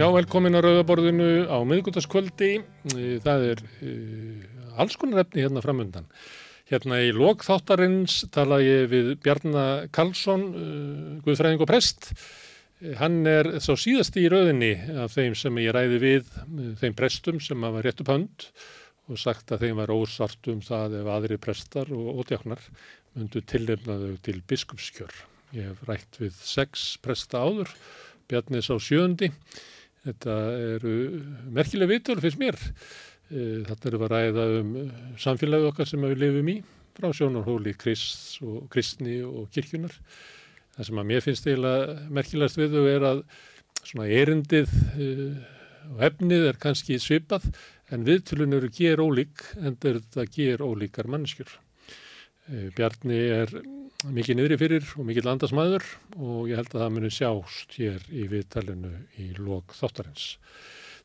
[0.00, 2.54] Já, velkomin að Rauðaborðinu á miðgutaskvöldi.
[3.20, 6.06] Það er uh, alls konar efni hérna framöndan.
[6.70, 12.08] Hérna í lokþáttarins tala ég við Bjarnar Karlsson, uh, Guðfræðing og prest.
[12.96, 14.70] Hann er svo síðast í rauðinni
[15.02, 16.30] af þeim sem ég ræði við,
[16.80, 18.46] þeim prestum sem hafa rétt upp hönd
[19.12, 22.62] og sagt að þeim var ósart um það ef aðri prestar og ótjáknar
[23.18, 25.12] myndu tilnefnaðu til biskupskjör.
[25.58, 27.68] Ég hef rætt við sex presta áður,
[28.32, 29.28] Bjarnis á sjöndi.
[30.00, 30.34] Þetta
[30.76, 30.94] eru
[31.52, 32.56] merkileg vitur fyrst mér.
[33.30, 34.70] Þetta eru að ræða um
[35.20, 36.56] samfélagi okkar sem við lifum í
[36.96, 39.92] frá sjónarhóli krist og kristni og kirkjunar.
[40.74, 43.22] Það sem að mér finnst eiginlega merkilegast við þau er að
[43.80, 44.72] svona erindið
[45.90, 47.46] og efnið er kannski svipað
[47.90, 51.52] en viðtölun eru ger ólík en þetta ger ólíkar mannskjur.
[52.76, 53.52] Bjarni er
[54.08, 58.26] mikið niðri fyrir og mikið landasmæður og ég held að það muni sjást hér í
[58.30, 60.28] viðtalinu í lok þáttarins.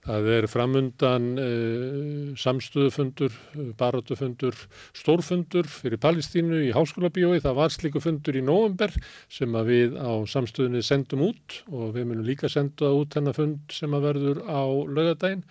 [0.05, 3.33] Það er framundan uh, samstöðufundur,
[3.79, 4.57] barátufundur,
[4.93, 7.39] stórfundur fyrir Palestínu í háskóla bíói.
[7.41, 8.93] Það var sliku fundur í nóvember
[9.33, 13.97] sem við á samstöðunni sendum út og við munum líka senda út hennar fund sem
[13.97, 15.41] að verður á lögadaginn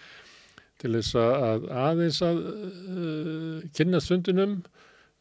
[0.78, 4.60] til þess að aðeins að uh, kynna stundinum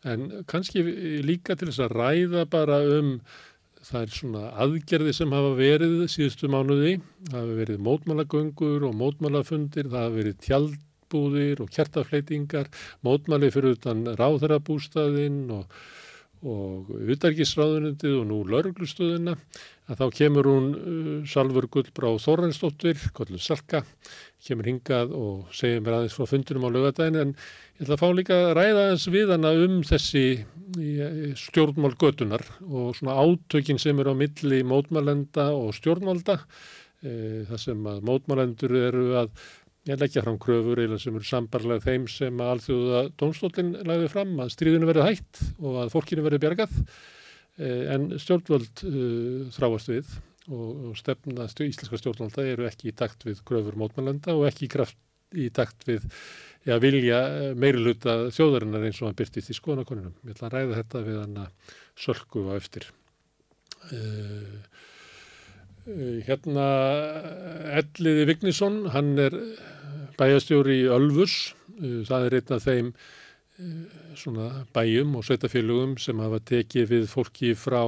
[0.09, 0.83] en kannski
[1.23, 3.17] líka til þess að ræða bara um
[3.83, 6.93] það er svona aðgerði sem hafa verið síðustu mánuði,
[7.29, 12.71] það hafa verið mótmálagöngur og mótmálafundir, það hafa verið tjaldbúðir og kjartafleitingar,
[13.03, 15.67] mótmáli fyrir utan ráðherrabústaðinn og,
[16.43, 19.37] og utarkisráðunundið og nú lauruglustöðina,
[19.87, 23.83] að þá kemur hún uh, Salfur Gullbrá Þorrensdóttir, Kollur Salka,
[24.43, 28.09] kemur hingað og segir mér aðeins frá fundunum á lögadaginn en ég ætla að fá
[28.11, 30.25] líka að ræða aðeins við hana um þessi
[31.39, 36.39] stjórnmál götunar og svona átökin sem eru á milli mótmálenda og stjórnmálda
[37.03, 39.29] e, það sem að mótmálendur eru að
[39.89, 44.37] ég leggja fram kröfur eða sem eru sambarlega þeim sem að alþjóða domstólinn lagði fram
[44.39, 48.93] að stríðinu verið hægt og að fólkinu verið bjargað e, en stjórnvöld e,
[49.57, 50.13] þráast við
[50.47, 54.73] og, og stefna íslenska stjórnvalda eru ekki í takt við kröfur mótmálenda og ekki í
[54.77, 54.99] kraft
[55.33, 56.05] í takt við
[56.65, 57.19] já, vilja
[57.59, 60.15] meiri luta þjóðarinnar eins og hann byrtist í skoðanakoninum.
[60.23, 62.89] Ég ætla að ræða þetta við hann að sölku á eftir.
[63.91, 64.59] Uh,
[65.89, 66.67] uh, hérna
[67.81, 69.35] Elliði Vignisson, hann er
[70.19, 71.53] bæjastjóri í Ölfus.
[71.79, 72.93] Uh, það er einn af þeim
[74.17, 77.83] svona bæjum og sveitafélugum sem hafa tekið við fólki frá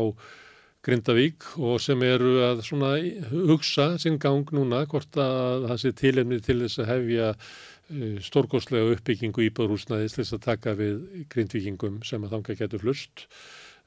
[0.86, 2.92] Grindavík og sem eru að svona
[3.32, 7.32] hugsa sinn gang núna hvort að það sé tilefni til þess að hefja
[8.26, 13.26] stórgóðslega uppbyggingu íbúðrúsnaðis til þess að taka við grindvíkingum sem að þanga getur flust.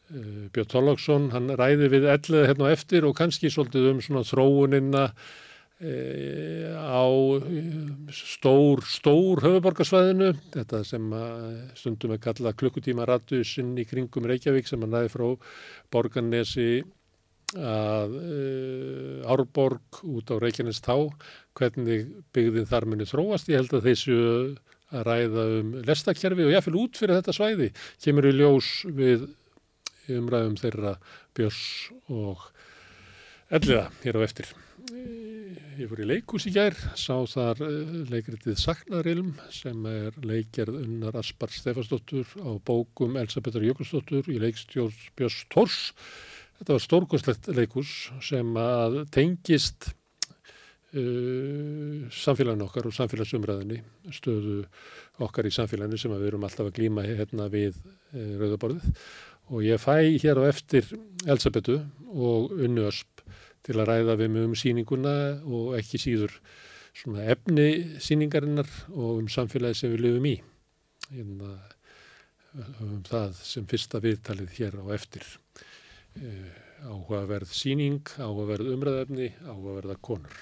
[0.08, 5.04] Björn Tólóksson, hann ræði við elliða hérna á eftir og kannski svolítið um svona þróunina
[5.78, 7.06] á
[8.10, 11.12] stór, stór höfuborgarsvæðinu, þetta sem
[11.78, 15.26] stundum er kallað klukkutíma ratusinn í kringum Reykjavík sem hann ræði frá
[15.94, 16.82] Borgarnesi
[17.56, 20.96] að uh, Árborg út á Reykjanes tá,
[21.56, 23.48] hvernig byggðin þar muni þróast.
[23.48, 24.18] Ég held að þessu
[24.88, 27.72] að ræða um lestakjærfi og jáfnvel út fyrir þetta svæði
[28.04, 29.26] kemur í ljós við
[30.08, 30.94] umræðum þeirra
[31.36, 31.64] björs
[32.08, 32.46] og
[33.52, 34.52] elliða hér á eftir.
[35.78, 37.60] Ég fór í leikús í gær, sá þar
[38.10, 45.44] leikritið Saknarilm sem er leikjarð unnar Aspar Stefansdóttur á bókum Elsabetur Jökulsdóttur í leikstjórn Björns
[45.54, 45.78] Tors
[46.58, 47.90] Þetta var stórkostlegt leikus
[48.26, 49.92] sem að tengist
[50.98, 53.78] uh, samfélaginu okkar og samfélagsumræðinni,
[54.10, 54.64] stöðu
[55.22, 58.90] okkar í samfélaginu sem við erum alltaf að glýma hérna við uh, Rauðaborðið
[59.48, 60.90] og ég fæ hér á eftir
[61.30, 61.78] Elsabetu
[62.10, 63.22] og Unnu Ösp
[63.68, 66.38] til að ræða við mig um síninguna og ekki síður
[66.96, 70.36] svona efni síningarinnar og um samfélagi sem við lifum í.
[71.12, 71.50] Hérna,
[72.82, 75.26] um það sem fyrsta viðtalið hér á eftir.
[76.78, 80.34] Áhugaverð síning, áhugaverð umræðefni, áhugaverða konur.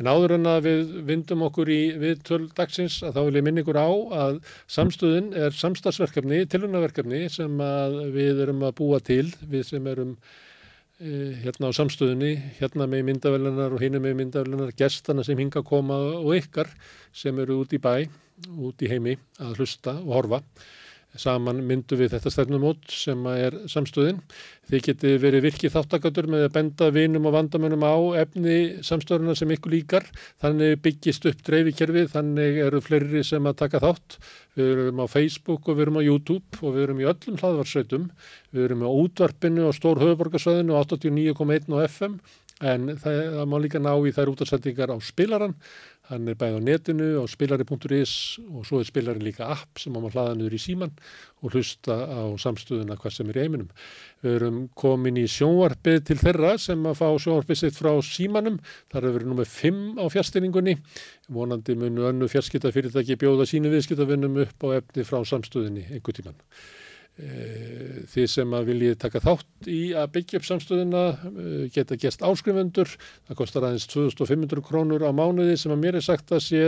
[0.00, 3.62] En áður en að við vindum okkur í viðtöl dagsins að þá vil ég minna
[3.62, 3.90] ykkur á
[4.24, 4.40] að
[4.72, 7.60] samstöðin er samstagsverkefni, tilunarverkefni sem
[8.16, 10.16] við erum að búa til, við sem erum
[10.96, 15.98] hérna á samstöðinni, hérna með myndavellunar og hinn með myndavellunar, gestana sem hinga að koma
[16.22, 16.70] og ykkar
[17.12, 18.08] sem eru út í bæ,
[18.56, 20.40] út í heimi að hlusta og horfa
[21.20, 24.20] saman myndu við þetta stefnumót sem er samstöðin.
[24.70, 29.52] Þið geti verið virkið þáttakatur með að benda vinum og vandamönum á efni samstöðuna sem
[29.54, 30.08] ykkur líkar.
[30.42, 34.18] Þannig byggist upp dreifikerfið, þannig eru fleiri sem að taka þátt.
[34.58, 38.08] Við erum á Facebook og við erum á YouTube og við erum í öllum hlaðvarsveitum.
[38.56, 42.18] Við erum á útvarpinu og stór höfuborgarsvæðinu 89.1 og FM
[42.64, 45.54] en það, það má líka ná í þær útarsendingar á spilaran
[46.10, 48.12] hann er bæðið á netinu á spilari.is
[48.46, 50.92] og svo er spilari líka app sem má maður hlaða niður í síman
[51.42, 53.68] og hlusta á samstöðuna hvað sem er í heiminum.
[54.22, 58.58] Við erum komin í sjónvarpið til þeirra sem að fá sjónvarpið sitt frá símanum.
[58.92, 60.78] Það er verið nummið 5 á fjastinningunni.
[61.36, 66.38] Vonandi munu önnu fjarskiptafyrirtæki bjóða sínu viðskiptavinnum upp á efni frá samstöðinni einhver tíman.
[67.16, 72.20] Eh, þið sem að viljið taka þátt í að byggja upp samstöðuna eh, geta gest
[72.20, 76.60] áskrifundur það kostar aðeins 2500 krónur á mánuði sem að mér er sagt að sé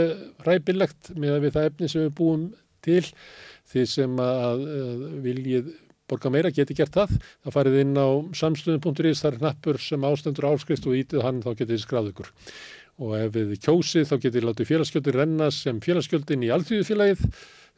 [0.46, 2.48] ræpilegt með að við það efni sem við búum
[2.80, 3.04] til.
[3.68, 4.64] Þið sem að
[5.26, 5.68] viljið
[6.08, 7.14] borga meira geti gert það.
[7.44, 8.08] Þá farið inn á
[8.40, 12.32] samstöðun.is það er hnappur sem ástendur áskrift og ítið hann þá getið skráð ykkur.
[13.04, 17.28] Og ef við kjósið þá getið látið félagsskjöldir renna sem félagsskjöldin í alltíðufélagið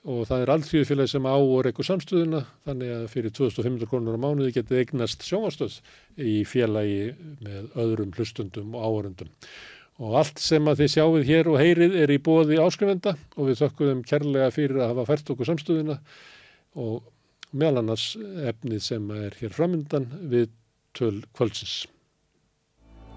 [0.08, 4.22] og það er allþjóðfélagi sem á og reykur samstöðuna þannig að fyrir 2500 krónur á
[4.22, 5.76] mánuði getið eignast sjónastöð
[6.16, 7.12] í félagi
[7.44, 9.30] með öðrum hlustundum og áhörundum.
[10.00, 13.60] Og allt sem að þið sjáuð hér og heyrið er í bóði áskrifenda og við
[13.60, 15.98] þökkum kærlega fyrir að hafa fært okkur samstöðuna
[16.80, 17.02] og
[17.52, 18.14] meðal annars
[18.48, 20.48] efnið sem er hér framöndan við
[20.96, 21.84] töl kvöldsins.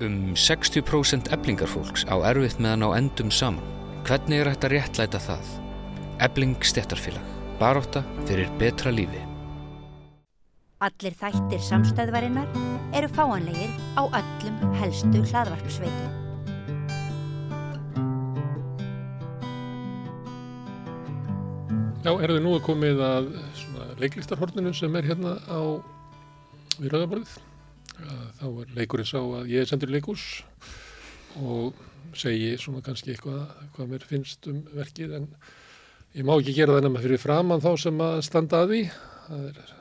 [0.04, 3.64] Um 60% eblingarfólks á erfitt meðan á endum saman.
[4.04, 5.63] Hvernig er þetta réttlæta það?
[6.20, 7.22] Ebling stettarfélag.
[7.60, 9.22] Baróta fyrir betra lífi.
[10.84, 12.50] Allir þættir samstæðvarinnar
[12.94, 16.12] eru fáanlegir á öllum helstu hlaðvarpsveitum.
[22.04, 23.32] Já, er þið nú að komið að
[24.04, 25.82] leiklistarhorninu sem er hérna á
[26.78, 27.34] viðröðaborðið.
[28.38, 30.44] Þá er leikurinn sá að ég er sendur leikús
[31.42, 31.74] og
[32.14, 35.30] segi svona kannski eitthvað hvað mér finnst um verkið en
[36.14, 38.84] ég má ekki gera það nema fyrir framann þá sem að standa að því.
[39.24, 39.74] Það er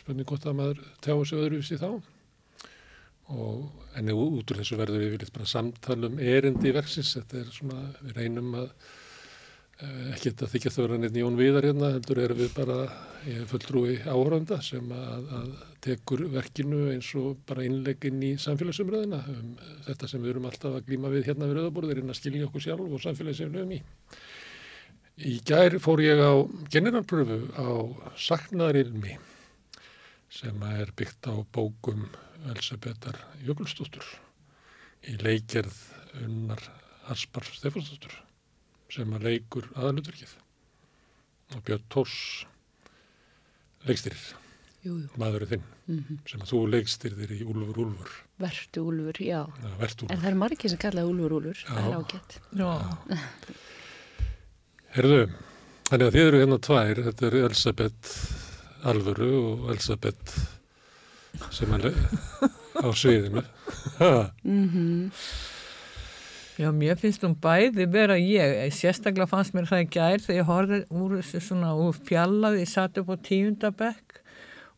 [0.00, 1.90] spurning gott að maður tjáu sig öðruvísi þá
[3.32, 7.14] og enni út úr þessu verður við viljum bara samtalum erindi í verksins.
[7.16, 8.74] Þetta er svona, við reynum að
[9.82, 12.76] ekki þetta þykja þau vera neitt Jón Viðar hérna, heldur erum við bara
[13.50, 15.48] fulltrúi áhöranda sem að, að
[15.82, 19.56] tekur verkinu eins og bara innlegginn í samfélagsumröðina um
[19.88, 22.66] þetta sem við erum alltaf að glíma við hérna við rauðaborðir inn að skilja okkur
[22.66, 23.80] sjálf og höfum í.
[25.20, 26.32] Í gær fór ég á
[26.72, 27.68] generalpröfu á
[28.16, 29.18] Saknarilmi
[30.32, 32.06] sem er byggt á bókum
[32.48, 34.06] Elsabetar Jökulstóttur
[35.04, 35.76] í leikjörð
[36.24, 36.62] unnar
[37.12, 38.14] Aspar Stefansdóttur
[38.92, 40.32] sem að leikur aðalutverkið
[41.52, 42.16] og Björn Tórs
[43.84, 44.24] leikstyrir
[45.20, 46.22] maðurinn þinn mm -hmm.
[46.30, 48.10] sem að þú leikstyrir í Úlfur Úlfur.
[48.38, 49.44] Vertu Úlfur, já.
[49.46, 50.14] ja, Vert Úlfur.
[50.16, 52.40] En það er margir sem kallaði Úlfur Úlfur það er ágætt
[54.92, 55.22] Herðu,
[55.88, 58.10] þannig að þið eru hérna tvær þetta eru Elisabeth
[58.90, 60.34] Alvöru og Elisabeth
[61.54, 61.86] sem er
[62.76, 63.44] á sviðinu.
[64.44, 65.10] Mm -hmm.
[66.60, 70.50] Já, mér finnst hún bæði vera ég, sérstaklega fannst mér það í gær þegar ég
[70.50, 74.20] horfði úr þessu svona úr fjallaði, ég satt upp á tíundabekk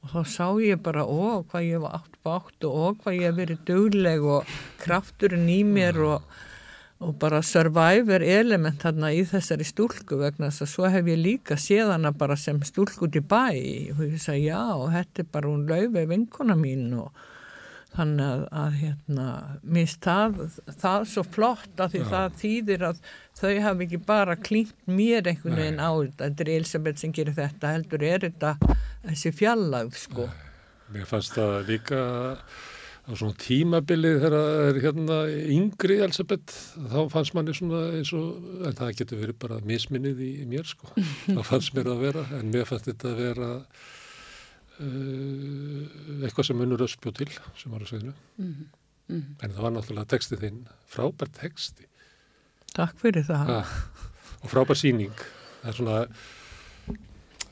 [0.02, 3.26] og þá sá ég bara ó, hvað ég var átt bátt og ó, hvað ég
[3.26, 4.46] hef verið dögleg og
[4.78, 6.22] krafturinn í mér og,
[7.04, 11.58] og bara survivor element þarna í þessari stúlku vegna þess að svo hef ég líka
[11.60, 13.44] séð hana bara sem stúlku í bæ
[13.94, 14.64] og ég sagði já,
[14.96, 17.12] þetta er bara hún laufi vinkona mín og
[17.94, 19.26] þannig að, að hérna,
[19.76, 20.40] minnst það,
[20.72, 22.06] það er svo flott að því Já.
[22.10, 23.02] það þýðir að
[23.38, 27.36] þau hafi ekki bara klínt mér einhvern veginn á þetta, þetta er Elisabeth sem gerir
[27.38, 28.54] þetta, heldur er þetta
[29.04, 30.26] þessi fjallag sko.
[30.26, 30.50] Nei.
[30.94, 32.00] Mér fannst það líka
[33.04, 34.36] á svona tímabilið þegar
[34.68, 35.18] er hérna
[35.52, 36.54] yngri Elisabeth,
[36.88, 40.64] þá fannst manni svona eins og, en það getur verið bara misminnið í, í mér
[40.68, 40.88] sko,
[41.26, 43.50] þá fannst mér að vera, en mér fannst þetta að vera
[44.74, 45.84] Uh,
[46.26, 48.64] eitthvað sem munur öss bjóð til sem var að segja mm -hmm.
[49.06, 49.34] mm -hmm.
[49.44, 51.86] en það var náttúrulega textið þinn frábært texti
[52.74, 53.70] Takk fyrir það ah,
[54.42, 55.14] og frábært síning
[55.62, 56.08] það er svona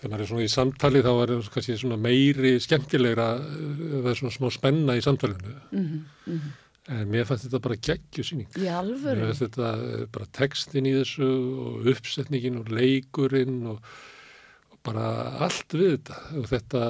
[0.02, 4.18] þegar maður er svona í samtali þá er það kannski svona meiri skemmtilegra það er
[4.18, 5.84] svona smá spenna í samtalinu mm
[6.26, 6.48] -hmm.
[6.96, 9.68] en mér fannst þetta bara geggju síning mér fannst þetta
[10.16, 11.28] bara textin í þessu
[11.66, 13.78] og uppsetningin og leikurinn og
[14.82, 16.80] bara allt við þetta og þetta,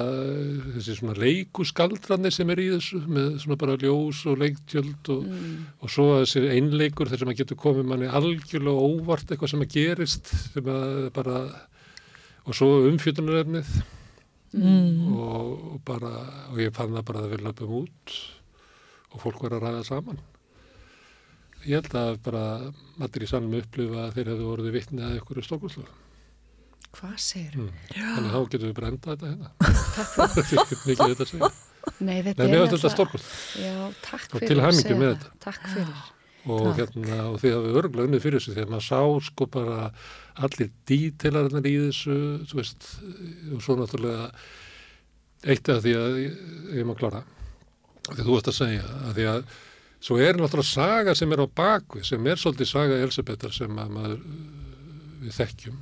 [0.73, 5.59] þessi svona leikuskaldrarnir sem er í þessu með svona bara ljós og leiktjöld og, mm.
[5.77, 9.77] og svo þessi einleikur þar sem að getur komið manni algjörlega óvart eitthvað sem að
[9.77, 11.37] gerist sem að bara
[12.43, 13.73] og svo umfjöldunarefnið
[14.59, 15.15] mm.
[15.15, 16.13] og, bara
[16.51, 18.15] og ég fann það bara að við löpum út
[19.13, 20.21] og fólk var að ræða saman
[21.63, 22.45] ég held að bara
[22.99, 25.91] allir í sannum upplifa að þeir hefðu voruð vittnið að ykkur er stokkulslu
[26.93, 27.69] Hvað segir mm.
[27.89, 29.47] Þannig að þá getum við brenda þetta hérna.
[29.93, 31.47] Þetta er mikið þetta að segja.
[32.05, 32.77] Nei, þetta Nei, er þetta
[34.03, 35.31] takk Og til segja með þetta.
[35.47, 36.03] Takk fyrir.
[36.51, 39.77] Og hérna, og því að við örgulega unnið fyrir þessu þegar maður sá sko bara
[40.43, 42.17] allir dítilarnir í þessu
[42.49, 42.87] þú veist,
[43.53, 44.25] og svo náttúrulega
[45.43, 47.23] eitt af því að ég, má klára.
[48.09, 49.45] Því þú ert að segja, að því að
[50.03, 53.93] svo er náttúrulega saga sem er á bakvið sem er svolítið saga Elsabetar sem að
[53.95, 54.17] maður
[55.23, 55.79] við þekkjum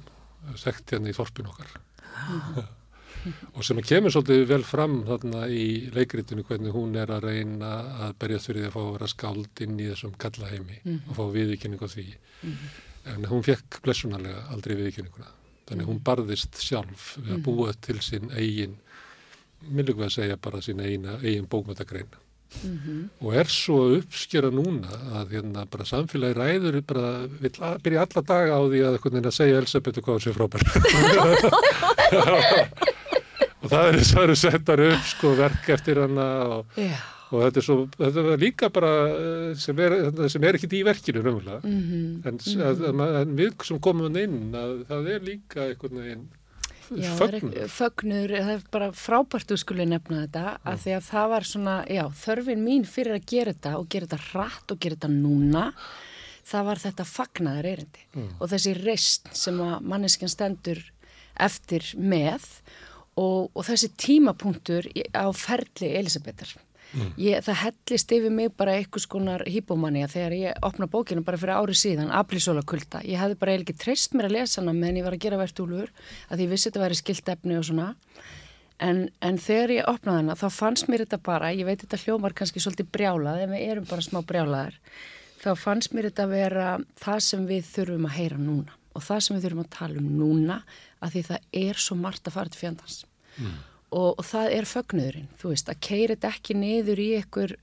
[0.62, 2.70] þekkt hérna í þorpin okkar
[3.54, 7.72] og sem kemur svolítið vel fram þarna í leikritinu hvernig hún er að reyna
[8.08, 11.24] að berjast fyrir því að fá að vera skáld inn í þessum kallaheimi og fá
[11.36, 12.08] viðkynningu á því.
[13.12, 15.30] En hún fekk blessunarlega aldrei viðkynninguna
[15.72, 18.75] þannig hún barðist sjálf við að búa til sinn eigin
[19.62, 22.12] minnum við að segja bara sín eigin, eigin bókmöntagrein
[23.22, 28.04] og er svo að uppskera núna að hérna bara samfélagi ræður bara vill að, byrja
[28.04, 30.62] alla daga á því að, að segja Elisabethu hvað frábær.
[33.11, 33.11] Og
[33.72, 36.98] það eru, eru settar upp sko verk eftir hana og, Já.
[37.32, 39.96] og þetta er svo, þetta er líka bara eh, sem er,
[40.34, 42.22] sem er ekkit í verkinu raunverulega, Mhm.
[42.28, 42.38] en,
[42.68, 46.30] að, að, en við sem komum inn, að það er líka einhvern veginn
[46.92, 50.96] Já, það er ekki- fögnuður, það er bara frábært þú skulle nefna þetta, af því
[50.98, 54.72] að það var svona, já, þörfin mín fyrir að gera þetta og gera þetta hratt
[54.75, 55.63] og gera þetta núna,
[56.51, 58.04] það var þetta fagnaðar erindi
[58.42, 60.82] og þessi reist sem að manneskjan stendur
[61.40, 62.44] eftir með
[63.22, 66.58] og, og þessi tímapunktur á ferli Elisabetar.
[66.92, 71.56] Ég, það hellist yfir mig bara einhvers konar hýbómanni þegar ég opna bókinu bara fyrir
[71.56, 73.00] ári síðan, Aplisóla kulda.
[73.08, 75.94] Ég hefði bara eiginlega treyst mér að lesa hana meðan ég var að gera verðtúlur
[76.28, 77.88] að ég vissi þetta væri skilt efni og svona.
[78.82, 82.36] En, en þegar ég opnaði hana þá fannst mér þetta bara, ég veit þetta hljómar
[82.36, 84.75] kannski svolítið brjálað, en við erum bara smá brjálaðar,
[85.46, 86.68] þá fannst mér þetta vera
[87.00, 90.12] það sem við þurfum að heyra núna og það sem við þurfum að tala um
[90.20, 90.58] núna
[91.00, 92.98] að því það er svo margt að fara til fjandans
[93.91, 97.55] og, og það er fögnuðurinn, þú veist, að keira þetta ekki niður í ykkur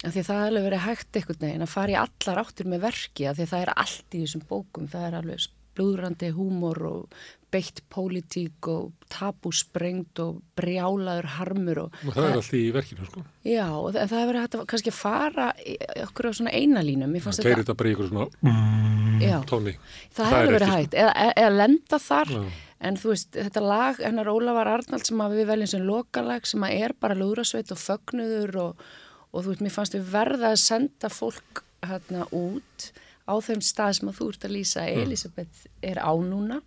[0.00, 2.84] af því það er alveg verið hægt einhvern veginn að fara í allar áttur með
[2.86, 5.48] verki af því það er allt í þessum bókum, það er alveg
[5.80, 12.56] blúðrandi húmor og beitt pólitík og tabúsprengt og brjálaður harmur og, og það er allt
[12.58, 15.48] í verkinu sko já, og það, það er verið hægt að kannski fara
[16.06, 18.28] okkur á svona einalínum það keirir þetta, bara í ykkur svona
[19.24, 19.76] já, tóni
[20.14, 20.78] það er hefur verið sko.
[20.78, 22.42] hægt eða, eða, eða lenda þar Já.
[22.80, 26.94] En þú veist, þetta lag hennar Ólafar Arnald sem við veljum sem lokalag sem er
[27.00, 28.82] bara lúðrasveit og fögnuður og,
[29.30, 32.90] og þú veist, mér fannst við verða að senda fólk hérna út
[33.30, 34.84] á þeim stað sem að þú ert að lýsa.
[34.90, 36.60] Elisabeth er á núna.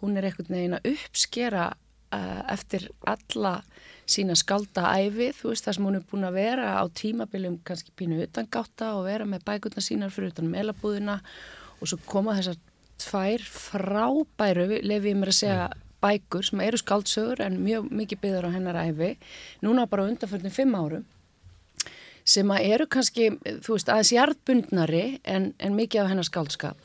[0.00, 1.68] Hún er einhvern veginn að uppskera
[2.14, 3.58] uh, eftir alla
[4.10, 7.94] sína skálda æfi, þú veist það sem hún er búin að vera á tímabiljum kannski
[7.96, 11.20] pínu utangáta og vera með bækurna sínar fyrir utan melabúðina
[11.80, 12.58] og svo koma þessar
[13.02, 15.66] tvær frábæru, lefi ég mér að segja
[16.04, 19.14] bækur sem eru skáldsögur en mjög mikið byggður á hennar æfi
[19.64, 21.04] núna bara undanförnum fimm árum
[22.24, 23.30] sem að eru kannski,
[23.64, 26.78] þú veist, aðeins jarðbundnari en, en mikið af hennar skáldskap.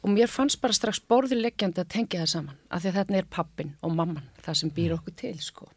[0.00, 3.28] Og mér fannst bara strax borðileggjandi að tengja það saman af því að þetta er
[3.34, 5.68] pappin og mamman það sem býr okkur til sko.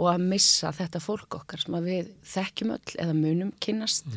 [0.00, 4.08] Og að missa þetta fólk okkar sem að við þekkjum öll eða munum kynnast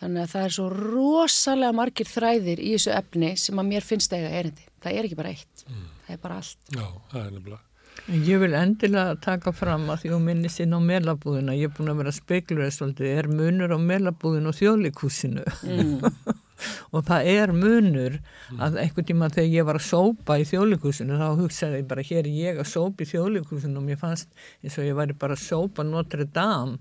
[0.00, 4.16] þannig að það er svo rosalega margir þræðir í þessu efni sem að mér finnst
[4.16, 4.66] eiga erindi.
[4.84, 6.60] Það er ekki bara eitt, það er bara allt.
[6.70, 7.62] Já, það er nefnilega.
[8.06, 11.90] Ég vil endilega taka fram að því þú minnist inn á melabúðina, ég er búin
[11.90, 15.42] að vera speklur svolítið, er munur á melabúðinu og þjóðleikúsinu
[16.94, 18.18] og það er munur
[18.62, 22.22] að einhvern tíma þegar ég var að sópa í þjóðleikúsinu þá hugsaði ég bara hér
[22.22, 24.30] er ég að sópa í þjóðleikúsinu og mér fannst
[24.62, 26.78] eins og ég væri bara að sópa Notre Dame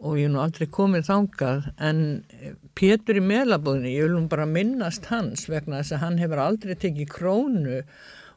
[0.00, 2.02] og ég er nú aldrei komið þangað en
[2.78, 6.76] Pétur í melabúðinu, ég vil nú bara minnast hans vegna þess að hann hefur aldrei
[6.78, 7.80] tekið krónu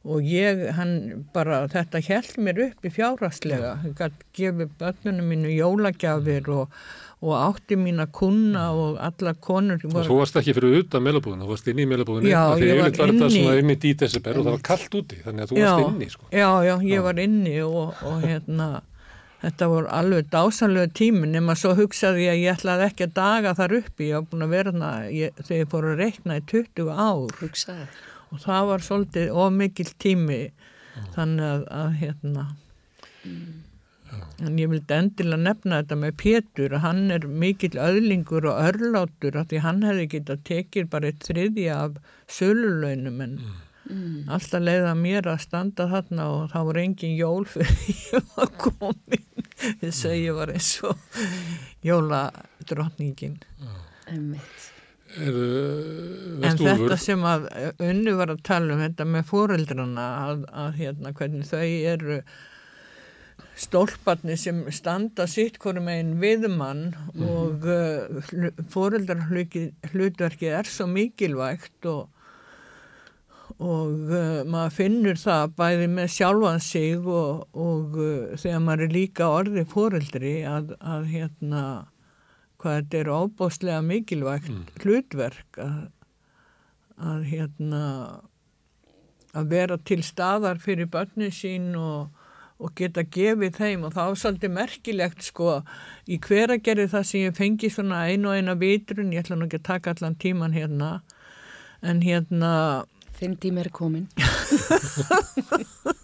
[0.01, 0.95] og ég, hann
[1.33, 6.73] bara, þetta held mér upp í fjárhastlega, ég gæti gefið börnunum mínu jólagjafir og,
[7.21, 11.45] og átti mín að kunna og alla konur og þú varst ekki fyrir utan meilabúðinu,
[11.45, 13.43] þú varst inn í meilabúðinu Já, ég var var þetta inni.
[13.61, 16.31] inn í díteseber og það var kallt úti þannig að þú já, varst inni sko.
[16.33, 18.71] já, já, ég var inni og, og hérna
[19.41, 23.55] þetta voru alveg dásanlega tími nema svo hugsaði ég að ég ætlaði ekki að daga
[23.57, 26.45] þar uppi, ég var búin að vera þarna ég, þegar ég fór að reikna í
[26.51, 27.39] 20 ár.
[27.41, 27.87] Hugsaði
[28.31, 30.41] og það var svolítið ómikil tími
[31.15, 32.45] þannig að, að hérna.
[34.41, 36.77] En ég vildi endilega nefna þetta með Pétur.
[36.83, 41.81] Hann er mikill öðlingur og örlátur af því hann hefði getað tekið bara eitt þriðja
[41.87, 41.99] af
[42.31, 43.37] sölulaunum en
[44.31, 49.30] alltaf leiða mér að standa þarna og það voru engin jól fyrir ég var komin
[49.81, 51.23] þess að ég var eins og
[51.85, 53.39] jóladrottningin.
[54.11, 54.69] Einmitt.
[55.19, 55.35] Er,
[56.47, 57.49] En þetta sem að
[57.83, 62.21] unnu var að tala um þetta með fóreldrana að, að hérna hvernig þau eru
[63.59, 66.93] stólparni sem standa sitt hverjum einn viðmann
[67.27, 68.31] og uh,
[68.71, 72.07] fóreldrar hlutverkið er svo mikilvægt og,
[73.61, 78.95] og uh, maður finnur það bæði með sjálfan sig og, og uh, þegar maður er
[78.95, 81.63] líka orði fóreldri að, að hérna
[82.61, 85.77] hvað þetta er óbóstlega mikilvægt hlutverk að,
[87.01, 87.85] að hérna
[89.37, 92.11] að vera til staðar fyrir börnin sín og,
[92.61, 93.85] og geta gefið þeim.
[93.87, 95.57] Og það var svolítið merkilegt sko
[96.05, 99.39] í hver að gera það sem ég fengi svona einu og eina vitrun, ég ætla
[99.39, 100.91] nú ekki að taka allan tíman hérna
[101.81, 102.51] en hérna
[103.21, 104.07] Þinn tími er komin.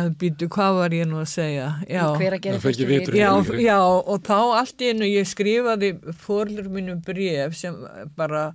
[0.00, 3.16] að býtu hvað var ég nú að segja já, vitrun.
[3.18, 7.74] já, já og þá allt í einu ég skrifaði fórlur mínum bref sem
[8.18, 8.50] bara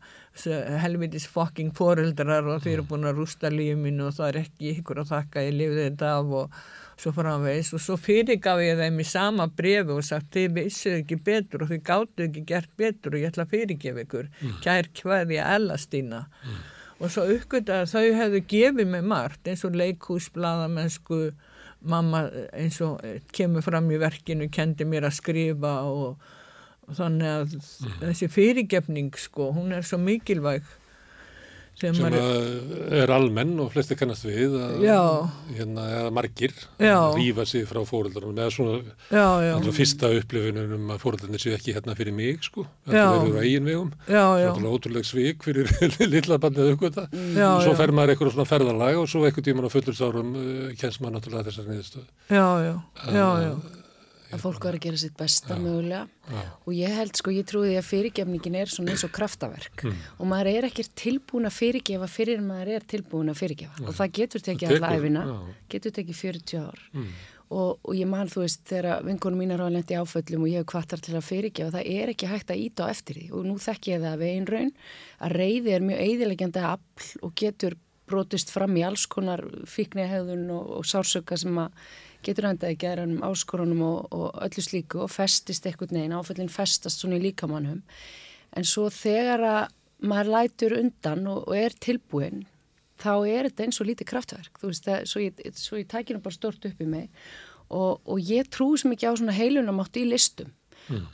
[0.84, 4.74] helvitis fucking fóreldrar og þeir eru búin að rústa lífið mínu og það er ekki
[4.78, 6.60] ykkur að þakka ég lifið þetta af og
[7.00, 7.74] svo framvegis.
[7.76, 11.74] Og svo fyrirgaf ég þeim í sama brefi og sagt þið vissuð ekki betur og
[11.74, 14.32] þið gáttu ekki gert betur og ég ætla að fyrirgefa ykkur.
[14.64, 16.26] Kær hverja Ellastína
[16.96, 21.20] og svo uppgötta að þau hefðu gefið mig margt eins og leikhús, bladamennsku
[21.86, 22.26] mamma
[22.56, 26.16] eins og eh, kemur fram í verkinu, kendi mér að skrifa og,
[26.88, 27.58] og þannig að
[28.02, 30.66] þessi fyrirgefning sko, hún er svo mikilvæg
[31.76, 34.86] sem maður- að er almenn og flesti kannast við að,
[35.58, 38.78] hérna, eða margir að rífa sig frá fóreldrunum eða svona
[39.12, 43.06] já, já, allra fyrsta upplifunum um að fóreldrunir séu ekki hérna fyrir mig sko, þetta
[43.20, 43.92] verður á eigin vegum.
[44.08, 45.70] Já, já, Svo ótrúleg svik fyrir
[46.16, 47.80] lilla bandið aukvölda Já, og svo já.
[47.84, 51.20] fer maður eitthvað svona ferðalag og svo eitthvað tíman á fullur sárum uh, kennst maður
[51.20, 52.76] náttúrulega þessar niðurstöð já, já,
[53.12, 53.52] já, já,
[54.34, 56.08] Að fólk var að gera sitt besta mögulega.
[56.32, 56.42] Já.
[56.66, 59.86] Og ég held sko, ég trúi því að fyrirgefningin er svona eins og kraftaverk.
[59.86, 60.02] Mm.
[60.18, 63.86] Og maður er ekki tilbúin að fyrirgefa fyrir en maður er tilbúin að fyrirgefa.
[63.86, 65.38] Og það getur tekið Það alla tekur, æfina, já.
[65.38, 65.56] Mm.
[65.76, 66.84] getur tekið 40 ár.
[67.46, 70.70] Og, og ég man, þú veist, þegar vinkonum mínar á lendi áföllum og ég hef
[70.72, 73.26] kvartar til að fyrirgefa, það er ekki hægt að íta á eftir því.
[73.38, 74.72] Og nú þekk ég það við einn raun
[75.22, 77.78] að reyði er mjög eidilegjandi afl og getur
[78.10, 81.78] brotist fram í alls konar fíknihegðun og, og sársöka sem að
[82.26, 87.20] getur endaði geranum, áskorunum og, og öllu slíku og festist eitthvað neginn, áföllin festast svona
[87.20, 87.82] í líkamannum.
[88.56, 89.64] En svo þegar að
[90.06, 92.46] maður lætur undan og, og er tilbúin,
[93.02, 94.60] þá er þetta eins og lítið kraftverk.
[94.62, 97.10] Þú veist, það, svo ég, svo ég tækir nú bara stort upp í mig
[97.70, 100.52] og, og ég trúi sem ekki á svona heilunamátt í listum.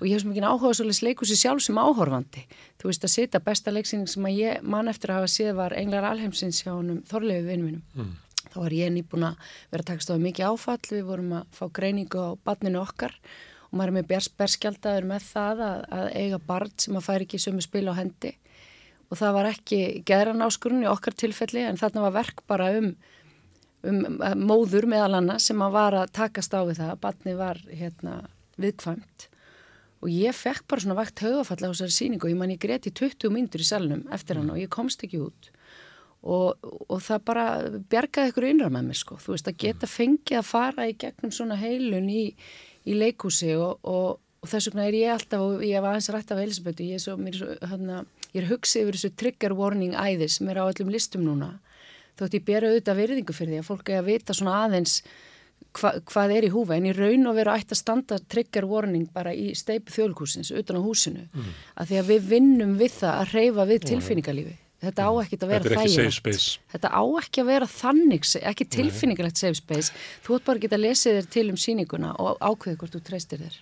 [0.02, 2.44] Og ég hef sem ekki áhuga svolítið leikus í sjálf sem áhorfandi.
[2.82, 5.76] Þú veist að sita besta leiksýning sem að ég mann eftir að hafa séð var
[5.80, 7.86] Englar Alheimsins hjá honum Þorlegu vinnum mínum.
[8.52, 11.64] Þá var ég nýbúin að vera að takast á mikið áfall, við vorum að fá
[11.72, 13.16] greiningu á barninu okkar
[13.70, 17.28] og maður er með bers, berskjaldaður með það að, að eiga barn sem að færi
[17.28, 18.34] ekki sömu spil á hendi.
[19.12, 22.92] Og það var ekki geðran áskurinn í okkar tilfelli en þarna var verk bara um,
[23.88, 27.64] um uh, móður meðal annars sem að var að takast á við það, barni var
[27.72, 28.18] hérna
[28.60, 29.28] viðkvæmt.
[30.02, 32.92] Og ég fekk bara svona vægt högafall á þessari síningu og ég man ég greti
[32.92, 35.52] 20 myndur í salnum eftir hann og ég komst ekki út
[36.22, 37.46] og, og það bara
[37.90, 41.34] bjargaði ykkur innra með mér sko, þú veist að geta fengið að fara í gegnum
[41.34, 42.26] svona heilun í,
[42.86, 46.36] í leikúsi og, og, og þess vegna er ég alltaf, og ég var aðeins rætt
[46.36, 48.04] af Elisabethu, ég er svo, mér er svo, hana,
[48.36, 51.56] ég er hugsið yfir þessu trigger warning æðir sem er á öllum listum núna,
[52.22, 55.02] þótt ég bera auðvitað virðingu fyrir því að fólk er að vita svona aðeins
[55.78, 59.10] hva, hvað er í húfa, en í raun og vera ætti að standa trigger warning
[59.14, 61.54] bara í steipu þjólkúsins, utan á húsinu, mm.
[61.82, 64.58] að því að við vinnum við það að reyfa við tilfinningalífi.
[64.82, 66.56] Þetta á ekkert að vera er ekki þægilegt.
[66.74, 69.94] Þetta á ekki að vera þannig, ekki tilfinningalegt safe space.
[70.26, 73.44] Þú ætti bara að geta lesið þér til um sýninguna og ákveðið hvort þú treystir
[73.46, 73.60] þér.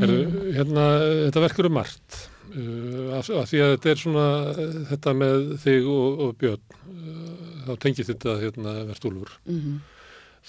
[0.00, 0.18] Heru,
[0.56, 0.88] hérna,
[1.28, 2.18] þetta verkur um margt.
[2.50, 6.72] Uh, af, af því að þetta er svona uh, þetta með þig og, og Björn
[6.74, 9.76] uh, þá tengist þetta hérna, verðstúlfur Mm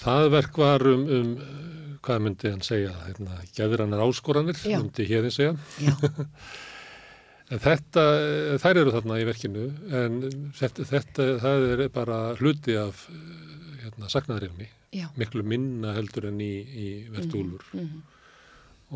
[0.00, 1.32] það verk var um, um
[2.02, 4.78] hvað myndi hann segja hérna, geðrannar áskoranir Já.
[4.80, 5.52] myndi hérðin segja.
[5.78, 5.94] Já,
[7.52, 8.04] en þetta,
[8.62, 9.64] þær eru þarna í verkinu
[10.02, 10.20] en
[10.56, 10.86] þetta,
[11.42, 13.04] það er bara hluti af
[13.82, 15.08] hérna, sagnaðarilmi já.
[15.20, 18.00] miklu minna heldur en í, í verðstúlfur mhm.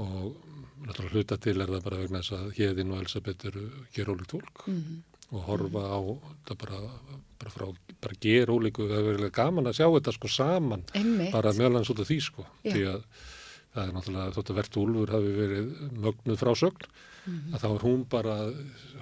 [0.02, 4.36] og náttúrulega hluta til er það bara vegna þess að Héðinn og Elisabeth eru gerólíkt
[4.36, 4.98] fólk Mhm.
[5.32, 6.80] og horfa á þetta bara,
[7.40, 7.66] bara frá
[8.00, 11.32] bara gerólíku, það er verið gaman að sjá þetta sko saman, Einmitt.
[11.32, 12.72] bara meðal hans út af því sko, Já.
[12.72, 13.00] því að
[13.74, 15.66] það er náttúrulega þótt að verðt úlfur hafi verið
[16.04, 16.38] mögnuð
[17.26, 17.54] frásögn, Mhm.
[17.54, 18.36] að þá er hún bara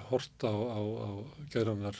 [0.09, 1.09] hort á, á, á
[1.53, 1.95] geðranar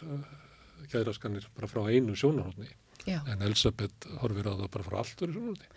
[0.92, 2.68] geðraskanir bara frá einu sjónarhóttni
[3.06, 5.70] Já, en Elisabeth horfir á það bara frá allt verið sjónarhóttni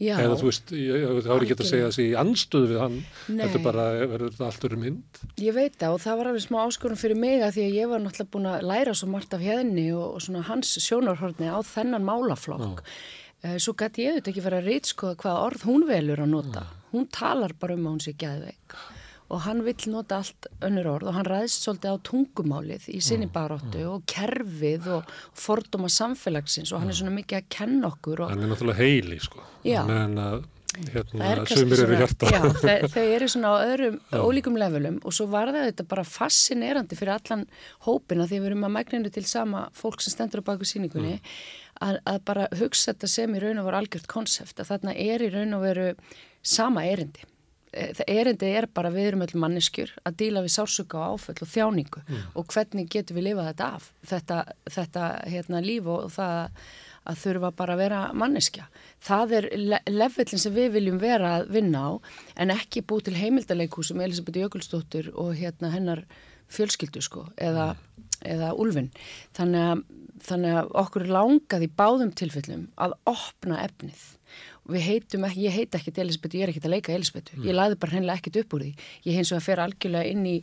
[0.00, 0.14] já.
[0.18, 2.96] eða þú veist, þá er ekki að segja þessi í anstöðu við hann,
[3.28, 3.44] Nei.
[3.46, 6.58] þetta er bara verður allt verið mynd Ég veit það og það var alveg smá
[6.66, 9.40] áskorun fyrir mig að því að ég var náttúrulega búin að læra svo margt af
[9.46, 12.82] hérni og, og svona hans sjónarhorni á þennan málaflokk.
[13.44, 16.62] Eh, Svo gæti ég auðvitað ekki vera að reytskoða hvað orð hún velur að nota.
[16.94, 18.72] Hún talar bara um að hún sé geðveik
[19.32, 23.28] og hann vill nota allt önnur orð og hann ræðst svolítið á tungumálið í sinni
[23.32, 28.44] baróttu og kerfið og fordóma samfélagsins og hann er svona mikið að kenna okkur Hann
[28.44, 29.40] er náttúrulega heili, sko.
[29.64, 29.80] Já.
[29.88, 30.44] Meðan að,
[30.92, 32.30] hérna, er sumir eru hjarta.
[32.34, 36.06] Já, þau, þau eru svona á öðrum ólíkum levelum og svo var það þetta bara
[36.08, 37.44] fascinerandi fyrir allan
[37.88, 41.16] hópina því við erum að megninu til sama fólk sem stendur á baku síningunni
[41.80, 45.24] að, að bara hugsa þetta sem í raun og veru algjört konsept að þarna er
[45.24, 45.92] í raun og veru
[46.44, 47.24] sama erindi.
[47.74, 51.50] Eh, erindi er bara við erum öll manneskjur að díla við sársöka og áföll og
[51.50, 52.02] þjáningu
[52.38, 54.36] og hvernig getum við lifað þetta af þetta,
[54.76, 56.60] þetta hérna, líf og það
[57.04, 58.68] að þurfa bara að vera manneskja.
[59.04, 61.90] Það er le levellin sem við viljum vera að vinna á
[62.40, 66.04] en ekki búið til heimildaleikús sem Elisabeth Jökulsdóttir og hérna hennar
[66.54, 67.74] fjölskyldu sko eða,
[68.22, 68.90] eða úlfin.
[69.36, 69.84] Þannig að,
[70.30, 74.04] þannig að okkur langað í báðum tilfellum að opna efnið.
[74.64, 77.52] Við heitum ekki, ég heit ekki til Elisabeth, ég er ekki að leika Elisabeth, ég
[77.56, 78.70] laði bara hennilega ekkit upp úr því.
[79.04, 80.36] Ég hins vegar fer algjörlega inn í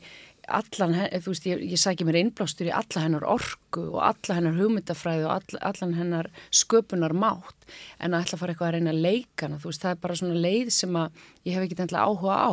[0.52, 4.58] allan, þú veist, ég, ég sækja mér innblástur í alla hennar orku og alla hennar
[4.58, 7.61] hugmyndafræði og all, allan hennar sköpunar mátt
[8.00, 10.02] en að ætla að fara eitthvað að reyna að leika hana, þú veist, það er
[10.06, 12.52] bara svona leið sem að ég hef ekki endilega áhuga á.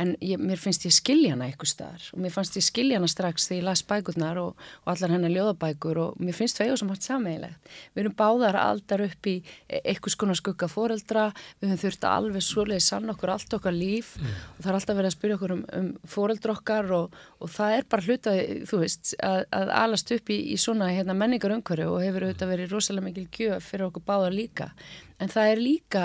[0.00, 2.08] En ég, mér finnst ég skilja hana eitthvað staðar.
[2.14, 5.34] Og mér fannst ég skilja hana strax þegar ég las bækurnar og, og allar hennar
[5.34, 9.34] ljóðabækur og mér finnst það eitthvað sem hatt sameigilegt við erum báðar aldar upp í
[9.68, 11.26] eitthvað skona skugga foreldra.
[11.60, 14.14] Við höfum þurft að alveg svoleiði sann okkur allt okkar líf.
[14.18, 17.76] Og það er alltaf verið að spyrja okkur um, um foreldra okkar og, og það
[17.78, 18.34] er bara hluta,
[18.70, 22.52] þú veist, að, að alast upp í, í svona hérna, menningar umhverju og hefur auðvitað
[22.54, 24.70] verið rosalega mikil gjöf fyrir okkur báðar líka
[25.18, 26.04] en það er líka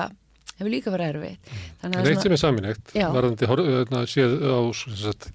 [0.60, 4.60] hefur líka verið erfitt Þannig En að eitt sem er saminlegt, varðandi hérna, séð á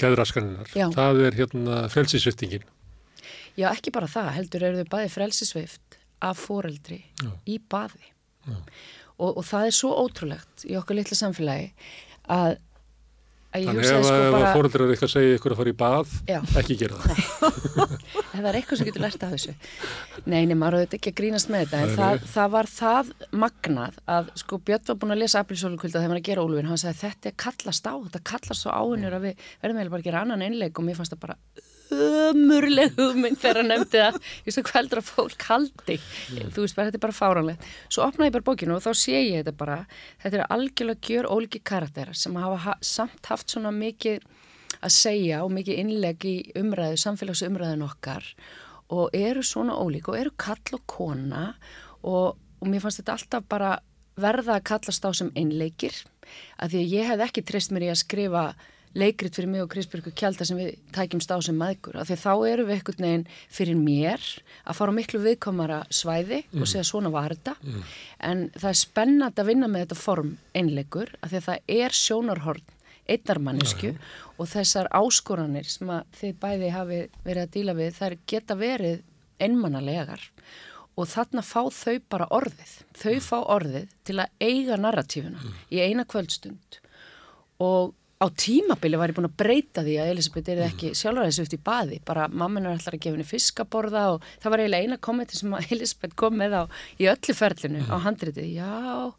[0.03, 0.87] geðraskaninnar, Já.
[0.92, 2.66] það er hérna frelsisviftingin.
[3.57, 7.31] Já, ekki bara það, heldur eru þau bæði frelsisvift af foreldri Já.
[7.48, 8.11] í baði.
[9.14, 11.70] Og, og það er svo ótrúlegt í okkar litla samfélagi
[12.35, 12.59] að,
[13.54, 16.38] Þannig ef, sko ef bara, fóreldrar eitthvað segja ykkur að fara í bað, Já.
[16.58, 17.20] ekki gera það.
[17.94, 19.54] ef það er eitthvað sem getur lært af þessu.
[20.26, 22.32] Nei, nei, maður auðvitað ekki að grínast með þetta, en Nei, það, nei.
[22.34, 23.12] það var það
[23.44, 26.82] magnað að sko Björn var búin að lesa aprilsólukvölda þegar var að gera Úlfin, hann
[26.82, 30.24] sagði þetta kallast á, þetta kallast svo áhennur að við verðum eiginlega bara að gera
[30.26, 31.38] annan einleik og mér fannst það bara
[31.94, 35.98] ömurleg hugmynd þegar hann nefndi það, ég hvað heldur að fólk haldi,
[36.54, 37.68] þú veist þetta er bara fáranlegt.
[37.88, 39.78] Svo opnaði ég bara bókinu og þá sé ég þetta bara,
[40.22, 44.24] þetta er algjörlega gjör óliki karakterar sem hafa ha samt haft svona mikið
[44.85, 48.26] að segja og mikið innleg í umræðu, samfélagsumræðin okkar
[48.94, 51.46] og eru svona ólík og eru kall og kona
[52.04, 53.74] og, og mér fannst þetta alltaf bara
[54.20, 55.96] verða að kallast á sem einleikir.
[56.61, 58.44] Að því að ég hef ekki treyst mér í að skrifa
[58.94, 62.33] leikrit fyrir mig og Kristbjörgu Kjaldar sem við tækjumst á sem maðgur af því þá
[62.50, 63.26] eru við einhvern veginn
[63.57, 64.26] fyrir mér
[64.64, 67.57] að fara miklu viðkomara svæði og segja svona var þetta.
[68.22, 71.98] En það er spennand að vinna með þetta form einleikur af því að það er
[71.98, 72.70] sjónarhorn
[73.04, 73.90] einnar mannesku
[74.38, 79.02] og þessar áskoranir sem að þið bæði hafi verið að díla við þær geta verið
[79.42, 80.30] einmannalegar
[80.94, 82.72] og þarna fá þau bara orðið.
[82.94, 86.78] Þau fá orðið til að eiga narratífuna í eina kvöldstund.
[87.59, 91.60] Og á tímabili var ég búin að breyta því að Elisabeth er ekki sjálfræðisuft í
[91.64, 95.38] baði, bara mamman er alltaf að gefa henni fiskaborða og það var eiginlega eina kommenti
[95.38, 96.62] sem Elisabeth kom með á
[96.96, 99.12] í öllu ferlinu á handritið, já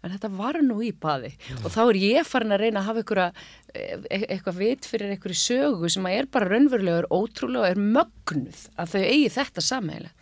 [0.00, 1.34] en þetta var nú í baði.
[1.60, 3.26] Og þá er ég farin að reyna að hafa einhverja,
[3.74, 7.82] e eitthvað vit fyrir einhverju sögu sem að er bara raunverulega er ótrúlega og er
[7.98, 10.14] mögnuð að þau eigi þetta sammeila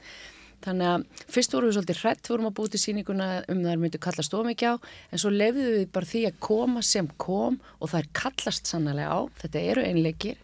[0.65, 3.83] þannig að fyrst vorum við svolítið hrætt vorum að búið til sýninguna um það er
[3.85, 4.77] myndið kallast of mikið á
[5.13, 9.13] en svo lefðum við bara því að koma sem kom og það er kallast sannlega
[9.15, 10.43] á þetta eru einleikir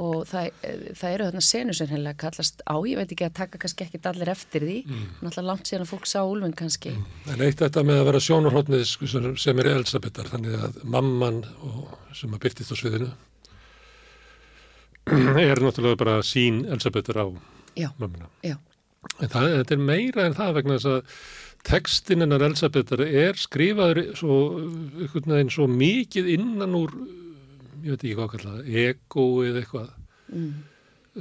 [0.00, 0.46] og það,
[0.96, 4.06] það eru þarna senu sem hennilega kallast á, ég veit ekki að taka kannski ekkit
[4.08, 5.02] allir eftir því, mm.
[5.20, 6.94] náttúrulega langt síðan að fólk sá úlfinn kannski.
[7.28, 8.86] En eitt þetta með að vera sjónarhóttnið
[9.44, 13.10] sem er Elisabetar, þannig að mamman og, sem að byrtist á sviðinu
[15.50, 17.26] er náttúrulega bara sín Elisabetar á
[17.76, 18.32] Já, mömmuna.
[18.42, 18.69] já, En
[19.20, 21.14] það, þetta er meira en það vegna þess að
[21.66, 24.38] textin hennar Elisabetar er skrifaður svo,
[25.12, 26.94] veginn svo mikið innan úr,
[27.84, 29.94] ég veit ekki hvað kallað, ego eða eitthvað,
[30.32, 30.50] mm.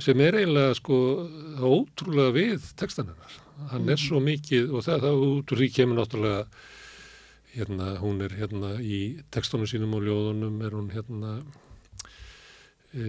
[0.08, 1.00] sem er eiginlega sko
[1.60, 3.39] ótrúlega við textan hennar.
[3.74, 6.44] Hann er svo mikið og það, það út úr því kemur náttúrulega
[7.56, 9.00] hérna, hún er hérna í
[9.34, 11.39] textunum sínum og ljóðunum er hún hérna
[12.93, 13.08] e,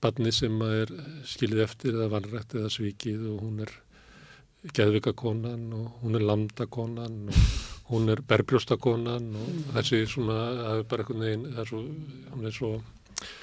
[0.00, 0.92] badni sem að er
[1.28, 3.74] skilið eftir eða vanrætt eða svikið og hún er
[4.76, 11.04] geðvikakonan og hún er lamdakonan og hún er berbrjóstakonan og þessi svona, það er bara
[11.04, 11.84] einhvern veginn, það er svo,
[12.34, 12.72] hún er svo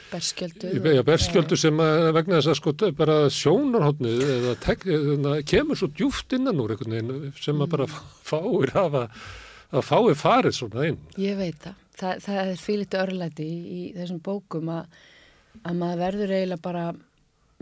[0.07, 0.69] Berskjöldu.
[0.71, 5.89] Já, berskjöldu sem að vegna þess að sko bara sjónarhóttnið eða tek, eða, kemur svo
[5.91, 9.03] djúft innan úr einhvern veginn sem að bara fáir hafa
[9.67, 11.01] að fáir farið svona inn.
[11.19, 11.75] Ég veit það.
[11.97, 14.97] Það, það er fylgit örlæti í, þessum bókum að,
[15.63, 16.83] að maður verður eiginlega bara,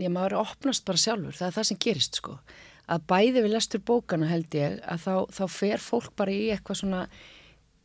[0.02, 2.36] já maður er opnast bara sjálfur, það er það sem gerist sko.
[2.86, 6.82] Að bæði við lestur bókana held ég að þá, þá fer fólk bara í eitthvað
[6.82, 7.06] svona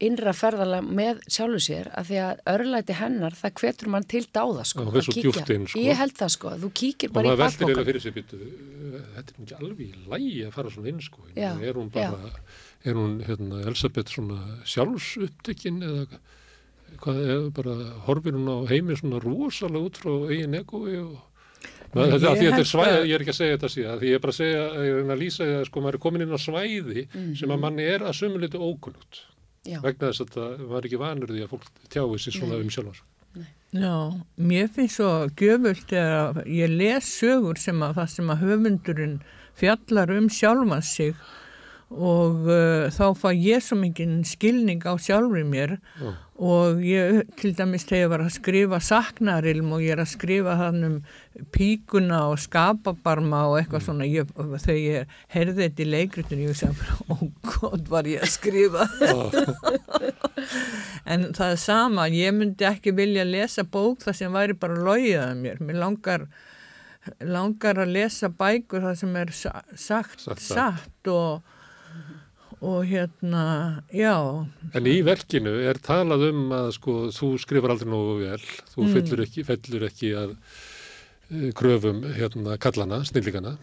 [0.02, 4.66] innra ferðalega með sjálfu sér að því að örlæti hennar það hvetur mann til dáða
[4.68, 4.86] sko.
[4.88, 5.82] Það er svo djúft inn sko.
[5.86, 7.42] Ég held það sko, þú kíkir bara í bakbókan.
[7.42, 8.40] Og maður veldir eða fyrir sig byttu,
[9.16, 11.26] þetta er ekki alveg í lægi að fara svona inn sko.
[11.38, 12.62] Já, er hún bara, já.
[12.90, 14.40] er hún hérna, Elisabeth svona
[14.74, 16.22] sjálfsupptekinn eða
[17.02, 17.76] hvað er bara,
[18.08, 21.20] horfir hún á heimi svona rosalega út frá eigin egoi og
[21.92, 24.16] Ná, þetta, ég, þetta er svæði, ég er ekki að segja þetta síðan, því ég
[24.16, 26.40] er bara að segja, ég er að lýsa að sko maður er komin inn á
[26.40, 27.34] svæði mm -hmm.
[27.42, 29.20] sem að manni er að sömuleitu ókunnugt.
[29.68, 29.78] Já.
[29.84, 32.64] vegna þess að það var ekki vanur því að fólk tjáði sér svona Nei.
[32.64, 33.02] um sjálfans
[33.72, 33.98] Já,
[34.36, 35.10] mér finnst svo
[35.40, 39.14] göfult að ég les sögur sem að það sem að höfundurinn
[39.62, 41.14] fjallar um sjálfan sig
[41.92, 45.78] og uh, þá fá ég svo mikið skilning á sjálfur mér.
[46.00, 46.12] Já.
[46.42, 50.56] og ég til dæmis þegar ég var að skrifa saknarilm og ég er að skrifa
[50.58, 50.96] þann um
[51.54, 53.86] píkuna og skapabarma og eitthvað mm.
[53.86, 54.32] svona ég,
[54.64, 57.16] þegar ég herði þetta í leikrutinu ég sem bara, ó
[57.52, 58.88] gott var ég að skrifa
[61.12, 65.38] en það er sama ég myndi ekki vilja lesa bók það sem væri bara lóiðað
[65.44, 65.62] mér.
[65.62, 66.28] Mér langar
[67.22, 71.42] langar að lesa bækur það sem er sagt, sagt, sagt og
[72.62, 73.44] og hérna,
[73.90, 74.16] já.
[74.78, 78.44] En í verkinu er talað um að sko þú skrifar aldrei nógu vel,
[78.74, 78.92] þú mm.
[78.98, 83.56] fellur ekki, fellur ekki að uh, kröfum hérna kallana, snillíkana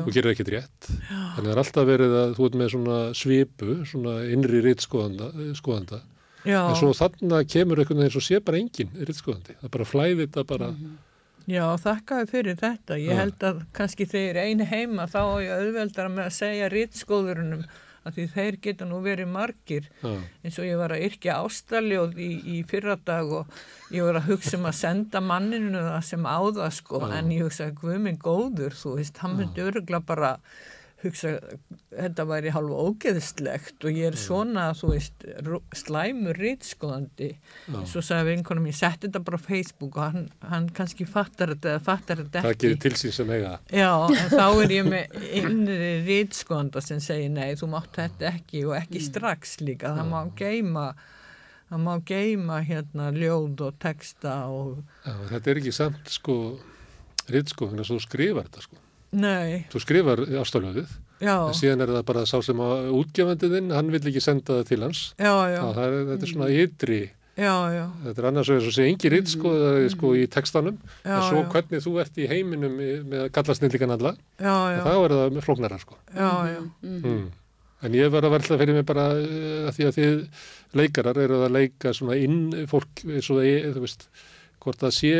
[0.00, 0.88] og gerir ekkit rétt.
[0.88, 1.18] Já.
[1.36, 5.28] Þannig er alltaf verið að þú ert með svona svipu, svona innri rittskoðanda,
[5.60, 6.00] skoðanda.
[6.48, 6.62] Já.
[6.62, 9.58] En svo þannig kemur einhvern veginn svo sé bara enginn rittskoðandi.
[9.60, 10.72] Það bara flæði þetta bara...
[10.72, 10.98] Mm -hmm.
[11.50, 12.96] Já, þakkaði fyrir þetta.
[13.00, 17.64] Ég held að kannski þegar einu heima þá er ég auðveldar með að segja rittskoðurunum
[18.06, 20.14] að því þeir geta nú verið margir ja.
[20.44, 23.60] eins og ég var að yrkja ástraljóð í, í fyrradag og
[23.92, 27.12] ég var að hugsa um að senda manninu það sem áða sko ja.
[27.18, 30.36] en ég hugsa að Guðminn góður þú veist, hann myndi örugla bara
[31.00, 31.32] hugsa,
[31.94, 35.26] þetta væri halva ógeðslegt og ég er svona þú veist,
[35.76, 37.30] slæmur rítskoðandi
[37.88, 41.74] svo sagði vinkonum ég setti þetta bara á Facebook og hann, hann kannski fattar þetta
[41.74, 43.54] eða fattar þetta ekki það gerir til sín sem eiga.
[43.72, 48.66] Já, en þá er ég með innri rítskoðanda sem segir nei, þú mátt þetta ekki
[48.68, 49.06] og ekki mm.
[49.08, 49.94] strax líka.
[49.96, 50.86] Það má geima
[51.70, 56.36] það má geima hérna ljóð og texta og já, þetta er ekki samt sko
[57.30, 58.80] rítskoðan að þú skrifar þetta sko
[59.10, 59.64] Nei.
[59.72, 60.90] Þú skrifar ástoflöðið,
[61.26, 64.78] en síðan er það bara sá sem á útgefandið hann vil ekki senda það til
[64.84, 65.00] hans.
[65.18, 65.62] Já, já.
[65.64, 67.00] Það er, þetta er svona ytri,
[67.34, 67.82] já, já.
[68.04, 69.90] þetta er annars vegar svo sé engin ritt sko, mm.
[69.96, 73.96] sko í textanum, já, en svo hvernig þú ert í heiminum með að kalla snillíkan
[73.96, 75.98] alla, þá er það með flóknara sko.
[76.14, 76.62] Já, já.
[76.86, 77.02] Mm.
[77.02, 77.28] Mm.
[77.80, 80.42] En ég var að verða fyrir mig bara uh, að því að þið
[80.76, 84.04] leikarar eru að leika svona inn fólk, eins og það, þú veist,
[84.60, 85.12] hvort það sé,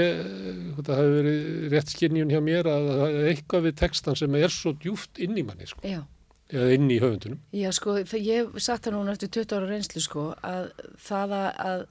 [0.74, 4.38] hvort það hafi verið rétt skinnjun hjá mér að það er eitthvað við textan sem
[4.40, 5.80] er svo djúft inn í manni sko.
[5.86, 6.02] Já.
[6.50, 7.42] Eða inn í höfundunum.
[7.54, 11.84] Já sko, ég satt það núna eftir 20 ára reynslu sko að það að,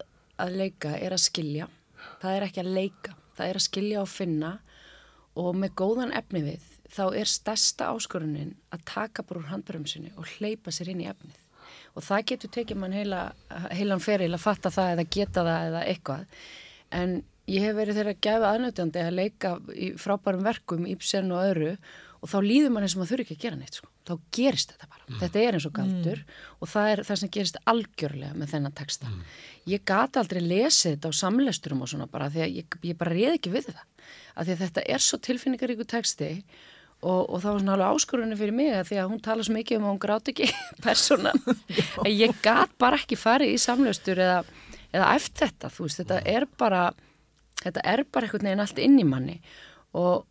[0.44, 1.70] að leika er að skilja.
[2.20, 3.16] Það er ekki að leika.
[3.40, 4.52] Það er að skilja og finna
[5.40, 10.28] og með góðan efni við þá er stærsta áskorunin að taka bara úr handbrömsinu og
[10.38, 11.38] hleypa sér inn í efnið.
[11.98, 13.22] Og það getur tekið mann heila,
[13.74, 16.40] heilan feril að fatta það eða geta það eða eitthvað.
[17.00, 17.16] En
[17.50, 21.74] ég hef verið þeirra gæfa aðnötjandi að leika í frábærum verkum, Íbsen og öðru
[22.20, 23.92] og þá líður mann eins og maður þurfi ekki að gera neitt sko.
[24.10, 25.20] þá gerist þetta bara, mm.
[25.22, 26.40] þetta er eins og galdur mm.
[26.60, 29.12] og það er það sem gerist algjörlega með þennan texta.
[29.12, 29.22] Mm.
[29.70, 33.16] Ég gata aldrei lesið þetta á samleisturum og svona bara því að ég, ég bara
[33.16, 33.86] reið ekki við það
[34.36, 36.30] af því að þetta er svo tilfinningaríku texti
[37.00, 39.56] og, og það var svona alveg áskorunni fyrir mig að því að hún tala svo
[39.56, 40.50] mikið um að hún gráti ekki
[40.86, 41.36] persóna
[42.04, 44.42] að ég gat bara ekki farið í samleistur eða,
[44.92, 46.90] eða eftir þetta, þú veist, þetta er bara
[47.64, 49.40] þetta er bara einhvern veginn allt inn í manni.
[49.98, 50.24] Og,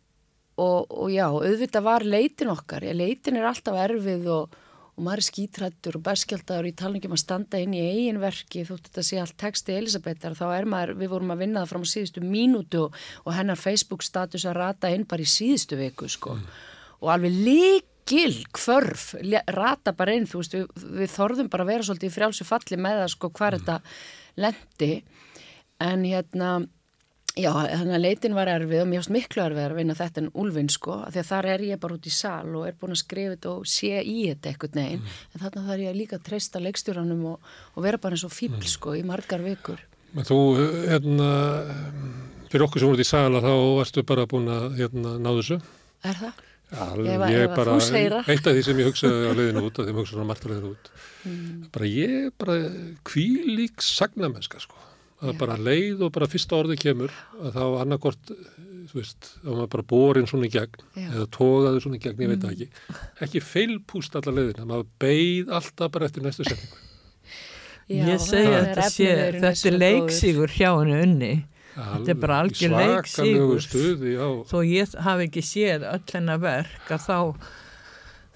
[0.59, 4.55] og, og já, auðvitað var leitin okkar, leitin er alltaf erfið og,
[4.95, 7.83] og maður er skítrættur og berskjaldar og ég tala ekki um að standa inn í
[7.83, 11.63] eigin verki þótt þetta sé allt texti Elisabetar þá er maður, við vorum að vinna
[11.63, 15.79] það fram á síðustu mínútu og hennar Facebook status að rata inn bara í síðustu
[15.79, 16.39] viku sko.
[16.39, 16.49] Mm.
[16.99, 19.13] og alveg líkil kvörf,
[19.55, 22.79] rata bara inn þú veist, við, við þorðum bara að vera svolítið í frjálsu falli
[22.79, 23.59] með það sko hvað mm.
[23.59, 23.77] þetta
[24.39, 24.91] lendi.
[25.79, 26.49] En hérna
[27.39, 30.29] Já, þannig að leitin var erfið og mér finnst miklu erfið að vinna þetta en
[30.41, 33.01] úlvinn sko, því að þar er ég bara út í sal og er búin að
[33.03, 35.21] skrifa þetta og sé í þetta eitthvað neginn, mm.
[35.33, 38.25] en þannig að það er ég líka að treysta leikstjóranum og, og vera bara eins
[38.27, 38.67] og fíbl mm.
[38.73, 39.85] sko í margar vikur.
[40.25, 40.39] Þú,
[40.89, 41.29] hérna,
[42.49, 45.59] fyrir okkur sem voruð í sala þá varstu bara búin að hérna, ná þessu.
[46.09, 46.45] Er það?
[46.69, 47.77] Að- ég ef að bara,
[48.29, 50.45] eitt af því sem ég hugsaði á leiðinu út, af því ég hugsaði svona margt
[50.45, 51.65] á leiðinu út, Mm.
[51.75, 52.53] bara ég bara
[53.03, 54.77] kvílík sagnamennska sko,
[55.21, 57.11] að bara leið og bara fyrsta orði kemur,
[57.43, 58.31] að þá annarkort,
[58.89, 61.07] þú veist, þá maður bara borin svona í gegn, Já.
[61.11, 62.45] eða tógaði svona í gegn, ég veit Mm.
[62.45, 62.69] það ekki,
[63.27, 66.79] ekki feilpúst alla leiðina, maður beið alltaf bara eftir næstu setningu.
[67.89, 69.79] Já, ég segi það að þetta sé, þetta er góður.
[69.83, 71.31] leiksígur hjá henni unni.
[71.79, 73.61] Þetta er bara algjör Svakalegu leiksígur.
[73.65, 74.27] stuði, já.
[74.49, 77.17] Þó ég hafi ekki séð öll hennar verk að þá,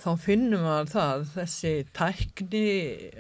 [0.04, 2.64] þá finnum maður það, þessi tækni,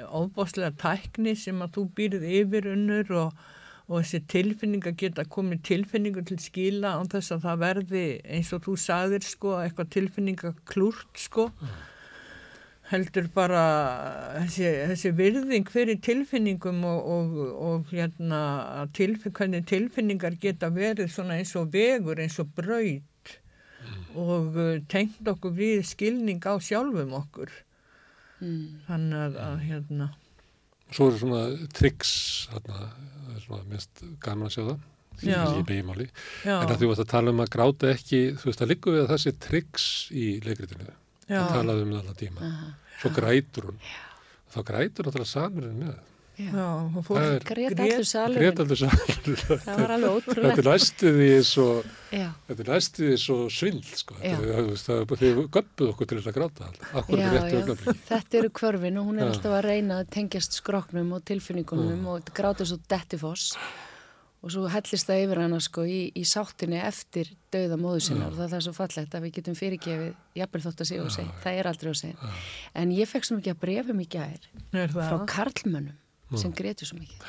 [0.09, 3.43] ofbáslega tækni sem að þú býrð yfir unnur og,
[3.89, 8.03] og þessi tilfinning að geta komið tilfinningu til skila án þess að það verði
[8.35, 11.49] eins og þú sagðir sko, eitthvað tilfinninga klúrt sko.
[12.93, 13.63] heldur bara
[14.43, 18.41] þessi, þessi virðing fyrir tilfinningum og, og, og hérna,
[18.93, 23.37] tilfin, hvernig tilfinningar geta verið svona eins og vegur, eins og braut
[24.13, 27.51] og uh, tengt okkur við skilning á sjálfum okkur.
[28.43, 28.83] Mm.
[28.87, 30.09] Þannig að, að hérna,
[30.93, 31.41] Svo eru svona
[31.73, 32.13] triks,
[32.53, 32.79] þarna,
[33.25, 34.79] það er svona mest gaman að sjá það,
[35.23, 36.07] í beigimáli.
[36.45, 38.93] já, En að þú varst að tala um að gráta ekki, þú veist að líka
[38.93, 40.89] við að þessi triks í leikritinu,
[41.27, 42.49] það talaði um það allan tíma.
[42.49, 42.71] Aha.
[43.01, 43.79] Svo grætur hún,
[44.53, 46.09] þá grætur náttúrulega samurinn með það.
[46.37, 46.49] Já,
[47.45, 48.41] Grét- allur salurinn.
[48.41, 49.37] grét allir samurinn.
[49.63, 50.65] Það var alveg Þetta ótrúlega.
[50.69, 51.67] næstuð því svo,
[52.49, 54.17] þetta næstuð því svo svindl, sko.
[54.23, 57.77] Þetta það við göppuð okkur til að gráta já, já.
[58.11, 59.31] Þetta eru kvörfin og hún er Já.
[59.35, 63.53] alltaf að reyna að tengjast skroknum og tilfinningunum og gráta svo dettifoss
[64.43, 68.33] og svo hellist það yfir hana sko í, í sáttinni eftir dauða móðu sinna og
[68.35, 71.35] það, það er svo fallegt að við getum fyrirgefið jafnvel þótt að segja og segja,
[71.45, 72.31] það er aldrei að segja
[72.83, 74.49] en ég fekk svo mikið að brefum í gær
[74.97, 75.95] frá karlmönnum
[76.41, 77.19] sem grétu svo mikið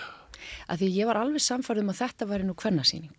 [0.68, 3.14] að því ég var alveg samfærið um að þetta væri nú kvennasýning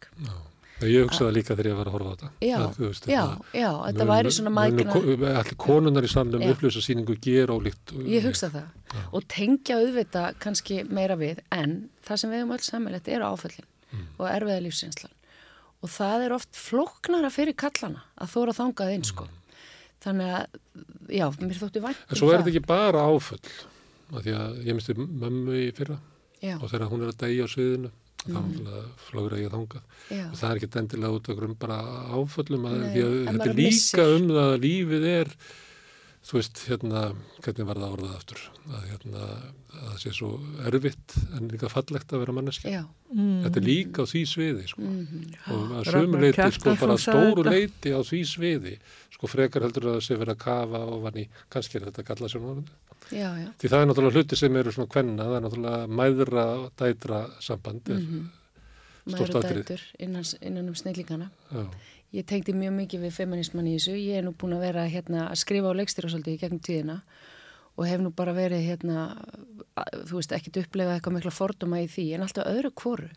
[0.76, 2.30] Já, ég hugsaði líka þegar ég var að horfa á þetta.
[2.44, 4.96] já, Að, þú veist, já, þetta- já, þetta væri svona mækna
[5.40, 6.50] Allir konunar í samlum Já.
[6.52, 7.94] upplýsa síningu ger ólíkt.
[8.12, 12.66] Ég hugsa það og tengja auðvita kannski meira við en það sem við höfum öll
[12.68, 14.08] samanlegt eru áföllin Mm.
[14.20, 15.14] og erfiða lífsinslan
[15.82, 19.28] og það er oft flóknara fyrir kallana að þóra þangað inn sko.
[20.04, 20.46] þannig að,
[21.10, 22.12] já, mér þótti vænt Mm.
[22.12, 23.40] En svo er þetta ekki bara áföll.
[24.14, 25.98] Af Því að ég misti mömmu í fyrra
[26.44, 27.90] Já, og þegar hún er að deyja á sviðinu
[28.26, 28.70] þá mm.
[29.06, 29.82] flögra ég þangað.
[30.10, 31.78] já, Og það er ekki endilega út okkur um bara
[32.18, 34.02] áföllum að að þetta er líka missir.
[34.16, 35.32] um það að lífið er
[36.26, 37.02] þú veist, hérna,
[37.46, 38.40] hvernig var það orðað aftur,
[38.74, 39.26] að hérna,
[39.76, 40.30] að það sé svo
[40.66, 42.72] erfitt en líka fallegt að vera manneski.
[42.74, 42.84] já,
[43.16, 44.82] Þetta er líka á því sviði, sko.
[44.82, 48.74] mhm, og að sömu leiti sko bara stóru leiti á því sviði
[49.16, 52.04] sko frekar heldur að það sé verið að kafa og vann í, kannski er þetta
[52.10, 52.74] galla sjónvarandi
[53.14, 56.46] já, já, því það er náttúrulega hluti sem eru svona kvenna það er náttúrulega mæðra
[56.82, 58.26] dætra samband er, Mhm.
[59.06, 59.62] Stórt maður og atriði.
[59.62, 61.30] dætur innan, innan um snillingana.
[61.54, 61.70] já,
[62.16, 63.96] Ég tengdi mjög mikið við feminisman í þessu.
[64.00, 67.02] Ég er nú búin að vera hérna, að skrifa á leikstýra svolítið í gegnum tíðina
[67.76, 69.02] og hef nú bara verið hérna,
[69.76, 73.10] að- þú veist, ekkit upplegað eitthvað mikla fordóma í því, en alltaf öðru kvoru.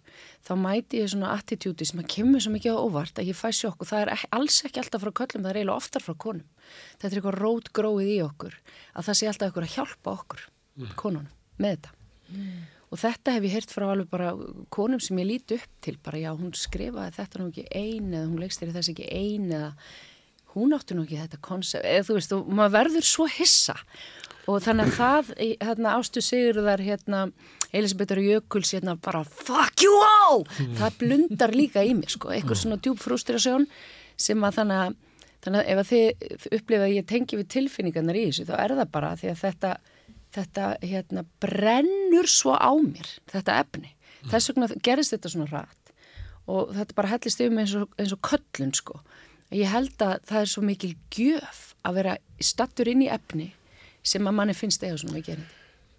[0.42, 3.52] Þá mæti ég svona attitúti sem að kemur svo mikið á óvart að ég fæ
[3.54, 6.14] sjokk og það er ekki, alls ekki alltaf frá köllum, það er eiginlega oftar frá
[6.18, 6.42] konum.
[6.98, 8.54] Þetta er eitthvað rót gróið í okkur,
[8.98, 10.42] að það sé alltaf eitthvað að hjálpa okkur,
[10.98, 11.30] konunum,
[11.62, 11.90] með þetta.
[12.88, 14.30] Og þetta hef ég heyrt frá alveg bara
[14.72, 18.28] konum sem ég líti upp til, bara já, hún skrifaði þetta nú ekki ein eða
[18.30, 19.74] hún leikstýri þess ekki ein eða
[20.54, 23.76] hún átti nú ekki þetta konsept, eða þú veist, og maður verður svo hissa.
[24.48, 27.26] Og þannig að það, hérna, ástu sigurðar, hérna,
[27.76, 30.46] Elisabethur Jökuls, hérna, bara fuck you all,
[30.78, 33.68] það blundar líka í mig, sko, eitthvað svona djúb frustrasjón
[34.18, 34.96] sem að þannig að,
[35.44, 38.76] þannig að ef að þið upplifa að ég tengi við tilfinningarnar í þessu, þá er
[38.80, 39.74] það bara því að þetta,
[40.34, 43.94] þetta, hérna, brennur svo á mér, þetta efni.
[44.28, 45.92] Þess vegna gerist þetta svona rætt
[46.48, 49.00] og þetta bara hellist yfir mig eins og, eins og köllun, sko.
[49.52, 53.50] Ég held að það er svo mikil gjöf að vera stattur inn í efni
[54.04, 55.54] sem að manni finnst eða svona mikið erindi.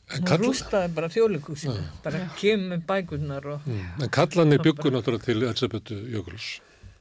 [0.10, 3.68] en, Hún rústaði bara þjólikúsinu, bara kemur með bækurnar og...
[3.70, 6.48] mm, en kallanir byggur náttúrulega til Elsabetu Jökuls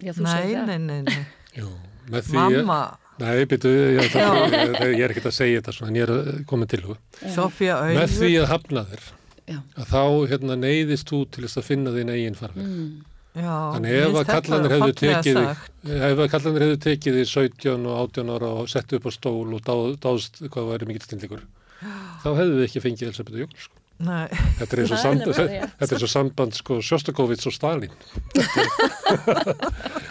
[0.05, 0.66] Já, þú Nei, segir það.
[0.68, 1.26] nei, nei, nei.
[1.57, 1.70] Jú,
[2.12, 2.81] með því Mamma,
[3.19, 6.66] Nei, byrju, ég, ég, er ekki að segja þetta svona, en ég er að koma
[6.71, 6.95] til þú.
[7.35, 8.43] Sofía Með því Auður.
[8.45, 9.07] að hafna þér,
[9.49, 9.59] Já.
[9.83, 10.03] að þá
[10.33, 12.69] hérna, neyðist þú til þess að finna þín eigin farveg.
[12.69, 12.91] Mm.
[13.39, 15.73] Já, Þannig ef að kallanir hefðu tekið þig, sagt.
[15.99, 19.49] ef að kallanir hefðu tekið þig 17 og 18 ára og sett upp á stól
[19.55, 21.43] og dáð, dáðst hvað væri mikill stindíkur,
[22.25, 23.66] þá hefðu við ekki fengið Elisabethu Jökuls.
[23.69, 23.75] Sko.
[23.99, 24.29] Nei,
[24.61, 25.73] Þetta er eins og, sand, nefnilega rétt.
[25.81, 27.95] þetta er eins og samband sko, Sjostakovits og Stalin.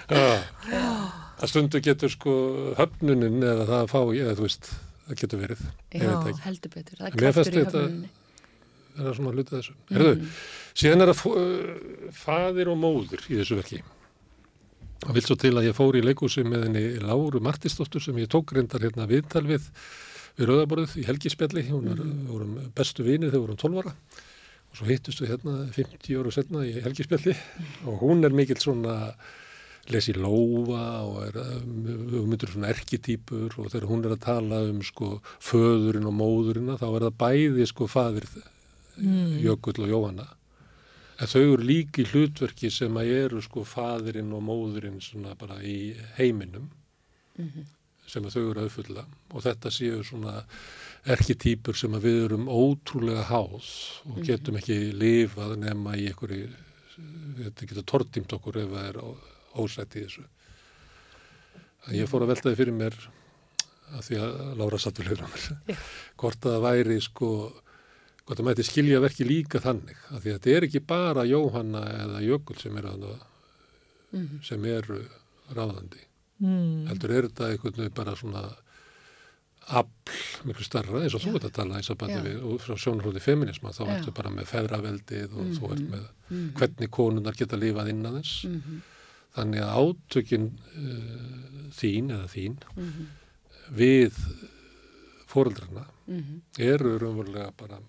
[0.12, 1.24] Já.
[1.38, 2.35] Að stundu getur sko
[2.79, 4.71] höfnunin eða það að fá, eða þú veist,
[5.05, 5.67] það getur verið.
[5.93, 6.07] Já,
[6.47, 7.01] heldur betur.
[7.01, 8.09] Það er kraftur í höfnuninni.
[8.97, 9.75] Það er svona hluta þessu.
[9.93, 10.31] Herðu,
[10.81, 13.83] síðan er það uh, faðir og móður í þessu verki.
[15.03, 18.31] Það vil svo til að ég fór í leikúsi með henni Láru Martisdóttur sem ég
[18.33, 19.67] tók reyndar hérna viðtal við
[20.38, 22.25] við Rauðaborðið í helgispjalli, hún er, mm.
[22.29, 23.93] vorum bestu vinir þegar vorum 12 ára
[24.67, 27.71] og svo hittust við hérna 50 ára setna í helgispjalli mm.
[27.89, 28.97] og hún er mikill svona
[29.93, 35.17] lesi lófa og er myndur svona erketýpur og þegar hún er að tala um sko
[35.43, 38.27] föðurinn og móðurinn þá er það bæði sko fadir
[38.97, 39.38] mm.
[39.45, 40.27] Jökull og Jóhanna
[41.17, 45.95] En þau eru líki hlutverki sem að eru sko fadirinn og móðurinn svona bara í
[46.19, 46.67] heiminum
[47.38, 47.65] mm -hmm.
[48.05, 50.43] sem að þau eru að uppfylla og þetta séu svona
[51.05, 53.65] erketýpur sem að við erum ótrúlega háð
[54.05, 54.23] og mhm.
[54.27, 56.49] getum ekki lifað nema í einhverju,
[57.38, 58.97] þetta getur tortimt okkur ef það er
[59.64, 60.26] ósætt í þessu.
[61.88, 62.97] En ég fór að veltaði fyrir mér
[63.95, 65.86] að því að Lára satt við hljóðra mér,
[66.20, 67.32] hvort að væri sko
[68.28, 71.84] Hvort það mæti skilja verki líka þannig að því að þetta er ekki bara Jóhanna
[71.93, 73.14] eða Jökul sem eru,
[74.12, 74.66] mm -hmm.
[74.68, 74.97] eru
[75.55, 76.01] ráðandi.
[76.43, 76.88] Mm.
[76.89, 78.43] Heldur er þetta einhvern veginn bara svona
[79.68, 82.76] afl miklu starra eins og þú ert að tala eins og bara við og frá
[82.76, 85.58] sjónarhóði feminisma þá ertu bara með feðraveldið og mm -hmm.
[85.58, 86.53] þú ert með -hmm.
[86.53, 88.43] hvernig konunar geta lifað innan þess.
[88.43, 88.82] Mhm.
[89.38, 93.11] Þannig að átökin uh, þín eða þín mhm.
[93.77, 94.17] við
[95.27, 96.41] fóreldrarna mhm.
[96.63, 97.79] eru raunverulega bara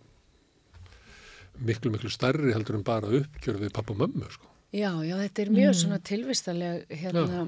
[1.59, 4.51] miklu, miklu starri heldur en bara uppgjör við pappa og mömmu, sko.
[4.74, 5.78] Já, já, þetta er mjög mm.
[5.80, 7.46] svona tilvistalega hérna,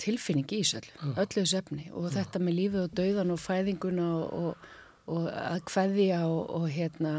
[0.00, 2.14] tilfinning í þessu öllu, öllu þessu efni og já.
[2.16, 4.70] þetta með lífið og dauðan og fæðinguna og, og,
[5.12, 7.14] og að hveðja og, og hérna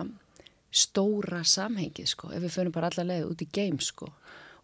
[0.76, 4.10] stóra samhengið, sko, ef við förum bara alla leið út í geim, sko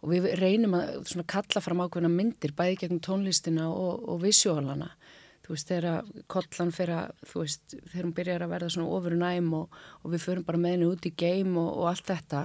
[0.02, 4.90] og við reynum að kalla fram ákveðna myndir bæði gegn tónlistina og visjóalana
[5.42, 9.16] þú veist, þegar kollan fyrir að, þú veist, þegar hún byrjar að verða svona ofur
[9.18, 12.42] næm og, og við förum bara með henni út í geim og, og allt þetta.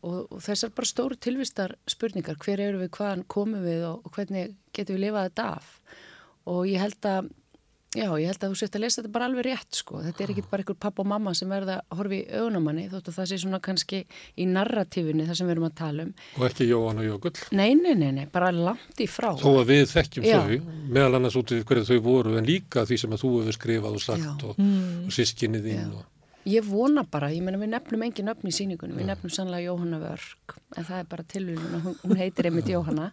[0.00, 4.54] Og, og þessar bara stóru tilvistar spurningar, hver eru við, hvaðan komum við og hvernig
[4.76, 5.74] getum við lifað þetta af?
[6.50, 7.32] Og ég held að
[7.90, 9.98] Já, ég held að þú sést að lesa þetta bara alveg rétt sko.
[10.04, 13.14] Þetta er ekki bara einhver pappa og mamma sem verða að horfi í augunamanni þóttu
[13.16, 13.98] það sé svona kannski
[14.38, 16.12] í narratífinni það sem við erum að tala um.
[16.38, 17.32] Og ekki Jóhann og Jókull?
[17.58, 19.32] Nei, nei, nei, nei, bara langt í frá.
[19.40, 20.36] Þó að við þekkjum Já.
[20.38, 23.56] þau, meðal annars út í hverju þau voru en líka því sem að þú hefur
[23.58, 25.08] skrifað og sagt og, mm.
[25.08, 25.88] og sískinni þín.
[25.98, 26.04] Og...
[26.48, 29.98] Ég vona bara, ég menna við nefnum engin öfn í síningunum, við nefnum sannlega Jóhanna
[30.00, 33.10] Vörg en það er bara tilvíðun og hún heitir einmitt Jóhanna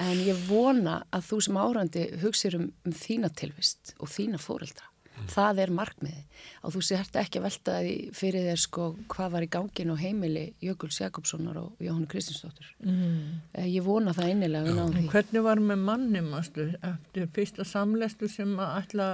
[0.00, 4.88] en ég vona að þú sem árandi hugsir um, um þína tilvist og þína fóreldra
[4.88, 5.28] mm.
[5.32, 6.22] það er markmiði
[6.62, 10.02] og þú sért ekki að velta því fyrir þér sko hvað var í gangin og
[10.02, 13.66] heimili Jökuls Jakobssonar og Jóhannu Kristinsdóttur mm.
[13.68, 15.08] ég vona það einilega við náðum því.
[15.16, 19.10] Hvernig var með mannum eftir fyrsta samlestu sem að ætla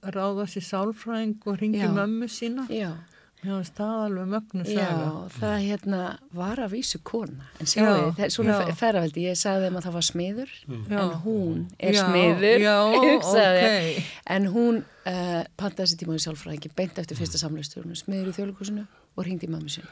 [0.00, 2.66] að ráða sér sálfræðing og ringi mömmu sína?
[2.72, 2.94] Já
[3.40, 4.84] Já, staðalveg mögnu saga.
[4.84, 6.00] Já, það hérna
[6.36, 7.46] var að vísu kona.
[7.56, 10.98] En sjáu þið, svona ferraveldi, ég sagði þeim að það var smiður, já.
[11.00, 12.74] en hún er já, smiður, já,
[13.30, 13.94] okay.
[14.36, 18.84] en hún uh, pantaði sér tímaði sjálfræðingi beint eftir fyrsta samlegsturinu, smiður í þjóðlugusinu
[19.16, 19.88] og ringdi í mammi sinu.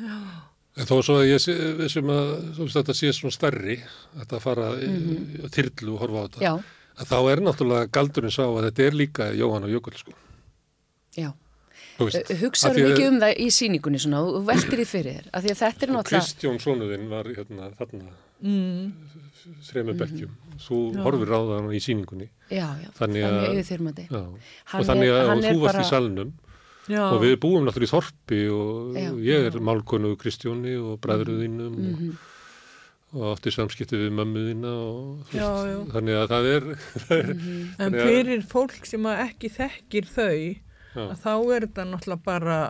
[0.00, 0.16] Já.
[0.80, 1.46] En þó svo að ég
[1.78, 2.32] vissum að
[2.74, 3.76] þetta sé svona starri,
[4.16, 5.52] að það fara mm -hmm.
[5.54, 6.56] þyrlu og horfa á þetta,
[7.00, 10.16] að þá er náttúrulega galdurinn sá að þetta er líka Jóhann og Jökull, sko.
[11.14, 11.30] Já.
[12.00, 15.60] Hugsaðu mikið um það í síningunni svona og veltir því fyrir þér að því að
[15.60, 18.92] þetta er náttúrulega Kristján Sónuðinn var hérna þarna mm.
[19.68, 20.60] þrema bekkjum mm.
[20.66, 21.02] þú já.
[21.06, 23.34] horfir á það í síningunni já, já, þannig að,
[24.78, 25.84] og þannig að og þú varst bara...
[25.84, 26.32] í salnum
[26.88, 27.04] já.
[27.04, 32.16] og við búum náttúrulega í Þorpi og ég er málkonu Kristjóni og bræðruðinum mm -hmm.
[33.10, 35.78] og, og átti samskipti við mömmuðina og já, já.
[35.92, 36.72] þannig að það er,
[37.04, 37.70] það er mm -hmm.
[37.78, 42.60] En fyrir fólk sem ekki þekkir þau þá er þetta náttúrulega bara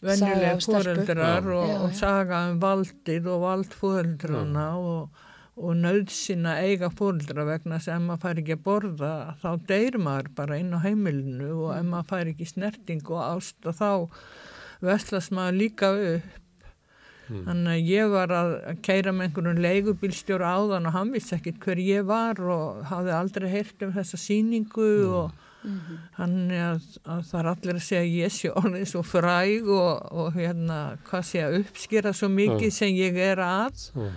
[0.00, 5.24] venjulega fóreldrar og, og saga um valdið og valdfóeldrana og,
[5.60, 10.60] og nöðsina eiga fóreldra vegna sem maður fær ekki að borða þá deyr maður bara
[10.60, 13.90] inn á heimilinu og ef maður fær ekki snerting og ást og þá
[14.80, 16.36] vestlast maður líka upp.
[17.30, 17.42] Mm.
[17.46, 21.78] Þannig að ég var að keira með einhvern leigubílstjóra áðan og hann vissi ekkit hver
[21.84, 25.12] ég var og hafði aldrei heyrt um þessa síningu mm.
[25.20, 25.96] og Mm -hmm.
[26.12, 30.12] hann er að, að það er allir að segja ég sé orðið svo fræg og,
[30.12, 32.76] og hérna hvað sé að uppskýra svo mikið mm.
[32.78, 34.14] sem ég er að mm.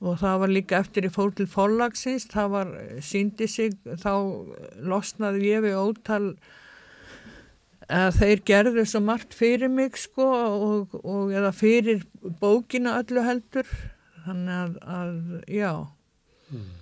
[0.00, 3.72] og það var líka eftir í fól til fóllagsins það var, síndi sig
[4.04, 4.12] þá
[4.76, 6.36] losnaði ég við ótal
[7.88, 12.04] að þeir gerðu svo margt fyrir mig sko og, og eða fyrir
[12.40, 13.68] bókina öllu heldur
[14.26, 15.14] þannig að, að
[15.48, 15.72] já
[16.52, 16.77] mm.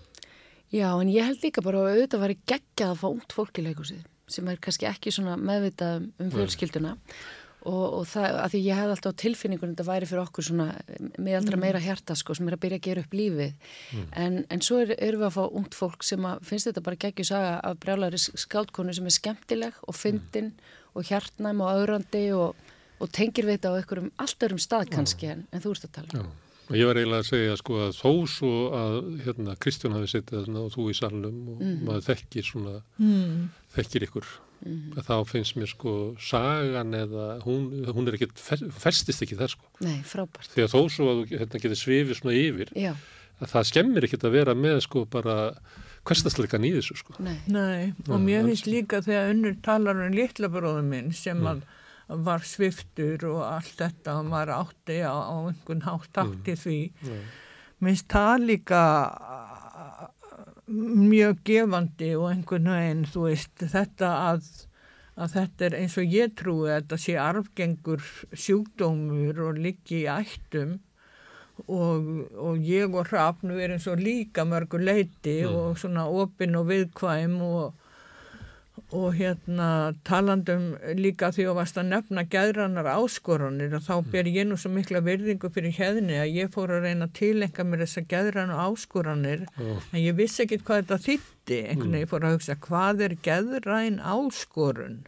[0.75, 3.67] Já, en ég held líka bara að auðvitað var geggjað að fá út fólk í
[3.67, 6.97] leikusið sem er kannski ekki svona meðvitað um fjölskylduna.
[7.67, 10.67] Og, og það, að því ég hef alltaf á tilfinningunum þetta væri fyrir okkur svona
[11.19, 13.69] meðaldra meira hjarta sko sem er að byrja að gera upp lífið.
[14.23, 17.01] En, en svo er, erum við að fá ungt fólk sem að finnst þetta bara
[17.07, 20.53] geggjus saga af brjálari skáldkonu sem er skemmtileg og fyndin
[20.95, 22.67] og hjartnæm og auðrandi og,
[23.03, 25.97] og tengir við þetta á einhverjum allt örum stað kannski en, en þú ert að
[25.99, 26.35] tala um.
[26.67, 30.41] Og ég var eiginlega að segja sko að þó svo að hérna, Kristján hafi sittið
[30.41, 32.75] þarna og þú í salnum og maður þekkir svona,
[33.77, 34.27] þekkir ykkur.
[34.97, 39.53] að Þá finnst mér sko sagan eða hún, hún er ekkit, fer- festist ekki þar
[39.53, 39.69] sko.
[39.85, 40.49] Nei, frábært.
[40.55, 42.95] Því að þó svo að þú hérna, getur svifið svona yfir, Já,
[43.45, 45.37] að það skemmir ekkit að vera með sko bara
[46.09, 47.14] hverstasleikan í þessu sko.
[47.21, 47.37] nei.
[47.53, 51.62] Nei, og mér finnst líka þegar unnur talar um litla bróðum minn sem að
[52.09, 56.81] var sviftur og allt þetta og maður átti á, á einhvern hátt takt í því.
[57.83, 60.07] Minnst það líka uh,
[60.71, 64.49] mjög gefandi og einhvern veginn, þú veist, þetta að,
[65.19, 70.11] að þetta er eins og ég trúi að þetta sé arfgengur sjúkdómur og liggi í
[70.11, 70.79] ættum
[71.67, 76.69] og, og ég og Hrafn við erum svo líka mörgu leiti og svona opinn og
[76.71, 77.75] viðkvæm og,
[78.95, 84.47] og hérna talandum líka því að varst að nefna gæðrannar áskorunir og þá ber ég
[84.47, 88.05] nú svo mikla virðingu fyrir hefni að ég fór að reyna að tilenga mér þessa
[88.12, 92.59] gæðrannar áskorunir en ég vissi ekkit hvað þetta þýtti einhvern veginn ég fór að hugsa
[92.62, 95.01] hvað er gæðræn áskorun?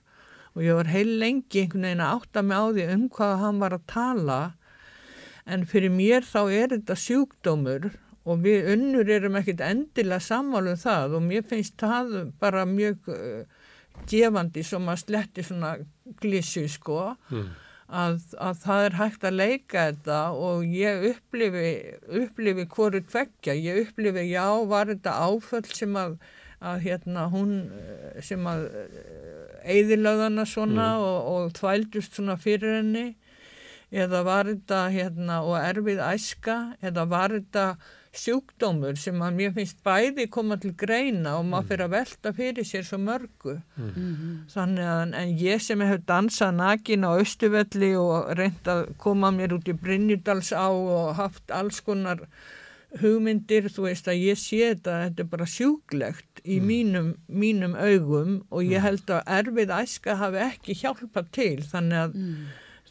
[0.57, 3.63] Og ég var heil lengi einhvern veginn að átta mig á því um hvað hann
[3.63, 4.41] var að tala
[5.47, 7.93] en fyrir mér þá er þetta sjúkdómur
[8.29, 12.11] og við unnur erum ekkert endilega sammálu um það og mér finnst það
[12.43, 13.47] bara mjög uh,
[14.09, 15.77] gefandi sem að sletti svona
[16.23, 17.01] glísu sko
[17.89, 21.71] að, að það er hægt að leika þetta og ég upplifi,
[22.23, 26.19] upplifi hvoru tveggja, ég upplifi já var þetta áföll sem að,
[26.61, 28.69] að hérna hún eh, sem að
[29.65, 33.09] eðilöðana svona og, og þvældust svona fyrir henni?
[33.89, 36.59] Eða var þetta hérna og erfið æska?
[36.85, 37.65] Eða var þetta
[38.17, 42.69] sjúkdómur sem að mér finnst bæði koma til greina og maður fyrir að velta fyrir
[42.69, 43.57] sér svo mörgu.
[44.55, 49.57] Þannig að en ég sem hef dansað nakin á Östuvelli og reynd að koma mér
[49.59, 52.25] út í Brynjudalsá og haft alls konar
[53.03, 58.39] hugmyndir, þú veist að ég sé þetta, þetta er bara sjúklegt í mínum, mínum augum
[58.49, 61.59] og ég held að erfið æska hafi ekki hjálpað til.
[61.69, 62.17] Þannig að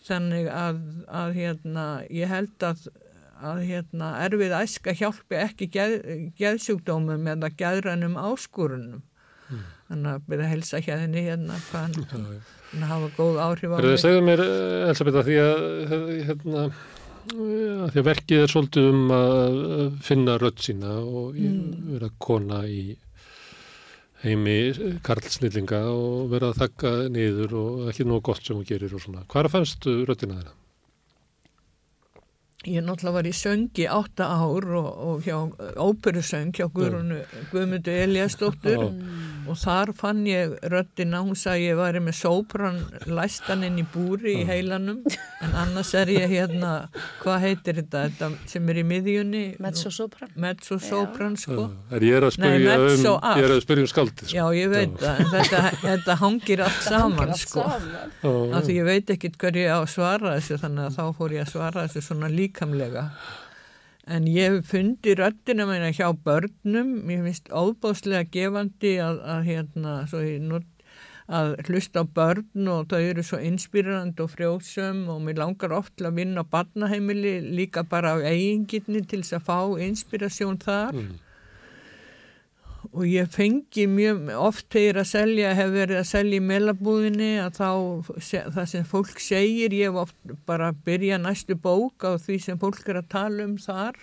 [0.08, 0.80] þannig að,
[1.12, 2.88] að hérna, ég held að,
[3.42, 5.96] að hérna, erfið æska hjálpi ekki geð,
[6.40, 9.04] geðsjúkdómum eða geðrænum áskorunum
[9.88, 11.96] þannig að byrja að helsa hérna hérna hann
[12.72, 16.06] hann hafa góð áhrif á Er það mig segðu mér, eh, Elisabeth, að því að
[16.28, 19.60] hérna, eh, að því að verkið er svolítið um að
[20.10, 21.92] finna rödd sína og mm.
[21.94, 22.84] vera kona í
[24.26, 24.60] heimi
[25.06, 29.24] karlsnillinga og vera að þakka niður og ekki nóg gott sem hún gerir og svona.
[29.30, 30.56] Hvað að fannstu röddina þeirra?
[32.68, 35.38] Ég náttúrulega var í söng í átta ár og, og hjá
[35.80, 38.90] óperusöng hjá Guðrunu Guðmundu Eliasdóttur
[39.48, 44.42] og þar fann ég röddina, hún sagði ég væri með sópran læstan inn í búri
[44.42, 45.00] í heilanum
[45.44, 46.74] en annars er ég hérna,
[47.22, 49.44] hvað heitir þetta, þetta sem er í miðjunni?
[49.64, 50.34] Mezzosopran.
[50.36, 51.70] Mezzosopran sko.
[51.94, 54.34] Er ég er að Nei, spyrja um, ég er að spyrja um skaldið.
[54.36, 57.66] Já, ég veit það, en þetta, þetta hangir allt saman sko.
[58.18, 58.34] Sko.
[58.58, 61.36] af því ég veit ekkit hver ég á að svara þessu þannig að þá fór
[61.38, 63.12] ég að svara þessu svona líkamlega.
[64.08, 67.06] En ég hef fundið röddina meina hjá börnum.
[67.06, 70.64] Mér finnst óbáslega gefandi að, að hérna ég not,
[71.28, 76.00] að hlusta á börn og þau eru svo inspírandi og frjósum og mér langar oft
[76.00, 80.96] að vinna á barnaheimili líka bara á eigingirni til þess að fá inspírasjón þar
[82.94, 87.58] og ég fengi mjög oft þegar að selja, hef verið að selja í melabúðinni að
[87.58, 87.72] þá
[88.56, 92.62] það sem fólk segir, ég hef oft bara að byrja næstu bók á því sem
[92.62, 94.00] fólk er að tala um þar.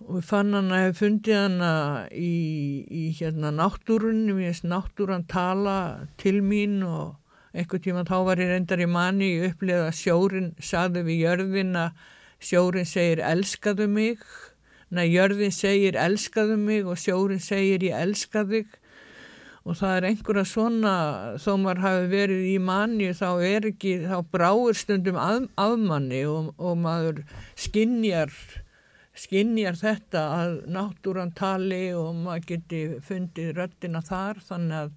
[0.00, 1.72] Og fann hann að hef fundið hana
[2.16, 2.34] í,
[2.88, 7.18] í hérna náttúrunni, mér finnst náttúran tala til mín og
[7.52, 11.76] einhvern tíma þá var ég reyndar í manni, ég upplifði að sjórin sagði við jörðin
[11.78, 12.08] að
[12.40, 14.22] sjórin segir elskaðu mig
[14.90, 18.72] Nei, jörðin segir elskaðu mig og sjórin segir ég elska þig.
[19.62, 20.94] Og það er einhverja svona,
[21.38, 26.48] þó maður hafi verið í manni þá er ekki, þá bráir stundum af, afmanni og,
[26.58, 27.20] og maður
[27.54, 28.32] skinjar,
[29.14, 34.42] skinjar þetta að náttúran tali og maður geti fundið röddina þar.
[34.48, 34.92] Þannig að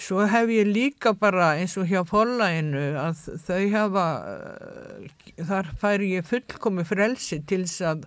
[0.00, 6.04] Svo hef ég líka bara eins og hjá forlæginu að þau hafa, eh, þar fær
[6.06, 8.06] ég fullkomi frelsi til þess að,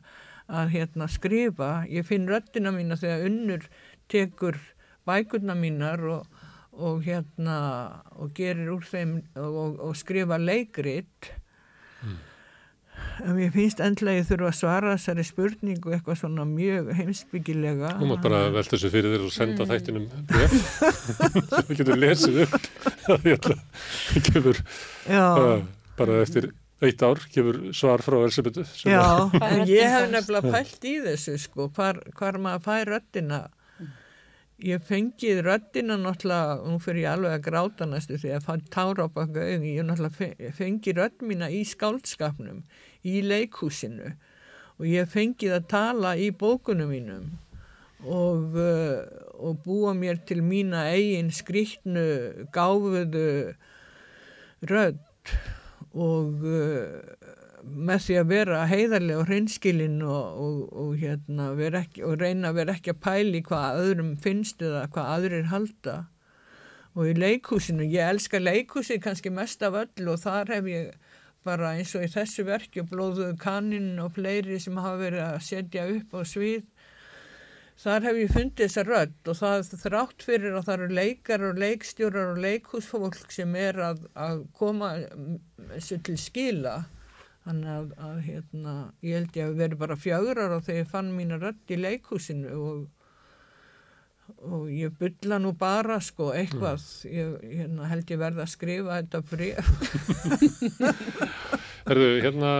[0.49, 1.71] að hérna, skrifa.
[1.89, 3.69] Ég finn röddina mína þegar unnur
[4.09, 4.57] tekur
[5.05, 6.25] bækurna mínar og,
[6.73, 7.57] og hérna
[8.17, 11.33] og gerir úr þeim og, og skrifa leikrit
[13.23, 18.09] en mér finnst endlega ég þurfa að svara þessari spurningu eitthvað svona mjög heimsbyggilega Þú
[18.11, 20.57] mátt bara velta þessu fyrir þér og senda þættinum bref
[21.05, 22.69] sem við getum lesið upp.
[23.25, 23.57] Hérna,
[24.29, 24.61] kemur
[25.07, 25.59] Já, uh,
[25.99, 26.49] bara eftir
[26.85, 28.99] eitt ár kemur svar frá Elsabetu já,
[29.39, 33.45] að- ég hef nefnilega pælt í þessu sko, hvar, hvar maður fær röddina.
[34.65, 39.03] Ég fengið röddina náttúrulega, nú fyrir ég alveg að gráta næstu því að fann tára
[39.03, 42.61] á baka auðin, ég náttúrulega fe- fengið rödd mína í skáldskapnum,
[43.05, 44.13] í leikhúsinu.
[44.75, 47.29] Og ég fengið að tala í bókunum mínum
[48.05, 49.05] og, uh,
[49.39, 52.05] og búa mér til mína eigin skrýtnu,
[52.53, 53.55] gáfuðu
[54.65, 55.31] rödd
[55.95, 56.99] og uh,
[57.65, 61.49] með því að vera heiðarlega og hreinskilinn og, og, og, hérna,
[61.81, 65.95] ekki, og reyna að vera ekki að pæli hvað öðrum finnst eða hvað aðrir halda.
[66.95, 70.93] Og í leikhúsinu, ég elska leikhúsi kannski mest af öll og þar hef ég
[71.45, 75.43] bara eins og í þessu verki og blóðuðu kannin og fleiri sem hafa verið að
[75.45, 76.65] setja upp á svið.
[77.75, 81.57] Þar hef ég fundið þessa rödd og það þrátt fyrir að það eru leikar og
[81.59, 85.39] leikstjórar og leikhúsfólk sem er að, að koma mm,
[85.73, 86.75] þessu til skila.
[87.45, 88.75] Þannig að, að hérna,
[89.05, 92.55] ég held ég að veri bara fjögurar og þegar ég fann mína rödd í leikhúsinu
[92.55, 92.79] og,
[94.45, 96.83] og ég bylla nú bara sko eitthvað.
[97.09, 99.65] Ég hérna, held ég verða að skrifa þetta bref
[101.87, 102.51] Herðu, hérna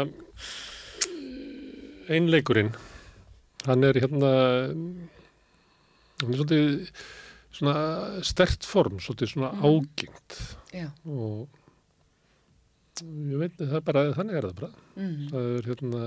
[2.05, 2.75] einleikurinn
[3.65, 4.31] hann er hérna
[6.21, 6.89] hann er svolítið
[7.55, 7.75] svona
[8.27, 10.39] stert form, svolítið svona ágengt.
[10.75, 10.89] Já.
[11.07, 11.47] og
[13.01, 14.71] ég veit, það er bara, þannig er það bara.
[14.95, 15.21] Mm.
[15.31, 16.03] það er hérna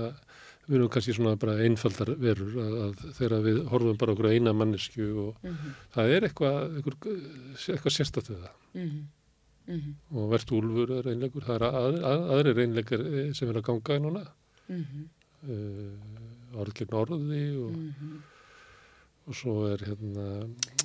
[0.69, 4.53] við erum kannski svona bara einfaldar verur að, að þegar við horfum bara okkur eina
[4.53, 5.71] mannesku og Mhm.
[5.95, 7.21] það er eitthvað eitthvað,
[7.73, 8.99] eitthvað sérstætt við það Mhm.
[9.69, 9.95] Mhm.
[10.17, 13.03] og Vert Úlfur er einleikur, það er að, að, aðrir einleikar
[13.35, 14.23] sem er að ganga núna
[14.69, 15.09] Mhm.
[15.49, 18.21] uh, orð gegn orði og, Mhm.
[19.27, 20.25] og svo er hérna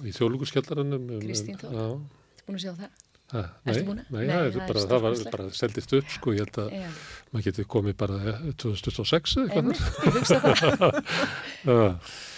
[0.05, 1.73] í þjóðluguskjallaranum um, Kristín Þór.
[1.73, 1.87] Já,
[2.35, 2.91] Ertu búin að sjá það?
[3.35, 6.45] Ertu nei, að- nei, Nei, það, það bara, það var bara seldist upp sko, ég
[6.45, 6.89] held að Já.
[7.33, 10.99] maður getur komið bara eh, 2026 eða Einmitt, eitthvað ég hugsa það.
[11.69, 11.79] Já,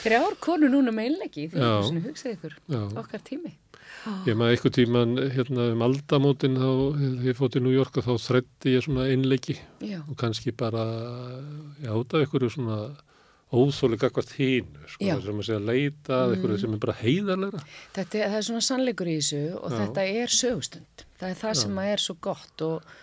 [0.06, 1.70] Þrjár konur núna með einleggi í því Já.
[1.90, 2.80] sem hugsaði ykkur, já.
[3.02, 3.52] okkar tími.
[4.26, 6.68] Ég maður eitthvað tíman hérna um aldamótin þá,
[7.00, 9.98] þegar ég fótt í New York þá þrætti ég svona einleiki Já.
[10.06, 10.84] og kannski bara,
[11.90, 12.78] út af einhverju svona
[13.56, 17.64] óþóli gagvart hínu, sko, sem að segja leita að einhverju sem er bara heiðarlegra.
[17.96, 19.78] Þetta, er- er svona sannleikur í þessu og Já.
[19.82, 21.04] þetta er sögustund.
[21.18, 21.60] Það er það Já.
[21.62, 22.94] sem að er svo gott og,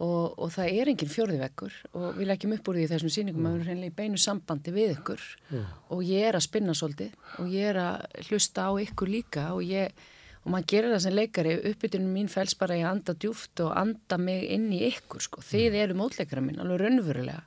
[0.00, 3.50] og, og það er engin fjórðivekkur og við leggjum upp úr því þessum sýningum að
[3.50, 5.64] við erum hreinlega í beinu sambandi við ykkur Já.
[5.90, 9.62] og ég er að spinna svolítið og ég er að hlusta á ykkur líka og
[9.68, 9.92] ég
[10.40, 14.16] og maður gerir það sem leikari, uppbytunum mín fels bara að anda djúft og anda
[14.16, 17.42] mig inn í ykkur sko, þið eru mótleikara mín alveg raunverulega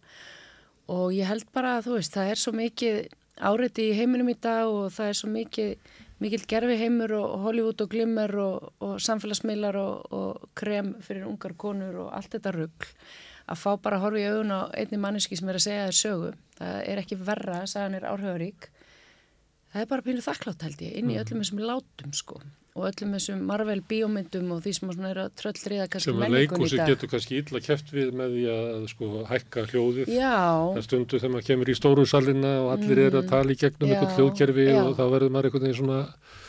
[0.91, 2.97] og ég held bara að þú veist, það er svo mikið
[3.43, 5.91] áreiti í heiminum í dag og það er svo mikið,
[6.23, 11.55] mikill gerfi heimur og Hollywood og glimmer og, og samfélagsmiðlar og, og krem fyrir ungar
[11.59, 12.89] konur og allt þetta rugg
[13.43, 15.97] að fá bara að horfa í augun á einni manneski sem er að segja þér
[15.99, 16.29] sögu.
[16.55, 18.69] Það er ekki verra, sagan er áhrifarík.
[19.73, 22.39] Það er bara pínu þakklátt held ég inn í öllum þessum látum sko
[22.73, 26.15] og öllum þessum Marvel bíómyndum og því sem að svona er að tröllriða kannski sem
[26.17, 30.09] að menningun í dag getur kannski illa keft við með því að sko hækka hljóðið.
[30.09, 30.31] Já,
[30.73, 33.93] Það stundu þegar maður kemur í stóru salina og allir eru að tala í gegnum
[33.93, 34.79] Já, eitthvað hljóðkerfi já.
[34.81, 35.99] og þá verður maður einhvern veginn svona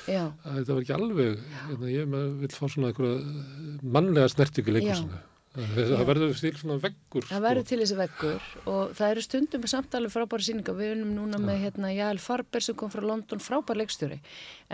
[0.08, 4.76] já, að þetta var ekki alveg, hérna, ég vil fá svona einhverja mannlega snertingu í
[4.78, 5.20] leikhúsinu.
[5.54, 7.22] Það, verður til svona veggur.
[7.22, 7.30] sko.
[7.30, 11.12] það verður til þessi veggur og það eru stundum með samtali frábæri síninga við erum
[11.14, 14.18] núna með hérna Jæl Farber sem kom frá London, frábær leikstjóri.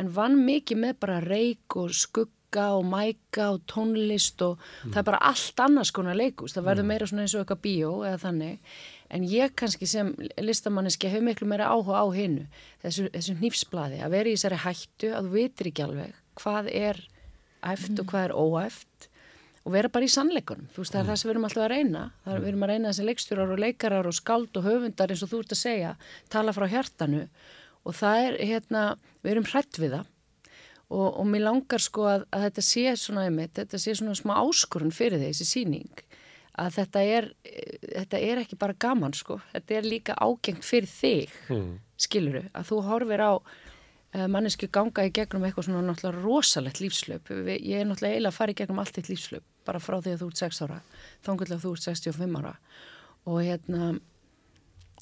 [0.01, 4.57] En vann mikið með bara reik og skugga og mæka og tónlist og
[4.87, 7.93] það er bara allt annars konar leikús, það verður meira svona eins og eitthvað bíó
[8.09, 8.75] eða þannig.
[9.13, 12.49] En ég kannski sem listamanniski hefur miklu meira áhuga á hinnu
[12.81, 17.03] þessu, þessu hnífsblaði, að vera í þessari hættu að þú vitir ekki alveg hvað er
[17.69, 18.90] æft og hvað er óæft
[19.71, 21.73] og vera bara í sannleikunum, þú veist það er það sem við erum alltaf að
[21.77, 22.01] reyna.
[22.25, 25.23] Það er, við erum að reyna þessi leikstjórar og leikarar og skáld og höfundar eins
[25.23, 25.93] og þú ert að segja
[26.35, 27.21] tala frá hjartanu.
[27.87, 28.83] Og það er hérna,
[29.23, 30.09] við erum hrætt við það.
[30.91, 34.35] Og, og mér langar sko að, að þetta sé svona einmitt, þetta sé svona smá
[34.43, 36.03] áskorun fyrir þessi síning
[36.61, 37.29] að þetta er,
[37.95, 41.79] þetta er ekki bara gaman sko, þetta er líka ágengt fyrir þig, Mm.
[42.01, 43.33] skiluru að þú horfir á
[44.11, 48.55] mannesku ganga í gegnum eitthvað svona náttúrulega rosalegt lífslöp, ég er náttúrulega eiginlega að fara
[48.55, 50.79] í gegnum allt eitt lífslöp, bara frá því að þú ert 6 ára
[51.27, 52.55] þangurlega þú ert 65 ára.
[53.31, 53.91] Og hérna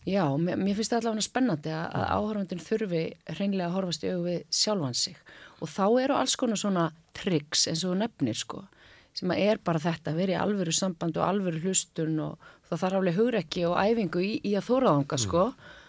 [0.08, 3.00] Já, mér, finnst það allavega spennandi að, að áhörfandin þurfi
[3.34, 5.16] hreinlega að horfast í augu við sjálfan sig.
[5.58, 6.84] Og þá eru alls konar svona
[7.18, 8.62] triks eins og nefnir sko
[9.18, 12.98] sem að er bara þetta, verið í alvöru samband og alvöru hlustun og það þarf
[13.00, 15.44] alveg hugrekki og æfingu í, í að þóraðanga sko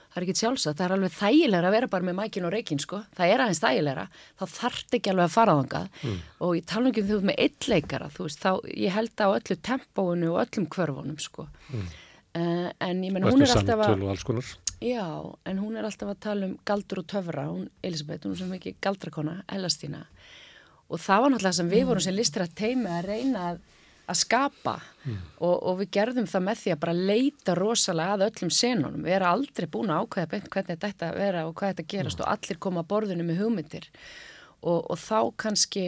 [0.10, 2.82] það er ekki sjálfsagt, það er alveg þægilega að vera bara með mækin og reikin
[2.82, 4.06] sko, það er aðeins þægilega
[4.40, 5.90] þá þarf ekki alveg að fara þangað.
[6.04, 6.18] Mm.
[6.48, 9.60] og í talungum þú veist með eitt leikara þú veist, þá ég held á öllu
[9.70, 11.48] tempóinu og öllum kvörfunum sko.
[11.70, 11.88] Mm.
[12.42, 13.96] uh, en ég menn hún er alltaf að
[14.80, 15.06] já,
[15.46, 18.54] en hún er alltaf að tala um galdur og töfra, hún Elisabeth, hún er sem
[18.58, 20.08] ekki galdrakona, Elastína
[20.90, 23.60] og það var náttúrulega sem við vorum sem listur að teima að reyna að,
[24.10, 24.76] að skapa.
[25.06, 25.20] Mm.
[25.40, 29.06] og, og við gerðum það með því að bara leita rosalega að öllum senunum.
[29.06, 32.26] Við erum aldrei búin að ákveða beint hvernig þetta vera og hvað þetta gerast mm.
[32.26, 33.90] og allir koma að borðinu með hugmyndir.
[34.60, 35.86] Og, og þá kannski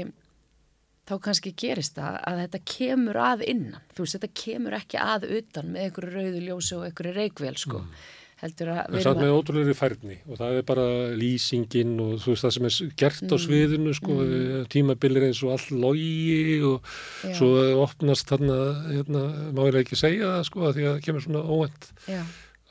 [1.10, 5.26] þá kannski gerist það að þetta kemur að innan, þú veist þetta kemur ekki að
[5.42, 7.82] utan með einhverju rauðu ljósi og einhverju reikvél sko.
[7.84, 8.80] Mm heldur að...
[8.98, 10.86] Er satt með ótrúlega færni og það er bara
[11.18, 13.42] lýsingin og þú veist það sem er gert á mm.
[13.46, 14.70] sviðinu sko, mm.
[14.74, 17.36] tímabilir eins og all logi og Já.
[17.40, 17.52] svo
[17.84, 21.92] opnast þarna, hérna, má ég ekki segja það sko, því að það kemur svona óvend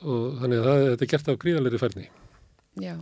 [0.01, 2.09] og þannig að það, þetta er gert á gríðalegri færni.
[2.79, 2.93] Já,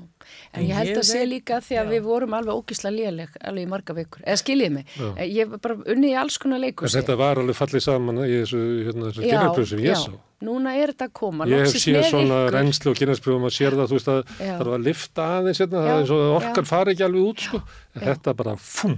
[0.57, 1.89] en ég held að sé líka því að já.
[1.91, 4.88] við vorum alveg ógisla léleg alveg í marga vikur, eða skiljið mig?
[4.97, 5.09] Já.
[5.11, 8.32] Eh, ég var bara unni í alls konar leikus Þetta var alveg fallið saman í
[8.32, 10.09] þessu, hérna, þessu kynarpröfu sem ég sá
[10.39, 11.45] Núna er þetta að koma.
[11.51, 12.53] Ég hef síðan svona ykkur.
[12.55, 15.82] reynslu og og maður sér það, þú veist að það var að lifta aðeins hérna,
[15.84, 17.61] það er svo að orkan fari ekki alveg út sko,
[17.99, 18.95] þetta bara fum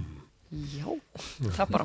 [0.52, 0.84] Já,
[1.56, 1.84] það bara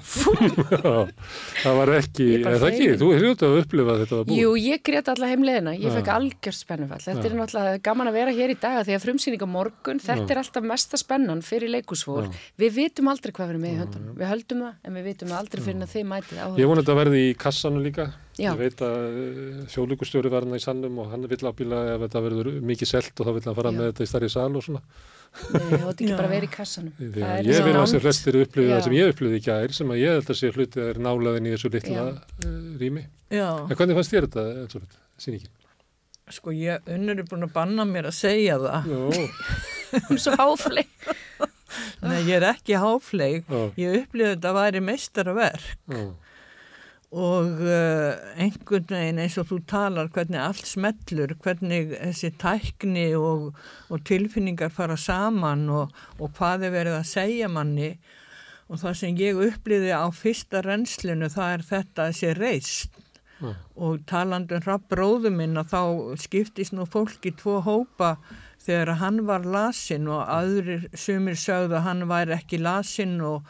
[1.64, 4.42] það var ekki, eða ekki, þú hljótið að upplifa þetta að búið.
[4.42, 7.00] Jú, ég gréti alla heimleðina, ég fekk algjörð spennufall.
[7.06, 10.42] Þetta er náttúrulega gaman að vera hér í dag því að frumsýninga morgun, þetta er
[10.44, 12.28] alltaf mesta spennan fyrir leikusfól.
[12.60, 14.14] Við vitum aldrei hvað erum með í höndunum.
[14.20, 16.60] Við höldum það, en við vitum aldrei fyrir að þið mætið áhuga.
[16.60, 18.12] Ég vona þetta verði í kassanu líka.
[18.38, 18.52] Já.
[18.52, 22.50] Ég veit að eh, þjóðlíkustjóri verðna í sannum og hann vil ábíla ef þetta verður
[22.70, 23.78] mikið selt og þá vil hann fara Já.
[23.80, 24.84] með þetta í starri sal og svona.
[25.38, 26.94] Nei, það átt ekki bara að vera í kassanum.
[26.98, 30.02] Þegar ég vil að sem flestir upplifið það sem ég upplifið ekki aðeins sem að
[30.02, 32.52] ég held að sé hlutið að er nálaðin í þessu litla uh,
[32.82, 33.06] rými.
[33.34, 33.48] Já.
[33.60, 35.54] En hvernig fannst þér þetta, eins og þetta, síningin?
[36.38, 38.92] Sko ég unnur er búin að banna mér að segja það.
[40.08, 40.96] Hún er svo háfleg.
[42.08, 43.52] Nei, ég er ekki háfleg.
[43.80, 45.76] Ég upplifið þetta að væri meistaraverk.
[45.94, 46.08] Já
[47.16, 53.54] og uh, einhvern veginn eins og þú talar hvernig allt smellur, hvernig þessi tækni og,
[53.88, 57.94] og tilfinningar fara saman og, og hvað er verið að segja manni
[58.68, 63.00] og það sem ég upplýði á fyrsta renslinu það er þetta þessi reist
[63.40, 63.56] mm.
[63.88, 65.82] og talandum hrapp bróðum minn að þá
[66.26, 68.18] skiptist nú fólk í tvo hópa
[68.66, 73.48] þegar hann var lasin og aðrir sumir sögðu að hann væri ekki lasin og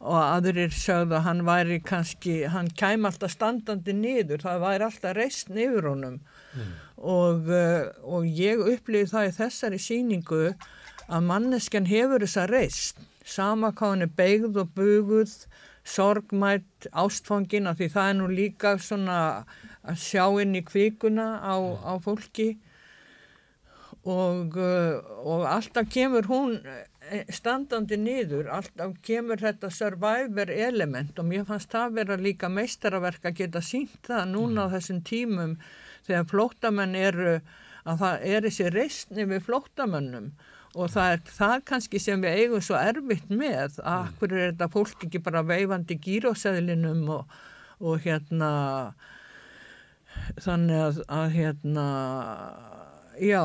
[0.00, 5.16] og aðrir sögðu að hann væri kannski, hann kæm alltaf standandi niður, það væri alltaf
[5.16, 6.20] reist niður honum.
[6.50, 6.70] Mm.
[6.98, 10.40] og, uh, og ég upplýði það í þessari síningu
[11.06, 15.36] að manneskjan hefur þessa reist, sama hvað hann er beigð og buguð,
[15.86, 19.20] sorgmætt, ástfangin, af því það er nú líka svona
[19.84, 22.54] að sjá inn í kvíkuna á, á fólki.
[24.00, 24.96] Og, uh,
[25.28, 26.56] og alltaf kemur hún
[27.34, 33.42] standandi niður, alltaf kemur þetta survivor element og mér fannst það vera líka meistaraverk að
[33.42, 34.70] geta sínt það núna mm.
[34.70, 35.56] á þessum tímum
[36.06, 37.34] þegar flóttamenn eru
[37.88, 40.32] að það er þessi reysni við flóttamennum
[40.78, 44.18] og það er það kannski sem við eigum svo erfitt með að mm.
[44.20, 47.38] hverju er þetta fólk ekki bara veifandi gíróseðlinum og,
[47.82, 48.50] og hérna
[50.38, 51.86] þannig að, að hérna
[53.20, 53.44] Já,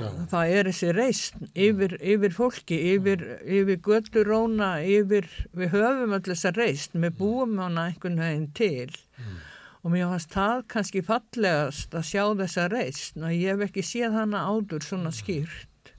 [0.00, 6.24] Já, það er þessi reist yfir, yfir fólki, yfir, yfir gölduróna, yfir, við höfum öll
[6.26, 8.90] þessa reist, við búum hana einhvern veginn til.
[9.22, 9.40] Mm.
[9.82, 14.14] og mér fannst það kannski fallegast að sjá þessa reist, og ég hef ekki séð
[14.14, 15.94] hana áður svona skýrt.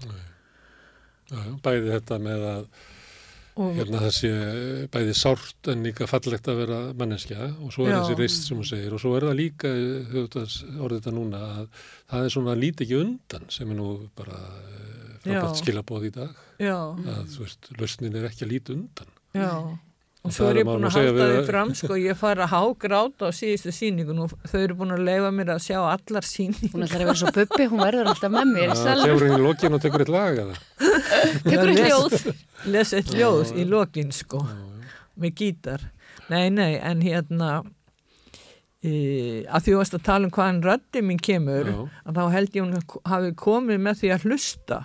[1.32, 2.68] Já, bæði þetta með að
[3.58, 4.32] hérna það sé
[4.93, 7.99] bæði sárt en líka fallegt að vera manneskja og svo er Já.
[8.01, 11.64] þessi reist sem hún segir og svo er það líka orðið þetta núna að
[12.10, 16.43] það er svona lítið ekki undan sem er nú bara eh, frábært skilabóð í dag
[16.58, 16.78] Já.
[16.91, 19.51] að þú veist, lausnin er ekki að lítið undan Já
[20.24, 23.32] Og svo er ég búin að halda því fram, sko, ég fara að hágráta á
[23.36, 26.72] síðustu síningun og þau eru búin að leifa mér að sjá allar síningun.
[26.72, 28.72] Hún ætlar að vera svo buppi, hún verður alltaf með mér.
[28.80, 30.56] Það tegur henni í lokin og tekur eitt lag, eða?
[31.44, 32.16] Tekur eitt ljóð.
[32.72, 34.40] Les eitt ljóð í lokin, sko,
[35.20, 35.84] með gítar.
[36.32, 37.52] Nei, nei, en hérna,
[38.80, 38.94] e,
[39.44, 41.74] að því að þú varst að tala um hvaðan röndi mín kemur,
[42.08, 44.80] að þá held ég hún hafi komið með því að hlusta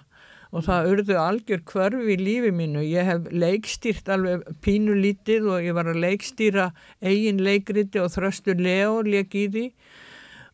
[0.49, 2.83] og það urðu algjör kvörf í lífi mínu.
[2.89, 6.71] Ég hef leikstýrt alveg pínu lítið og ég var að leikstýra
[7.05, 9.67] eigin leikriti og þröstur Leo leik í því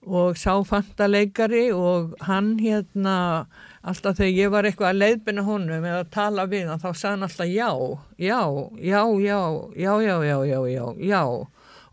[0.04, 3.46] og sáfantaleikari og hann hérna
[3.84, 7.12] alltaf þegar ég var eitthvað að leiðbina honum eða að tala við hann þá sagði
[7.14, 7.70] hann alltaf já,
[8.18, 8.40] já,
[8.80, 9.40] já, já,
[9.76, 11.22] já, já, já, já, já, já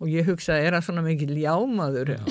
[0.02, 2.22] og ég hugsaði er hann svona mikil jámaður já.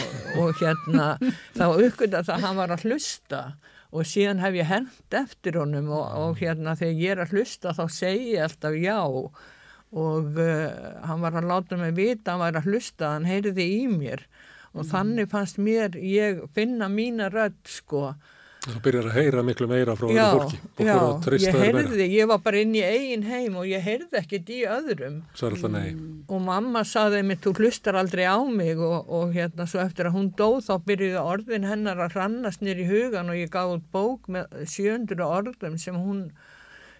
[0.40, 1.10] og hérna
[1.56, 3.42] þá uppgötta það að hann var að hlusta
[3.90, 7.74] og síðan hef ég hend eftir honum og, og hérna þegar ég er að hlusta
[7.74, 8.98] þá segi ég alltaf já.
[9.90, 10.66] Og uh,
[11.02, 14.22] hann var að láta mig vita hann var að hlusta, hann heyriði í mér.
[14.76, 14.90] Og mm.
[14.92, 18.12] þannig fannst mér ég finna mína rödd sko
[18.60, 22.42] Þú byrjar að heyra miklu meira frá öðru fólki og já, ég heyrði, ég var
[22.44, 25.16] bara inn í eigin heim og ég heyrði ekkert í öðrum.
[25.40, 26.10] Mm.
[26.28, 28.76] og mamma saði mér, þú hlustar aldrei á mig.
[28.76, 32.84] Og, og hérna svo eftir að hún dóð þá byrjuði orðin hennar að rannast nýr
[32.84, 36.26] í hugan og ég gaf út bók með 700 orðum sem hún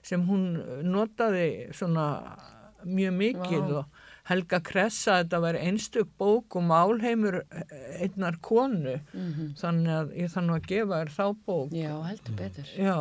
[0.01, 0.55] sem hún
[0.89, 2.07] notaði svona
[2.89, 3.83] mjög mikið wow.
[3.83, 4.00] og
[4.31, 7.41] Helga Kressa að þetta væri einstök bók og málheimur
[7.99, 8.99] einnar konu.
[9.13, 9.55] Mm -hmm.
[9.61, 11.73] þannig að ég þannig að gefa þér þá bók.
[11.73, 12.69] Já, heldur betur.
[12.79, 12.99] Já.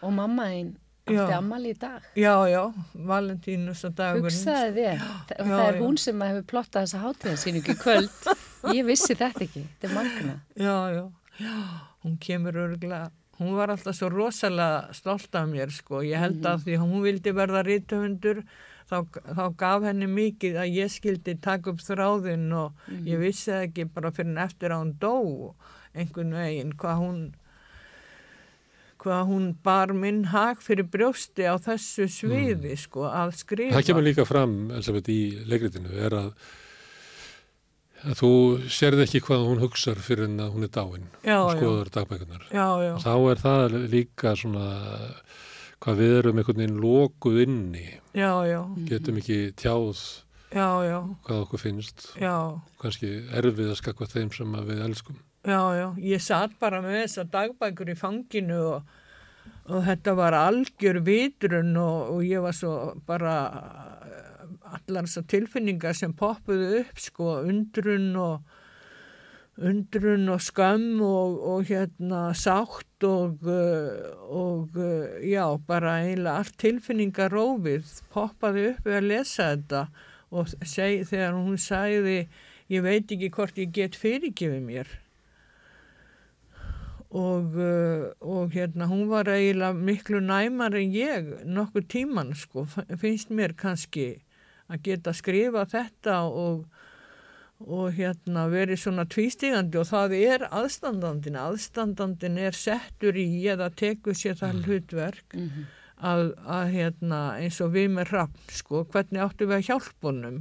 [0.00, 0.76] og mamma einn
[1.08, 2.02] átti ammali í dag.
[2.14, 5.80] Já, já, Valentínus og dagur Hugsaði þér, já, það er já.
[5.80, 8.10] hún sem hefur plottað þessa hátíðansýningu í kvöld.
[8.76, 11.04] Ég vissi þetta ekki, þetta er magna Já, já,
[11.38, 11.54] já
[12.04, 16.42] hún kemur örgulega hún var alltaf svo rosalega stolt af mér sko, ég held mm
[16.42, 16.52] -hmm.
[16.54, 18.42] að því hún vildi verða rítumundur
[18.88, 18.96] þá,
[19.36, 23.02] þá gaf henni mikið að ég skildi taka upp þráðinn og mm.
[23.08, 25.16] ég vissi ekki bara fyrir eftir að hún dó
[25.98, 27.20] einhvern veginn hvað hún
[28.98, 32.80] hvað hún bar minn hag fyrir brjósti á þessu sviði mm.
[32.82, 33.76] sko að skrifa.
[33.76, 36.48] Það kemur líka fram Elisabeth í leikritinu er að,
[38.02, 38.32] að þú
[38.74, 42.48] sérði ekki hvað hún hugsar fyrir en að hún er dáin og skoður dagbækunar.
[43.04, 44.66] Þá er það líka svona
[45.82, 47.86] hvað við erum einhvern veginn lókuð inni.
[48.16, 48.60] Já, já.
[48.88, 50.02] getum ekki tjáð
[50.52, 52.06] já, hvað okkur finnst.
[52.80, 55.18] Kannski erfið að skakka þeim sem við elskum.
[55.46, 58.94] Já, já, ég satt bara með þessa dagbækur í fanginu og,
[59.70, 62.74] og þetta var algjör vitrun og, og ég var svo
[63.06, 63.36] bara
[64.68, 68.57] allar þessar tilfinningar sem poppuðu upp sko, undrun og
[69.58, 76.54] undrun og skam og, og hérna sátt og, uh, og uh, já, bara eiginlega allt
[76.62, 79.82] tilfinningar rófið poppaði upp við að lesa þetta
[80.30, 82.18] og seg, þegar hún sæði
[82.70, 84.90] ég veit ekki hvort ég get fyrirgefið mér.
[87.08, 92.68] Og, uh, og hérna hún var eiginlega miklu næmar en ég nokkur tíman sko,
[93.00, 94.20] finnst mér kannski
[94.68, 96.68] að geta skrifa þetta og
[97.58, 104.14] og hérna verið svona tvístígandi og það er aðstandandin aðstandandin er settur í eða tekur
[104.14, 104.62] sér það mm.
[104.66, 105.64] hlutverk mm -hmm.
[106.10, 110.38] að, að hérna eins og við með rapp sko, hvernig áttu við að hjálpunum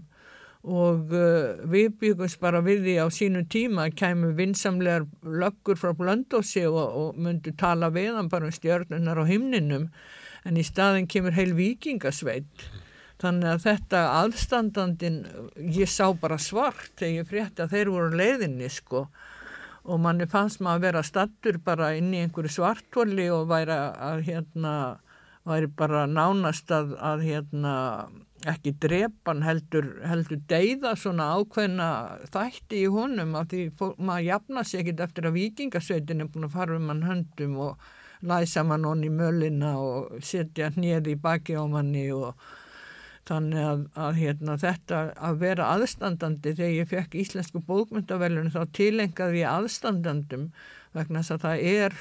[0.67, 6.65] og uh, við byggumst bara við því á sínu tíma kemur vinsamlegar löggur frá blöndósi
[6.67, 9.89] og, og myndu tala við hann bara um stjörnunar á himninum
[10.45, 12.67] en í staðin kemur heil vikingasveit
[13.21, 15.17] Þannig að þetta aðstandandin,
[15.73, 19.07] ég sá bara svart þegar ég frétti að þeir voru leiðinni sko.
[19.87, 24.23] Og manni fannst maður að vera stattur bara inn í einhverju svartvöli og væri að
[24.27, 24.73] hérna,
[25.47, 27.75] væri bara nánast að, að hérna
[28.45, 31.87] ekki drepan heldur, heldur deyða svona ákveðna
[32.33, 33.63] þætti í honum að því
[33.97, 37.87] maður jafna sér ekkit eftir að vikingasveitin er búin að fara um mann höndum og
[38.21, 42.37] læsa mann honni í mölina og setja hnið í baki á manni og
[43.27, 49.41] Þannig að, að hérna, þetta að vera aðstandandi þegar ég fekk íslensku bókmyndavelun þá tilengaði
[49.41, 50.47] ég aðstandandum
[50.95, 51.97] vegna þess að það er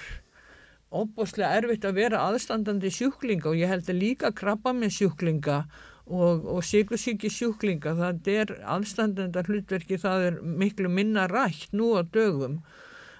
[0.95, 5.59] óbúslega erfitt að vera aðstandandi sjúklinga og ég held að líka krabba með sjúklinga
[6.07, 12.07] og, og síkusíki sjúklinga það er aðstandanda hlutverki það er miklu minna rætt nú á
[12.07, 12.61] dögum.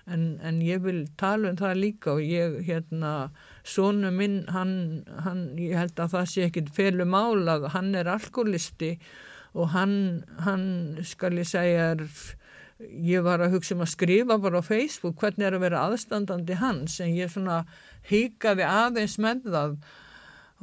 [0.07, 3.33] En, en ég vil tala um það líka og ég hérna
[3.67, 8.11] sónu minn hann, hann, ég held að það sé ekkit felu mál að hann er
[8.11, 8.95] alkoholisti
[9.57, 9.97] og hann,
[10.45, 10.67] hann
[11.07, 12.03] skal ég segja er,
[12.79, 16.59] ég var að hugsa um að skrifa bara á Facebook hvernig er að vera aðstandandi
[16.61, 17.63] hans en ég svona
[18.11, 19.79] híkaði aðeins með það.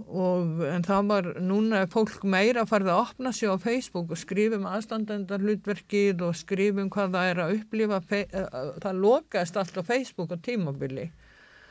[0.09, 4.63] Og en það var núna fólk meira farið að opna sig á Facebook og skrifum
[4.65, 10.37] aðstandendar hlutverkið og skrifum hvað það er að upplifa það lokaðist allt á Facebook á
[10.41, 11.11] tímabili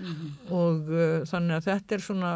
[0.02, 0.52] mm -hmm.
[0.52, 2.32] og uh, þannig að þetta er svona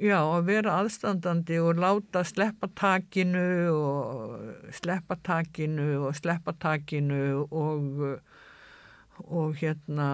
[0.00, 4.38] já að vera aðstandandi og láta sleppa takinu og
[4.72, 8.20] sleppa takinu og sleppa takinu og
[9.22, 10.08] og hérna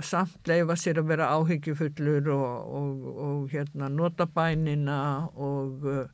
[0.00, 6.08] samt leifa sér að vera áhyggjufullur og, og, og hérna nota bænina og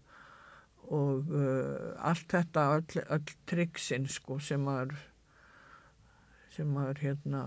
[0.89, 4.95] og uh, allt þetta öll, öll triksin sko sem er
[6.55, 7.43] sem maður hérna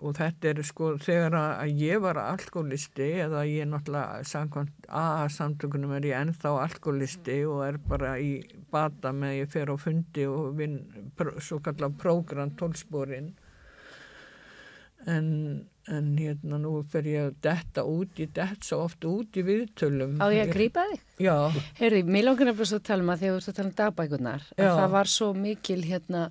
[0.00, 5.92] og þetta er sko þegar að ég var alkoholisti eða ég náttúrulega samkvæmt að samtökunum
[5.98, 8.32] er ég ennþá alkoholisti og er bara í
[8.72, 10.80] bata með ég fer á fundi og vinn
[11.40, 13.34] svo kallar prógram tólsporin
[15.08, 15.28] en,
[15.88, 20.18] en hérna nú fer ég að detta út, ég dett svo oft út í viðtölum.
[20.20, 21.04] Á ég að grípa þig?
[21.24, 21.36] Já.
[21.80, 23.78] Heyrði, mér langar nefnilega svo að tala um að að þú ert að tala um
[23.80, 26.26] dagbækunar, það var svo mikil hérna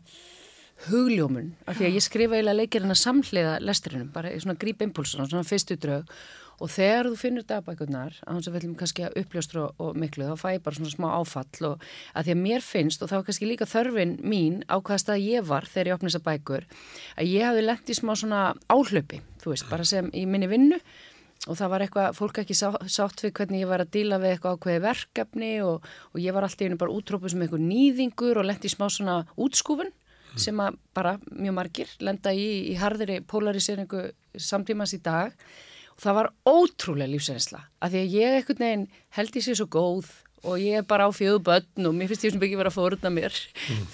[0.88, 4.84] hugljómun, af því að ég skrifa eiginlega leikirinn að samhliða lesturinnum, bara í svona gríp
[4.86, 6.14] impulsuna, svona fyrstu drög.
[6.60, 10.00] Og þegar þú finnur dagbækunar, á hans að við viljum kannski að uppljóstra og, og
[10.00, 13.12] miklu, þá fæ ég bara svona smá áfall og að því að mér finnst, og
[13.12, 16.26] það var kannski líka þörfin mín á hvaða stað ég var þegar ég opnið þessa
[16.26, 16.68] bækur,
[17.16, 20.82] að ég hafði lent í smá svona áhlaupi, þú veist, bara sem í minni vinnu.
[21.48, 24.34] Og það var eitthvað, fólk ekki sá, sátt við hvernig ég var að díla við
[24.34, 28.50] eitthvað ákveði verkefni og, og ég var alltaf einu bara útrópuð sem eitthvað nýðingur og
[28.50, 29.94] lendi í smá svona útskúfun
[30.38, 35.34] sem að bara mjög margir lenda í, í harðiri polariseringu samtímas í dag.
[35.96, 39.68] Og það var ótrúlega lífsreynsla af því að ég eitthvað neginn held í sig svo
[39.72, 40.12] góð
[40.48, 42.78] og ég er bara á fjöðu börn og mér finnst ég sem ekki vera að
[42.78, 43.36] fóruna mér.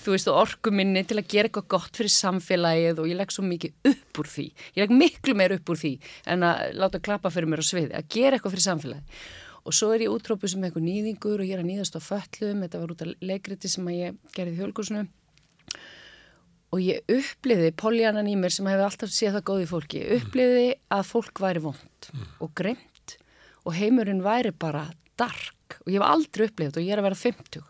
[0.04, 3.34] Þú veist og orku minni til að gera eitthvað gott fyrir samfélagið og ég legg
[3.34, 4.46] svo mikið upp úr því.
[4.76, 5.94] Ég legg miklu meir upp úr því
[6.36, 9.26] en að láta klappa fyrir mér á sviði að gera eitthvað fyrir samfélagið.
[9.66, 12.62] Og svo er ég útrópuð sem eitthvað nýðingur og ég er að nýðast á föllum
[12.62, 15.08] þetta var út af leikriti sem að ég gerði í hjölkursinu
[16.76, 21.08] og ég uppliði poljanan í mér sem hefur alltaf séð það góði fólki, uppliði að
[21.08, 22.10] fólk væri vond
[22.44, 23.16] og greimt
[23.64, 25.54] og heimurinn væri bara dark.
[25.86, 27.64] Og ég hef aldrei upplifið og ég er að vera 50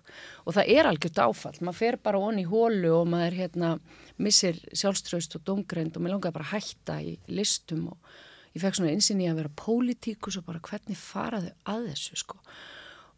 [0.46, 3.70] og það er algjört áfall, maður fer bara onni í hólu og maður hérna
[4.22, 8.12] missir sjálfströst og dungreind og mér langaði bara að hætta í listum og
[8.56, 12.42] ég fekk svona einsinni að vera pólitíkus og bara hvernig faraðu að þessu sko.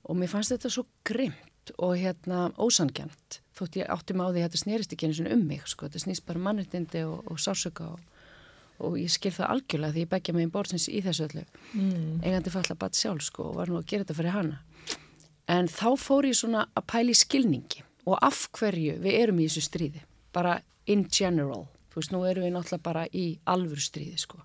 [0.07, 0.85] Og mér fannst þetta svo
[1.67, 5.15] grimt og hérna ósangjant þótt ég átti mig á því að þetta snerist ekki einu
[5.17, 7.99] svona um mig sko, þetta snýst bara mannutindi og, og sársöka og,
[8.79, 11.45] og ég skil það algjörlega því ég begja mig í borðsins í þessu öllu.
[11.73, 12.21] Mm.
[12.23, 14.59] eigandi falla bat sjálf sko og var nú að gera þetta fyrir hana.
[15.47, 19.65] En þá fór ég svona að pæli skilningi og af hverju við erum í þessu
[19.65, 20.03] stríði
[20.33, 21.65] bara in general.
[21.89, 24.43] Þú veist nú erum við náttúrulega bara í alvöru stríði sko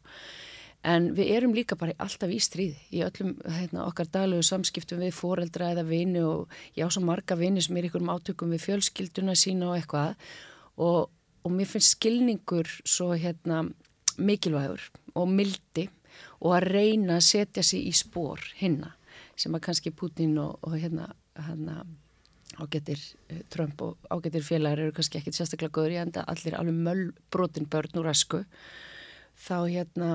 [0.83, 5.15] En við erum líka bara alltaf í stríði í öllum hérna, okkar daglegu samskiptum við
[5.15, 8.65] foreldra eða vini og ég á svo marga vini sem er ykkur um átökum við
[8.65, 10.17] fjölskylduna sína og eitthvað.
[10.83, 11.13] Og,
[11.47, 13.63] og mér finnst skilningur svo hérna,
[14.19, 15.87] mikilvægur og mildi
[16.43, 18.97] og að reyna að setja sig í spór hinna
[19.39, 21.85] sem að kannski Putin og, og hérna, hérna
[22.61, 23.01] ágetir
[23.51, 27.69] Trump og ágetir félagar eru kannski ekkit sérstaklega góður í enda allir alveg möll brotin
[27.71, 28.43] börn úr asku
[29.47, 30.11] þá hérna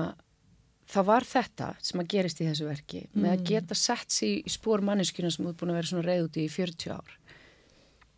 [0.88, 3.20] það var þetta sem að gerist í þessu verki mm.
[3.20, 6.06] með að geta sett sér í spór manneskjuna sem þú er búin að vera svona
[6.06, 7.14] reyð út í 40 ár.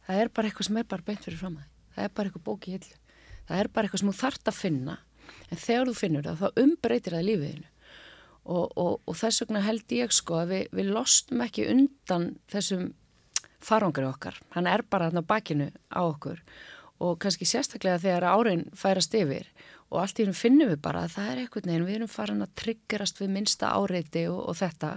[0.07, 2.31] Það er bara eitthvað sem er bara beint fyrir fram að því það er bara
[2.31, 2.97] eitthvað bóki hillu.
[3.49, 4.97] Það er bara eitthvað sem þú þart að finna
[5.51, 7.69] en þegar þú finnur það þá umbreytir það lífiðinu
[8.51, 12.87] og, og, og þess vegna held ég sko að við, við lostum ekki undan þessum
[13.61, 14.39] farangri okkar.
[14.55, 16.41] Hann er bara þarna bakinu á okkur.
[17.01, 19.49] Og kannski sérstaklega þegar árin færast yfir
[19.91, 22.45] og allt í hennum finnum við bara að það er eitthvað neginn, við erum farin
[22.45, 24.91] að tryggerast við minnsta áreiti og, og þetta.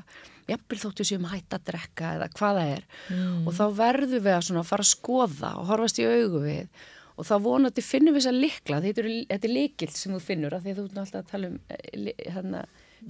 [0.50, 2.84] Jafnvel þóttu séum hætt að drekka eða hvað það er.
[3.10, 3.46] Mm.
[3.48, 6.84] og þá verðum við að fara að skoða og horfast í augu við.
[7.14, 10.22] Og þá vonandi finnum við þess að likla þetta er, þetta er likild sem þú
[10.28, 11.58] finnur því þú ert alltaf að tala um
[12.26, 12.64] hérna,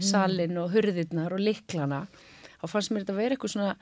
[0.03, 2.01] salin og hurðirnar og liklana
[2.63, 3.75] þá fannst mér þetta að vera eitthvað svona,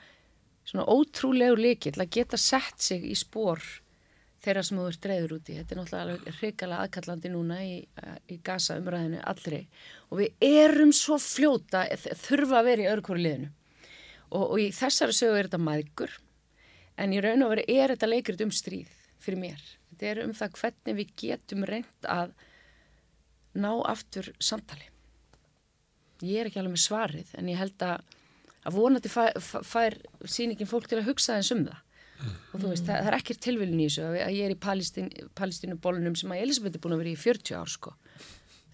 [0.66, 3.62] svona ótrúlegur likild að geta sett sig í spór
[4.42, 5.56] þeirra sem þú ert dreyður úti.
[5.58, 7.74] Þetta er náttúrulega hrikalega aðkallandi núna í,
[8.32, 9.60] í gasa umræðinu allri
[10.10, 11.84] og við erum svo fljóta,
[12.26, 13.50] þurfa að vera í öðru hverju liðinu
[14.32, 16.16] og, og í þessari sögu er þetta maðgur
[17.02, 19.62] en í raun og veri er þetta leikrið um stríð fyrir mér.
[19.92, 22.34] Þetta er um það hvernig við getum reynd að
[23.52, 24.88] ná aftur samtali.
[26.22, 28.02] Ég er ekki alveg með svarið en ég held að,
[28.66, 31.80] að vonandi fær, fær síningin fólk til að hugsa eins um það
[32.28, 35.10] og þú veist, það, það er ekkert tilvílin í þessu að ég er í Palestín,
[35.38, 37.94] Palestínu bólunum sem að Elisabeth er búin að vera í 40 ár sko.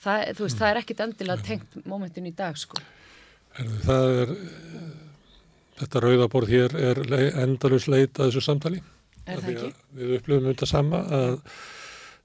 [0.04, 2.82] það, þú veist, það er ekkert endilega tengt mómentin í dag sko.
[3.58, 4.36] Herðu, það er
[5.78, 7.02] þetta rauðaborð hér er
[7.44, 8.82] endalus leit að þessu samtali
[9.28, 9.72] Er það ekki?
[9.98, 11.34] Við upplifum þetta sama að,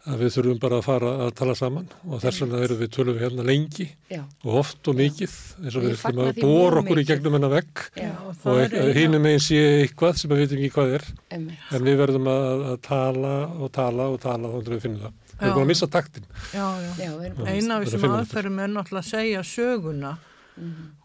[0.04, 3.16] að við þurfum bara að fara að tala saman og þess vegna erum við tölum
[3.16, 4.20] við hérna lengi Já.
[4.43, 7.84] og oft og mikið eins og við fagna að bóra okkur í gegnum hennar vegg
[7.95, 11.70] Já, og er- hínum meginn sé eitthvað sem við veitum ekki hvað er einmitt.
[11.72, 15.14] en við verðum að, að tala og tala og tala og við finnum það.
[15.34, 16.26] Við erum búin að missa taktin.
[16.54, 16.91] Já, já.
[16.99, 20.12] Já, við erum Eina af að þessum aðferðum er náttúrulega að segja söguna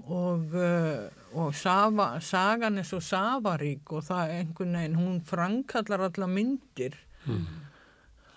[0.09, 6.29] og, uh, og safa, sagan er svo safarík og það einhvern veginn, hún frankallar alla
[6.31, 6.99] myndir.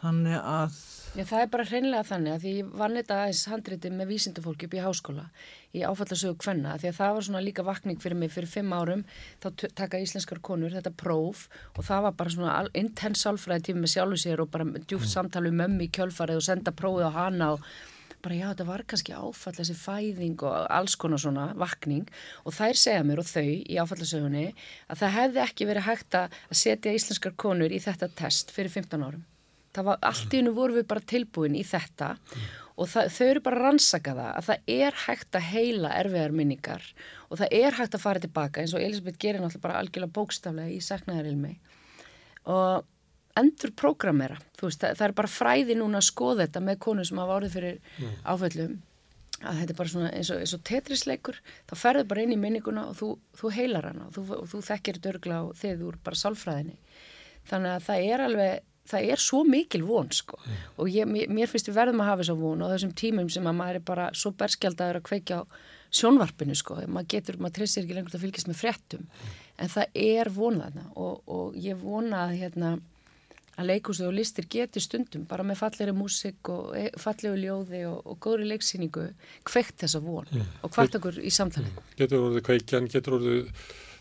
[0.01, 0.81] Þannig að
[1.11, 4.67] Já, það er bara hreinlega þannig að því ég vann þetta aðeins handriti með vísindafólki
[4.69, 5.23] upp í háskóla
[5.75, 9.01] í áfallasögu kvenna því að það var svona líka vakning fyrir mig fyrir fimm árum
[9.43, 13.91] þá taka íslenskar konur þetta próf og það var bara svona intens sálfræði tími með
[13.97, 17.49] sjálfu sér og bara djúft samtal við mömmi í kjölfarið og senda prófið á hana
[17.57, 17.67] og
[18.23, 22.07] bara já, þetta var kannski áfall þessi fæðing og alls konar svona vakning
[22.45, 24.45] og þær segja mér og þau í áfallasögunni
[24.87, 29.07] að það hefði ekki verið hægt að setja íslenskar konur í þetta test fyrir 15
[29.09, 29.27] árum
[29.77, 32.15] var, allt í hennu vorum við bara tilbúin í þetta
[32.75, 36.37] og það, þau eru bara að rannsaka það að það er hægt að heila erfiðar
[36.37, 36.87] minningar
[37.29, 40.75] og það er hægt að fara tilbaka eins og Elisabeth gerir náttúrulega bara algjörlega bókstaflega
[40.75, 41.55] í saknaðarilmi
[42.51, 42.87] og
[43.39, 47.21] endur prógramera, þú það, það er bara fræði núna að skoða þetta með konur sem
[47.21, 48.79] hafa orðið fyrir áföllum
[49.41, 52.39] að þetta er bara svona eins og, eins og tetrisleikur þá ferðu bara inn í
[52.39, 53.09] minninguna og þú,
[53.39, 56.77] þú heilar hana og þú, og þú þekkir dörgla og þið úr bara sálfræðinni.
[57.49, 60.39] Þannig að það er alveg það er svo mikil von sko.
[60.81, 63.47] Og ég, mér, finnst við verðum að hafa þess að von og þessum tímum sem
[63.47, 65.43] að maður er bara svo berskjaldaður að kveikja á
[65.91, 69.05] sjónvarpinu sko, maður getur, maður treysir ekki lengur að fylgjast með fréttum.
[69.61, 72.71] En það er vonaðna og, og ég vona að hérna
[73.59, 77.99] að leikúsið og listir geti stundum bara með fallegri músik og e- fallegu ljóði og,
[78.07, 79.09] og góðri leiksýningu
[79.47, 81.81] kveikt þessa von og hvart okkur í samtalið.
[81.99, 83.51] Getur orðið kveikjan, getur orðið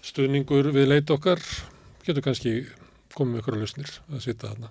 [0.07, 1.43] stuðningur við leit okkar,
[2.07, 2.55] getur kannski
[3.17, 4.71] komið með ykkur að lausnir að sitja þarna.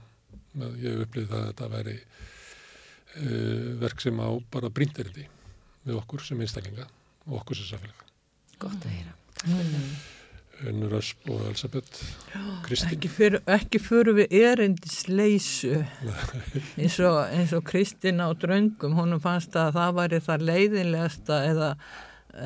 [0.60, 1.98] Með- Ég hef upplýðið það að þetta væri
[3.20, 5.26] uh, verk sem á bara brínterindi
[5.88, 6.86] við okkur sem einstaklinga
[7.28, 8.06] og okkur sem samfélag.
[8.60, 9.12] Gott að fyrir
[9.44, 10.00] það.
[10.68, 12.02] Unnur Ösp og Elisabeth,
[12.66, 12.90] Kristín.
[12.98, 15.70] ekki fyrir, ekki fyrir við erindisleisu
[16.84, 21.70] eins og, eins og Kristina á dröngum, honum fannst að það væri það leiðinlegasta eða,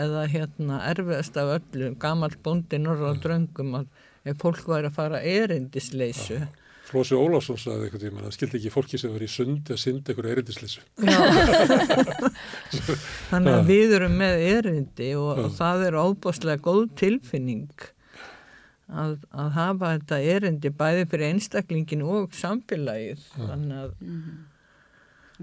[0.06, 3.90] eða hérna erfiðast af öllu, gamall bóndi norra á dröngum að
[4.24, 6.42] ef fólk væri að fara erindisleisu.
[6.84, 10.14] Flósi Ólásson sagði eitthvað tíma, það skildi ekki fólki sem var í sundi að synda
[10.14, 10.84] ykkur erindisleysu.
[13.32, 13.58] þannig Já.
[13.58, 17.88] að við erum með erindi og, og það er óbúslega góð tilfinning
[18.92, 23.24] að, að hafa þetta erindi bæði fyrir einstaklingin og samfélagið.
[23.40, 23.96] Þannig að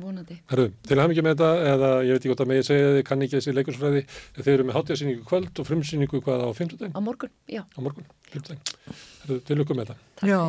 [0.02, 0.36] Vonandi.
[0.50, 2.90] Herru, til að hafa mikið með þetta, eða ég veit ekki hvort að megið segja
[2.94, 4.02] þið, kann ekki þessi leikursfræði,
[4.40, 7.62] þeir eru með hátíðasýningu í kvöld og frumsýningu hvað á fimmtudaginn, Á morgun, já.
[7.66, 8.62] á morgun, fimmtudaginn.
[9.24, 10.30] Herru, til lukkum með þetta.
[10.30, 10.40] já,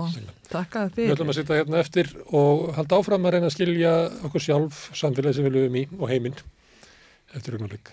[0.51, 3.55] takk að Við fyrir ætlum að sitja hérna eftir og halda áfram að reyna að
[3.57, 3.91] skilja
[4.29, 6.39] okkur sjálf, samfélagi sem við lögum í og heiminn
[7.35, 7.91] eftir augnablik.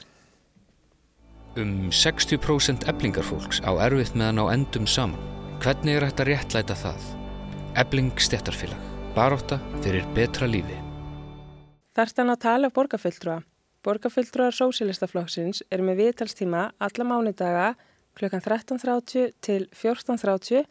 [1.59, 5.19] Um 60% eblingarfólks á erfitt meðan á endum saman.
[5.59, 7.09] Hvernig er að réttlæta það?
[7.83, 8.79] Ebling stjættarfélag.
[9.17, 10.88] Baróta fyrir betra lífi.
[11.99, 13.41] Þarst hann að tala af borgarfulltrúa.
[13.83, 17.65] Borgarfulltrúar Sósilistaflokksins er með viðtalstíma alla mánudaga
[18.15, 20.69] klukkan 13.30 til 14.30.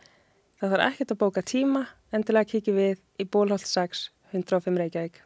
[0.55, 1.81] Það þarf ekkert að bóka tíma,
[2.15, 5.19] endilega kikið við í Bólholt 6, 105 Reykjavík.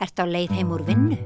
[0.00, 1.18] Ertu á leið heim úr vinnu?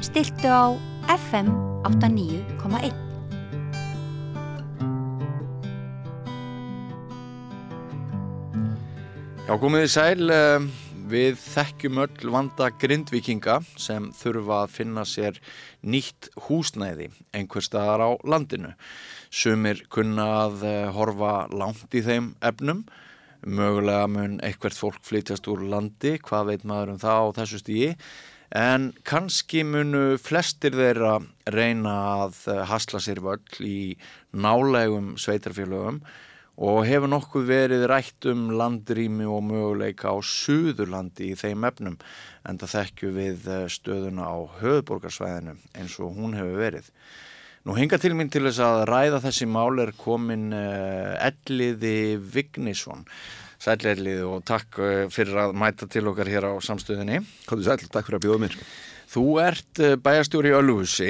[0.00, 0.72] Stiltu á
[1.18, 1.52] FM
[1.84, 2.96] 89,1.
[9.44, 15.38] Já, komið í sæl, eh, við þekkjum öll vanda grindvikinga sem þurfa að finna sér
[15.84, 18.72] nýtt húsnæði einhver staðar á landinu.
[19.28, 22.84] Sumir kunna að eh, horfa langt í þeim efnum,
[23.44, 27.90] mögulega mun eitthvert fólk flytjast úr landi, hvað veit maður um það á þessu stígi,
[28.54, 31.18] en kannski munu flestir þeirra
[31.52, 33.96] reyna að eh, hasla sér völl í
[34.32, 36.00] nálegum sveitarfélögum
[36.54, 41.96] og hefur nokkuð verið rætt um landrými og möguleika á Suðurlandi í þeim efnum
[42.46, 46.90] en það þekkju við eh, stöðuna á höfuborgarsvæðinu eins og hún hefur verið.
[47.64, 53.06] Nú hinga til mín til þess að ræða þessi mál er komin uh, Elliði Vignisson.
[53.56, 57.22] Sæl Elliði og takk uh, fyrir að mæta til okkar hér á samstöðinni.
[57.46, 58.58] Hvað þú sæl, takk fyrir að bjóða mér.
[59.14, 61.08] Þú ert bæjarstjóri í Ölfusi.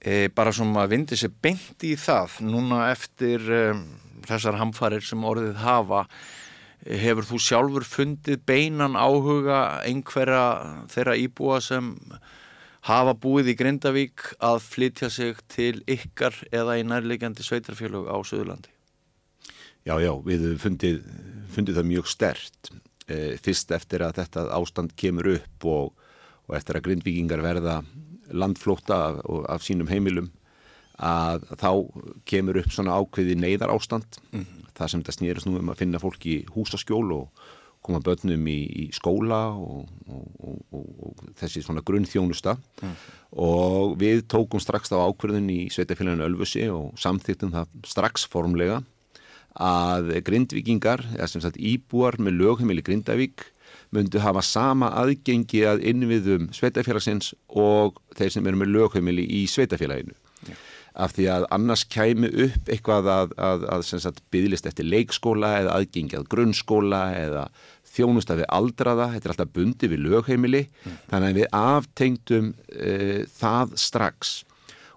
[0.00, 3.82] E, bara sem að vindi sér beint í það núna eftir um,
[4.24, 10.46] þessar hamfarir sem orðið hafa e, hefur þú sjálfur fundið beinan áhuga einhverja
[10.88, 11.92] þeirra íbúa sem
[12.88, 18.72] hafa búið í Grindavík að flytja sig til ykkar eða í nærlegjandi sveitarfélög á Suðurlandi
[19.84, 21.04] Já, já, við fundið,
[21.54, 22.70] fundið það mjög stert.
[23.10, 26.10] E, fyrst eftir að þetta ástand kemur upp og,
[26.48, 27.80] og eftir að grindvíkingar verða
[28.32, 29.20] landflótta af,
[29.56, 30.30] af sínum heimilum
[31.00, 31.70] að þá
[32.28, 34.20] kemur upp svona ákveði neyðar ástand
[34.80, 37.48] það sem þetta snýrist nú um að finna fólk í húsaskjól og
[37.84, 42.56] koma börnum í, í skóla og, og, og, og, þessi svona grunnþjónusta.
[43.40, 48.82] Og við tókum strax þá ákverðin í Sveitafélaginu Ölfusi og samþýttum það strax formlega
[49.60, 53.48] að grindvikingar, eða sem sagt íbúar með lögheimili Grindavík
[53.94, 60.14] myndu hafa sama aðgengi að innviðum sveitafélagsins og þeir sem eru með lögheimili í sveitafélaginu.
[60.46, 60.54] Já.
[61.00, 66.18] Af því að annars kæmi upp eitthvað að, að, að byggðlist eftir leikskóla eða aðgengi
[66.18, 67.44] að grunnskóla eða
[67.90, 70.98] þjónustafi aldraða, þetta er alltaf bundi við lögheimili, mm.
[71.10, 74.36] þannig að við aftengtum uh, það strax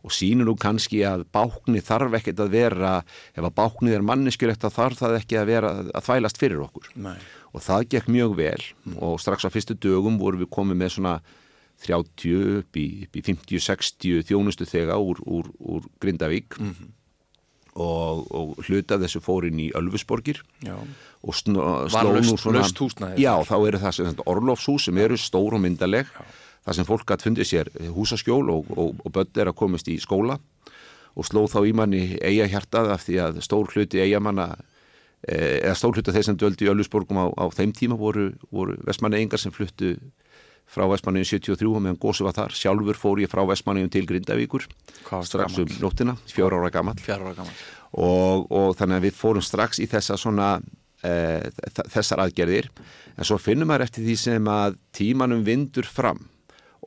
[0.04, 2.98] og sínur nú kannski að bákni þarf ekkert að vera,
[3.32, 6.90] ef að báknið er manneskjulegt þá þarf það ekki að vera að þvælast fyrir okkur.
[7.06, 7.16] Nei.
[7.54, 8.66] Og það gekk mjög vel.
[8.98, 11.14] Og strax á fyrstu dögum vorum við komið með svona
[11.84, 16.58] 30 upp í, í 50-60 þjónustu þega úr, úr, úr Grindavík.
[16.60, 16.92] Mm -hmm.
[17.74, 20.42] og, og hluta þessu fórin í Ölfusborgir.
[20.62, 20.78] Já.
[21.22, 22.64] og sló nú svona...
[23.18, 26.26] Já, þá eru það sem orlofshús sem eru stór og myndaleg já.
[26.66, 30.00] þar sem fólk hatt fundið sér húsaskjól og, og, og börn er að komast í
[30.00, 30.40] skóla.
[31.16, 34.58] Og sló þá í manni eiga hjartað af því að stór hluti eigamanna
[35.28, 38.76] eða stór hluti af þeir sem döldi í Öllusborgum á, á þeim tíma voru, voru
[38.84, 39.96] vestmanneingar sem fluttu
[40.74, 42.56] frá Vestmanniðin 73 og meðan gósi var þar.
[42.58, 44.66] Sjálfur fór ég frá Vestmanniðin til Grindavíkur
[45.28, 46.98] strax um nóttina, fjóra ára gammal
[47.94, 50.56] og, og þannig að við fórum strax í þessa svona
[51.06, 51.14] e,
[51.94, 52.72] þessar aðgerðir.
[53.18, 56.24] En svo finnum maður eftir því sem að tímanum vindur fram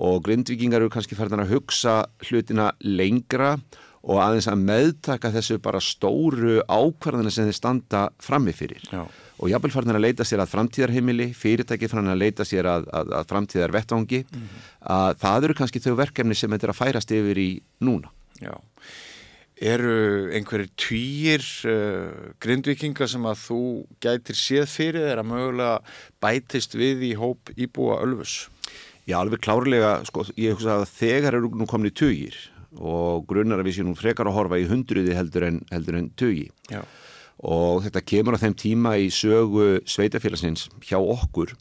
[0.02, 3.84] og grindvikingar eru kannski færðan að hugsa hlutina lengra og
[4.22, 10.06] aðeins að meðtaka þessu bara stóru ákvarðana sem þeir standa frammifyrir og jábel færðan að
[10.06, 14.38] leita sér að framtíðarheimili, fyrirtæki færðan að leita sér að, að, að framtíðar vettvangi mm
[14.38, 14.70] -hmm.
[14.96, 17.50] að það eru kannski þau verkefni sem þetta er að færast yfir í
[17.82, 18.12] núna.
[18.40, 18.54] Já.
[19.56, 23.62] Eru einhverjir týjir uh, grindvikinga sem að þú
[24.04, 25.78] gætir séð fyrir þeirra mögulega
[26.20, 28.50] bætist við í hóp íbúa Ölfus?
[29.06, 32.36] Já, alveg klárlega, sko, ég hugsa að þegar eru nú komin í tugir
[32.76, 36.10] og grunnar að við séum nú frekar að horfa í hundruði heldur en, heldur en
[36.18, 36.82] tugi Já.
[37.38, 41.54] og þetta kemur á þeim tíma í sögu sveitafélagsins hjá okkur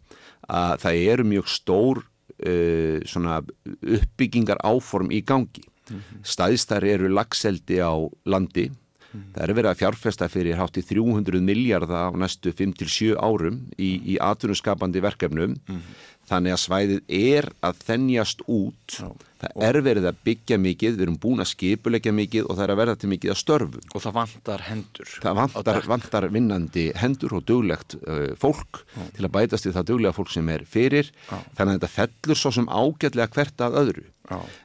[0.45, 3.41] að það eru mjög stór uh, svona
[3.81, 5.63] uppbyggingar áform í gangi.
[5.89, 6.21] Mm -hmm.
[6.25, 7.93] Stæðstar eru lagseldi á
[8.25, 8.71] landi
[9.15, 14.01] Það er verið að fjárfesta fyrir hátt í 300 miljardar á næstu 5-7 árum í,
[14.11, 19.09] í atvinnuskapandi verkefnum mm -hmm þannig að svæðið er að þennjast út Já.
[19.53, 22.73] Það er verið að byggja mikið við erum búin að skipulegja mikið og það er
[22.73, 27.37] að verða til mikið að störfu og það vantar hendur það vantar, vantar vinnandi hendur
[27.37, 29.03] og duglegt uh, fólk Já.
[29.17, 31.11] til að bætast í það duglega fólk sem er fyrir.
[31.29, 31.37] Já.
[31.57, 34.05] þannig að þetta fellur svo sem ágætlega hvert að öðru.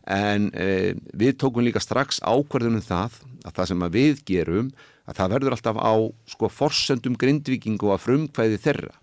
[0.09, 4.73] En uh, við tókum líka strax ákverðunum það að það sem að við gerum
[5.11, 5.95] að það verður alltaf á
[6.31, 8.95] sko forsendum grindviking og að frumkvæði þeirra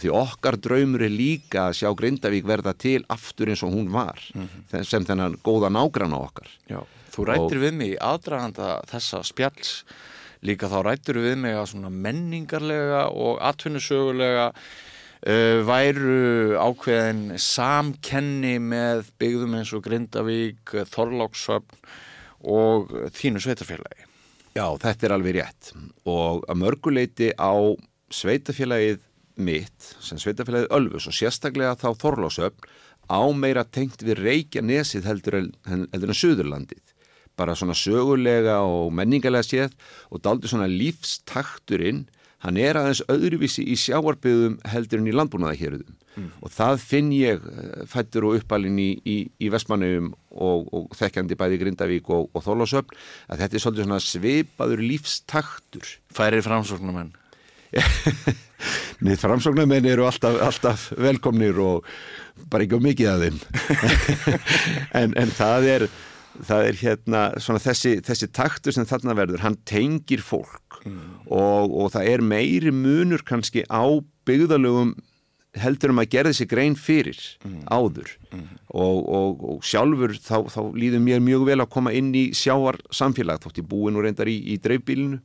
[0.00, 4.20] því okkar draumur er líka að sjá Grindavík verða til aftur eins og hún var
[4.34, 4.84] mm -hmm.
[4.84, 6.48] sem þennan góða nágrann á okkar.
[6.68, 6.80] Já,
[7.12, 7.62] þú rættir og...
[7.64, 9.84] við mig aðdraganda þessa spjalls.
[10.42, 14.52] Líka þá rættir við mig að svona menningarlega og atvinnusögulega
[15.26, 21.74] uh, væru ákveðin samkenni með byggðum eins og Grindavík Þorláksöfn
[22.44, 24.06] og þínu sveitarfélagi.
[24.54, 25.72] Já, þetta er alveg rétt.
[26.08, 27.52] Og að mörguleiti á
[28.14, 29.02] sveitafélagið
[29.38, 32.68] mitt sem sveitafélagið Ölfus og sérstaklega þá Þorlásöfn
[33.08, 36.94] á meira tengt við Reykjanesið heldur en, heldur en Suðurlandið.
[37.38, 39.76] Bara svona sögulega og menningarlega séð
[40.10, 42.06] og daldur svona lífstakturinn
[42.44, 46.28] hann er aðeins öðruvísi í sjáarbyðum heldur en í landbúnaðahýrðum mm.
[46.44, 51.38] og það finn ég eh, fættur og uppalinn í, í, í Vestmannum og, og þekkjandi
[51.38, 52.94] bæði Grindavík og, og Þorlásöfn
[53.26, 55.96] að þetta er svolítið svona svipaður lífstaktur.
[56.14, 57.14] Færir framsóknumenn
[59.04, 61.88] Nýtt framsóknarmenn eru alltaf, alltaf velkomnir og
[62.50, 63.40] bara ekki á mikið af þeim
[65.00, 65.88] en, en það er
[66.46, 71.26] það er hérna svona þessi, þessi taktur sem þarna verður, hann tengir fólk mm.
[71.26, 73.82] og, og það er meiri munur kannski á
[74.28, 74.94] byggðalögum
[75.58, 77.60] heldur um að gera þessi grein fyrir mm.
[77.72, 78.46] áður mm.
[78.68, 82.76] Og, og, og sjálfur þá, þá líður mér mjög vel að koma inn í sjáar
[82.94, 85.22] samfélag þótt ég búin og reyndar í, í dreifbílinu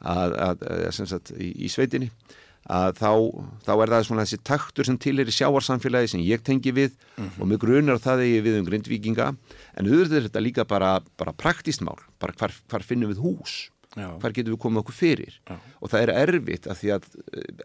[0.00, 2.08] að, að, að, sagt, í, í sveitinni
[2.70, 3.10] að þá,
[3.66, 6.94] þá er það svona þessi taktur sem til er í sjáarsamfélagi sem ég tengi við
[6.94, 7.40] mm -hmm.
[7.40, 9.28] og mig grunar það þegar ég við um grindvikinga
[9.74, 13.70] en auðvitað er þetta líka bara, bara praktíst mál, bara hvar, hvar finnum við hús
[13.98, 14.06] Já.
[14.22, 15.56] hvar getum við komið okkur fyrir Já.
[15.82, 17.06] og það er erfitt að því að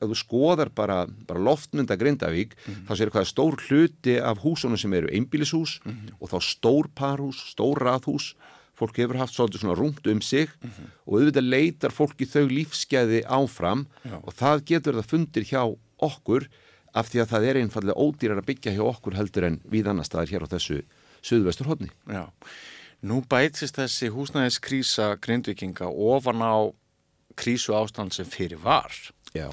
[0.01, 2.85] ef þú skoðar bara, bara loftmynda Grindavík mm -hmm.
[2.87, 6.13] þá séu hvað stór hluti af húsunum sem eru einbílishús mm -hmm.
[6.19, 8.33] og þá stór parhús, stór rathús
[8.75, 10.87] fólk hefur haft svolítið svona rúmt um sig mm -hmm.
[11.05, 14.17] og auðvitað leitar fólki þau lífskeiði áfram Já.
[14.23, 16.49] og það getur það fundir hjá okkur
[16.93, 20.05] af því að það er einfallega ódýrar að byggja hjá okkur heldur en við annar
[20.05, 20.83] staðar hér á þessu
[21.21, 22.31] söðvestur hodni Já
[23.05, 26.73] Nú bætist þessi húsnæðiskrísa grindvikinga ofan á
[27.35, 28.91] krísu ástand sem fyrir var
[29.35, 29.51] Já,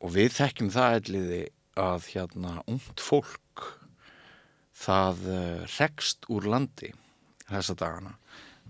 [0.00, 1.42] og við þekkjum það elliði
[1.76, 3.66] að hérna ungt fólk
[4.76, 6.92] það uh, rekst úr landi
[7.50, 8.16] þessa dagana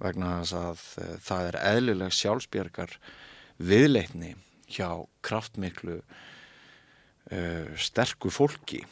[0.02, 2.98] vegna þess að uh, það er eðlileg sjálfsbjörgar
[3.56, 4.34] viðleitni
[4.70, 4.90] hjá
[5.24, 8.82] kraftmiklu uh, sterku fólki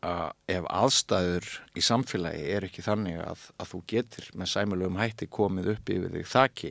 [0.00, 1.46] að ef aðstæður
[1.76, 6.14] í samfélagi er ekki þannig að, að þú getur með sæmulegum hætti komið upp yfir
[6.14, 6.70] þig þakki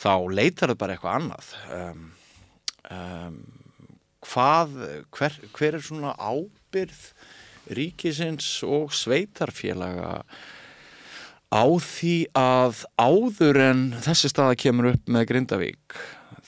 [0.00, 1.50] þá leitar það bara eitthvað annað.
[1.76, 2.04] Um,
[2.92, 3.38] um,
[4.28, 4.76] hvað
[5.16, 7.02] hver, hver er svona ábyrð
[7.76, 10.20] ríkisins og sveitarfélaga
[11.50, 16.00] á því að áður en þessi staða kemur upp með Grindavík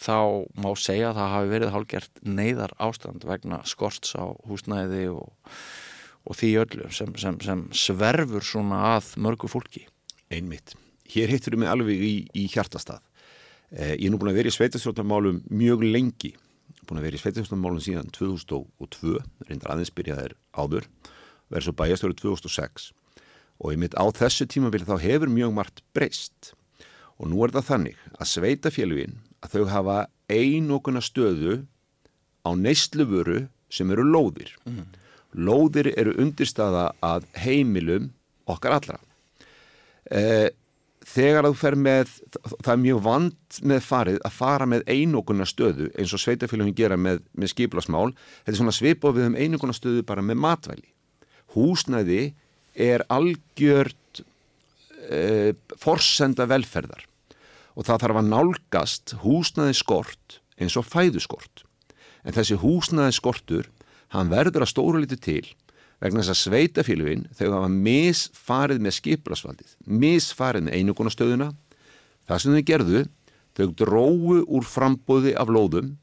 [0.03, 5.33] þá má segja að það hafi verið hálgert neyðar ástand vegna skorts á húsnæði og,
[6.27, 9.87] og því öllu sem, sem, sem sverfur svona að mörgu fólki.
[10.33, 10.75] einmitt.
[11.13, 13.03] Hér hittur við mig alveg í, í hjartastað.
[13.73, 16.33] Eh, ég er nú búin að vera í sveitastjórnarmálum mjög lengi.
[16.87, 19.19] Búin að vera í sveitastjórnarmálum síðan 2002,
[19.49, 20.89] reyndar aðeins byrjaðir áður,
[21.53, 22.89] verið svo bæjastjóri 2006.
[23.63, 26.53] Og ég mitt á þessu tímabili þá hefur mjög margt breyst.
[27.23, 29.99] Og nú er það þannig að sveitafélugin að þau hafa
[30.33, 31.61] einokuna stöðu
[32.43, 34.51] á neysluvöru sem eru lóðir.
[35.33, 38.11] Lóðir eru undirstaða að heimilum
[38.51, 38.99] okkar allra.
[40.11, 40.51] Eh,
[41.07, 42.13] þegar að þú fer með,
[42.51, 46.99] það er mjög vand með farið að fara með einokuna stöðu eins og sveitafélugin gera
[46.99, 48.11] með, með skiplasmál.
[48.43, 50.89] Þetta er svona svipað við um einokuna stöðu bara með matvæli.
[51.55, 52.33] Húsnæði
[52.75, 54.23] er algjört
[55.09, 57.07] eh, forsenda velferðar
[57.73, 61.65] og það þarf að nálgast húsnæði skort eins og fæðuskort.
[62.23, 63.69] En þessi húsnæði skortur,
[64.13, 65.45] hann verður að stóru liti til
[66.03, 71.51] vegna þess að sveitafélugin þau hafa misfarið með skiplasvaldið, misfarið með einugunastöðuna.
[72.27, 73.03] Það sem þau gerðu,
[73.57, 75.95] þau dróu úr frambóði af lóðum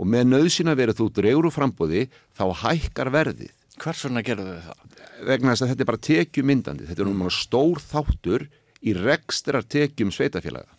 [0.00, 2.06] og með nöðsina verið þú dregur úr frambóði
[2.36, 4.96] þá hækkar verðið Hvers vegna gerðu þau það?
[5.30, 6.86] vegna þess að þetta er bara tekjumyndandi.
[6.88, 8.46] Þetta er núna stór þáttur
[8.80, 10.76] í rekstrar tekjum sveitafélaga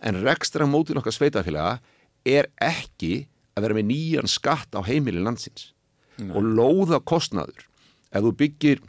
[0.00, 1.80] en rekstrar mótin okkar sveitafélaga
[2.24, 3.26] er ekki
[3.56, 5.72] að vera með nýjan skatt á heimili landsins.
[6.20, 7.66] Og lóða kostnaður
[8.12, 8.80] ef þú byggir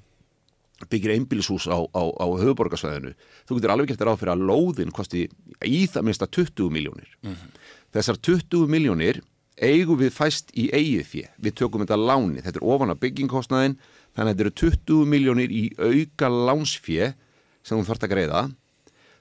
[0.90, 3.12] byggir einbílishús á, á, á höfuborgarsvæðinu
[3.46, 5.28] þú getur alveg gert ráð fyrir að lóðin kosti
[5.68, 7.12] í það minnst að 20 miljónir
[7.94, 9.20] þessar 20 miljónir
[9.62, 13.78] eigum við fæst í eigið fjö við tökum þetta láni, þetta er ofan að byggingkostnaðin
[14.16, 17.12] þannig að þetta eru 20 miljónir í auka lánsfjö
[17.62, 18.42] sem þú þarft að greiða.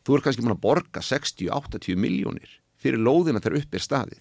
[0.00, 4.20] Þú er kannski mann að borga 60-80 miljónir fyrir lóðina þegar upp er staðið.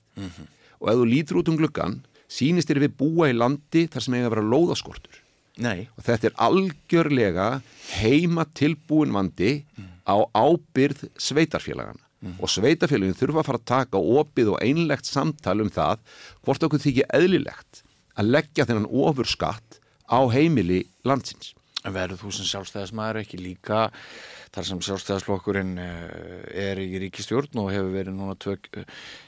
[0.80, 4.18] Og ef þú lítur út um gluggan sýnist þér við búa í landi þar sem
[4.20, 5.24] eiga að vera lóðaskortur.
[5.60, 5.90] Nei.
[5.98, 7.48] og þetta er algjörlega
[8.00, 9.66] heima tilbúin vandi
[10.08, 12.00] á ábyrð sveitarfélagana
[12.40, 16.02] og sveitarfélagin þurfa að fara að taka opið og einlegt samtal um það
[16.44, 17.84] hvort okkur þykir eðlilegt
[18.20, 19.80] að leggja þennan ofur skatt
[20.10, 21.54] á heimili landsins.
[21.88, 23.86] En verður þú sem sjálfstæðismæður ekki líka
[24.52, 28.68] þar sem sjálfstæðisflokkurinn eh, er í ríkistjórn og hefur verið núna tök,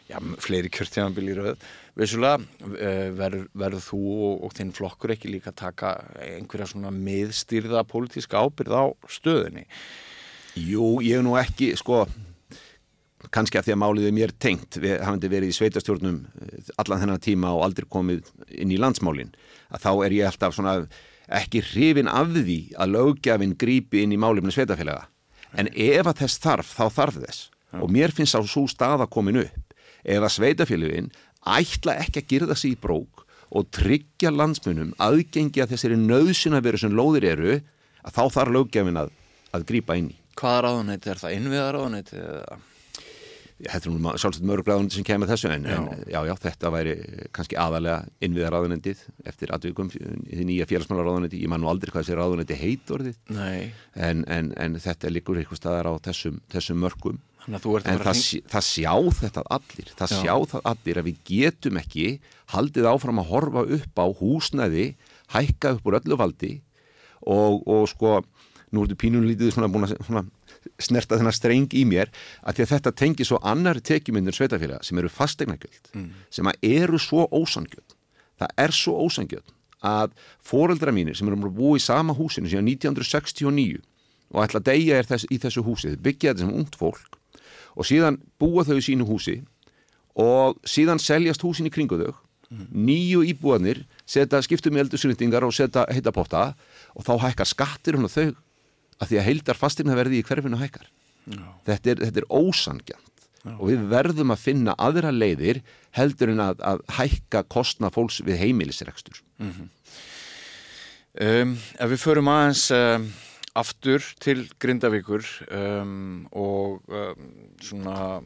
[0.09, 1.65] já, fleiri kjörtjáðanbíl í rauð
[1.95, 2.41] vissulega,
[2.75, 8.41] eh, verður, verður þú og, og þinn flokkur ekki líka taka einhverja svona miðstýrða pólitíska
[8.41, 9.67] ábyrð á stöðinni
[10.59, 12.03] Jú, ég er nú ekki, sko,
[13.29, 17.03] kannski að því að málið er mér tengt, við hafandi verið í sveitastjórnum eh, allan
[17.03, 19.33] þennan tíma og aldrei komið inn í landsmálin,
[19.71, 20.75] að þá er ég alltaf svona
[21.31, 25.07] ekki hrifin af því að lögjafinn grípi inn í málefni sveitafélaga.
[25.55, 27.49] En ef að þess þarf, þá þarf þess.
[27.79, 29.75] Og mér finnst á svo staða komin upp.
[30.03, 31.11] Ef að sveitafélagin
[31.47, 36.79] ætla ekki að girða sig í brók og tryggja landsmunum aðgengi að þessari nöðsina veru
[36.79, 37.57] sem lóðir eru,
[38.01, 39.11] að þá þarf lögjafinn að,
[39.55, 40.17] að grípa inn í.
[40.39, 41.33] Hvaða ráðunæti er það?
[41.37, 42.59] Innviða ráðunæti eða?
[43.61, 45.75] Þetta er nú sjálfsagt mörgráðunendi sem kemur þessu en já.
[45.77, 46.95] en já, já, þetta væri
[47.35, 52.17] kannski aðalega innviðaráðunendið eftir aðvikum í því nýja félagsmálaráðunendi ég man nú aldrei hvað þessi
[52.19, 53.19] ráðunendi heit orðið.
[53.95, 58.43] En, en, en þetta liggur eitthvað staðar á þessum, þessum mörgum en það, að hring...
[58.51, 59.93] það sjá þetta allir.
[59.97, 60.19] Það Já.
[60.19, 62.07] sjá það allir að við getum ekki
[62.53, 64.85] haldið áfram að horfa upp á húsnæði
[65.33, 66.53] hækka upp úr öllu valdi
[67.21, 68.19] og, og sko
[68.71, 70.23] nú ertu pínunlítið svona búin að svona
[70.81, 72.11] snerta þennan streng í mér
[72.41, 75.93] að því að þetta tengi svo annari tekjumyndir sveitafélaga sem eru fastegnagjöld
[76.29, 77.95] sem að eru svo ósangjöld
[78.41, 80.11] það er svo ósangjöld að
[80.45, 83.81] foreldra mínir sem eru búa í sama húsinu síðan 1969
[84.31, 87.17] og ætla að deyja er þess, í þessu húsi þau byggja þetta sem ungt fólk
[87.75, 89.41] og síðan búa þau í sínu húsi
[90.19, 92.13] og síðan seljast húsin í kringu þau.
[92.51, 96.49] Nýju íbúanir setja skiptum í eldursynningar og setja heita potta
[96.95, 98.33] og þá hækkar skattir hún og þau
[99.01, 100.87] að því að heildar fastirna verði í hverfinu hækkar.
[101.67, 103.07] Þetta er, þetta er ósangjant
[103.57, 105.61] og við verðum að finna aðra leiðir
[105.97, 109.21] heldur en að, að hækka kostna fólks við heimilisrekstur.
[111.11, 113.07] Um, ef við förum aðeins um,
[113.57, 116.85] aftur til Grindavíkur um, og
[117.65, 118.21] svona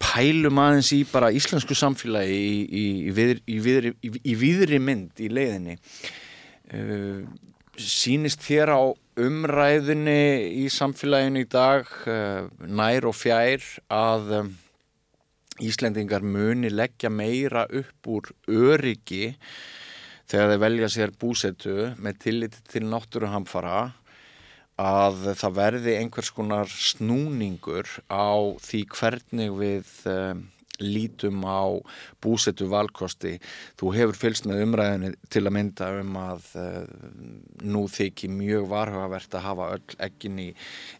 [0.00, 5.20] pælum aðeins í bara íslensku samfélagi í, í, í, viðri, í, viðri, í viðri mynd
[5.24, 5.78] í leiðinni.
[6.70, 7.24] Uh,
[7.80, 8.80] sínist þér á
[9.26, 10.22] umræðinni
[10.62, 14.50] í samfélaginu í dag uh, nær og fjær að um,
[15.60, 19.34] Íslendingar muni leggja meira upp úr öryggi
[20.30, 23.90] þegar þeir velja sér búsetu með tillit til náttúruhamfara
[24.80, 30.46] að það verði einhvers konar snúningur á því hvernig við um,
[30.80, 31.80] lítum á
[32.22, 33.36] búsetu valkosti.
[33.80, 36.80] Þú hefur fylgst með umræðinu til að mynda um að uh,
[37.64, 40.48] nú þykir mjög varhugavert að hafa öll ekkin í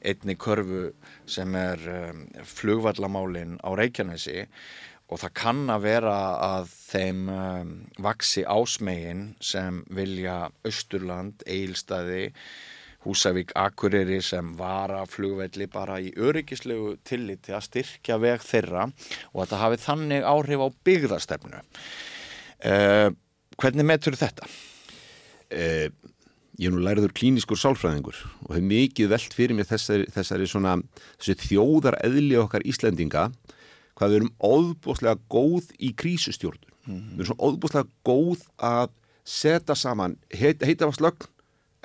[0.04, 0.90] einni körfu
[1.30, 2.24] sem er um,
[2.54, 4.46] flugvallamálin á Reykjanesi
[5.10, 6.16] og það kann að vera
[6.46, 12.30] að þeim um, vaksi ásmegin sem vilja Östurland, Eilstaði,
[13.00, 18.90] Húsavík, Akureyri sem var að flugvelli bara í öryggislegu tilliti að styrkja veg þeirra
[19.32, 21.62] og að það hafi þannig áhrif á byggðastefnu.
[22.60, 23.08] Uh,
[23.56, 24.50] hvernig metur þetta?
[25.48, 25.88] Uh,
[26.60, 30.76] ég er nú læriður klíniskur sálfræðingur og hef mikið veld fyrir mér þessari, þessari svona,
[31.24, 33.30] þjóðar eðli okkar Íslendinga
[33.96, 36.68] hvað við erum óðbúslega góð í krísustjórnum.
[36.84, 37.10] Mm -hmm.
[37.16, 38.88] Við erum svona óðbúslega góð að
[39.24, 41.28] setja saman heit, heita var slögn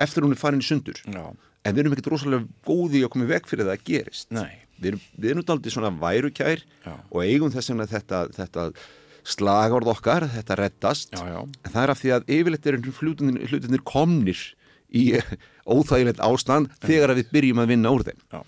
[0.02, 0.98] eftir hún er farin sundur.
[1.06, 1.24] Já.
[1.66, 4.28] En við erum ekkert rosalega góði að koma veg fyrir það að gerist.
[4.34, 4.52] Nei.
[4.76, 6.92] Við erum, við erum aldrei svona værukær Já.
[7.10, 8.66] og eigum þess vegna þetta, þetta
[9.26, 11.16] slagord okkar, þetta reddast.
[11.16, 11.40] Já, já.
[11.64, 14.42] En það er af því að yfirleitt eru hlutinir, hlutinir komnir
[14.94, 15.04] í
[15.74, 18.20] óþægilegt ástand þegar við byrjum að vinna úr þeim.
[18.36, 18.42] Já.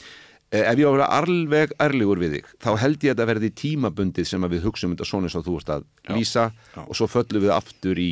[0.48, 3.48] Ef ég á að vera alveg ærlegur við þig, þá held ég að það verði
[3.60, 5.82] tímabundið sem við hugsaum þetta svona eins og þú ert að
[6.14, 6.44] lýsa
[6.86, 8.06] og svo föllum við aftur í,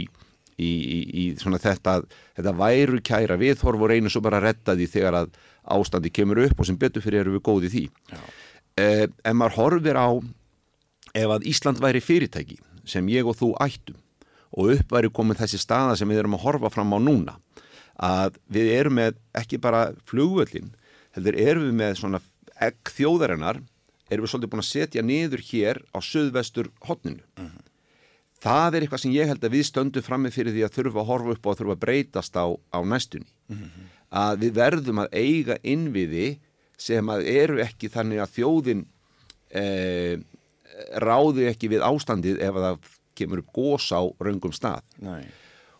[0.56, 2.00] í, í, í svona þetta,
[2.38, 5.36] þetta væru kæra viðhorf og reynum svo bara að redda því þegar að
[5.76, 7.84] ástandi kemur upp og sem betur fyrir erum við góði því.
[8.76, 10.08] Eh, ef maður horfir á
[11.16, 13.98] ef að Ísland væri fyrirtæki sem ég og þú ættum
[14.56, 17.36] og upp væri komin þessi staða sem við erum að horfa fram á núna
[17.96, 20.74] að við erum með ekki bara flugvöllin
[21.16, 22.20] heldur erum við með svona
[22.60, 23.60] egg þjóðarinnar
[24.10, 27.24] erum við svolítið búin að setja niður hér á söðvestur hotninu.
[28.42, 31.08] Það er eitthvað sem ég held að við stöndum frammi fyrir því að þurfa að
[31.10, 33.30] horfa upp og þurfa að breytast á, á næstunni.
[34.16, 36.28] Að við verðum að eiga innviði
[36.76, 38.84] sem að eru ekki þannig að þjóðin
[39.56, 40.20] eh,
[41.00, 44.84] ráði ekki við ástandið ef að það kemur upp gós á raungum stað.
[45.00, 45.24] Nei.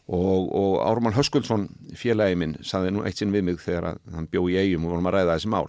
[0.07, 1.66] Og, og Ármann Höskuldsson
[1.99, 4.95] félagi minn saði nú eitt sinn við mig þegar að, hann bjó í eigum og
[4.95, 5.66] vorum að ræða þessi mál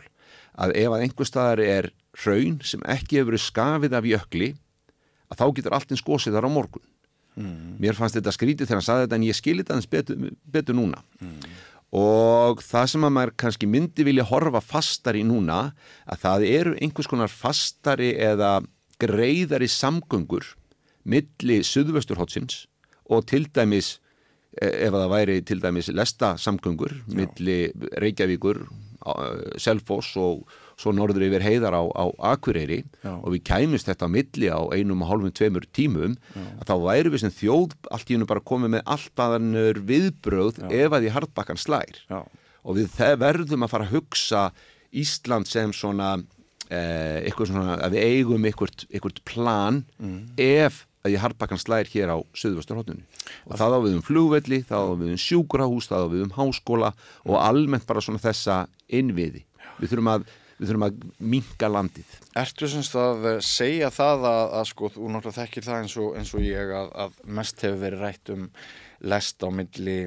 [0.58, 4.50] að ef að einhver staðar er hraun sem ekki hefur verið skafið af jökli
[5.28, 6.86] að þá getur allt eins gósið þar á morgun
[7.38, 7.78] mm.
[7.82, 11.02] mér fannst þetta skrítið þegar hann saði þetta en ég skilit aðeins betur, betur núna
[11.20, 11.52] mm.
[12.02, 15.60] og það sem að maður kannski myndi vilja horfa fastar í núna
[16.06, 18.58] að það eru einhvers konar fastari eða
[19.02, 20.56] greiðari samgöngur
[21.08, 22.66] milli Suðvesturhótsins
[23.14, 23.98] og til dæmis
[24.58, 27.68] ef það væri til dæmis lesta samgöngur milli
[28.02, 28.64] Reykjavíkur
[29.62, 30.48] Selfoss og
[30.78, 33.14] svo norður yfir heiðar á, á Akureyri Já.
[33.18, 37.14] og við kæmist þetta á milli á einum og hálfum tveimur tímum að þá væri
[37.14, 41.14] við sem þjóð allt í hennu bara komið með allt aðanur viðbröð ef að því
[41.18, 42.02] hardbakkan slær.
[42.10, 42.22] Já.
[42.68, 44.50] og við verðum að fara að hugsa
[44.98, 46.14] Ísland sem svona
[46.70, 49.82] eh, eitthvað svona að við eigum eitthvað, plan
[50.38, 53.06] ef að ég hardbakkan slær hér á Suðvesturhóttunni
[53.48, 56.34] og það á við um flugvelli, það á við um sjúkurahús, það á við um
[56.36, 56.92] háskóla
[57.26, 59.44] og almennt bara svona þessa innviði.
[59.80, 60.28] Við þurfum að,
[60.58, 62.18] við þurfum að minka landið.
[62.42, 66.34] Ertu semst að segja það að, að sko, þú náttúrulega þekkir það eins og, eins
[66.34, 68.46] og ég að, að mest hefur verið rætt um
[69.14, 69.98] lest á milli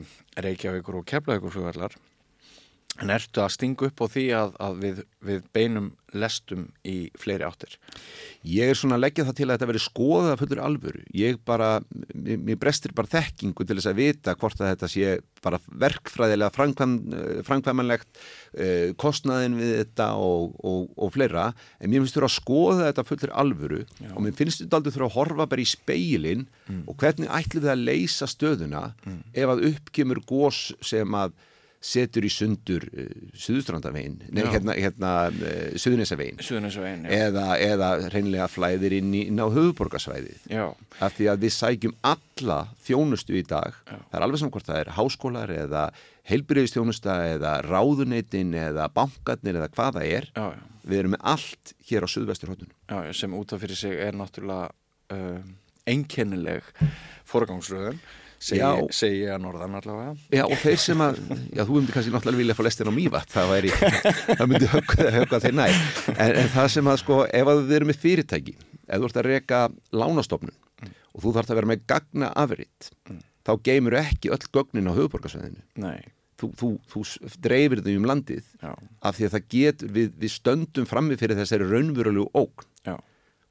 [0.40, 1.98] Reykjavíkur og Keflavíkur flugvallar
[3.00, 7.46] en ertu að stinga upp á því að, að við, við beinum lestum í fleiri
[7.46, 7.76] áttir?
[8.46, 11.02] Ég er svona að leggja það til að þetta veri skoðað af fullur alvöru.
[11.16, 11.70] Ég bara,
[12.14, 16.52] mér, mér brestir bara þekkingu til þess að vita hvort að þetta sé bara verkfræðilega
[16.56, 16.96] framkvæm,
[17.46, 18.08] framkvæmanlegt,
[18.54, 21.50] eh, kostnaðin við þetta og, og, og fleira.
[21.80, 24.10] En mér finnst þú að skoða þetta fullur alvöru Já.
[24.14, 26.48] og mér finnst þetta aldrei þurfa að horfa bara í speilin
[26.86, 28.82] og hvernig ætlum við að leysa stöðuna
[29.32, 31.32] ef að uppkemur gós sem að
[31.80, 33.08] setur í sundur uh,
[33.40, 34.50] Suðustrandavegin, nei, Já.
[34.52, 37.14] hérna, hérna uh, Suðunisavegin já.
[37.28, 40.66] eða, eða reynlega flæðir inn, í, inn á höfuborgarsvæðið Já,
[41.00, 44.82] af því að við sækjum alla þjónustu í dag, það er alveg saman hvort það
[44.82, 45.84] er háskólar eða
[46.30, 50.28] heilbyrðistjónusta eða ráðuneytin eða bankarnir eða hvað það er.
[50.36, 50.66] Já, já.
[50.90, 54.16] við erum með allt hér á Suðvesturhóttunum já, já, sem út af fyrir sig er
[54.20, 54.68] náttúrulega
[55.16, 55.40] uh,
[55.88, 56.66] einkennileg
[57.30, 58.00] forgangsröðun
[58.40, 60.12] segi, ég að norðan allavega.
[60.32, 61.18] Já, og þeir sem að,
[61.52, 63.72] já, þú myndi kannski náttúrulega vilja fá lestin á mývat, það væri,
[64.30, 65.80] það myndi högga þeir nær.
[66.14, 69.20] En, en það sem að, sko, ef að við erum með fyrirtæki, ef þú ert
[69.20, 69.60] að reka
[69.92, 70.56] lánastofnun
[71.10, 72.90] og þú þarf að vera með gagna afritt,
[73.44, 75.62] þá geymur ekki öll gögnin á höfuborgarsvæðinu.
[75.84, 76.00] Nei,
[76.40, 77.00] Þú, þú, þú
[77.44, 78.70] dreifir þau um landið já,
[79.04, 82.64] af því að það getur, við, við stöndum frammi fyrir þessari raunverulegu ógn.
[82.88, 82.94] Já,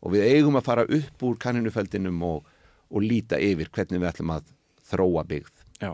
[0.02, 2.48] og við eigum að fara upp úr kanninufeldinum og,
[2.90, 4.48] og líta yfir hvernig við ætlum að
[4.90, 5.66] þróa byggð.
[5.80, 5.94] já.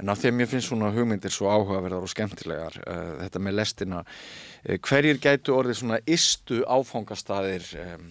[0.00, 3.58] En af því að mér finnst svona hugmyndir svo áhugaverðar og skemmtilegar, uh, þetta með
[3.58, 8.08] lestina, uh, hverjir gætu orðið svona istu áfangastaðir um,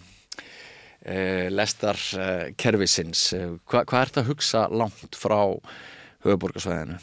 [1.10, 3.28] uh, lestar uh, kerfisins?
[3.34, 5.40] Uh, hva, hvað ert að hugsa langt frá
[6.26, 7.02] höfuborgarsvæðinu?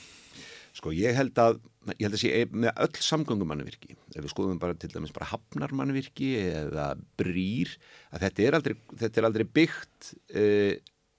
[0.78, 1.58] Sko ég held að,
[1.98, 6.34] ég held að sé með öll samgöngumannvirki, ef við skoðum bara til dæmis bara hafnarmannvirki
[6.46, 7.74] eða brýr,
[8.14, 10.12] að þetta er aldrei, þetta er aldrei byggt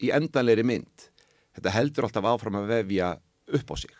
[0.04, 1.06] í endanleiri mynd.
[1.54, 3.14] Þetta heldur alltaf áfram að vefja
[3.54, 3.92] upp á sig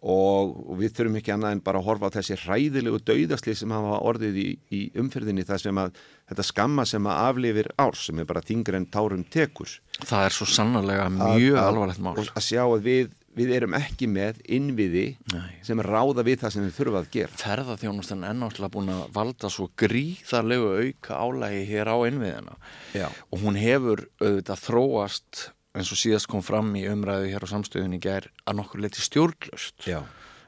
[0.00, 3.74] og, og við þurfum ekki annað en bara að horfa á þessi hræðilegu dauðasli sem
[3.74, 5.98] hafa orðið í, í umferðinni það sem að
[6.30, 9.74] þetta skamma sem að aflifir árs sem er bara þingur en tárum tekur.
[10.00, 12.14] Það er svo sannarlega mjög að- alvarlegt mál.
[12.16, 15.04] og að sjá að við, við erum ekki með innviði
[15.34, 15.52] Nei.
[15.68, 19.52] sem ráða við það sem við þurfum að gera ferðarþjónustan er náttúrulega búin að valda
[19.52, 22.56] svo gríðarlegu auka álægi hér á innviðina
[22.96, 23.08] Já.
[23.28, 28.00] og hún hefur auðvitað þróast eins og síðast kom fram í umræðu hér á samstöðunni
[28.02, 30.00] gær að nokkur leiti stjórnlöst Já.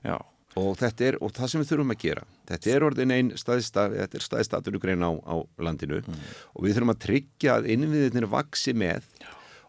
[0.03, 0.17] Já.
[0.59, 3.87] og þetta er, og það sem við þurfum að gera þetta er orðin einn staðista
[3.93, 8.75] þetta er staðista atvinnugrein á, á landinu og við þurfum að tryggja að innviðinir vaksi
[8.75, 9.07] með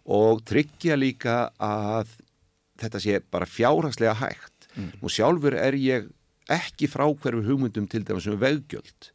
[0.04, 2.18] og tryggja líka að
[2.82, 4.68] þetta sé bara fjárhagslega hægt.
[5.00, 6.10] Nú sjálfur er ég
[6.52, 9.12] ekki frá hverfu hugmyndum til dæmis um veggjöld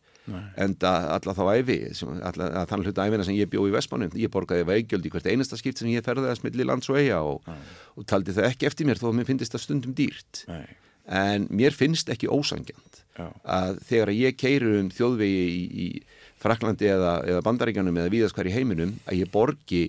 [0.64, 5.06] en alla þá æfi þannig hluta æfina sem ég bjó í Vestmannum ég borgaði veggjöld
[5.08, 7.48] í hvert einasta skipt sem ég ferðaðist milli lands og eiga og,
[7.96, 10.44] og taldi það ekki eftir mér þó að mér finnist það stundum dýrt.
[10.48, 10.66] Nei.
[11.08, 13.30] en mér finnst ekki ósangjant Já.
[13.42, 15.86] að þegar ég keiri um þjóðvegi í, í
[16.38, 19.88] Fraklandi eða, eða Bandaríkjanum eða víðast hvar í heiminum að ég borgi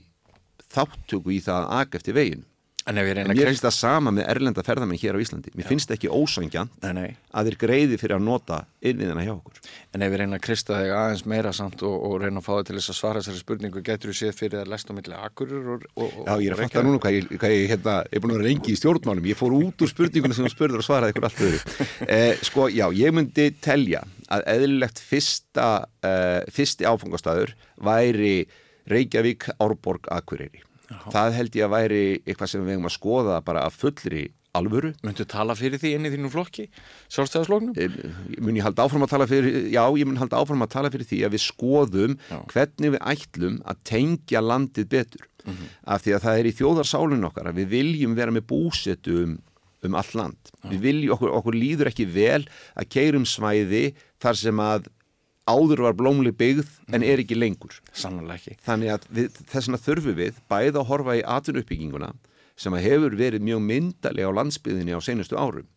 [0.74, 2.46] þáttöku í það að aka eftir veginn
[2.88, 5.52] en ef ég reyna mér að finnst það sama með erlenda ferðamenn hér á Íslandi.
[5.58, 7.10] Mér finnst ekki ósangjant nei, nei.
[7.36, 9.60] að þeir greiði fyrir að nota innviðina hjá okkur.
[9.96, 12.52] En ef ég reyna að krista þig aðeins meira samt og, og reyna að fá
[12.54, 15.18] þig til þess að svara þessari spurningu getur þú séð fyrir að lest á milli
[15.18, 18.16] akkurur og, og, Já, ég er að fatta núna hvað ég, hvað ég hérna, ég
[18.16, 19.28] er búin að vera lengi í stjórnmálum.
[19.30, 21.62] Ég fór út úr spurningunum sem þú spurður og svaraði ykkur allt öðru.
[22.10, 24.02] Eh, sko, já, ég myndi telja
[24.34, 25.68] að eðlilegt fyrsta
[26.06, 27.54] eh, fyrsti áfangastæður
[27.86, 28.34] væri
[28.90, 30.64] Reykjavík, Árborg, Akureyri
[31.10, 34.94] það held ég að væri eitthvað sem við hefum að skoða bara að fullri alvöru.
[35.06, 36.68] Muntu tala fyrir því inn í þínu flokki,
[37.14, 37.76] sjálfstæðaslóknum?
[37.78, 40.92] Eh, mun ég halda áfram að tala fyrir já, ég mun halda áfram að tala
[40.94, 42.38] fyrir því að við skoðum Já.
[42.54, 45.28] hvernig við ætlum að tengja landið betur.
[45.90, 49.32] Af því að það er í þjóðarsálun okkar að við viljum vera með búsetu um,
[49.88, 50.52] um all land.
[50.68, 52.44] Við viljum, okkur, okkur líður ekki vel
[52.76, 54.90] að keirum svæði þar sem að
[55.50, 58.58] áður var blómli byggð en er ekki lengur Sannlega ekki.
[58.66, 62.14] þannig að við, þessna þurfum við bæði að horfa í atvinnuppbygginguna
[62.60, 65.68] sem að hefur verið mjög myndalega á landsbyðinni á seinustu árum.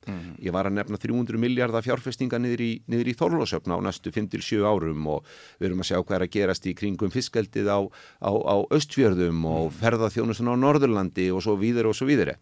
[0.42, 5.06] Ég var að nefna 300 miljardar fjárfestinga niður í, í Þorlósöfna á næstu 5-7 árum
[5.14, 5.28] og
[5.60, 9.46] við erum að sjá hvað er að gerast í kringum fiskaldið á, á, á östfjörðum
[9.46, 12.34] og ferðaþjónustun á Norðurlandi og svo víðir og svo víðir.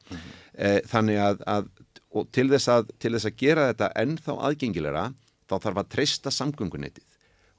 [0.57, 1.69] Eh, þannig að, að
[2.17, 5.05] og til þess að, til þess að gera þetta ennþá aðgengilegra
[5.51, 7.10] þá þarf að treysta samgöngunetið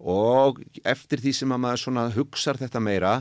[0.01, 3.13] og eftir því sem að maður hugsar þetta meira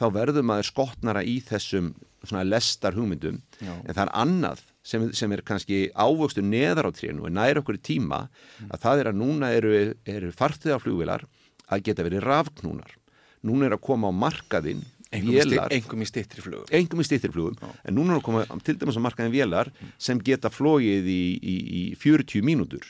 [0.00, 1.92] þá verður maður skotnara í þessum
[2.24, 3.42] svona lestar hugmyndum.
[3.60, 3.74] Já.
[3.84, 7.76] en það er annað sem, sem er kannski ávöxtur neðar á trénu og nær okkur
[7.78, 8.22] í tíma
[8.70, 9.74] að það er að núna eru,
[10.08, 11.26] eru farþegarflugvilar
[11.68, 12.96] að geta verið rafknúnar.
[13.44, 14.82] Núna er að koma á markaðinn
[15.14, 15.72] Engum í, sti, vélar.
[15.76, 16.66] engum í stittri flugum.
[16.74, 19.70] engum í stýttirflugum en núna er að koma til dæmis að markaðin vélar
[20.00, 22.88] sem geta flóið í, í, í 40 mínútur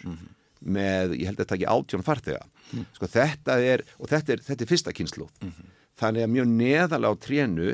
[0.65, 2.07] með, ég held að þetta ekki átjón
[2.71, 5.51] farþega sko þetta er, og þetta er, þetta er fyrsta kynsluð
[6.01, 7.69] þannig að mjög neðalega á trénu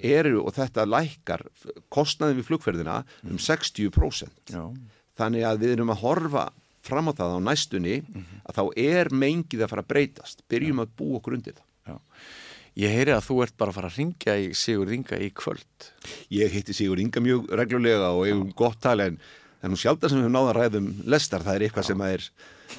[0.00, 1.44] eru, og þetta lækkar
[1.92, 4.62] kostnaðin við flugferðina um 60% Já.
[5.18, 6.46] þannig að við erum að horfa
[6.86, 7.96] fram á það á næstunni
[8.46, 10.44] að þá er mengið að fara að breytast.
[10.48, 11.66] Byrjum að búa okkur undir það.
[11.86, 11.96] Já.
[12.76, 15.88] Ég heyri að þú ert bara að fara að ringja í Sigurð Inga í kvöld.
[16.30, 19.18] Ég hitti Sigur Inga mjög reglulega og eigum gott tal en
[19.62, 22.26] en nú sjálfda sem við náða að ræðum lestar, það er eitthvað sem er,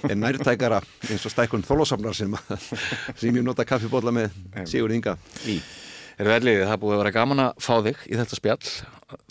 [0.08, 2.38] er nærtækara eins og stækun þólósafnar sem,
[3.18, 4.36] sem ég nota kaffibólla með
[4.70, 5.60] Sigur Inga í.
[6.18, 8.70] Erum verðliðið, það búið að vera gaman að fá þig í þetta spjall.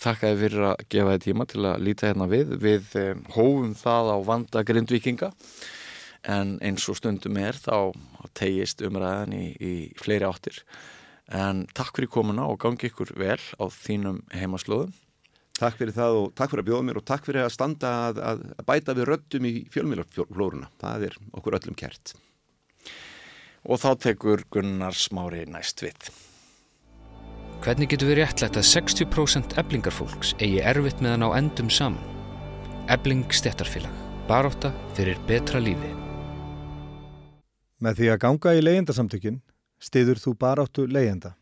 [0.03, 2.53] Þakka þið fyrir að gefa þið tíma til að líta hérna við.
[2.63, 2.93] Við
[3.33, 5.31] hófum það á vanda grindvikinga
[6.31, 7.91] en eins og stundum er þá
[8.37, 10.61] tegist umræðan í, í fleiri áttir.
[11.27, 14.95] En takk fyrir komuna og gangi ykkur vel á þínum heimaslóðum.
[15.57, 18.19] Takk fyrir það og takk fyrir að bjóða mér og takk fyrir að standa að,
[18.29, 20.69] að, bæta við röttum í fjölmjölaflóruna.
[20.77, 22.13] Það er okkur öllum kert.
[23.65, 26.11] Og þá tekur Gunnar Smári næst við.
[27.65, 32.05] Hvernig getur við réttlætt að 60% eblingarfólks eigi erfitt með hann á endum saman?
[32.93, 34.05] Ebling stettarfélag.
[34.29, 35.89] Baróta fyrir betra lífi.
[37.81, 39.41] Með því að ganga í leyendasamtökin
[39.81, 41.33] stiður þú baráttu leyenda.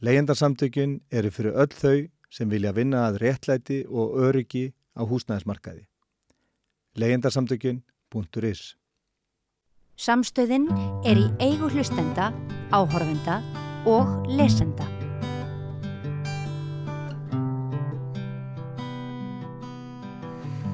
[0.00, 1.98] Leyendasamtökin eru fyrir öll þau
[2.30, 5.86] sem vilja vinna að réttlæti og öryggi á húsnæðismarkaði.
[6.98, 8.62] Leyendasamtökin.is
[10.00, 10.70] Samstöðin
[11.04, 12.30] er í eigu hlustenda,
[12.72, 13.42] áhorfenda
[13.84, 14.86] og lesenda.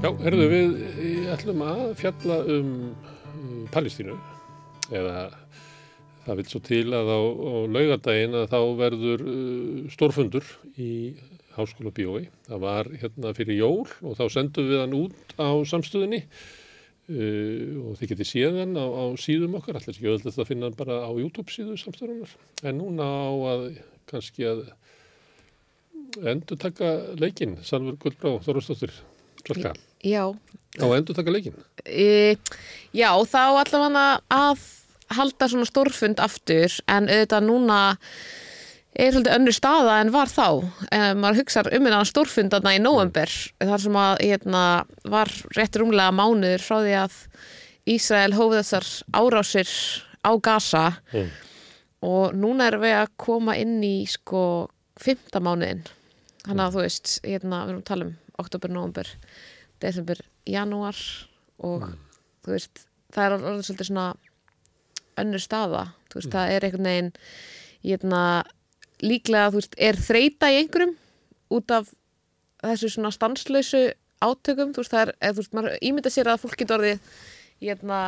[0.05, 0.75] Já, herðu við
[1.35, 2.73] ætlum að fjalla um,
[3.35, 4.15] um Palestínu
[4.95, 5.25] eða
[6.27, 10.93] það vil svo til að á, á laugadaginn að þá verður uh, stórfundur í
[11.57, 12.29] Háskóla Bíói.
[12.47, 17.99] Það var hérna fyrir jól og þá sendum við hann út á samstöðinni uh, og
[18.01, 21.01] þið getið séð hann á, á síðum okkar, allir ekki öðvöld að finna hann bara
[21.07, 22.37] á YouTube síðu samstöðunar.
[22.63, 23.67] En núna á að
[24.11, 24.67] kannski að
[26.25, 28.95] endur taka leikinn, Salver Guldbrá, Þorvarsdóttir,
[29.45, 29.75] klokka.
[30.05, 30.25] Já.
[30.81, 31.57] Á endur taka leikinn?
[31.85, 32.37] E,
[32.97, 34.65] já, þá allavega að
[35.17, 37.79] halda svona stórfund aftur en auðvitað núna
[38.99, 40.47] er svolítið önnur staða en var þá.
[40.91, 44.63] E, maður hugsaður um einhverjana stórfund aðna í november þar sem að hérna,
[45.05, 47.19] var rétt rúmlega mánuður frá því að
[47.97, 49.75] Ísrael hófið þessar árásir
[50.27, 51.29] á Gaza Mm.
[52.07, 54.69] og núna erum við að koma inn í sko
[55.01, 55.85] fymta mánuðin.
[56.47, 59.09] Þannig að þú veist, hérna, við erum að tala um oktober, november,
[59.83, 60.99] desember, janúar
[61.59, 61.87] og
[62.45, 64.09] þú veist, það er orðið svolítið svona
[65.23, 67.13] önnur staða, þú veist, það er einhvern veginn
[67.87, 68.21] hérna,
[69.05, 70.95] líklega, veist, er þreita í einhverjum
[71.57, 71.91] út af
[72.65, 73.83] þessu svona stanslausu
[74.25, 77.11] átökum, þú veist, það er, þú veist, maður ímynda sér að fólk getur orðið
[77.63, 78.01] hérna,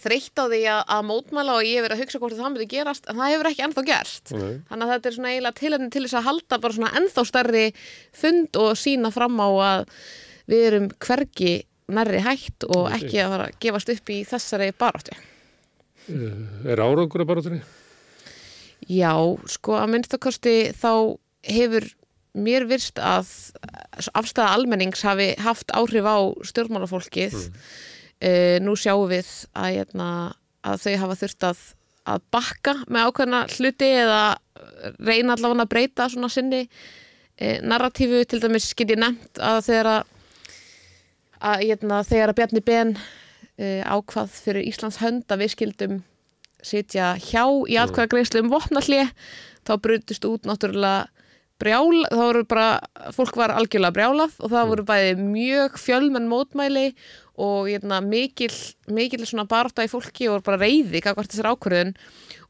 [0.00, 2.68] þreytt á því að, að mótmæla og ég hef verið að hugsa hvort það myndi
[2.70, 4.54] gerast en það hefur ekki ennþá gerst Nei.
[4.70, 7.64] þannig að þetta er svona eiginlega tilhættin til þess að halda bara svona ennþá stærri
[8.22, 9.84] fund og sína fram á að
[10.52, 11.52] við erum hvergi
[11.92, 15.16] nærri hætt og ekki að fara að gefast upp í þessari baráttu.
[16.08, 16.40] Uh,
[16.72, 17.60] er árangur að barátunni?
[18.90, 19.14] Já,
[19.46, 21.86] sko að minnstakosti þá hefur
[22.32, 23.28] mér virst að
[24.16, 26.18] afstæða almennings hafi haft áhrif á
[26.48, 27.36] stjórnmálafólkið.
[28.22, 29.28] Uh, nú sjáum við
[29.58, 30.08] að, hérna,
[30.62, 31.62] að þau hafa þurft að,
[32.14, 34.20] að bakka með ákveðna hluti eða
[35.02, 38.22] reyna allavega að breyta svona sinni uh, narratífu.
[38.30, 40.14] Til dæmis get ég nefnt að þegar að,
[41.50, 46.00] að hérna, þegar að Bjarni Ben uh, ákvað fyrir Íslands hönd að við skildum
[46.66, 49.10] sitja hjá í atkvæða greiðslu um vopnallið
[49.66, 51.08] þá brutust út náttúrulega
[51.62, 52.68] brjál, þá voru bara
[53.14, 56.88] fólk var algjörlega brjálað og það voru bæði mjög fjölmenn mótmæli
[57.42, 58.50] og hérna, mikil,
[58.92, 61.94] mikil svona barátta í fólki og bara reyði kakvart þessar ákvörðun.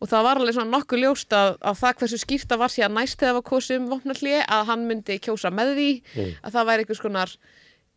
[0.02, 3.20] Og það var alveg svona nokkuð ljóst að, að það hversu skýrta var síðan næst
[3.20, 6.84] þegar það var kosið um vopnallið að hann myndi kjósa með því að það væri
[6.84, 7.36] einhvers konar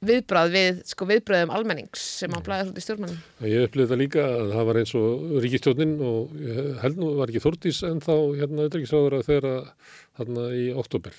[0.06, 3.22] viðbrað við sko viðbröðum almennings sem hann blæði svolítið stjórnmennum.
[3.48, 7.32] Ég upplifði það líka að það var eins og ríkistjónin og ég held nú var
[7.32, 9.56] ekki Þórdís en þá hérna auðvitaðsraður að þeirra
[10.20, 11.18] hérna í oktober.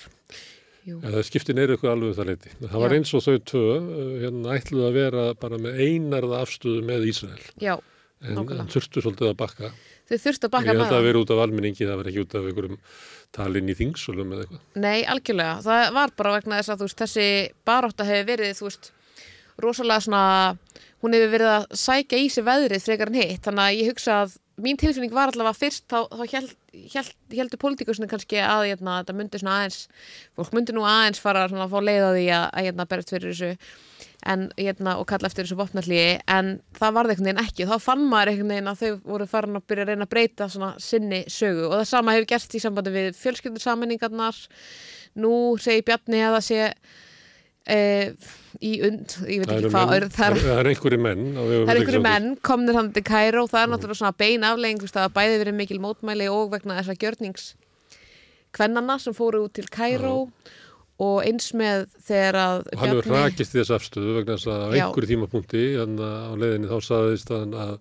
[0.87, 1.01] Jú.
[1.03, 2.53] Eða skiptin er eitthvað alveg það leiti.
[2.63, 2.97] Það var Já.
[3.01, 7.43] eins og þau tvö uh, hérna ætluð að vera bara með einarða afstöðu með Ísrael
[7.59, 7.75] Já,
[8.23, 9.73] en, en þurftu svolítið að bakka.
[10.07, 10.95] þau þurftu að Ég bakka held með að það.
[11.01, 12.79] það veri út af almenningi, það veri ekki út af einhverjum
[13.37, 14.65] talin í þingsölum eða eitthvað.
[14.83, 15.59] Nei, algjörlega.
[15.67, 17.29] Það var bara vegna þess að veist, þessi
[17.69, 18.91] barótta hefur verið, þú veist,
[19.63, 20.25] rosalega svona,
[21.05, 23.43] hún hefur verið að sækja í sig veðrið frekar en hitt.
[23.47, 26.55] Þannig að ég hugsa að mín tilfinning var allavega fyrst, þá, þá held,
[26.95, 29.83] held, heldur pólitíkusinu kannski að hérna, þetta myndi svona aðeins,
[30.39, 33.35] fólk myndi nú aðeins fara að fá leið á því að, að hérna, berist fyrir
[33.35, 33.51] þessu
[34.27, 37.69] en, hérna, og kalla eftir þessu vopnallíi en það varði einhvern veginn ekki.
[37.71, 40.49] Þá fann maður einhvern veginn að þau voru farin að byrja að reyna að breyta
[40.53, 41.69] svona sinni sögu.
[41.69, 43.63] Og það sama hefur gerst í sambandi við fjölskyldur
[45.21, 46.63] nú segir Bjarni að það sé
[47.67, 47.79] e,
[48.61, 51.25] í und ég veit ekki hvað er, það er, er einhverju menn.
[51.37, 55.15] það er einhverju menn komnir hann til Kæró það er náttúrulega svona bein aflegging það
[55.17, 57.49] bæði verið mikil mótmæli og vegna þessa gjörnings
[58.57, 60.17] kvennana sem fóru út til Kæró
[61.03, 64.63] og eins með þegar að Og hann hefur hrakist í þess afstöðu vegna þess að
[64.65, 67.75] á einhverju tímapunkti en á leiðinni þá saðist hann að,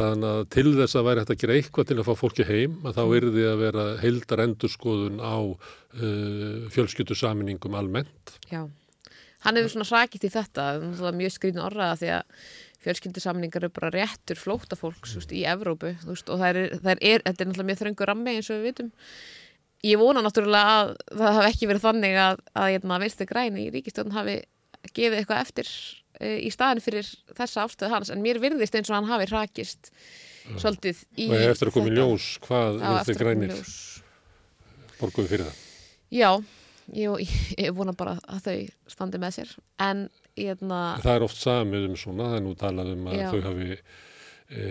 [0.00, 2.98] að til þess að væri hægt að gera eitthvað til að fá fólki heim að
[2.98, 8.34] þá yrði að vera heildar endurskoðun á uh, fjölskyldu saminingum almennt.
[8.50, 8.64] Já,
[9.46, 12.42] hann hefur svona hrakist í þetta, er mjög skrýn orðaða því að
[12.84, 15.26] fjölskyldusamningar eru bara réttur flótafólks mm.
[15.36, 18.48] í Evrópu veist, og það er, það er, þetta er náttúrulega mjög þröngur rammi eins
[18.48, 18.90] og við vitum.
[19.86, 23.70] Ég vona náttúrulega að það hafi ekki verið þannig að, að hérna, vinstu græni í
[23.72, 24.36] ríkistjórn hafi
[24.96, 25.70] gefið eitthvað eftir
[26.20, 27.08] e, í staðin fyrir
[27.38, 28.12] þessa ástöðu hans.
[28.12, 29.92] En mér virðist eins og hann hafi hrakist
[30.60, 33.56] svolítið í Og eftir að koma í ljós hvað í grænir
[35.00, 35.64] borguðu fyrir það.
[36.10, 36.30] Já,
[36.96, 39.56] ég, ég vona bara að þau standi með sér.
[39.80, 43.28] En hérna, Það er oft samið um svona, það er nú talað um að Já.
[43.30, 43.80] þau hafi
[44.50, 44.66] e,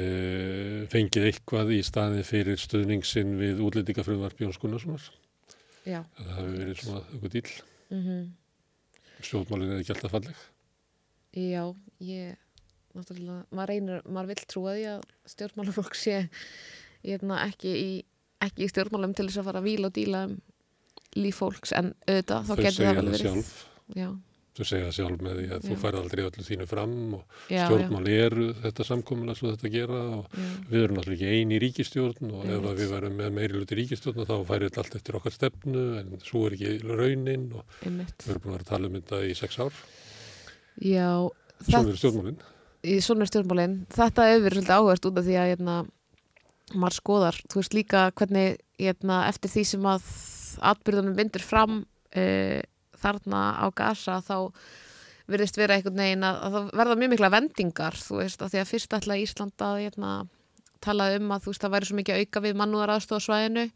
[0.92, 5.10] fengið eitthvað í staðin fyrir stuðningsinn við útlendingafröðvarp Jóns Gunnarssonar.
[5.88, 7.56] já Það hafi verið svona eitthvað dýl.
[7.96, 8.28] mm
[9.20, 10.44] Stjórnmálinn er ekki alltaf falleg.
[11.36, 11.64] Já,
[12.00, 12.38] ég
[12.96, 15.02] náttúrulega, maður reynir, maður vill trúa því að
[15.34, 16.16] stjórnmálafólk sé
[17.04, 17.92] hérna, ekki, í,
[18.46, 20.38] ekki í stjórnmálum til þess að fara að víla og díla um
[21.20, 23.54] líf fólks en auðvitað þá Þau getur segja það vel það verið sjálf.
[23.98, 24.10] Já,
[24.60, 25.80] Þau segja sjálf með því að þú Já.
[25.80, 30.34] færð aldrei öllu þínu fram og já, stjórnmál eru þetta samkomulega svo þetta gera og
[30.36, 33.78] já, við erum náttúrulega ekki eini í ríkistjórn og ef við verum með meiri luti
[33.80, 38.26] ríkistjórn þá færi þetta allt eftir okkar stefnu en svo er ekki raunin og einmitt
[38.26, 39.80] við erum búin að vera að tala um þetta í sex ár.
[40.84, 41.08] Já,
[41.60, 42.42] Svo það, eru stjórnmálinn.
[43.04, 45.78] svona er stjórnmálin þetta hefur verið svolítið áhverst út af því að hérna,
[46.76, 50.12] maður skoðar, þú veist líka hvernig hérna, eftir því sem að
[50.70, 51.80] atbyrðunum vindur fram
[52.16, 52.60] uh,
[53.02, 54.36] þarna á gasa þá
[55.30, 58.62] virðist vera einhvern veginn að, að það verða mjög mikla vendingar þú veist, af því
[58.62, 60.14] að fyrst ætla Ísland að hérna,
[60.84, 63.68] tala um að þú veist það væri svo mikið auka við mannúðar aðstofasvæðinu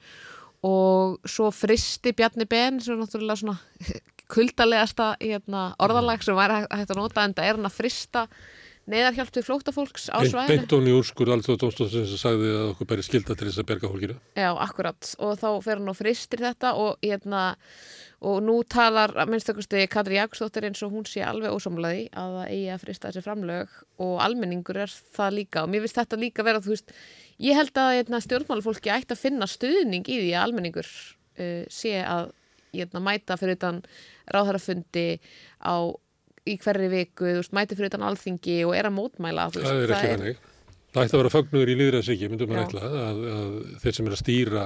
[0.63, 3.57] og svo fristi Bjarni Ben sem er náttúrulega svona
[4.33, 8.27] kuldalegasta hérna, orðalag sem væri hægt að nota en það er hann að frista
[8.89, 10.49] neðarhjálp til flóttafólks á svæðinu.
[10.49, 13.67] beint ofn í úrskur alltaf dómstofsins sem sagði að okkur bæri skilda til þess að
[13.69, 14.17] berga fólkinu.
[14.35, 15.11] Já, akkurat.
[15.23, 17.45] Og þá fer hann og fristir þetta og, hérna,
[18.27, 22.51] og nú talar að minnstakusti Katri Jakobsdóttir eins og hún sé alveg ósamlaði að það
[22.51, 25.63] eigi að frista þessi framlög og almenningur er það líka.
[25.63, 26.95] Og mér finnst þetta líka vera, þú veist,
[27.39, 32.01] ég held að hérna, stjórnmálafólki ætti að finna stuðning í því að almenningur uh, sé
[32.03, 32.33] að
[32.73, 33.83] hérna, mæta fyrir utan
[34.33, 35.07] ráðharafundi
[35.63, 35.75] á
[36.49, 39.95] í hverri viku, veist, mæti fyrir utan alþingi og er að mótmæla veist, Það er
[39.95, 40.43] ekki þannig.
[40.93, 44.15] Það ætti að vera fögnuður í líðræðsíki, myndum maður ætla, að, að þeir sem er
[44.15, 44.65] að stýra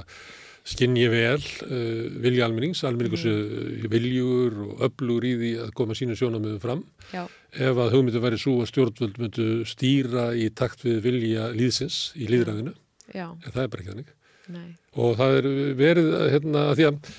[0.67, 3.85] skinni vel uh, vilja almennings, almenningus mm.
[3.93, 6.81] viljur og öflugur í því að koma sínu sjónamöðum fram.
[7.13, 7.23] Já,
[7.55, 12.27] Ef að hugmyndu væri svo að stjórnvöld myndu stýra í takt við vilja líðsins í
[12.29, 12.75] líðræðinu,
[13.15, 14.11] já, en það er bara ekki þannig.
[14.51, 14.67] nei
[14.97, 15.47] Og það er
[15.79, 17.09] verið, hérna, að því að,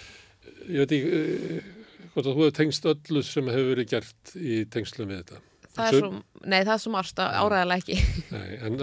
[0.69, 1.75] ég veit ekki, uh,
[2.19, 5.45] hvort að þú hefur tengst öllu sem hefur verið gert í tengslum við þetta.
[5.79, 6.09] Það er svo,
[6.43, 7.99] nei, það er svo margt að áræðilega ekki.
[8.35, 8.79] Nei, en,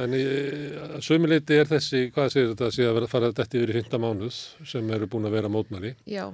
[0.96, 4.38] en sömuleiti er þessi, hvað segir þetta, sé að fara þetta yfir í 15 mánuð
[4.72, 6.30] sem eru búin að vera mótmæli Já,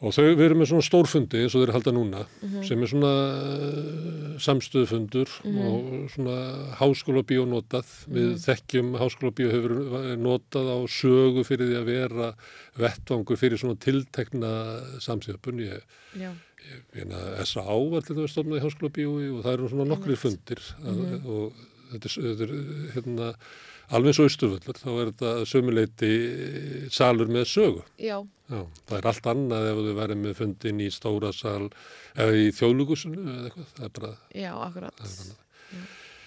[0.00, 2.22] og þau við erum með svona stórfundi eins og þeir eru halda núna
[2.64, 6.36] sem er svona uh, samstöðufundur og svona
[6.80, 7.90] háskóla bíó notað.
[8.08, 9.74] Við þekkjum háskóla bíó hefur
[10.20, 12.30] notað á sögu fyrir því að vera
[12.80, 14.52] vettvangur fyrir svona tiltekna
[16.92, 17.76] Hérna, S.A.A.
[17.92, 21.60] var til þess stofnaði háskóla bíói og það eru svona nokkri fundir að, og
[21.92, 22.54] þetta er, þetta er
[22.96, 23.30] hérna,
[23.96, 26.10] alveg svo austurvöldur þá er þetta sömuleiti
[26.94, 27.82] salur með sögu.
[27.98, 28.18] já,
[28.50, 31.68] Já, það er allt annað ef þú verður með fundin í stóra sal
[32.18, 35.04] eða í þjóðlugusinu eða eitthvað, það er bara já, akkurat.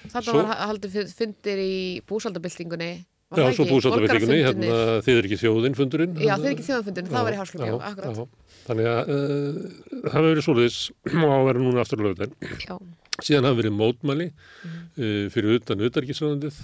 [0.03, 1.73] Þetta Svo- var haldið fund- fundir í
[2.07, 2.91] búsaldabildingunni.
[3.33, 6.15] Já, svo búsáttabildingunni, hérna þið er ekki þjóðinn fundurinn.
[6.21, 8.19] Já, þið er ekki þjóðanfundin, það var í háskólabíó, já, akkurat.
[8.19, 9.57] Já, þannig að uh,
[10.03, 10.77] það hefur verið svoleiðis
[11.23, 12.35] og að vera núna aftur á lögðin.
[12.67, 12.75] Já,
[13.23, 14.77] Síðan hafa verið mótmæli Mhm.
[14.99, 16.59] uh, fyrir utan utarkisrandið,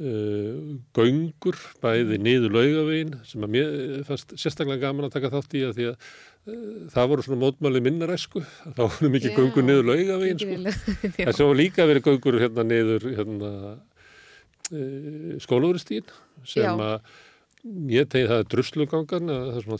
[0.00, 3.72] uh, göngur, bæði niður laugavegin sem að mér
[4.08, 7.82] fannst sérstaklega gaman að taka þátt í að því að uh, það voru svona mótmæli
[7.88, 8.44] minnaræsku,
[8.76, 11.10] þá voru mikið göngur niður laugavegin sko.
[11.26, 13.52] En svo líka verið göngur hérna niður hérna,
[14.70, 16.16] uh, skólaverustíðin
[16.48, 16.72] sem Já.
[16.72, 17.20] að
[17.92, 19.78] ég tegi það er druslugangan, það er svona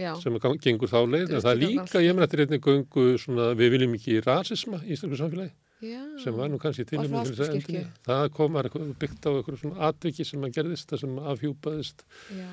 [0.00, 3.04] Já, sem að gengur þá leið, en það er líka, ég menn eftir einnig göngu
[3.20, 5.52] svona, við viljum ekki rasisma í íslensku samfélagi,
[5.84, 6.00] já.
[6.22, 7.84] sem var nú kannski til og með til þess að endinni.
[8.06, 12.48] Það kom eitthvað byggt á eitthvað svona atviki sem að gerðist, það sem afhjúpaðist, Já,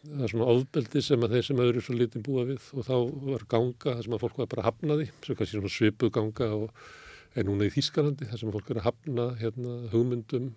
[0.00, 2.96] það er svona ofbeldi sem að þeir sem öðru svo lítið búa við og þá
[3.28, 6.84] var ganga, það sem að fólk var bara hafnaði, sem kannski svona svipuð ganga og
[7.38, 10.50] er núna í Þýskalandi, það sem að fólk er að hafna hérna, hugmyndum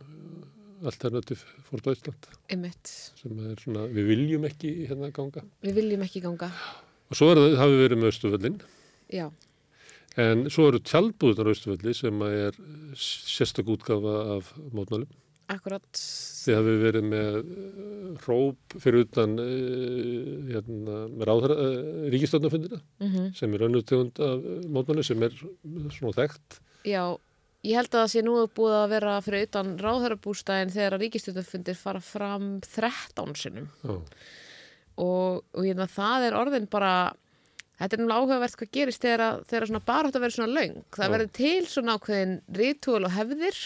[0.83, 2.27] alternativ for Deutschland.
[2.51, 5.43] Einmitt, sem er svona, við viljum ekki hérna ganga.
[5.63, 6.49] við viljum ekki ganga.
[7.11, 8.57] Og svo það, hafi verið með Östuföllin,
[9.13, 9.27] já,
[10.19, 12.57] en svo eru tjaldbúðunar á Östufölli sem er
[12.97, 15.09] sérstök útgáfa af mótmælum.
[15.49, 15.99] akkurat
[16.43, 23.65] Þið hafi verið með uh, hróp fyrir utan uh, hérna, uh, ríkistofnafundina mm sem er
[23.67, 25.33] önnur tegund af mótmæli sem er
[25.91, 26.59] svona þekkt.
[26.83, 27.17] Já,
[27.63, 31.79] ég held að það sé nú búið að vera fyrir utan ráðhörabústæðin þegar að ríkistjóðafundir
[31.79, 33.95] fara fram 13 sinnum Já.
[34.95, 37.13] og, og hérna, það er orðin bara
[37.79, 40.55] þetta er náttúrulega áhugavert hvað gerist þegar, að- þegar svona bara átt að vera svona
[40.59, 43.59] löng það verður til svona ákveðin rítúl og hefðir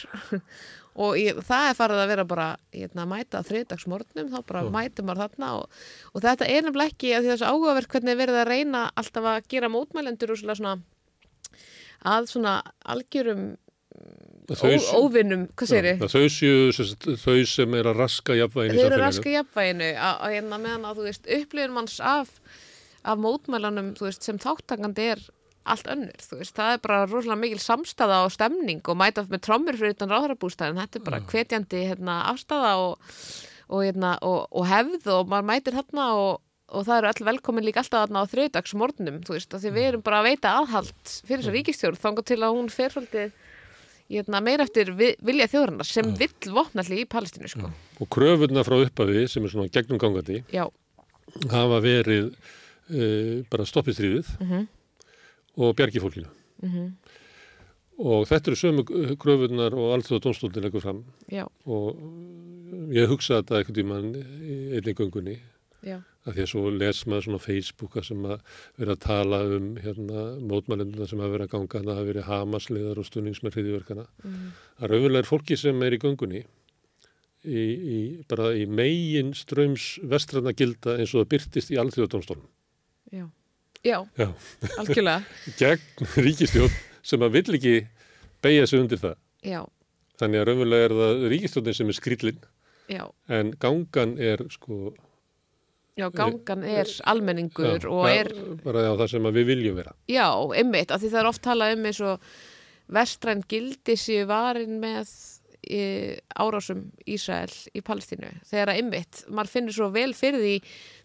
[1.07, 4.69] og ég, það er farið að vera bara hérna, að mæta þriðdagsmorgnum, þá bara Já.
[4.73, 5.81] mætum maður þarna og,
[6.15, 9.27] og þetta er nefnilega ekki að því þessu áhugavert hvernig er verið að reyna alltaf
[9.35, 10.75] að gera mótmælendur og svona, svona
[12.07, 12.55] að svona
[12.95, 13.43] algjörum
[14.47, 18.85] ó, óvinnum, hvað segir Já, þau, séu, þau sem er að raska jafnvægin í Þau
[18.85, 19.03] eru samfélaginu.
[19.05, 22.31] raska jafnvæginu að, að hérna meðan að þú veist upplifin manns af,
[23.07, 25.21] af mótmælanum veist sem þáttakandi er
[25.67, 29.41] allt önnur, þú veist, það er bara rosalega mikil samstaða og stemning og mæta með
[29.43, 33.09] trommur fyrir utan ráðarabústæðin, þetta er bara hvetjandi hérna, afstaða og,
[33.67, 36.39] og, hérna, og, og hefð og maður mætir hérna og,
[36.71, 40.05] og það eru öll velkomin líka alltaf þarna á þriðdagsmorgnum, þú veist, því við erum
[40.07, 43.35] bara að veita aðhald fyrir þessa ríkistjórn, þangað til að hún fer svolítið
[44.07, 47.73] hérna, meira eftir vi- vilja þjóðarnar sem vill vopnalli í Palestínu, sko.
[47.99, 50.63] Og kröfunna frá upphafi sem er svona gegnum gangandi Já,
[51.51, 52.31] hafa verið
[52.89, 54.67] uh, bara stoppið stríðið Mhm.
[55.57, 56.29] og bjargi fólkinu.
[57.97, 58.83] Og þetta eru sömu
[59.17, 60.99] kröfunnar og allþjóða dómstólinn leggur fram
[61.33, 61.97] já, og
[62.93, 65.39] ég hugsa þetta tímann í einnig göngunni
[65.81, 66.03] já.
[66.27, 68.39] að því að svo les maður svona Facebooka sem að
[68.77, 73.01] vera að tala um hérna mótmælenduna sem hafa verið að ganga það hafa verið hamasliðar
[73.01, 74.05] og stunningsmenn hriðiverkana.
[74.23, 74.51] Mm.
[74.77, 76.43] Það raunverulega er fólki sem er í göngunni
[77.45, 77.63] í,
[77.97, 77.99] í,
[78.29, 82.45] bara í megin ströms vestranna gilda eins og það byrtist í alþjóðdómstólum.
[83.13, 83.25] Já,
[83.85, 84.27] já, Já,
[84.77, 85.23] algjörlega.
[85.61, 86.77] gegn ríkistjórn
[87.07, 87.75] sem að vill ekki
[88.43, 89.17] beigja sig undir það.
[89.47, 89.61] Já,
[90.17, 92.39] Þannig að raunverulega er það ríkistjórnin sem er skrýllin
[92.89, 93.03] já,
[93.37, 94.77] en gangan er sko
[95.97, 98.31] já, gangan er almenningur já, og er,
[98.63, 99.93] bara já, það sem að við viljum vera.
[100.09, 100.25] já,
[100.57, 102.29] einmitt, af því það er oft talað um eins og
[102.97, 105.11] vestræn gildi séu varin með
[105.69, 105.81] e,
[106.39, 108.29] árásum Ísrael í Palestínu.
[108.47, 110.55] Þegar að einmitt, maður finnur svo vel fyrir því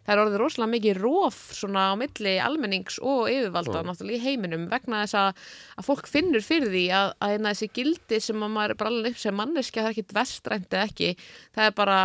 [0.03, 4.69] það er orðið rosalega mikið róf svona á milli almennings og yfirvalda náttúrulega í heiminum
[4.73, 5.43] vegna þess að,
[5.79, 8.95] að fólk finnur fyrir því að, að hérna þessi gildi sem að maður er bara
[8.97, 11.11] alveg upp sem manneskja, það er ekkit vestrænt eða ekki,
[11.55, 11.99] það er bara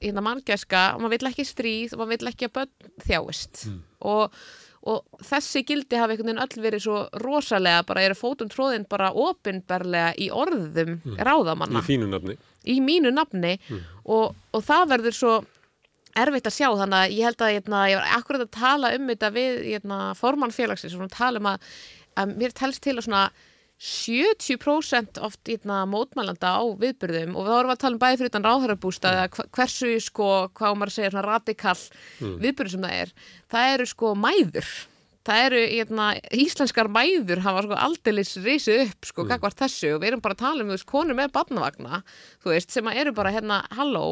[0.00, 3.62] hérna manngæska og maður vill ekki stríð og maður vill ekki að börn þjáist.
[4.04, 4.40] Og,
[4.84, 9.12] og þessi gildi hafa einhvern veginn öll verið svo rosalega bara eru fótum tróðin bara
[9.16, 11.80] opinberlega í orðum ráðamanna.
[11.80, 12.36] Í þínu nafni.
[12.64, 13.54] í mínu nafni.
[14.04, 15.34] Og, og það verður svo
[16.22, 19.10] erfitt að sjá þannig að ég held að hérna, ég var akkurat að tala um
[19.10, 21.66] þetta við hérna, formann félagsins og tala um að,
[22.20, 23.24] að mér telst til að svona
[23.84, 28.46] 70% oft hérna, mótmælanda á viðbyrðum og við vorum að tala um bæði fyrir utan
[28.46, 29.50] ráðhörabústað mm.
[29.56, 31.76] hversu sko, hvað maður svona radikal
[32.22, 32.36] mm.
[32.44, 33.14] viðbyrðu sem það er
[33.50, 34.70] það eru sko mæður
[35.24, 36.06] það eru hérna,
[36.36, 39.46] íslenskar mæður hafa sko aldeilis risið upp sko, mm.
[39.60, 39.92] þessu.
[39.94, 42.00] Og við erum bara að tala um þú veist, konur með barnavagna
[42.42, 44.04] þú veist, sem að eru bara hérna, halló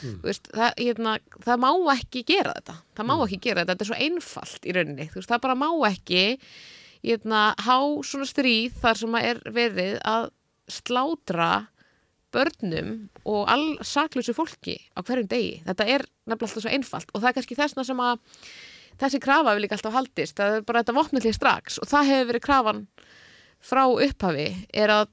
[0.00, 2.78] þú veist, það, hérna, það má ekki gera þetta.
[2.98, 5.60] Það má ekki gera þetta, þetta er svo einfalt í rauninni, þú veist, það bara
[5.62, 6.26] má ekki
[7.06, 7.78] hérna, há
[8.08, 10.30] svona stríð þar sem að er verið að
[10.66, 11.50] slátra
[12.34, 12.94] börnum
[13.24, 15.60] og all saklusu fólki á hverjum degi.
[15.66, 17.12] Þetta er nefnilega alltaf svo einfalt.
[17.14, 18.18] Og það er kannski þessna sem að
[19.00, 20.36] þessi krafa vil líka alltaf haldist.
[20.38, 22.82] Það er bara þetta vopnallið strax og það hefur verið krafan
[23.66, 25.12] frá upphafi er að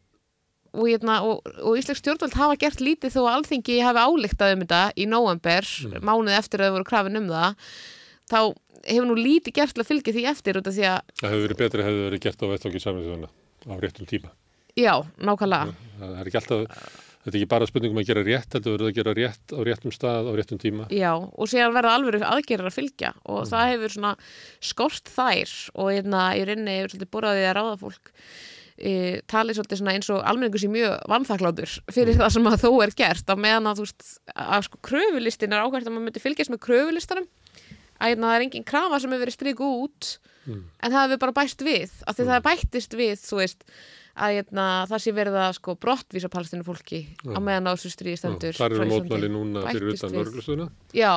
[0.74, 4.64] og, hérna, og, og Íslensk stjórnvöld hafa gert lítið þó að alþingi hafi álíktað um
[4.64, 5.68] þetta í nóvember,
[6.02, 7.60] mánuð eftir að þau voru krafin um það
[8.32, 8.40] þá
[8.90, 12.06] hefur nú lítið gert til að fylgja því eftir að, Það hefur verið betra hefur
[12.08, 13.30] verið gert á vettvangi samvinsðuna
[13.70, 14.34] á réttum tíma.
[14.74, 16.88] já, nákvæmlega Það er ekki alltaf,
[17.24, 19.96] þetta er ekki bara spurningum að gera rétt, þetta verður að gera rétt á réttum
[19.96, 20.88] stað á réttum tíma.
[20.94, 24.16] Já, og síðan verða alveg aðgerðar að fylgja og það hefur svona
[24.60, 28.12] skort þær og hérna í rauninni hefur svolítið boraðið að ráða fólk
[28.78, 28.94] e,
[29.32, 32.96] talið svolítið svona eins og almenningu sé mjög vanþakláttur fyrir það sem að þó er
[33.04, 36.54] gert á meðan að þú veist að sko kröfulistin er ákvæmt að maður myndi fylgjast
[36.54, 37.30] með kröfulistanum
[38.04, 40.14] að hérna, það er engin krafa sem hefur verið striku út
[40.52, 43.64] en það hefur bara bæst við af því það bættist við, þú veist
[44.14, 48.20] að hérna, það sé verið að sko brottvísa palestinu fólki á meðan á þessu stríði
[48.20, 50.20] stendur Það eru mótmæli núna fyrir utan við.
[50.20, 50.68] vörglustöðuna.
[50.94, 51.14] Já,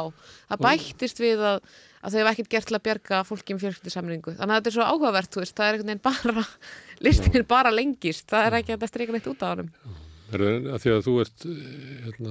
[0.48, 1.58] það bættist við að,
[2.00, 4.36] að þau hefur ekkert gert til að bjarga fólki um fjölskyldisamningu.
[4.38, 6.46] Þannig að þetta er svo áhugavert, veist, það er einhvern veginn bara,
[7.04, 9.68] listin er bara lengist, það er ekki að streika neitt út á honum.
[10.26, 11.66] Er það að því að þú ert, eh,
[12.02, 12.30] hérna,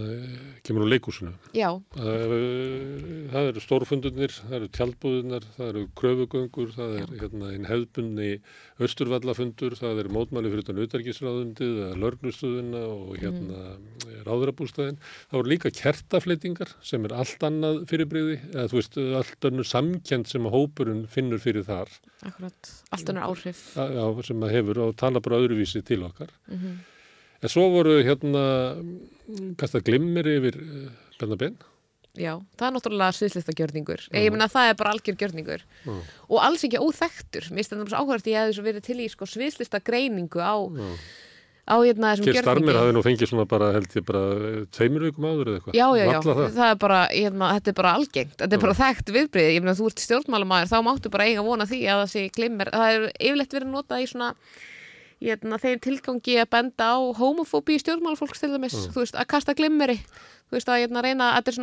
[0.67, 1.31] kemur úr leikúsinu?
[1.55, 7.51] Já, Það eru- það eru stórfundunir, það eru tjaldbúðunar, það eru kröfugöngur, það er hérna
[7.53, 8.41] einn hefðbunni
[8.83, 14.25] austurvallafundur, það eru mótmæli fyrir utan utarkisráðundið eða lörgnustuðuna og hérna mm.
[14.27, 14.99] ráðurabústæðin.
[15.31, 20.27] Það voru líka kertafleitingar sem er allt annað fyrirbreyði, eða þú veist, allt önnur samkend
[20.27, 21.87] sem að hópurinn finnur fyrir þar,
[22.27, 23.63] akkurat, allt önnur áhrif.
[23.79, 26.35] já, sem að hefur og tala bara öðruvísi til okkar.
[26.51, 26.83] Mm
[27.45, 28.43] En svo voru hérna,
[29.59, 30.85] kasta glimmir yfir uh,
[31.19, 31.57] Bennabenn.
[32.15, 34.01] Já, það er náttúrulega sviðslista gjörningur.
[34.15, 35.65] Ég meina það er bara algjör gjörningur.
[35.83, 35.93] Já.
[36.29, 37.49] Og alls ekki óþektur.
[37.51, 40.55] Mér þetta svo áhverjast ég hefði svo verið til í sko, sviðslista greiningu á,
[41.67, 42.77] á hérna, þessum Kir Starmer gjörningi.
[42.79, 45.75] hafði nú fengið svona bara, held ég, bara eh, tveimur vikum áður eða eitthvað.
[45.81, 46.39] Já, já, já, það.
[46.55, 46.69] það.
[46.69, 49.89] er bara, hérna, þetta er bara algengt, þetta er bara þekkt viðbrið, ég meina þú
[49.91, 53.09] ert stjórnmálumæður, þá máttu bara eiga vona því að það sé glimmer, það er
[55.25, 59.55] hérna, þeim tilgangi að benda á homofóbi í stjórnmálufólks til dæmis, þú veist, að kasta
[59.57, 59.97] glimmeri,
[60.53, 61.57] veist, að hérna reyna, þetta er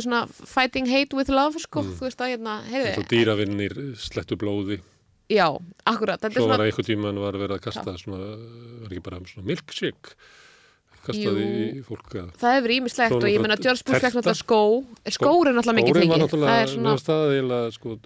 [0.00, 4.38] er svona fighting hate with love, sko, þú veist, að hérna, Svo heyrðu, dýravinnir slettu
[4.40, 4.80] blóði.
[5.28, 5.48] já,
[5.84, 8.32] akkurat, þetta er Svo var svona, einhvern tíman var verið að kasta svona,
[8.84, 10.16] var ekki bara svona milkshake.
[11.04, 11.64] Kastaði Jú.
[11.76, 12.28] í fólk að...
[12.40, 14.60] það hefur ímislegt og ég náttúrulega George Bush fekk náttúrulega skó,
[15.12, 17.96] skór er náttúrulega mikið Skórinn var fengið, náttúrulega, það það eiginlega, sko,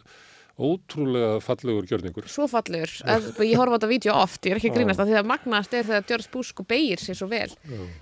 [0.58, 2.26] ótrúlega fallegur gjörningur.
[2.30, 2.90] svo fallegur.
[3.06, 5.30] Að, ég horfa á þetta vídeo oft, ég er ekki að grínast að því að
[5.30, 7.50] magnast er þegar George Bush sko beigir sér svo vel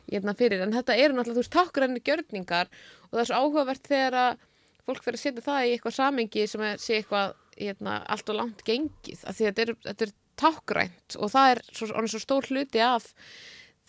[0.08, 3.90] hérna fyrir, en þetta eru náttúrulega þú veist tákgræni gjörningar og það er svo áhugavert
[3.92, 4.44] þegar að
[4.86, 8.40] fólk fyrir að setja það í eitthvað samengi sem er, sé eitthvað hérna, allt og
[8.40, 12.22] langt gengið, af því að þetta er, er tákgrænt og það er svo, orðinn svo
[12.24, 13.08] stór hluti af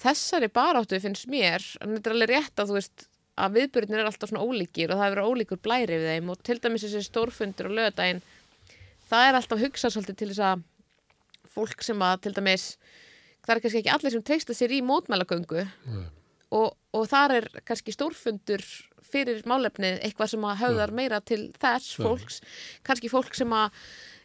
[0.02, 3.08] þessari baráttu finnst mér, en þetta er alveg rétt að þú veist
[3.38, 6.32] að viðbyrðinir er alltaf svona ólíkir og það hefur ólíkur blæri við þeim.
[6.34, 8.22] Og til dæmis þessi stórfundur og lögadaginn
[9.10, 10.66] það er alltaf hugsað svolítið til þess að
[11.58, 12.68] fólk sem að til dæmis
[13.46, 15.64] það er kannski ekki allir sem treysta sér í mótmælagöngu.
[16.58, 18.64] Og, og þar er kannski stórfundur
[19.08, 22.42] fyrir málefnið eitthvað sem að höfðar meira til þess fólks.
[22.88, 23.76] Kannski fólk sem að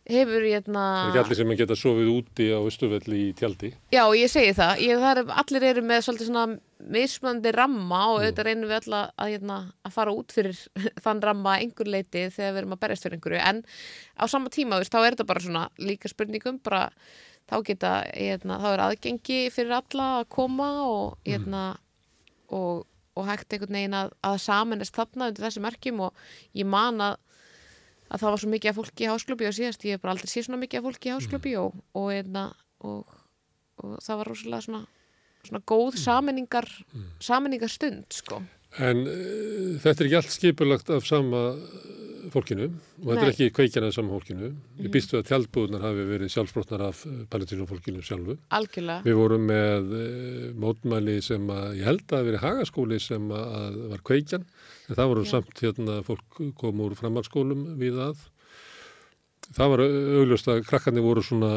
[0.08, 3.72] hefur hérna, Það er ekki allir sem geta sofið úti á Östuvelli í tjaldi.
[3.94, 4.82] já ég segi það.
[4.82, 9.02] Ég, það er, allir eru með svolítið svona mismunandi ramma og auðvitað reynum við alla
[9.14, 10.58] að, hérna, að fara út fyrir
[11.04, 13.42] þann ramma einhver leiti þegar við erum að berjast fyrir einhverju.
[13.46, 13.62] En
[14.18, 16.88] á sama tíma veist, þá er þetta bara svona líka spurningum bara
[17.50, 21.62] þá geta, hérna, þá er aðgengi fyrir alla að koma og hérna
[22.52, 22.86] og,
[23.18, 26.26] og hægt einhvern veginn að, að samanest þarna undir þessi merkjum og
[26.58, 27.16] ég man að,
[28.12, 30.30] að það var svo mikið af fólki í hásklubbi og síðast, ég hef bara aldrei
[30.30, 32.48] séð svona mikið af fólki í hásklubbi og, og, hérna,
[32.84, 33.14] og,
[33.80, 34.82] og það var rosalega svona,
[35.48, 36.68] svona góð saminningar
[37.22, 38.42] saminningar stund sko.
[38.80, 43.32] En uh, þetta er ekki allt skipulagt af sama eh, fólkinu og þetta er Nei.
[43.34, 44.48] ekki kveikjan af sama fólkinu.
[44.80, 47.02] Ég býstu að tjaldbúðunar hafi verið sjálfsbrotnar af
[47.32, 48.38] palestínum fólkinu sjálfu.
[48.56, 53.28] algjörlega Við vorum með uh, mótmæli sem að, ég held að það verið hagaskóli sem
[53.36, 54.48] að var kveikjan,
[54.92, 58.26] en það voru samt hérna fólk kom úr framhaldsskólum við að.
[59.52, 61.48] Það var augljóst að krakkarnir voru svona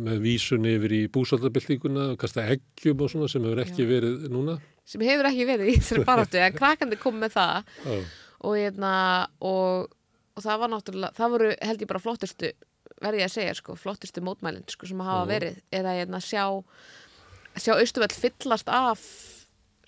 [0.00, 4.60] með vísun yfir í búsaldabildinguna og kasta eggjum og svona sem hefur ekki verið núna.
[4.86, 7.98] sem hefur ekki verið í þessari baráttu en krakandi kom með það Já.
[8.46, 8.92] og, hérna,
[9.38, 9.92] og,
[10.36, 12.52] og það var náttúrulega, það voru held ég bara flottustu
[13.02, 16.46] verði ég að segja, sko, flottustu mótmælin sko, sem hafa verið, eða hérna, sjá
[17.58, 19.02] sjá austuvell fyllast af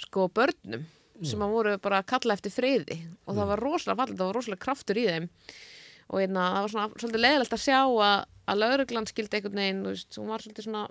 [0.04, 0.84] sko börnum
[1.22, 2.98] sem að voru bara að kalla eftir friði.
[3.28, 5.28] Og það var rosalega fallið, það var rosalega kraftur í þeim.
[6.10, 9.84] Og hérna, það var svona svolítið leiðilegt að sjá að, að lauruglan skildi einhvern veginn,
[9.88, 10.84] veist, hún var svolítið svona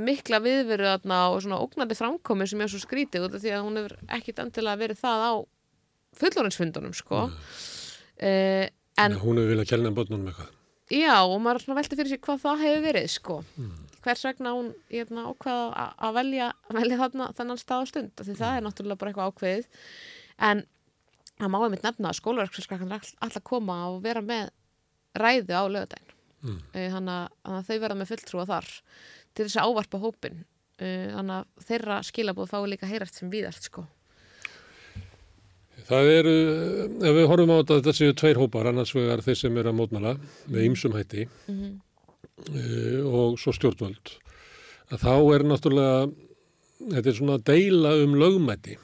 [0.00, 3.80] mikla viðveru og svona ógnandi framkomi sem er svo skrítið út af því að hún
[3.80, 5.32] hefur ekkit endilega verið það á
[6.20, 7.26] fullorinsfundunum sko.
[8.20, 8.66] Uh,
[9.00, 10.50] en En hún hefur viljað kelna börnunum eitthvað.
[10.90, 13.36] já og maður svona velti fyrir sig hvað það hefur verið sko
[14.04, 18.56] hvers vegna hún hérna, ákvaða að- velja, velja þarna þennan stað og stund því það
[18.56, 19.66] er náttúrulega bara eitthvað ákveðið.
[20.50, 20.64] En
[21.40, 24.50] það má einmitt nefna að skólaverkskrakkan er all- alltaf koma og vera með
[25.20, 26.58] ræðu á lögudaginn mm.
[26.74, 28.68] þannig að þannig að þau verða með fulltrúa þar
[29.34, 33.68] til þess að ávarpa hópin uh, þannig að þeirra skilabóð fái líka heyrast sem víðast
[33.70, 33.86] sko.
[35.90, 36.32] Það eru,
[37.02, 39.78] ef við horfum á þetta, þetta séu tveir hópar, annars vegar þeir sem eru að
[39.80, 40.12] mótmæla
[40.46, 41.24] með ýmsum hætti.
[41.50, 41.70] Mhm.
[41.70, 41.86] uh,
[42.48, 44.14] og svo stjórnvöld.
[44.90, 45.98] Að þá er náttúrulega,
[46.80, 48.78] þetta er svona að deila um lögmæti.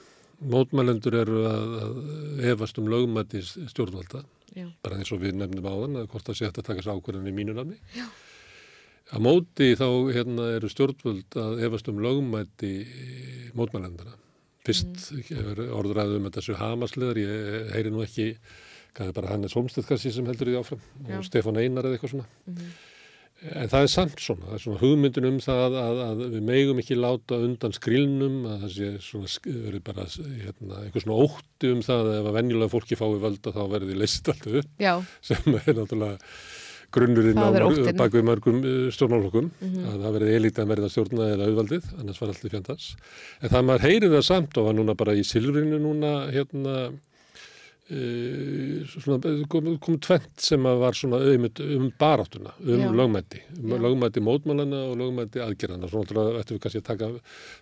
[0.53, 4.21] Mótmælendur eru að, að efast um lögmæti stjórnvalda,
[4.53, 4.67] Já.
[4.85, 7.35] bara eins og við nefndum áðan, að hvort það sé að taka sér ákvörðan í
[7.37, 7.81] mínu nafni.
[7.97, 8.07] Já.
[9.07, 12.73] Á móti þá hérna, eru stjórnvöld að efast um lögmæti
[13.57, 14.17] mótmælendana.
[14.67, 15.61] Fyrst mm.
[15.79, 18.33] orðræðu um þetta séu hamasleðar, ég heyri nú ekki,
[18.99, 21.19] er bara Hannes Holmstedt kannski sem heldur því áfram Já.
[21.19, 22.29] og Stefán Einar eða eitthvað svona.
[23.53, 26.79] En það er samt svona, það er svona hugmyndin um það að, að við megum
[26.81, 31.83] ekki láta undan skrilnum, að það sé svona, verið bara hérna, eitthvað svona ótti um
[31.85, 34.95] það að ef að venjulega fólki fái völda þá verði því leysið alltaf upp, Já,
[35.29, 36.33] sem er náttúrulega
[36.97, 37.49] grunnurinn á
[37.99, 38.61] bak við mörgum
[38.95, 39.81] stjórnálokkum, Mhm.
[39.91, 42.87] að það verði elítið að verða stjórna eða auðvaldið, annars var allt í fjandans.
[43.43, 46.77] En það maður heyrið það samt og var núna bara í silfrinu núna, hérna,
[49.49, 52.89] kom, kom tvent sem var svona auðmynd um baráttuna, um Já.
[52.91, 53.79] lögmæti um Já.
[53.85, 57.11] lögmæti mótmælana og lögmæti aðgerðana svona náttúrulega ættum við kannski að taka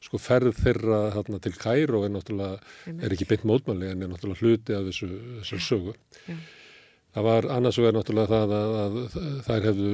[0.01, 2.59] sko ferð þeirra þarna til Kæró er náttúrulega,
[2.97, 5.11] er ekki beint mótmæli en er náttúrulega hluti af þessu,
[5.43, 6.39] þessu sögu Já.
[7.15, 8.95] Það var annars vegar náttúrulega það að, að
[9.47, 9.91] þær hefðu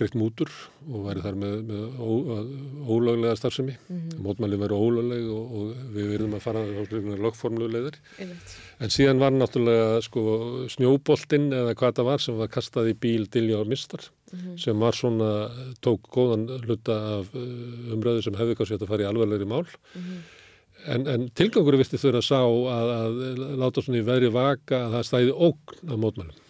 [0.00, 0.50] greitt mútur
[0.88, 2.08] og væri þar með, með ó,
[2.38, 2.50] að,
[2.94, 4.22] ólöglega starfsemi Mhm.
[4.24, 6.66] mótmælin veru ólögleg og, og við verðum að fara á
[8.18, 8.54] einmitt.
[8.80, 10.24] En síðan var náttúrulega sko
[10.72, 14.56] snjóboltinn eða hvað það var sem var kastað í bíl Dilja og Mistar Mhm.
[14.58, 15.28] sem var svona,
[15.84, 19.62] tók góðan hluta af uh, umræðu sem hefði kannski að fara í alvarlegri mál.
[19.94, 20.16] Mhm.
[20.86, 24.96] En, en tilgangur virti þau að sá að, að láta svona í veri vaka að
[24.96, 26.40] það stæði ógn á mótmælum.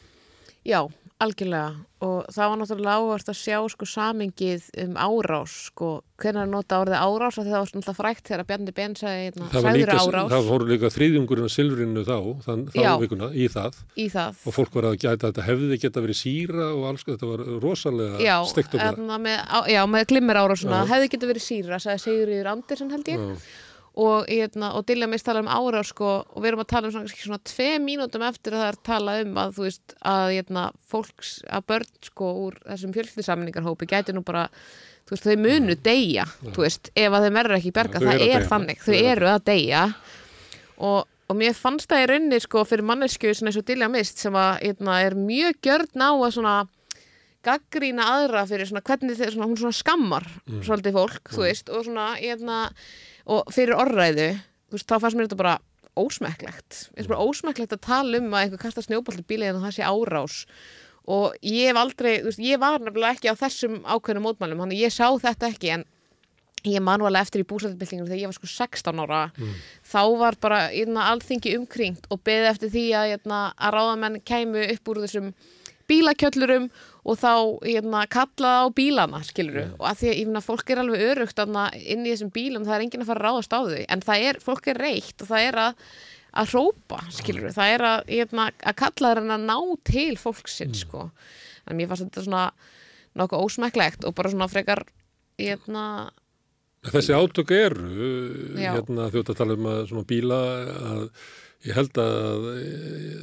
[0.64, 0.80] Já,
[1.20, 1.74] algjörlega.
[2.04, 5.88] Og það var náttúrulega áhvert að sjá sko samingið um árás sko,
[6.20, 7.38] hvernig að nota orðið árás?
[7.38, 9.96] Það var náttúrulega frækt þegar Bjarni Ben sagði hérna, Það, var líka,
[10.34, 12.90] það voru líka þriðjungurinn af silfrinu þá, þann, þá Já.
[13.00, 13.80] vikuna, í það.
[13.96, 14.40] í það.
[14.44, 18.32] Og fólk var að gæta þetta hefði geta verið síra og alls, þetta var rosalega
[18.84, 23.14] hérna með, á, já, með glimmer árásuna hefði getið verið síra, sagði Sigurður Andersen held
[23.14, 23.30] ég.
[23.32, 23.62] Já.
[23.94, 26.94] Og, hérna, og Dilja mist tala um árás sko, og við erum að tala um
[26.96, 30.64] svona, svona tvei mínútum eftir að það er tala um að þú veist að hérna,
[30.90, 34.48] fólks, að börn sko úr þessum fjölskyldisamningarhópi gæti nú bara
[35.06, 38.28] þú veist, þau munu deyja þú veist, ef að þeim verður ekki berga, þau það
[38.28, 39.82] er þannig Þau þau eru að deyja.
[40.90, 41.00] og,
[41.30, 44.34] og mér fannst það í rauninni sko fyrir mannesku svona eins og Dilja mist sem
[44.34, 46.56] að hérna, er mjög gjörn á að svona
[47.44, 50.26] gaggrína aðra fyrir svona hvernig þeir svona, hún svona skammar
[50.64, 52.60] svolítið fólk, þú veist, og svona hérna,
[53.24, 55.58] og fyrir orðræðu þú veist, þá fannst mér þetta bara
[55.94, 56.78] ósmekklegt.
[56.94, 59.76] Eins og bara ósmekklegt að tala um að einhver kasta snjóbolt í bílið en það
[59.76, 60.38] sé árás.
[61.14, 64.78] Og ég hef aldrei, þú veist, ég var nefnilega ekki á þessum ákveðnum mótmælum, að
[64.80, 65.84] ég sá þetta ekki en
[66.64, 69.20] ég man alveg eftir í búsættbyltingum þegar ég var sko 16 ára.
[69.84, 74.64] Þá var bara einna, alþingi umkringt og beðið eftir því að, einna, að ráðamenn kæmu
[74.72, 75.34] upp úr þessum
[75.90, 76.66] bílakjöllurum
[77.04, 77.32] og þá
[77.66, 81.44] hérna, kallaði á bílana skiluru og að því að ég finna fólk er alveg örugt
[81.44, 83.84] inn í þessum bílum það er enginn að fara að ráðast á þau.
[83.88, 85.86] En það er, fólk er reitt og það er að
[86.34, 91.06] að hrópa, skilur það er að, hérna, að kalla þeirra að ná til fólksinn, sko.
[91.68, 92.44] En mér fannst þetta svona
[93.14, 94.82] nokkuð ósmekklegt og bara svona frekar
[95.38, 96.10] hérna,
[96.84, 97.86] Þessi átök eru,
[98.58, 100.40] hérna þjótt að tala um að svona bíla
[100.90, 101.04] að
[101.64, 103.18] ég held að eh,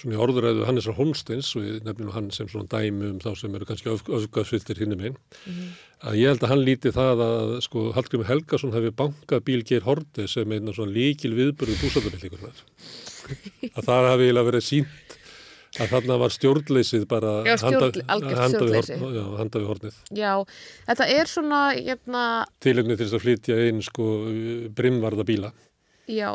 [0.00, 3.54] svona í orðuræðu Hannesar Holmsteins og ég nefnir hann sem svona dæmi um þá sem
[3.58, 5.18] eru kannski öfgasvittir hinnum einn
[6.06, 9.84] að ég held að hann líti það að sko Hallgrimur Helgason hefði bankað bíl Geir
[9.88, 12.62] Horte sem einna svona líkil viðbörðu búsættabillíkunar
[13.76, 15.16] að það hafi eiginlega verið sínt
[15.78, 19.98] að þarna var stjórnleysið bara Já, stjórn- handa, handa, við horn, já, handa við hornið.
[20.18, 20.32] Já,
[20.88, 22.22] þetta er svona hérna,
[22.64, 24.08] tilefni til þess að flytja inn sko
[24.74, 25.52] brimvarða bíla.
[26.10, 26.32] Já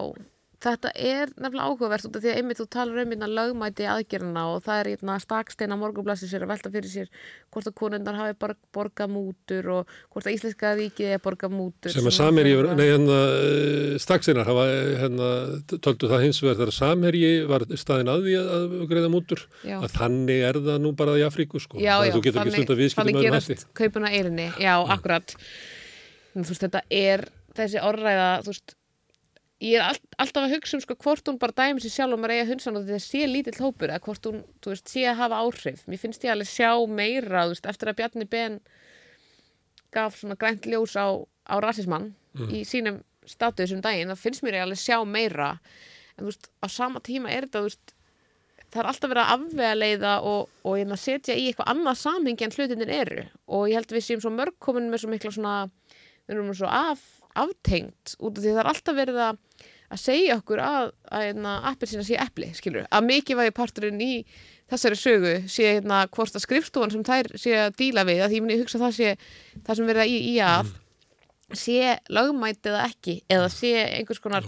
[0.65, 4.43] þetta er nefnilega áhugavert út af því að einmitt þú talar um hérna lögmæti aðgerðina
[4.51, 7.09] og það er hérna staksteina morgunblassi sér að velta fyrir sér
[7.53, 11.93] hvort að konundar hafi bara borgað mútur og hvort að íslenska ríkið er borgað mútur.
[11.93, 13.19] Sem að frekar- nei hérna
[14.01, 14.65] staksinnar hafa
[15.03, 15.29] hérna
[15.85, 19.77] töldu það hins vegar þegar Samherji var staðin að því að greiða mútur Já.
[19.81, 22.23] að þannig er það nú bara í Afríku sko, já, já, að öðrum
[23.21, 23.27] hætti.
[23.29, 25.35] gerast kaupuna eirinni, já, akkurat.
[26.35, 28.75] Þú veist, þetta er þessi orðræða, þú veist
[29.63, 32.21] ég er all, alltaf að hugsa um sko hvort hún bara dæmi sér sjálf og
[32.21, 35.19] maður eiga hunsan og þetta sé lítill hópur eða hvort hún, þú veist, sé að
[35.21, 35.83] hafa áhrif.
[35.87, 38.59] Mér finnst ég alveg sjá meira, þú veist, eftir að Bjarni Ben
[39.95, 41.07] gaf svona grænt ljós á,
[41.47, 42.11] á rasismann
[42.51, 45.53] í sínum status um daginn, það finnst mér ég alveg sjá meira.
[46.15, 47.95] En þú veist, á sama tíma er þetta, þú veist
[48.75, 52.45] það er alltaf verið að afvega leiða og, og hérna setja í eitthvað annað samhengi
[52.45, 53.25] en hlutinir eru.
[53.47, 55.55] Og ég held að við séum svo mörg komin með svo mikla svona
[56.25, 57.05] við erum svo af,
[57.41, 59.39] aftengt út af því það er alltaf verið að,
[59.91, 64.03] að segja okkur að, að hérna, appir sína sé epli, skilur, að mikið vægi parturinn
[64.03, 64.13] í
[64.71, 68.41] þessari sögu sé hérna hvort að skrifstofan sem þær sé að díla við, að því
[68.55, 69.13] ég hugsa að það sé
[69.67, 70.73] það sem verið í, í að
[71.53, 74.47] sé lögmæti eða ekki eða sé einhvers konar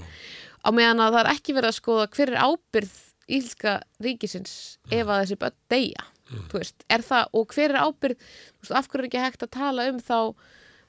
[0.66, 2.96] á meðan að það er ekki verið að skoða hver er ábyrð
[3.38, 3.74] ílska
[4.04, 4.54] ríkisins
[4.90, 8.74] ef að þessi börn deyja þú veist, er það, og hver er ábyrð þú veist,
[8.80, 10.18] af hverju er ekki hægt að tala um þá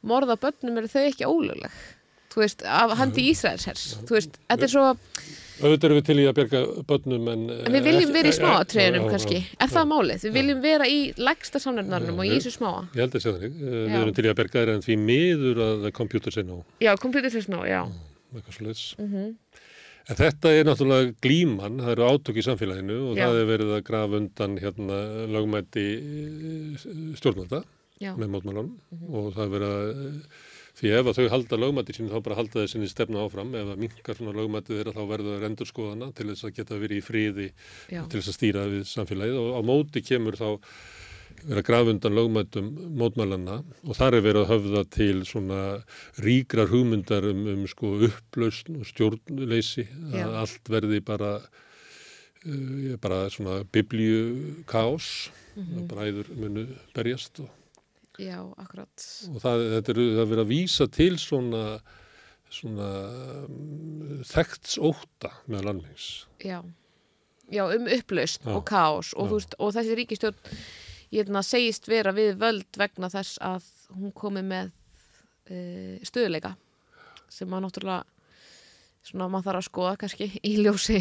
[0.09, 1.83] morða börnum eru þau ekki ólögleg
[2.33, 4.89] þú veist, af handi Ísraels hers þú veist, þetta er svo
[5.59, 7.41] auðvitað erum við til í að berga börnum en...
[7.67, 9.39] En við viljum vera í eh, smáatriðunum já, já, kannski.
[9.59, 10.27] Er það málið?
[10.27, 12.85] Við viljum vera í lægsta samnefnarnum og í þessu smáa.
[12.95, 13.57] Ég held að segja þannig.
[13.59, 16.61] Eh, Við erum til í að berga þér en því miður að kompjútur sé nú,
[16.85, 17.83] Já, kompjútur fyrir smá, já.
[19.03, 19.35] Mm
[20.09, 23.27] En þetta er náttúrulega glíman, það eru átök í samfélaginu og Já.
[23.27, 25.01] það er verið að grafa undan hérna
[25.35, 26.87] lögmæti eh,
[27.19, 27.61] stjórnvalda
[28.01, 28.15] Já.
[28.17, 29.15] með mótmálunum Mhm.
[29.15, 30.21] og það er verið að eh,
[30.79, 33.81] því ef að þau halda lögmæti sín þá bara halda þessinni stefna áfram ef að
[33.83, 37.07] minkar svona lögmæti þeirra þá verður það endur skoðana til þess að geta verið í
[37.09, 37.49] friði
[37.91, 38.03] Já.
[38.09, 40.61] til þess að stýra við samfélagið og á móti kemur þá
[41.45, 42.69] verið að grafa undan lögmætum
[42.99, 43.57] mótmælanna
[43.87, 45.59] og þar er verið að höfða til svona
[46.23, 50.27] ríkrar hugmyndar um, um sko upplausn og stjórnleysi Já.
[50.27, 51.41] að allt verði bara
[52.47, 55.89] uh, bara svona biblíu kaos Mhm.
[55.91, 57.49] bræður munu berjast og,
[58.19, 59.05] Já, akkurat.
[59.31, 61.63] og það, þetta er, það er verið að vísa til svona
[62.49, 62.87] svona
[63.45, 66.07] um, þekkts óta með landmings
[66.41, 66.63] Já.
[67.53, 69.11] Já, um upplaust og kaos.
[69.17, 70.39] Og, veist, og þessi ríkistjórn
[71.13, 73.65] hérna, segist vera við völd vegna þess að
[73.97, 76.55] hún komi með uh, stöðuleika
[77.33, 78.05] sem að náttúrulega
[79.09, 80.99] svona maður þarf að skoða kannski í ljósi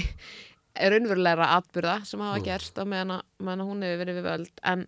[0.78, 4.52] raunverulegra atbyrða sem hafa gerst á meðan, að- meðan að hún hefur verið við völd.
[4.68, 4.84] En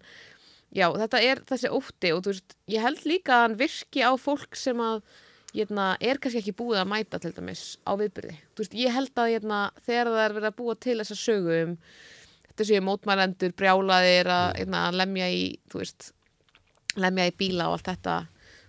[0.76, 4.12] já, þetta er þessi ótti og þú veist, ég held líka að hann virki á
[4.20, 5.02] fólk sem að
[5.56, 8.36] hérna, er kannski ekki búið að mæta til dæmis á viðbyrði.
[8.54, 11.56] Þú veist, ég held að hérna, þegar það er verið að búa til þessa sögu
[11.64, 11.78] um
[12.50, 15.42] þetta séu mótmælendur, brjálaðir að hérna, lemja í,
[15.72, 16.12] þú veist,
[17.00, 18.20] lemja í bíla og allt þetta.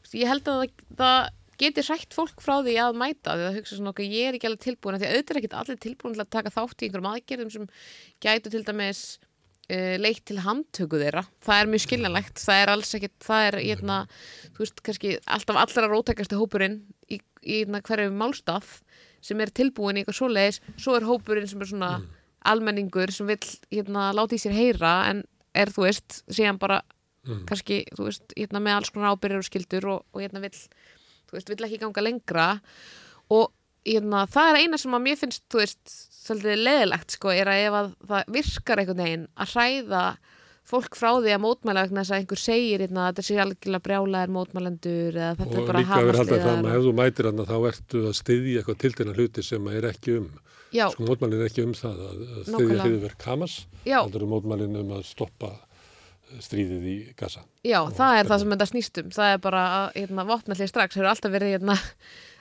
[0.01, 1.20] Veist, ég held að það, það
[1.60, 4.48] geti hrætt fólk frá því að mæta því að hugsa svona okkur, ég er ekki
[4.48, 7.10] alveg tilbúin því að auðvitað er ekki allir tilbúin til að taka þátt í einhverjum
[7.10, 7.66] aðgerðum sem
[8.24, 9.02] gætu til dæmis
[9.71, 11.25] uh, leitt til handtöku þeirra.
[11.47, 13.99] Það er mjög skiljanlegt, það er alls ekkit það er, hérna,
[14.51, 18.81] þú veist, kannski alltaf allra rótækastu hópurinn í, í hérna, hverju málstaf
[19.25, 21.91] sem er tilbúin í eitthvað svoleiðis, svo er hópurinn sem er svona
[22.51, 26.81] almenningur sem vill hérna, láta í sér heyra en er, þú veist, síðan bara
[27.49, 30.41] kannski, þú veist, hérna með alls konar ábyrðir og skildur og, og hérna
[31.31, 32.47] þú veist, vill ekki ganga lengra.
[33.31, 33.51] Og
[33.87, 35.97] hérna, það er eina sem að mér finnst, þú veist,
[36.31, 40.05] svolítið leðilegt sko, er að ef að það virkar einhvern veginn að hræða
[40.70, 43.86] fólk frá því að mótmæla vegna þess að einhver segir hérna, að þetta sé algjörlega
[43.86, 46.77] brjálaðir mótmælendur eða þetta er og bara líka verið haldið fram að og...
[46.77, 50.28] ef þú mætir hann þá ertu að styðja eitthvað tiltegna hluti sem er ekki um.
[50.70, 52.85] Já, sko mótmælin er ekki um það að, að styðja Nákvæmlega.
[52.85, 53.57] hriðverk Hamas
[53.89, 55.51] heldur er mótmælin um að stoppa
[56.39, 57.43] stríðið í Gaza.
[57.66, 59.09] Já, það er það sem þetta snýst um.
[59.16, 60.98] Það er bara að hérna, vopnallið strax.
[60.98, 61.77] Hefur alltaf verið hérna,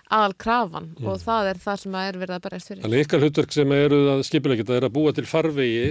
[0.09, 1.05] aðal krafan Mm.
[1.07, 2.81] og það er það sem að er verið að berjast fyrir.
[2.83, 5.83] Þannig ykkar hlutverk sem eru að skipilegja þetta er að búa til farvegi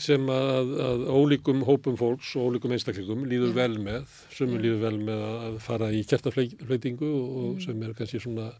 [0.00, 4.98] sem að, að ólíkum hópum fólks og ólíkum einstaklingum líður vel með, sumum líður vel
[5.04, 7.60] með að fara í kertafleitingu og Mm.
[7.66, 8.52] sem er kannski svona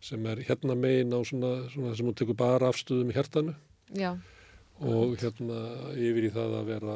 [0.00, 3.54] sem er hérna megin á svona, svona sem hún tekur bara afstöðum í hjertanu
[3.92, 4.14] Já,
[4.80, 5.58] og hérna
[5.92, 6.94] yfir í það að vera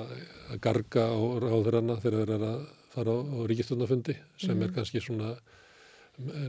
[0.54, 2.64] að garga á ráðurana þegar þeir eru að
[2.94, 5.34] fara á, á ríkistundafundi sem er kannski svona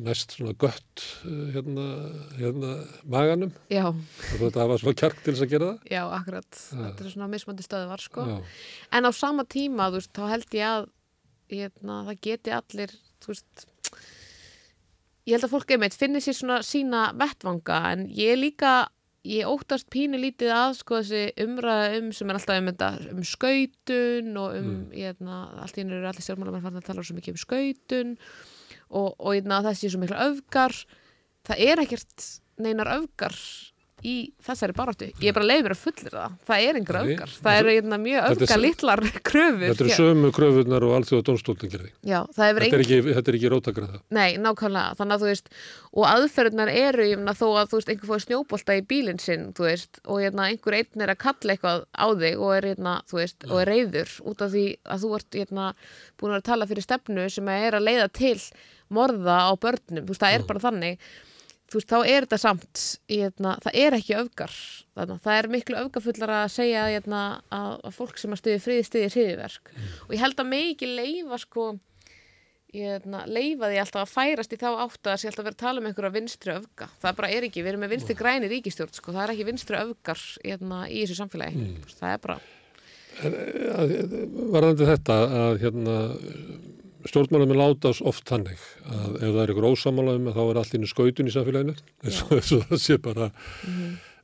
[0.06, 1.86] næst svona gött eh, hérna,
[2.38, 2.74] hérna
[3.10, 3.54] maganum.
[3.74, 3.90] Já,
[4.36, 5.94] þetta hafa svona kjark til þess að gera það.
[5.96, 6.60] Já, akkurat.
[6.72, 8.28] Þetta er svona mismandi stöðvar sko.
[8.30, 8.38] Já.
[8.98, 10.90] en á sama tíma, þú veist, þá held ég að
[11.56, 12.94] hérna, það geti allir
[13.26, 13.68] veist
[15.26, 18.74] ég held að fólk einmitt finni sér svona sína vettvanga en ég líka
[19.26, 23.24] ég óttast pínu lítið að sko þessi umræða um sem er alltaf um, þetta, um
[23.26, 27.34] skautun og um hérna, allt í einu eru allir stjórnmálamenn fann að tala svo mikið
[27.34, 28.14] um skautun.
[28.20, 28.55] og,
[28.90, 30.76] og hérna, þessi svo mikla öfgar.
[31.46, 32.28] Það er ekkert
[32.62, 33.36] neinar öfgar
[34.06, 34.16] í
[34.46, 35.08] þessari baráttu.
[35.24, 36.36] Ég er bara leiður að fullir það.
[36.50, 37.34] Það er einhver öfgar.
[37.46, 39.66] Það eru hérna, mjög öfgar litlar kröfur.
[39.66, 40.94] Þetta eru sömu kröfunar og
[42.36, 44.04] það hefur Þetta er ekki, þetta er ekki rótakra það.
[44.18, 45.52] Nei, nákvæmlega, þannig að þú veist
[45.96, 49.46] og aðferðunar eru, ég meina þó að þú veist einhver fóði snjóbolta í bílinn sinn,
[49.56, 53.20] veist og hérna einhver einn er að kalla eitthvað á þig og er hérna, þú
[53.22, 55.70] veist, og er reyður út af því að þú ert hérna
[56.20, 58.36] búin að tala fyrir stefnu sem er að leiða til
[58.92, 61.08] morða á börnum, þú veist, það er bara þannig
[61.70, 64.54] þú veist, þá er þetta samt hérna, það er ekki öfgar
[64.96, 68.88] þannig, það er miklu öfgafullar að segja hérna, að, að fólk sem að stuði friði
[68.90, 69.76] stuði hriðiverk
[70.06, 71.68] og ég held að ekki leifa sko
[72.76, 75.64] hérna, leifa því alltaf að færast í þá átt að það sé alltaf verið að
[75.64, 76.90] tala um einhverja vinstri öfga.
[77.02, 79.80] Það bara er ekki, við erum með vinstri græni ríkistjórn sko, það er ekki vinstri
[79.80, 82.40] öfgar hérna, í þessu samfélagi, það er bara
[83.16, 85.94] Varðandi þetta að hérna
[87.10, 90.60] stjórnmálum er láta oft þannig að ef það er ykkur ósamála um að þá er
[90.62, 91.76] allt innu skautun í samfélaginu
[92.06, 94.15] eins og, það sé bara að uh,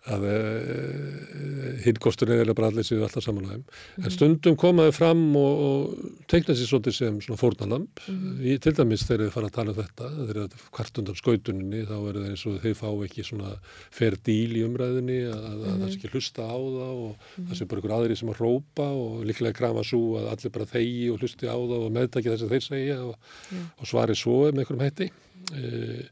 [1.85, 3.61] hinnkosturinn er bara allir séu alltaf samanlægum.
[3.61, 4.05] Mm.
[4.05, 8.01] En stundum komaði fram og, og teikna sér svolítið sem svona fórnalamp.
[8.09, 8.39] Mm.
[8.41, 11.83] Í, til dæmis þegar þið fara að tala um þetta, þegar þið kvart undan skautuninni,
[11.85, 13.53] þá er það eins og þið fá ekki svona
[13.99, 17.55] fer díl í umræðinni, að, að, að það sé ekki hlusta á það og það
[17.59, 21.09] sé bara ykkur aðri sem að rópa og líklega krama svo að allir bara þegi
[21.13, 23.33] og hlusti á það og meðtaki þess að þeir segja og,
[23.77, 25.13] og svari svo með einhverjum hætti.
[25.51, 26.03] Uh,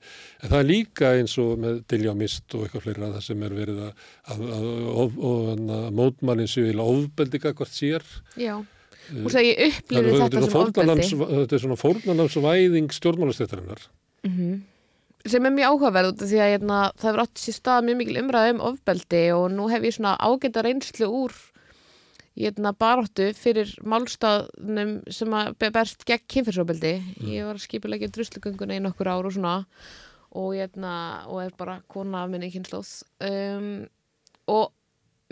[0.42, 3.56] en það er líka eins og með Dilja Mist og eitthvað fleira það sem er
[3.56, 5.22] verið að, að, að,
[5.78, 8.06] að mótmannin séu í ofbeldi hvert sér.
[8.40, 11.08] Já, og það ég upplifið þetta sem ofbeldi.
[11.22, 13.86] Þetta er svona fórnalamsvæðing stjórnmálastættarinnar
[14.24, 14.60] mm -hmm.
[15.26, 18.52] sem er mjög áhugaverð því að hérna, það hefur átt sér stað mjög mikil umræð
[18.54, 21.34] um ofbeldi og nú hef ég svona ágæta reynslu úr
[22.40, 26.94] hérna, baróttu fyrir málstafnum sem að berst gegn kynferðsofbeldi.
[27.00, 27.32] Mm.
[27.34, 29.58] Ég var að skipilegja druslugönguna í nokkur ár og svona
[30.30, 30.94] og, hérna,
[31.28, 32.92] og er bara kona af minni kynnslóð.
[33.26, 33.88] Um,
[34.50, 34.72] og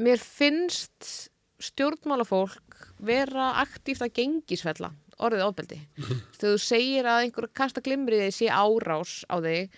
[0.01, 1.31] mér finnst
[1.63, 5.79] stjórnmálafólk vera aktíft að gengisfella orðið ofbeldi.
[5.97, 6.19] Mm.
[6.37, 9.71] Þegar þú segir að einhver kasta glimriði sé árás á þig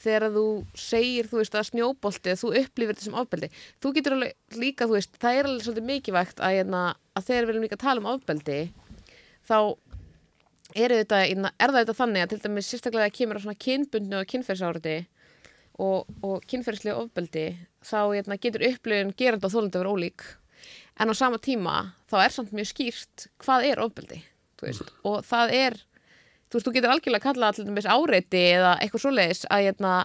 [0.00, 0.46] þegar þú
[0.78, 3.50] segir, þú veist, að snjóbolti þú upplifir þetta sem ofbeldi.
[3.82, 6.82] Þú getur alveg líka, þú veist, það er alveg svolítið mikilvægt að, hérna,
[7.16, 8.58] að þegar við viljum líka tala um ofbeldi
[9.50, 9.58] þá
[10.78, 13.62] er þetta, hérna, er það þetta þannig að til dæmis sérstaklega að kemur á svona
[13.64, 14.96] kynbundnu og kynferðsárati
[15.80, 17.46] og, og kynferðslega ofbeldi
[17.86, 20.26] þá hérna, getur upplifin gerand og þólandi að vera ólík.
[21.00, 21.76] En á sama tíma
[22.10, 24.20] þá er samt mjög skýrt hvað er ofbeldi
[24.60, 25.78] veist, og það er
[26.50, 29.96] þú veist, þú getur algjörlega að kalla allir með áreiti eða eitthvað svoleiðis að, hérna,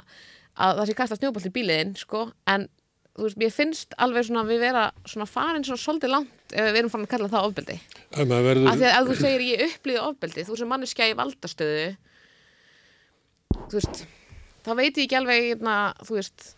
[0.56, 2.24] að það sé kasta snjóbolt í bíliðin sko,
[2.54, 2.68] en
[3.16, 6.82] þú veist, mér finnst alveg svona við vera svona farin svona svolítið langt ef við
[6.82, 7.78] erum farin að kalla það ofbeldi.
[8.16, 8.68] Verður...
[8.70, 11.88] af því að ef þú segir ég upplýði ofbeldi þú sem manneskja í valdastöðu
[13.56, 14.06] þú veist
[14.66, 16.50] þá veit ég ekki alveg hérna, þú veist,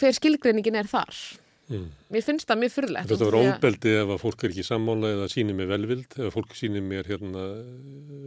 [0.00, 1.20] hver skilgreiningin er þar
[1.66, 1.86] Mm.
[2.14, 3.10] Mér finnst það mjög fyrrlegt.
[3.10, 6.54] Þetta var óbeldi ef að fólk er ekki sammála eða sínir mér velvild, ef fólk
[6.54, 7.46] sínir mér hérna,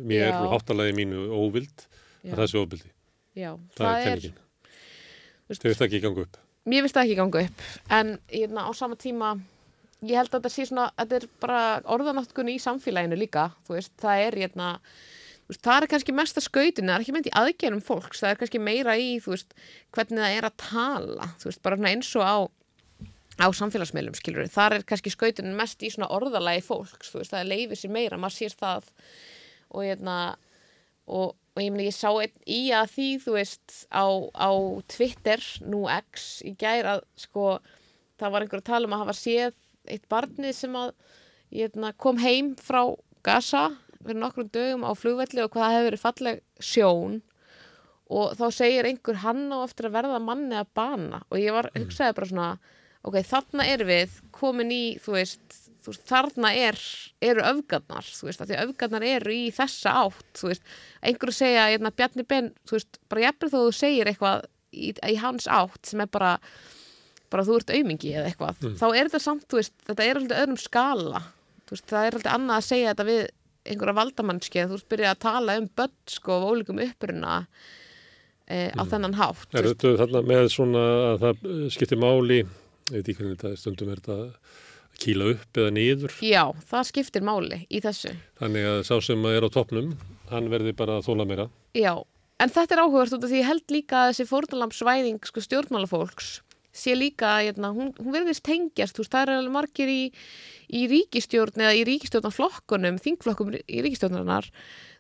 [0.10, 0.40] mér Já.
[0.42, 1.86] og háttalagi mínu óvild,
[2.26, 2.92] það er þessi óbeldi.
[3.40, 4.42] Já, það, það er kenningin.
[5.50, 6.42] Þau veist ekki ganga upp.
[6.70, 7.64] Mér veist ekki ganga upp,
[8.02, 9.32] en hérna, á sama tíma,
[10.04, 11.64] ég held að þetta sé svona, þetta er bara
[11.96, 14.70] orðanáttkun í samfélaginu líka, þú veist, það er hérna,
[15.56, 18.62] það er kannski mesta skautinu, það er ekki meint í aðgerum fólks, það er kannski
[18.68, 19.56] meira í veist,
[19.96, 22.38] hvernig það er að tala, veist, bara eins og á
[23.40, 27.34] á samfélagsmiðlum, skilur við, þar er kannski skautin mest í svona orðalagi fólks þú veist,
[27.34, 28.90] það leifir sér meira, maður sér það.
[29.70, 30.18] Og ég hérna
[31.10, 34.06] og, og ég meni, ég sá einn í að því þú veist, á,
[34.36, 34.52] á
[34.92, 37.60] Twitter, nú X, í gær að sko,
[38.20, 39.60] það var einhver að tala um að hafa séð
[39.90, 40.92] eitt barnið sem að
[41.56, 42.84] ég hérna, kom heim frá
[43.26, 47.18] Gaza fyrir nokkrum dögum á flugvelli og hvað hefur verið falleg sjón.
[48.10, 51.20] Og þá segir einhver hann á eftir að verða manni að bana.
[51.30, 52.50] Og ég var, hugsaði bara svona
[53.08, 56.80] ok, þarna er við komin í, þú veist, þú veist þarna er,
[57.24, 60.76] eru öfgarnar, þú veist, að því öfgarnar eru í þessa átt, þú veist,
[61.08, 64.46] einhverju segja, ég er Bjarni Ben, þú veist, bara jafnveg þó þú segir eitthvað
[64.76, 66.36] í, í hans átt sem er bara,
[67.32, 68.78] bara þú ert aumingi eða eitthvað, mm.
[68.82, 71.26] þá er þetta samt, þú veist, þetta er alltaf öðrum skala,
[71.66, 73.26] þú veist, það er alltaf annað að segja þetta við
[73.70, 77.44] einhverja valdamannski, þú veist, byrja að tala um börn, sko, og ólíkum uppruna
[78.50, 78.88] e, á mm.
[78.92, 79.52] þennan hátt.
[79.54, 82.44] Er þetta þarna með svona að það skiptir máli
[82.90, 84.60] ég veit ekki hvernig þetta stundum er þetta að
[85.00, 86.16] kýla upp eða nýður.
[86.26, 88.14] Já, það skiptir máli í þessu.
[88.42, 89.94] Þannig að sá sem er á toppnum,
[90.34, 91.48] hann verði bara að þóla meira.
[91.78, 91.94] Já,
[92.42, 96.40] en þetta er áhugast út af því ég held líka að þessi fórnalamsvæðing sko, stjórnmálafólks
[96.80, 100.02] sé líka, hérna, hún, hún verðist tengjast, þú veist, það er alveg margir í,
[100.70, 104.50] í ríkistjórn eða í ríkistjórnarflokkunum, þingflokkum í ríkistjórnarinnar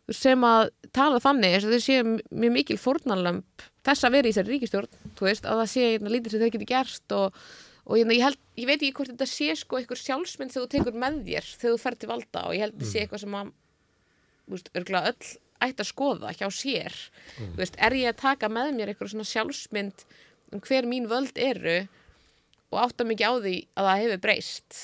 [0.10, 4.34] sem að tala þannig þess að þau séu mjög mikil fórnalamp þess að vera í
[4.34, 7.44] þessari ríkistjórn, þú veist, að það sé hérna, lítið sem þau geti gerst og
[7.90, 10.72] og ég, ég, held, ég veit ekki hvort þetta sé sko eitthvað sjálfsmynd þegar þú
[10.76, 13.06] tekur með þér þegar þú fer til valda og ég held að þetta sé mm.
[13.06, 13.54] eitthvað sem að
[14.54, 16.98] veist, örgulega öll ætti að skoða hjá sér
[17.40, 17.56] mm.
[17.58, 20.06] veist, er ég að taka með mér eitthvað svona sjálfsmynd
[20.54, 21.80] um hver mín völd eru
[22.70, 24.80] og átta mikið á því að það hefur breyst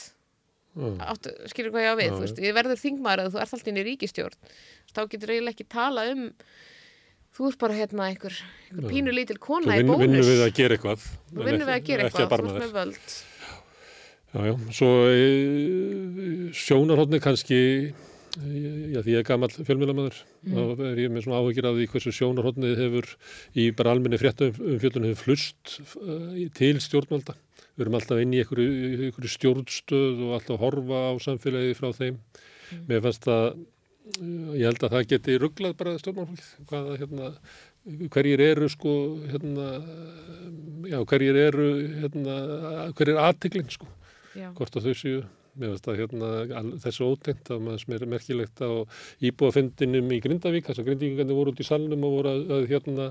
[0.73, 0.99] mm.
[1.05, 3.81] áttu, skilur hvað ég á við, veist, ég verður þingmaður að þú ert alltaf inn
[3.81, 4.55] í ríkistjórn
[4.95, 6.29] þá getur eiginlega ekki tala um
[7.35, 8.35] Þú ert bara hérna einhver,
[8.69, 9.99] einhver pínu lítil kona vin, í bónus.
[9.99, 11.07] Þú vinnur við að gera eitthvað.
[11.31, 13.15] Þú vinnur við að gera eitthvað, þú ert með völd.
[14.35, 15.25] Já, já, svo e,
[16.59, 17.59] sjónarhóttni kannski,
[17.91, 18.63] e,
[18.93, 20.55] já því ég er gammal fjölmjölamöður, mm.
[20.55, 23.11] þá er ég með svona áhugir af því hversu sjónarhóttni hefur
[23.51, 27.35] í bara almenni fréttum um fjölunum hefur flust e, til stjórnvalda.
[27.75, 32.19] Við erum alltaf inn í einhverju stjórnstöð og alltaf horfa á samfélagi frá þeim.
[32.71, 32.83] Mm.
[32.87, 33.57] Mér fannst að
[34.05, 37.31] ég held að það geti rugglað bara stjórnmálfólkið hvaða hérna
[37.85, 38.91] hverjir eru sko
[39.29, 39.65] hérna,
[40.89, 41.67] já, hverjir eru
[42.01, 42.37] hérna,
[42.97, 43.89] hverjir er aðtiklinn sko,
[44.33, 44.49] Já.
[44.57, 45.25] hvort að þau séu
[45.55, 46.29] það hérna
[46.83, 48.71] þessu ótengt að maður sem er merkilegt á
[49.23, 53.05] íbúafendinum í Grindavík, þess að grindvíkingarnir voru út í salnum og voru að, að hérna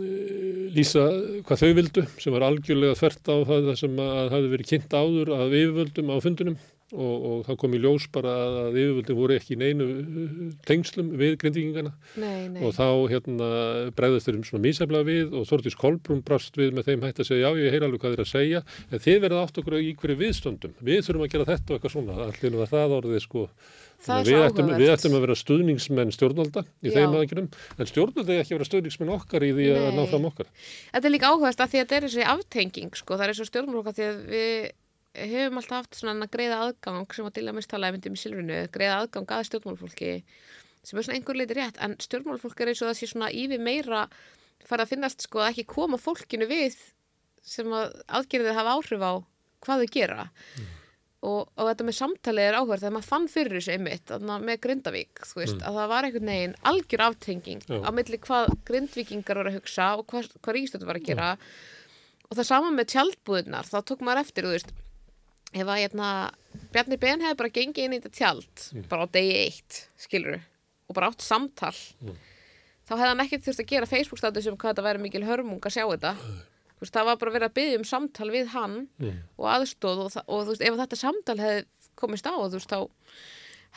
[0.00, 1.04] eh, lýsa
[1.44, 4.96] hvað þau vildu sem var algjörlega þvert á það það sem að hafi verið kynnt
[4.96, 6.56] áður af yfirvöldum á fundunum
[6.92, 10.40] og, og það kom í ljós bara að, að yfirvöldin voru ekki í neinu eh,
[10.68, 12.60] tengslum við grindvíkingana Nei, nei.
[12.66, 13.50] og þá hérna
[13.96, 17.30] bregðast þeir um svona míseflega við og Þortís Kolbrún brast við með þeim hægt að
[17.30, 19.94] segja já ég heyr alveg hvað þeir að segja en þið verða átt okkur í
[20.02, 23.46] hverju viðstöndum við þurfum að gera þetta og eitthvað svona allir var það orðið sko
[24.02, 26.94] við, ættum, við ættum að vera stuðningsmenn stjórnvalda í Já.
[26.96, 27.48] þeim aðgjörnum
[27.78, 29.96] en stjórnvalda er ekki að vera stuðningsmenn okkar í því að Nei.
[29.98, 33.18] ná fram okkar Þetta er líka áhugast að því að þetta er þessi aftenging sko,
[33.20, 34.56] það er svo stjórnmálokka því að við
[35.14, 39.34] hefum alltaf haft svona greiða aðgang sem að dýla mistalaði myndum í silfrinu greiða aðgang
[39.36, 40.12] að stjórnmálfólki
[40.82, 43.62] sem er svona einhver leiti rétt en stjórnmálfólk er eins og það sé svona yfir
[43.62, 44.06] meira
[44.66, 46.76] fara að finnast sko að ekki koma fólkinu við
[47.42, 49.12] sem að aðgerðið hafa áhrif á
[49.62, 50.28] hvað þau gera.
[51.22, 54.12] Og, og þetta með samtalið er áhverð þegar maður fann fyrir þessu einmitt
[54.42, 59.52] með Grindavík, veist, að það var einhvern veginn algjör aftenging á milli hvað Grindvíkingar voru
[59.52, 61.28] að hugsa og hvað, hvað ríkistöld var að gera.
[62.26, 64.74] Og það sama með tjaldbúðunar þá tók maður eftir, þú veist
[65.52, 66.08] ef að hérna,
[66.72, 70.38] Bjarni Ben hefði bara gengið inn í þetta tjald, bara á degi eitt skilur
[70.88, 71.72] og bara átt samtal
[72.82, 75.76] þá hefði hann ekkert þurft að gera Facebook-statu sem hvað þetta væri mikil hörmung að
[75.76, 76.14] sjá þetta.
[76.82, 78.74] Veist, það var bara verið að byggja um samtal við hann
[79.38, 81.62] og aðstóð og, og þú veist, ef þetta samtal hefði
[82.02, 82.80] komist á, þú veist, þá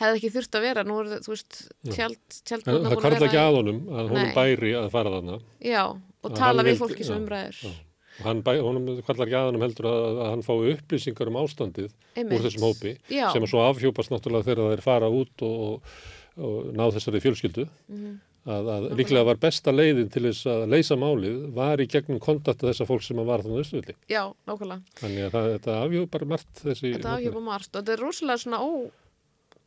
[0.02, 1.60] hefði ekki þurft að vera, nú er þú veist,
[1.94, 5.38] tjald, tjald það kvarla ekki að honum að honum bæri að fara þarna.
[5.64, 7.60] Já, og Að tala við fólki sem umræður.
[7.62, 7.70] já.
[8.16, 12.38] Og hann kvarlar ekki að honum heldur að, að hann fái upplýsingar um ástandið Einmitt.
[12.38, 13.26] úr þessum hópi Já.
[13.34, 15.98] sem að svo afhjúpast náttúrulega þegar þeir fara út og, og,
[16.40, 18.14] og ná þessari fjölskyldu Mhm.
[18.46, 22.68] að, að líklega var besta leiðin til þess að leysa málið var í gegnum kontakta
[22.70, 24.82] þessa fólk sem að var þannig austuvilli Já, nákvæmlega.
[25.00, 28.60] þannig að það, þetta afhjúpar margt þessi Þetta afhjöpa margt og þetta er rosalega svona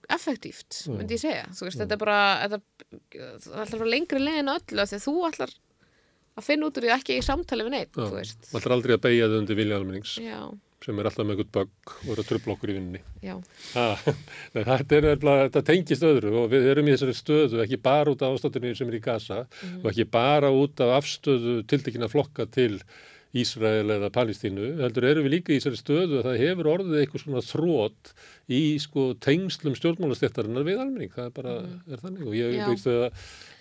[0.09, 0.93] óeffektíft, Já.
[0.95, 1.45] myndi ég segja.
[1.59, 2.61] Veist, þetta er bara, þetta,
[3.19, 5.53] það ætlar að fara lengri leiðin öllu því að þú ætlar
[6.39, 7.99] að finna út úr því ekki í samtali við neitt.
[8.49, 10.39] Það er aldrei að beigja þau undir vilja almennings Já,
[10.85, 13.01] sem er alltaf með eitthvað bögg og er að trubla okkur í vinninni.
[13.25, 13.35] já,
[13.75, 13.85] Ha,
[14.55, 18.37] nei, þetta, er, tengist öðru og við erum í þessari stöðu ekki bara út af
[18.37, 19.43] ástandinu sem er í Gaza
[19.83, 22.79] og ekki bara út af afstöðu tildekina flokka til
[23.37, 27.21] Ísrael eða Palestínu, heldur erum við líka í þessari stöðu að það hefur orðið eitthvað
[27.21, 28.13] svona þrótt
[28.49, 31.53] í sko tengslum stjórnmálastéttarinnar við almenning, það er bara
[31.85, 32.63] er þannig og ég Já.
[32.71, 33.05] veist að,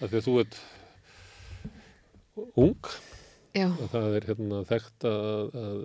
[0.01, 0.57] að því að þú ert
[2.57, 2.91] ung
[3.57, 5.79] já, að það er hérna þekkt að, að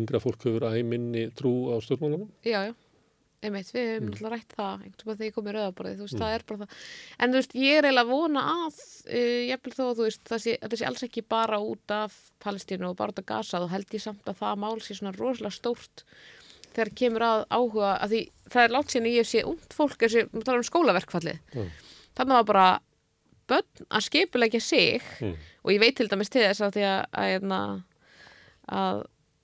[0.00, 2.74] yngra fólk hefur æminni trú á stjórnmálanum já, já.
[3.40, 3.92] Einmitt, við Mm.
[3.94, 6.42] hefum náttúrulega rætt það einhvern veginn þegar ég kom í rauðaborðið, þú veist, það er
[6.50, 6.72] bara það.
[7.24, 10.22] En þú veist, ég er eiginlega að vona að, uh, jafnvel þó að þú veist,
[10.28, 13.62] það sé, þetta sé alls ekki bara út af Palestínu og bara út af Gaza,
[13.64, 16.04] þá held ég samt að það mál sé svona rosalega stórt
[16.74, 18.20] þegar kemur að áhuga, að því
[18.52, 21.40] það er látt síðan að ég sé ungt fólk, þessi, við tala um skólaverkfallið.
[21.56, 21.70] Mm.
[22.20, 22.68] Þannig var bara
[23.48, 25.36] börn að skipulegja sig Mm.
[25.64, 27.80] Og ég veit til dæmis til þess að því að, að, að,
[28.80, 29.00] að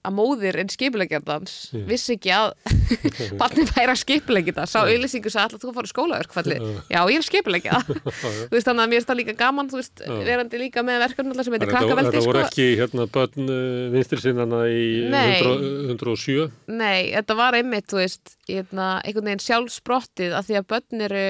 [0.07, 1.81] að móðir en skipulegjandans Mm.
[1.91, 2.53] vissi ekki að
[3.41, 6.59] barnið væri að skipulegja það sá auðlýsingu sagði alltaf þú að fara skólaverkfalli
[6.95, 7.89] já ég er að skipulegja það
[8.47, 10.13] þú veist þannig að mér er það líka gaman þú veist Já.
[10.29, 12.53] verandi líka með verkefni sem heitir Þetta, þetta krakkaveldi voru sko.
[12.53, 15.35] ekki hérna börn uh, vinstri sinnana í Nei.
[15.43, 20.69] 100, 107 nei þetta var einmitt þú veist hérna, einhvern veginn sjálfsbrottið að því að
[20.71, 21.25] börn eru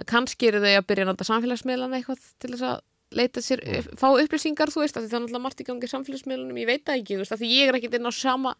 [0.00, 2.80] að kannski eru þau að byrja að nota samfélagsmiðlana eitthvað til þess að
[3.16, 3.62] leita sér,
[3.96, 6.66] fá upplýsingar þú veist, af því það er náttúrulega margt í gangi í samfélagsmiðlunum, ég
[6.68, 8.54] veit það ekki, þú veist, af því ég er ekkert inn á sama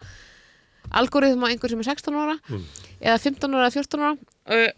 [0.99, 2.37] algoritm á einhver sem er 16 ára
[3.03, 4.15] eða 15 ára eða 14 ára.
[4.49, 4.71] Uh,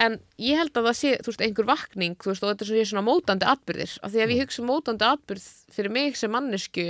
[0.00, 2.70] en ég held að það sé þú veist, einhver vakning, þú veist, og þetta er
[2.70, 6.32] svo- svona mótandi atbyrðir, af því að ég hugsa um mótandi atbyrð fyrir mig sem
[6.32, 6.86] mannesku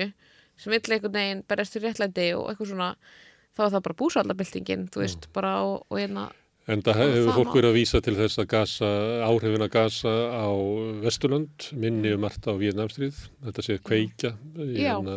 [0.61, 2.91] sem vill einhvern veginn berjast fyrir réttlæti og eitthvað svona,
[3.57, 6.29] þá er það bara búsallabildingin, þú veist, bara og, og hérna,
[6.71, 8.89] En það hefur fólk verið að vísa til þess að gasa,
[9.27, 10.51] áhrifin að gasa á
[11.03, 14.93] Vesturlönd, minni um margt á Vietnamstríð, þetta sé kveikja í Já.
[14.93, 15.17] hérna,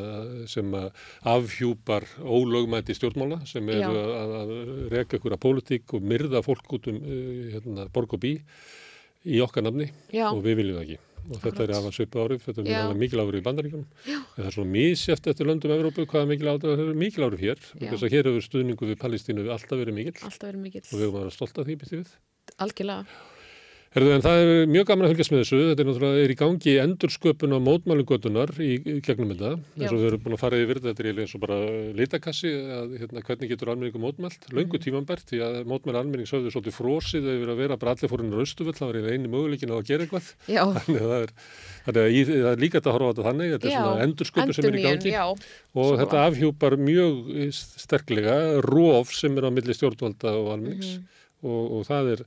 [0.50, 4.54] sem afhjúpar ólögmæti stjórnmála sem eru að, að
[4.96, 8.36] reka ykkur að pólitík og myrða fólk út um uh, hérna, borg og bí
[9.24, 11.13] í okkar nafni já, og við viljum það ekki.
[11.30, 13.86] Og þetta er að hafa svipu árið, þetta er mikil árið í bandaríkjum.
[14.36, 17.64] Það er svona mísjæft eftir löndum Evrópu hvaða mikil árið, er mikil árið hér.
[17.80, 20.20] Þess að hér hefur stuðningu við Palestínu alltaf verið mikill.
[20.28, 20.84] Alltaf verið mikill.
[20.90, 22.04] Og við höfum að vera stolt af því
[22.62, 23.06] algjörlega,
[23.94, 26.36] Erðu, en það er mjög gaman að fylgjast með þessu, þetta er náttúrulega er í
[26.40, 28.70] gangi endursköpun á mótmælingötunar í,
[29.06, 31.44] gegnum þetta, eins og við erum búin að fara yfir þetta, þetta er eins og
[31.44, 31.58] bara
[32.00, 36.78] litakassi, að, hérna, hvernig getur almenningu mótmælt, löngu tímanbært, því að mótmæl almenning sögðu svolítið
[36.80, 37.78] frósið yfir að vera
[38.10, 40.32] fórinnar austufull, það var eiginlega eini möguleikin að gera eitthvað,
[40.80, 41.36] þannig að það er,
[41.86, 44.08] þannig að í, það er líka þetta að horfa á þetta þannig, þetta er svona
[44.08, 45.14] endursköpun sem er í gangi.
[45.14, 45.26] já.
[45.84, 47.54] og þetta afhjúpar mjög
[47.84, 50.98] sterklega róf sem er á milli stjórnvalda og almennings.
[51.44, 52.22] Og, og það er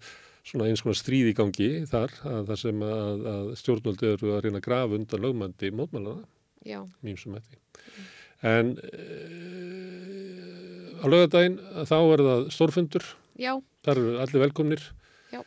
[0.46, 4.44] svona eins konar stríð í gangi þar að það sem að, að stjórnvaldi eru að
[4.46, 6.26] reyna að grafa undan lögmandi mótmælana,
[6.66, 6.80] Já.
[7.02, 7.58] mým sem þetta.
[8.46, 9.00] En e,
[11.02, 11.58] á lögadaginn
[11.88, 13.52] þá er það stórfundur, Já,
[13.84, 14.84] þar eru allir velkomnir,
[15.34, 15.42] já.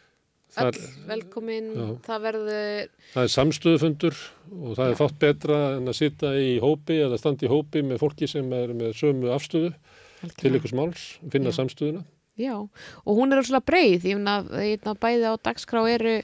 [0.54, 1.88] Þar- Öll velkomin, Já.
[2.10, 4.20] það verður, það er samstöðufundur
[4.60, 8.02] og það er fátt betra en að sitja í hópi eða standa í hópi með
[8.04, 9.72] fólki sem er með sömu afstöðu
[10.42, 12.04] til ykkur máls, finna samstöðuna.
[12.40, 16.18] Já, og hún er úrslega breið, ég finna, ég finna bæði á dagskrá eru,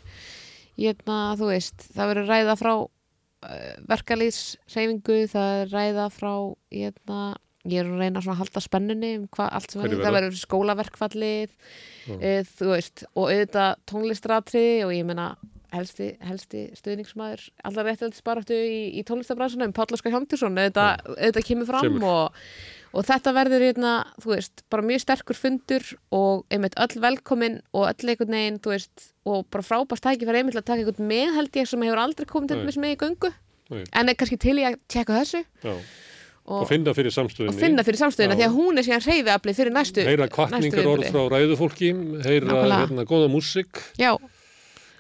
[0.82, 6.32] ég finna, þú veist, það verður ræða frá uh, verkalýðsreyfingu, það er ræða frá,
[6.76, 7.24] ég finna,
[7.66, 11.58] ég er að reyna að halda spennunni um hvað allt sem verður, það verður skólaverkfallið,
[12.06, 12.16] Já.
[12.16, 15.34] uh, þú veist, og auðvitað tónlistratriði og ég meina,
[15.76, 21.88] helsti, helsti stuðningsmaður allar réttilega í, í tónlistabransunum, Páll Óskar Hjóndísson auðvitað, auðvitað kemur fram
[21.88, 22.06] Kemur.
[22.12, 22.50] og,
[22.96, 23.92] og þetta verður hérna,
[24.24, 25.84] þú veist, bara mjög sterkur fundur
[26.16, 30.56] og einmitt öll velkomin og öll einhvern veginn, þú veist og bara frábært tækifæri einmitt
[30.60, 33.32] að taka einhvern með held ég sem hefur aldrei komið dæmis með í göngu
[33.74, 33.84] Nei.
[33.98, 35.74] en er kannski til í að tjekka þessu Já.
[35.74, 37.56] og, og finna fyrir samstöðinni.
[37.56, 38.40] og finna fyrir samstöðina Já.
[38.40, 41.92] því að hún er síðan hreyfiaflið fyrir næstu heyra kvartningar orð frá ræðufólki,
[42.28, 44.14] heyra hérna góða músík, Já,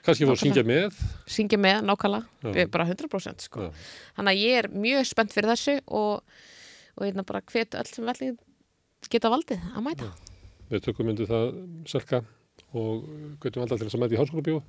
[0.01, 0.97] kannski fór að syngja með.
[1.29, 3.69] syngja með nákvæmlega, bara 100% sko.
[4.17, 6.25] Þannig að ég er mjög spennt fyrir þessu og,
[6.95, 8.39] og hérna bara hvet öll sem velling
[9.11, 10.09] geta valdið að mæta
[10.71, 11.51] Við tökum undir það
[11.89, 12.23] selka
[12.75, 13.05] og
[13.43, 14.63] getum alltaf til þess að mæta í háskólabíu.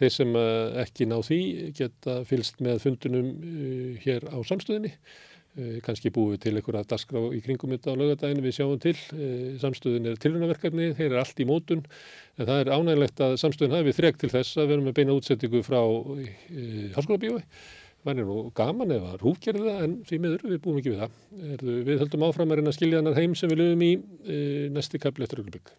[0.00, 1.40] Þeir sem eh, ekki ná því
[1.76, 4.92] geta fylst með fundunum uh, hér á samstöðinni.
[5.58, 8.94] Uh, kannski búið til einhverja dagskrá í kringum þetta á laugadaginu við sjáum til.
[9.60, 11.84] Samstöðin er tilhörnaverkefni, þeir eru allt í mótun.
[12.38, 15.64] En það er ánægilegt að samstöðin hafi þrek til þess að vera með beina útsettingu
[15.66, 16.24] frá uh,
[18.08, 21.20] er nú gaman rúfgerði það en því miður við búum ekki við það.
[21.54, 24.66] Erðu, við höldum áfram að reyna að skilja hann heim sem við lögum í uh,
[24.72, 25.72] næsti kapli eftir augnablik.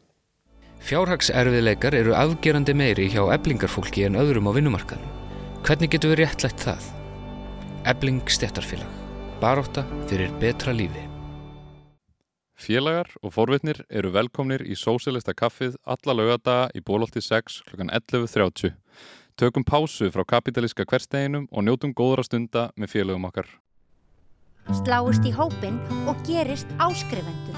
[0.82, 5.14] Fjárhagserfiðleikar eru afgerandi meiri hjá eblingarfólki en öðrum á vinnumarkaðnum.
[5.62, 6.90] Hvernig getur við réttlætt það?
[7.90, 9.00] Ebling stettarfélag.
[9.42, 11.08] Baróta fyrir betra lífi.
[12.62, 17.88] Félagar og forvitnir eru velkomnir í Sósilista kaffið alla lögadaga í bólólti 6 kl.
[17.88, 18.76] 11.30.
[19.42, 23.48] Tökum pásu frá kapitalíska hversteginum og njótum góðra stunda með félagum okkar.
[24.84, 27.58] Sláist í hópin og gerist áskrifendur.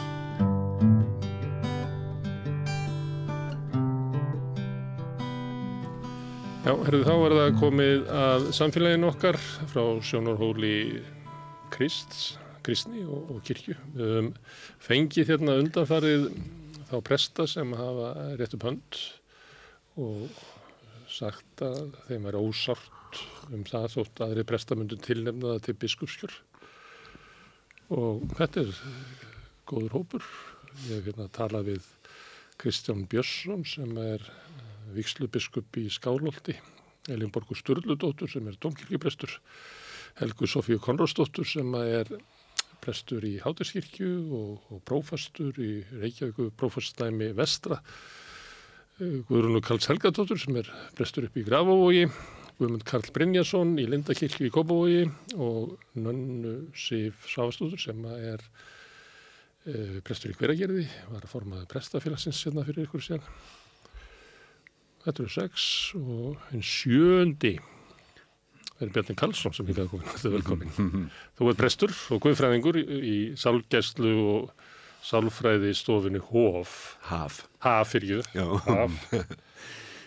[6.64, 10.80] Já, herðu, þá er það komið að samfélaginu okkar frá sjónarhóli
[11.76, 13.76] Krists, Kristni og, og kirkju.
[13.99, 14.34] Við höfum
[14.88, 16.30] fengið hérna undanfarið
[16.88, 19.05] þá presta sem hafa rétt upp hönd
[19.99, 20.43] og
[21.14, 23.22] sagt að þeim er ósárt
[23.53, 26.35] um það þótt aðri prestamundu tilnefnaða til biskupskjör.
[27.94, 28.80] Og þetta er
[29.69, 30.30] góður hópur.
[30.88, 31.90] Ég hef hérna talað við
[32.61, 34.23] Kristján Björnsson sem er
[34.94, 36.56] vikslubiskup í Skálholti,
[37.11, 39.38] Elinborgur Sturludóttur sem er domkirkjuprestur,
[40.19, 42.10] Helgu Sofíu Konradsdóttur sem er
[42.84, 45.72] prestur í Hátiskirkju og, og prófastur í
[46.02, 47.80] Reykjavíku prófastæmi Vestra,
[49.01, 52.03] Guðrúnu Karls Helgadóttur sem er prestur upp í Grafavogi,
[52.59, 55.07] Guðmund Karl Brynjason í Lindakirkju í Kópavogi
[55.41, 58.43] og Nönnu Sif Sáfastóttur sem er
[59.65, 63.25] uh, prestur í Hveragerði, var að formaði prestafélagsins hérna fyrir ykkur síðan.
[65.03, 65.65] Þetta eru sex
[65.97, 67.55] og einn sjöndi
[68.77, 71.09] er Bjarni Karlsson sem hingað komin, þetta er velkomin.
[71.39, 74.69] Þú er prestur og guðfræðingur í, í sálgæslu og
[75.03, 76.97] sálfræði stofinu Hof.
[77.09, 77.43] Haf.
[77.63, 78.57] Haf fyrir jú.
[78.67, 78.99] Haf.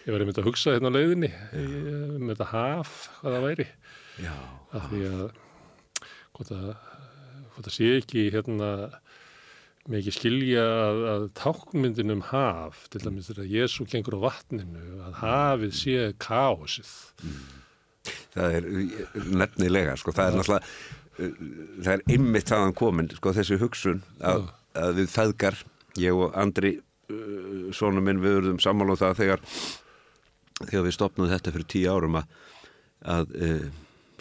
[0.07, 3.67] Ég var einmitt að hugsa hérna á leiðinni um þetta haf, hvað það væri.
[4.23, 4.37] Já.
[4.77, 5.25] Af því að
[6.37, 6.69] hvort að,
[7.55, 8.71] hvort að sé ekki hérna
[9.87, 14.85] með ekki skilja að, að táknmyndin um haf, til dæmis þegar Jésu gengur á vatninu,
[15.07, 16.93] að hafið sé kaosið.
[18.35, 18.69] Það er
[19.43, 20.73] nefnilega, sko, það er náttúrulega,
[21.19, 21.45] uh,
[21.83, 24.49] það er einmitt þaðan komin, sko, þessi hugsun að,
[24.81, 25.61] að við feðgar,
[26.01, 26.77] ég og Andri,
[27.11, 29.47] uh, svona minn, við verðum sammála um það þegar,
[30.65, 32.37] þegar við stopnum þetta fyrir tíu árum að,
[33.17, 33.65] að uh,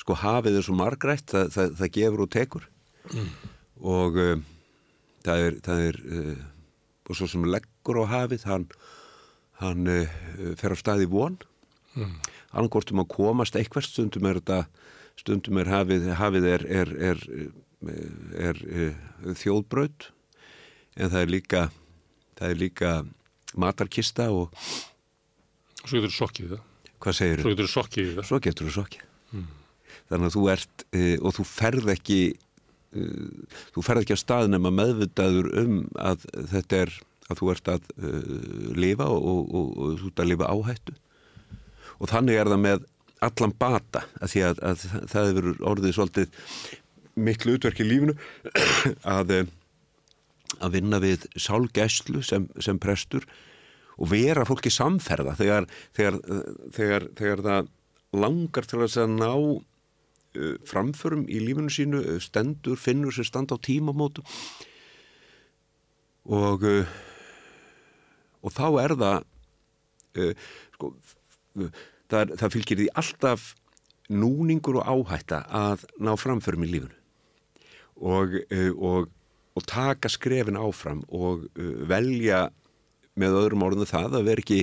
[0.01, 2.71] sko, hafið er svo margrætt, það, það, það gefur og tekur
[3.13, 3.29] Mm.
[3.85, 4.39] og uh,
[5.25, 6.45] það er, það er uh,
[7.05, 8.65] og svo sem leggur á hafið, hann,
[9.61, 10.15] hann uh,
[10.57, 11.37] fer á staði von
[11.93, 12.15] mm.
[12.55, 14.63] annarkort um að komast eitthvað stundum er þetta
[15.21, 17.21] stundum er hafið, hafið er, er, er,
[18.49, 18.63] er
[19.37, 20.09] þjóðbraut
[20.95, 21.65] en það er líka
[22.39, 22.91] það er líka
[23.55, 24.53] matarkista og
[25.85, 26.63] Svo getur þú sokkið það
[27.03, 27.43] Hvað segir þú?
[27.43, 29.03] Svo getur þú sokkið það Svo getur þú sokkið
[29.35, 29.47] mm.
[30.09, 33.05] Þannig að þú ert e, og þú ferð ekki e,
[33.75, 36.95] þú ferð ekki að staðnum að meðvitaður um að þetta er
[37.25, 38.13] að þú ert að e,
[38.77, 40.97] lifa og, og, og, og þú ert að lifa áhættu
[41.95, 42.87] og þannig er það með
[43.25, 44.81] allan bata að því að, að
[45.13, 46.49] það hefur orðið svolítið
[47.15, 48.17] miklu utverk í lífinu
[49.15, 49.37] að
[50.59, 53.25] að vinna við sálgæslu sem, sem prestur
[53.95, 56.19] og vera fólki samferða þegar, þegar,
[56.75, 57.71] þegar, þegar það
[58.15, 63.63] langar til að ná uh, framförum í lífinu sínu, uh, stendur, finnur sem standa á
[63.63, 64.23] tímamótu
[66.25, 66.95] og uh,
[68.45, 69.23] og þá er það
[70.75, 70.91] sko,
[72.11, 73.47] það, það fylgir því alltaf
[74.13, 76.93] núningur og áhætta að ná framförum í lífinu.
[78.05, 78.35] Og,
[78.75, 79.09] og
[79.55, 82.49] og taka skrefin áfram og uh, velja
[83.19, 84.59] með öðrum orðinu það að vera ekki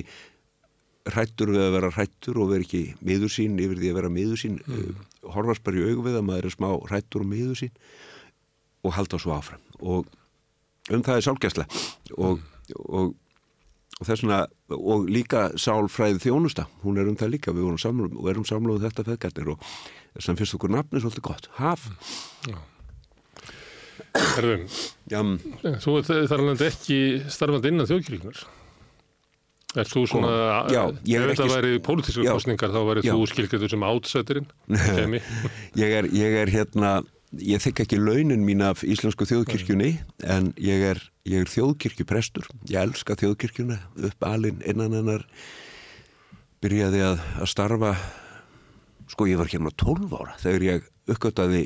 [1.09, 4.39] hrættur við að vera hrættur og vera ekki miður sín yfir því að vera miður
[4.39, 4.77] sín mm.
[4.77, 7.73] uh, horfast bara í augum við að maður er smá hrættur og miður sín
[8.83, 10.07] og halda svo áfram og
[10.93, 11.67] um það er sálgæsla
[12.17, 12.79] og, mm.
[12.85, 13.13] og,
[13.99, 14.43] og þessuna
[14.73, 19.55] og líka sálfræði þjónusta hún er um það líka, við samlum, erum samluð þetta feðgættir
[19.55, 19.65] og
[20.13, 21.89] þess að finnst okkur nafni svolítið gott, haf
[22.47, 22.59] Já
[24.13, 24.67] Herðum,
[25.83, 26.99] þú er þar alveg ekki
[27.33, 28.43] starfandi innan þjóðkirkjunar.
[29.73, 30.33] Er þú svona,
[30.69, 34.45] já, ég ef þetta væri pólitíska kostningar þá væri þú skilkjöldur sem átsættirinn?
[35.81, 36.91] ég, er, ég er hérna,
[37.41, 39.95] ég þykka ekki launin mín af Íslensku þjóðkirkjunni
[40.29, 42.45] en ég er, ég er þjóðkirkjuprestur.
[42.69, 43.79] Ég elska þjóðkirkjuna
[44.11, 45.25] upp alinn innan hennar.
[46.61, 47.95] Byrjaði að, að starfa,
[49.09, 51.65] sko ég var hérna 12 ára þegar ég uppgöttaði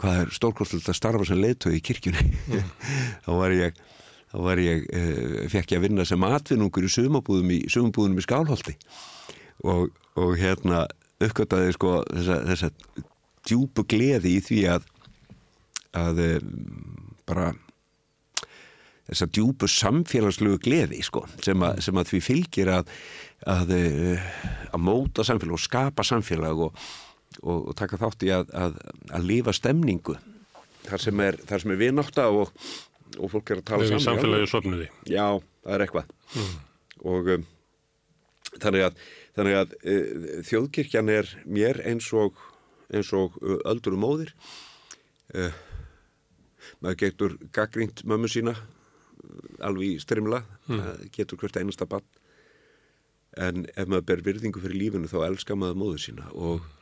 [0.00, 2.72] hvað er stórkostlega að starfa sem leiðtöði í kirkjunni mm.
[3.24, 3.84] þá var ég
[4.26, 8.76] þá var ég, uh, fekk ég að vinna sem atvinnungur í sumabúðum í, í Skálholti
[9.64, 10.84] og, og hérna
[11.22, 12.72] uppgöttaði sko þessa, þessa
[13.46, 14.90] djúbu gleði í því að
[15.96, 17.52] að um, bara
[19.06, 22.92] þessa djúbu samfélagslegu gleði sko sem að, sem að því fylgir að
[23.46, 24.28] að, uh,
[24.74, 26.86] að móta samfélag og skapa samfélag og
[27.42, 28.80] og, og taka þátt í að, að,
[29.14, 30.16] að lifa stemningu
[30.86, 32.52] þar sem er, er viðnátta og,
[33.18, 34.04] og fólk er að tala saman.
[34.04, 34.88] Samfélagi sopnuði.
[35.10, 35.26] Já,
[35.64, 36.12] það er eitthvað.
[36.34, 36.52] Mm.
[37.12, 37.46] Og um,
[38.56, 39.00] þannig að,
[39.38, 39.96] þannig að e,
[40.50, 42.38] þjóðkirkjan er mér eins og,
[42.94, 44.32] eins og öldur og móðir.
[45.34, 45.50] E,
[46.82, 48.56] maður getur gaggrínt mömmu sína
[49.64, 51.10] alveg í strimla, mm.
[51.14, 52.06] getur hvert einasta bann.
[53.36, 56.75] En ef maður ber virðingu fyrir lífinu þá elskar maður móðu sína og mm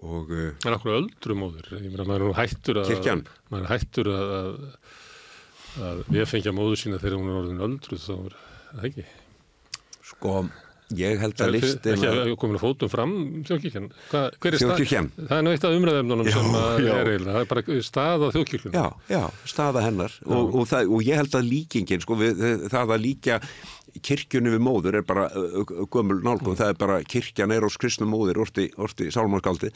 [0.00, 3.24] og en okkur öldru móður ég meina maður er hættur að kirkjan.
[3.52, 4.56] maður er hættur að að,
[5.88, 8.38] að við fengja móður sína þegar hún er orðin öldru þá er
[8.72, 9.06] það ekki
[10.12, 10.36] sko
[10.98, 13.14] ég held að listin ekki að komin að fótum fram
[13.48, 15.10] þjóðkirkjan þjóðkirkjan.
[15.18, 19.22] Það er náttúrulega umræðumnum sem að er eiginlega það er bara staða þjóðkirkjan já, já,
[19.54, 20.16] staða hennar.
[20.26, 23.38] Og, og, það, og ég held að líkingin sko við, það að líka
[24.00, 25.26] kirkjunni við móður er bara
[25.92, 26.58] gömul nálgum, mm.
[26.62, 29.72] það er bara kirkjan er ós kristnum móður, orti, orti sálmarskaldi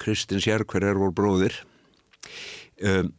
[0.00, 1.54] Kristins Jærkver er vor bróðir.
[2.82, 3.12] Um,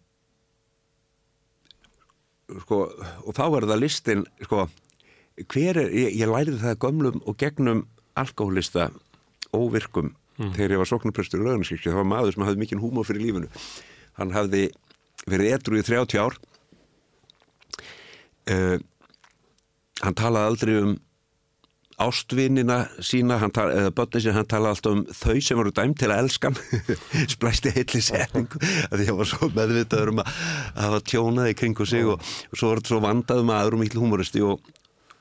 [2.63, 4.67] sko og þá er það listin sko
[5.45, 7.85] hver er, ég, ég læriði það gömlum og gegnum
[8.17, 8.89] alkoholista
[9.53, 10.53] óvirkum mm.
[10.57, 13.49] þegar ég var soknuprestur í lögnaskirkju, það var maður sem hafði mikinn húmor fyrir lífinu.
[14.17, 14.67] Hann hafði
[15.29, 16.37] verið edru í 30 ár.
[18.47, 18.77] Uh,
[20.01, 20.95] hann talaði aldrei um
[21.97, 26.11] ástvinnina sína tala, eða börnin sína, hann talaði alltaf um þau sem voru dæmt til
[26.11, 26.57] að elskan
[27.33, 30.29] splæsti heitli setningu að því að var svo meðvitaður um að
[30.77, 34.45] hafa tjónaði kringu sig og, og svo var þetta svo vandað um og miklu humoristi
[34.45, 34.61] og,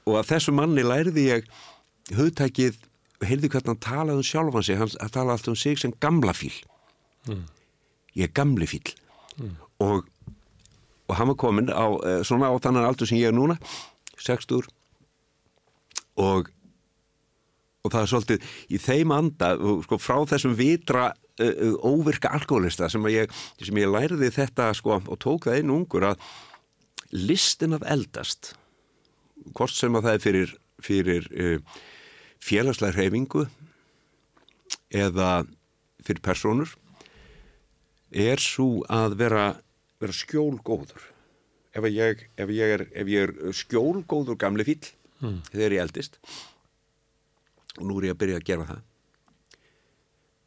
[0.07, 1.49] og að þessu manni læriði ég
[2.17, 2.78] hugtækið,
[3.26, 6.35] heyrði hvernig hann talaði um sjálfan sig, hann, hann talaði alltaf um sig sem gamla
[6.36, 6.55] fíl
[7.28, 7.44] mm.
[8.20, 8.93] ég er gamli fíl
[9.41, 9.55] mm.
[9.86, 10.07] og,
[11.09, 13.59] og hann var komin á eh, svona á þannan aldur sem ég er núna
[14.23, 14.68] 60
[16.17, 16.52] og
[17.86, 19.52] og það er svolítið í þeim anda
[19.85, 25.20] sko, frá þessum vitra uh, óvirka alkoholista sem ég, sem ég læriði þetta sko, og
[25.23, 26.25] tók það einu ungur að
[27.15, 28.57] listin af eldast
[29.55, 31.76] hvort sem að það er fyrir, fyrir uh,
[32.42, 33.47] félagslega hreyfingu
[34.94, 35.31] eða
[36.07, 36.75] fyrir personur
[38.10, 39.47] er svo að vera,
[40.00, 41.12] vera skjólgóður
[41.76, 44.83] ef ég, ef ég er, er skjólgóður gamli fíl
[45.20, 45.41] mm.
[45.50, 46.20] þegar ég eldist
[47.76, 48.84] og nú er ég að byrja að gera það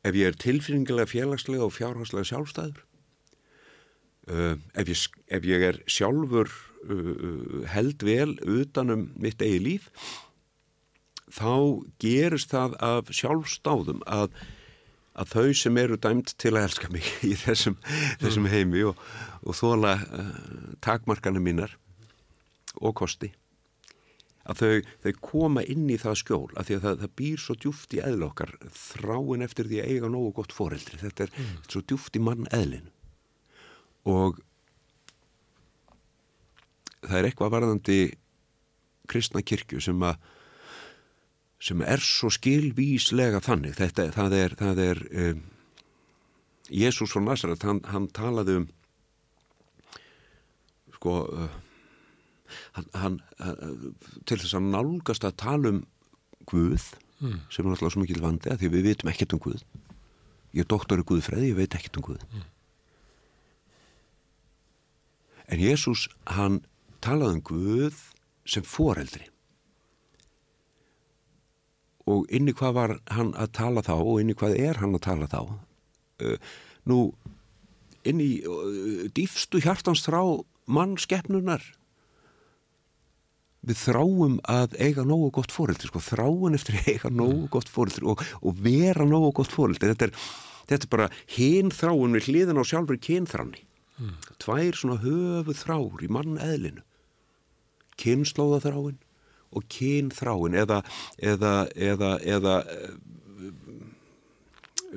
[0.09, 2.81] ef ég er tilfinningilega félagslega og fjárhagslega sjálfstæður
[4.31, 5.05] uh, ef, ég,
[5.37, 6.53] ef ég er sjálfur
[7.73, 9.89] held vel utanum mitt eigi líf
[11.33, 14.31] þá gerist það af sjálfstáðum að,
[15.19, 17.77] að þau sem eru dæmt til að elska mig í þessum,
[18.21, 19.03] þessum heimi og,
[19.43, 20.31] og þóla uh,
[20.85, 21.75] takmarkana mínar
[22.79, 23.31] og kosti
[24.49, 27.55] að þau, þau koma inn í það skjól að því að það, það býr svo
[27.59, 30.97] djúft í eðl okkar þráin eftir því að eiga nógu gott foreldri.
[31.01, 31.57] Þetta er mm.
[31.67, 32.95] svo djúft í mann eðlinu
[34.09, 34.39] og
[37.05, 37.99] það er eitthvað varðandi
[39.09, 40.19] kristna kirkju sem að
[41.59, 45.41] sem er svo skilvíslega þannig þetta, það er, það er um,
[46.69, 48.67] Jésús frá Nazaret hann, hann talaði um
[50.95, 51.57] sko uh,
[52.77, 53.19] hann, hann,
[54.23, 55.83] til þess að nálgast að tala um
[56.49, 56.87] Guð
[57.19, 57.35] mm.
[57.51, 59.65] sem er alltaf svo mikil vandi að því við veitum ekkert um Guð
[60.55, 62.47] ég er doktor í Guðfræði, ég veit ekkert um Guð mm.
[65.51, 66.07] en Jésús
[66.39, 66.61] hann
[67.03, 67.99] talaði um Guð
[68.49, 69.27] sem foreldri.
[72.09, 75.29] Og inni hvað var hann að tala þá og inni hvað er hann að tala
[75.29, 75.41] þá?
[76.19, 76.37] Uh,
[76.89, 77.01] nú
[78.07, 80.21] inni uh, dýfstu hjartans þrá
[80.69, 81.63] mannskeppnunar
[83.65, 88.21] við þráum að eiga nógu gott fóröldri sko, þráum eftir eiga nógu gott fóröldri og,
[88.41, 90.13] og vera nógu gott fóröldri þetta er,
[90.69, 93.65] þetta er bara hinn þráum við hliðin á sjálfur kynþráni
[93.99, 94.13] mm.
[94.39, 96.85] tvær svona höfu þrár í mann eðlinu
[97.99, 98.99] kynslóða þráin
[99.49, 100.83] og kynþráin eða
[101.17, 102.55] eða, eða, eða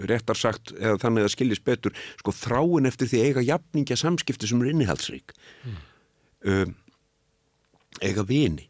[0.08, 4.62] réttar sagt, eða þannig að skiljast betur sko þráin eftir því eiga jafningja samskipti sem
[4.64, 5.80] er innihaldsrík mm.
[6.52, 6.76] um
[8.02, 8.68] eiga vini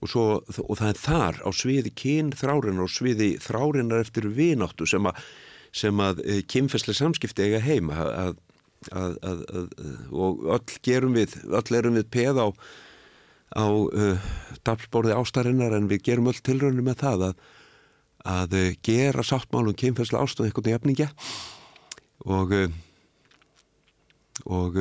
[0.00, 4.88] og, svo, og það er þar á sviði kyn þrárinar og sviði þrárinar eftir vináttu
[4.88, 5.18] sem að,
[5.76, 8.38] sem að e, kynfæslega samskipti eiga heima að,
[8.90, 9.18] að,
[10.10, 12.48] og öll gerum við öll erum við peð á
[13.56, 14.28] á uh,
[14.66, 17.42] dapsbórði ástarinnar en við gerum öll tilröndum með það að
[18.30, 21.10] að uh, gera sáttmálum kynfæslega ástöð eitthvað nefningja
[22.28, 22.72] og uh,
[24.44, 24.76] og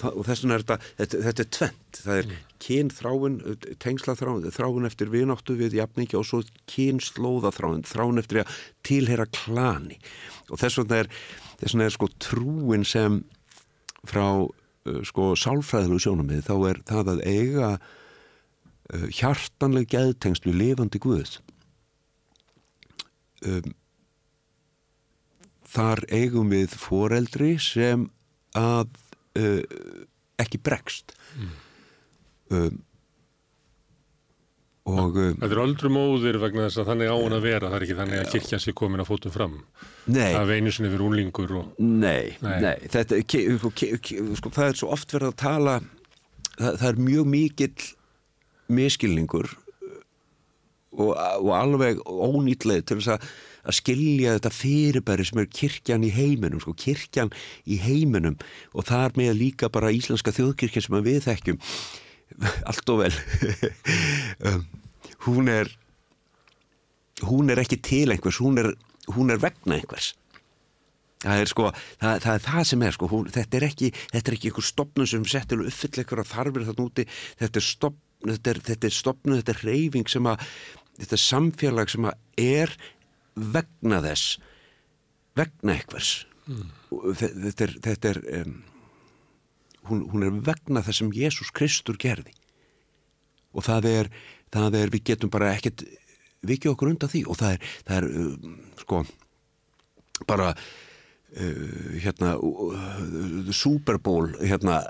[0.00, 2.44] og þess vegna er þetta, þetta, þetta er tvent það er mm.
[2.64, 3.36] kynþráin
[3.82, 6.40] tengslaþráin, þráin eftir vináttu við jafningi og svo
[6.72, 8.56] kynslóðaþráin þráin eftir að
[8.88, 9.98] tilhera klani.
[10.48, 11.12] Og þess vegna er,
[11.60, 13.20] þess vegna er sko trúin sem
[14.08, 14.48] frá uh,
[15.06, 21.36] sko sálfræðilegu sjónamið þá er það að eiga uh, hjartanleg geðtengst við lifandi guð
[23.46, 23.74] um,
[25.72, 28.08] þar eigum við foreldri sem
[28.58, 28.90] að
[29.38, 29.62] uh,
[30.42, 31.14] ekki bregst.
[32.52, 32.82] Um,
[34.88, 37.70] og um, Þetta er öldrum óðir vegna þess að þannig á hann að vera.
[37.70, 39.56] Það er ekki þannig að kirkja sér komin að fótum fram.
[40.10, 40.32] Nei.
[40.34, 41.70] Það einu sinni fyrir úlingur og...
[41.78, 42.90] Nei, nei, nei.
[42.90, 43.42] Þetta, ke,
[44.40, 45.78] sko, það er svo oft verið að tala
[46.58, 47.88] það, það er mjög mikill
[48.72, 49.54] miskilningur
[50.92, 56.10] og, og alveg ónýtleið til þess að að skilja þetta fyrirbæri sem er kirkjan í
[56.14, 58.38] heiminum sko, kirkjan í heiminum.
[58.74, 61.60] Og þar með líka bara íslenska þjóðkirkja sem við þekkjum
[62.70, 63.20] allt og vel.
[64.42, 64.64] Um,
[65.28, 65.68] hún er
[67.22, 68.72] hún er ekki til einhvers hún er,
[69.14, 70.16] hún er vegna einhvers.
[71.22, 74.24] Það er sko það, það er það sem er sko hún, þetta er ekki þetta
[74.32, 77.06] er ekki einhver stopnum sem settir uppfyll eitthvað þarfir þann úti.
[77.38, 80.42] Þetta er stopnum þetta er, þetta er stopnum, þetta er reyfing sem að
[80.98, 82.74] þetta er samfélag sem að er
[83.34, 84.36] vegna þess
[85.38, 86.10] vegna eitthvers
[86.46, 86.68] mm.
[87.22, 88.58] þetta er, þetta er um,
[89.88, 92.34] hún, hún er vegna þess sem Jésús Kristur gerði.
[93.52, 94.12] Og það er,
[94.52, 95.84] það er við getum bara ekkert
[96.46, 97.24] vikið okkur undan því.
[97.28, 99.02] Og það er, það er um, sko
[100.28, 104.82] bara uh, hérna uh, Super Bowl hérna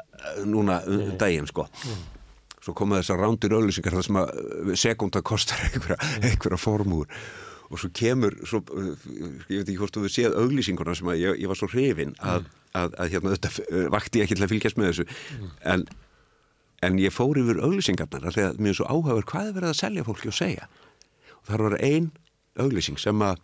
[0.44, 1.14] núna mm.
[1.20, 1.66] daginn sko.
[1.86, 2.02] Mm.
[2.62, 7.08] svo koma þessar rándir auðlýsingar þar sem að sekunda kostar einhverja, einhverja formúr
[7.72, 8.60] og svo kemur svo,
[9.48, 12.12] ég veit ekki hvort þú hefur séð auglýsinguna sem að ég, ég var svo hrifin
[12.20, 12.58] að, mm.
[12.82, 15.54] að, að hérna þetta eh, vakti ég ekki til að fylgjast með þessu mm.
[15.72, 15.86] en,
[16.88, 20.06] en ég fór yfir auglýsingarnar það mér er svo áhafur hvað er verið að selja
[20.08, 20.68] fólki og segja
[21.38, 22.12] og þar var ein
[22.60, 23.40] auglýsing sem að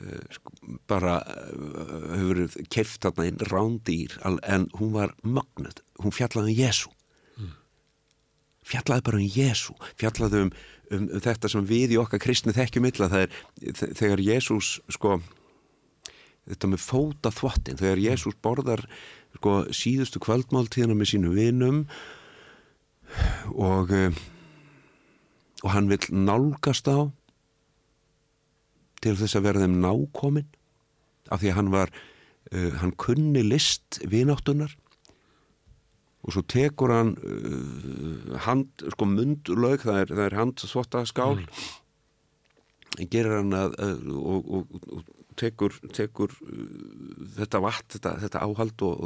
[0.00, 0.56] uh, sko,
[0.88, 6.95] bara uh, hefur keft þarna einn rándýr en hún var mögnuð, hún fjallaði um Jésu.
[8.66, 10.50] Fjallaði bara um Jésu fjallaði um
[10.90, 15.18] um, um þetta sem við í okkar kristni þekkjum illa það er þegar Jésús sko
[16.46, 18.86] þetta með fóta þvottin þegar Jésús borðar
[19.36, 21.84] sko síðustu kvöldmáltíðina með sínu vinum
[23.54, 23.92] og
[25.64, 27.08] og hann vil nálgast á
[29.02, 30.48] til þess að vera þeim nákomin
[31.32, 34.74] af því að hann var uh, hann kunni list vináttunar
[36.26, 43.06] og svo tekur hann uh, hand, sko mundlaug það er, er handþvotta skál mm.
[43.12, 46.64] gerir hann að, að og, og, og tekur, tekur uh,
[47.38, 49.04] þetta vatn, þetta, þetta áhald og,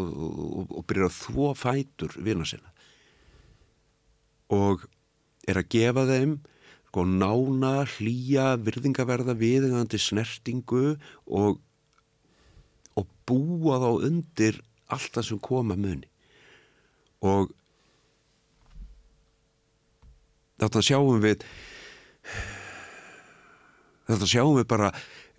[0.68, 2.72] og byrjar að þvó fætur vina sinna
[4.50, 4.88] og
[5.48, 6.40] er að gefa þeim
[6.90, 10.96] sko nána, hlýja, virðingaverða, viðingandi snertingu
[11.30, 11.60] og,
[12.98, 14.58] og búa þá undir
[14.90, 16.09] allt það sem koma muni.
[17.20, 17.50] Og
[20.60, 21.44] þetta sjáum við,
[24.08, 24.90] þetta sjáum við bara,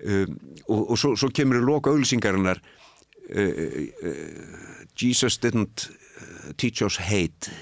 [0.05, 0.35] um,
[0.67, 3.63] og, og svo, svo kemur í loka auðlýsingarinnar, uh,
[4.05, 7.53] uh, Jesus didn't uh, teach us hate,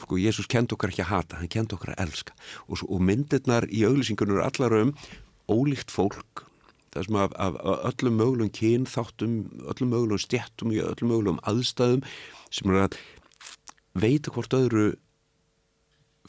[0.00, 2.38] sko, Jésús kend okkar ekki að hata, hann kend okkar að elska.
[2.68, 4.94] Og, og myndirnar í auglýsingunum eru allar um
[5.50, 6.46] ólíkt fólk
[6.90, 9.34] það sem af, af, af öllum mögulegum kyn þáttum,
[9.70, 12.02] öllum mögulegum stjættum í öllum mögulegum aðstæðum
[12.50, 12.98] sem er að
[14.00, 14.90] veita hvort öðru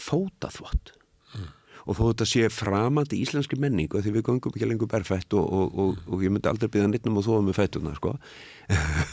[0.02, 0.94] fóta þvott
[1.36, 1.50] mm.
[1.86, 5.46] og þó þetta sé framandi íslenski menning og því við gangum ekki lengur berfætt og,
[5.52, 8.16] og, og ég myndi aldrei byggja nýttum og þóða með fættuna sko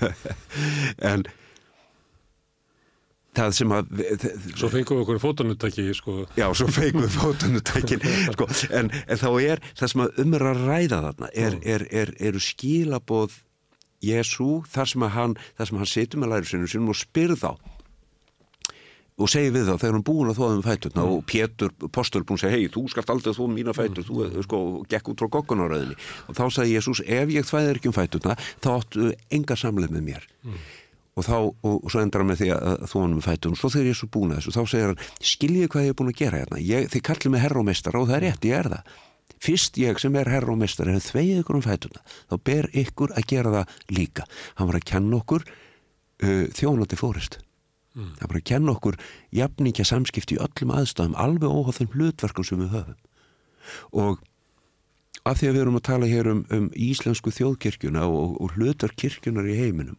[1.12, 1.28] en
[3.38, 3.90] það sem að
[4.58, 6.14] Svo fengum við okkur fótunutæki sko.
[6.38, 11.02] Já, svo fengum við fótunutækin sko, en, en þá er það sem að umra ræða
[11.08, 13.36] þarna er, er, er, eru skilaboð
[14.04, 17.50] Jésu þar sem hann hann setur með lærisinu sinum og spyrð þá
[19.18, 21.14] og segi við þá þegar hann búin að þóða um fæturna mm.
[21.14, 24.34] og Pétur, postur, búin að segja hei, þú skalt aldrei þóða mína fætur, mm.
[24.36, 24.60] þú sko,
[24.92, 28.68] gekk út frá goggunaröðinni og þá sagði Jésús ef ég þvæðir ekki um fæturna þá
[28.76, 30.60] áttu enga samleið með mér mm
[31.18, 33.98] og þá, og, og svo endrar hann með því að hann með fætum, svo þegar
[33.98, 36.62] svo búin að þessu þá segir hann, skiljið hvað ég er búin að gera hérna
[36.62, 38.92] ég, þið kallið mig mestar og það er rétt, ég er það
[39.42, 43.14] fyrst ég sem er herra og mestar er þveið ykkur um fætuna, þá ber ykkur
[43.16, 44.26] að gera það líka,
[44.58, 47.38] hann var að kenna okkur uh, þjónandi fórist
[47.98, 48.14] mm.
[48.20, 48.98] hann var að kenna okkur
[49.34, 52.98] jafningja samskipti í öllum aðstæðum alveg óháð þeim hlutverkum sem við höfum.
[53.92, 54.20] Og
[55.28, 59.48] af því að við erum að tala hér um, um íslensku þjóðkirkjuna og, og hlutverkirkjunar
[59.50, 59.98] í heiminum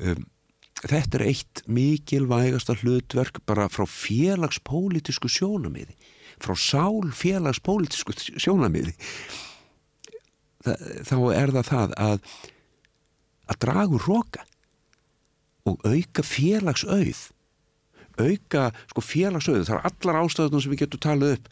[0.00, 0.24] um,
[0.82, 5.96] þetta er eitt mikilvægasta hlutverk bara frá félagspólitísku sjónamiði
[6.42, 8.94] frá sál félagspólitísku sjónamiði
[10.62, 12.26] þá er það það að
[13.52, 14.44] að dragu róka
[15.68, 17.28] og auka félagsauð
[18.20, 21.50] auka sko félagsauð það er allar ástöðunum sem við getum talið upp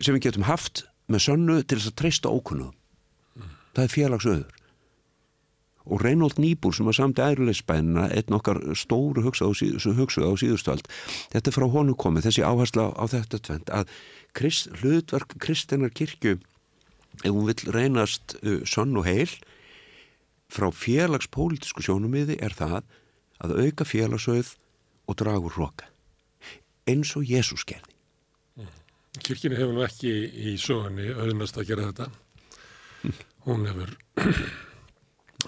[0.00, 3.52] sem við getum haft með sönnu til þess að treysta ókunnu mm.
[3.76, 4.59] það er félagsauður
[5.86, 10.88] og Reynold Nýbúr sem var samt ærulegsbænina einn okkar stóru hugsuð á, síð, á síðustöld
[11.32, 13.94] þetta er frá honu komið, þessi áhersla á, þetta tvent að
[14.36, 16.38] krist, hlutverk Kristinar kirkju
[17.24, 19.32] ef hún vil reynast uh, sonn og heil
[20.50, 22.82] frá félagspólitísku sjónumiði er það
[23.40, 24.56] að auka félagsauð
[25.08, 25.88] og dragur hloka
[26.90, 27.94] eins og Jésús gerði.
[29.20, 32.06] Kirkina hefur nú ekki í sögunni auðnast að gera þetta.
[33.46, 33.94] Hún hefur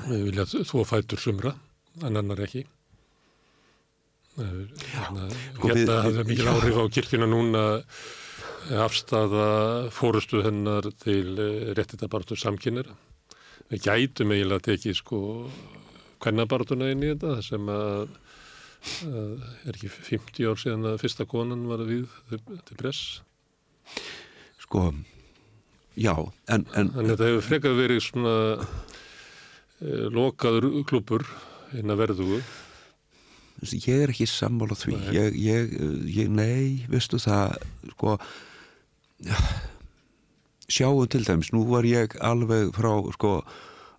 [0.01, 1.53] við vilja þú fætur sumra
[2.03, 2.65] en annar ekki.
[4.33, 7.65] Hérna, sko hérna hafði mikil áhrif á kirkina núna
[8.81, 12.95] afstafa fórustu hennar til eh, réttitabartur samkynira
[13.69, 15.19] við gætum eiginlega tekið sko
[16.23, 18.15] kvennabartuna inn í þetta sem að,
[19.11, 19.35] að
[19.67, 23.21] er ekki 50 ár síðan að fyrsta konan var við til press
[24.63, 24.93] sko
[25.99, 26.15] já
[26.49, 28.92] en, en, en þetta hefur frekar verið svona Eh,
[30.15, 31.27] lokaður klubur
[31.77, 32.43] inn að verðu
[33.63, 34.97] ég er ekki sammála því.
[34.99, 35.11] Nei.
[35.15, 35.75] Ég, ég,
[36.11, 37.61] ég, nei, veistu það
[37.93, 38.17] sko
[40.73, 43.35] sjáum til dæmis nú var ég alveg frá sko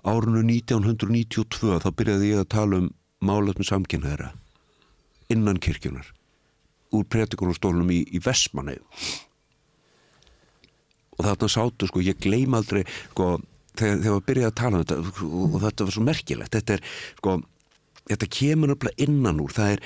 [0.03, 2.89] árunu 1992 þá byrjaði ég að tala um
[3.23, 4.33] málefnum samkynnaðara
[5.31, 6.09] innan kirkjunar
[6.93, 8.75] úr pretikunarstólunum í, í Vestmanni
[11.13, 13.37] og þarna sátu sko ég gleym aldrei sko
[13.79, 16.85] þegar, þegar við byrjaði að tala um þetta og, þetta var svo merkilegt þetta er
[17.17, 17.35] sko
[18.03, 19.83] þetta kemur náttúrulega innan úr það er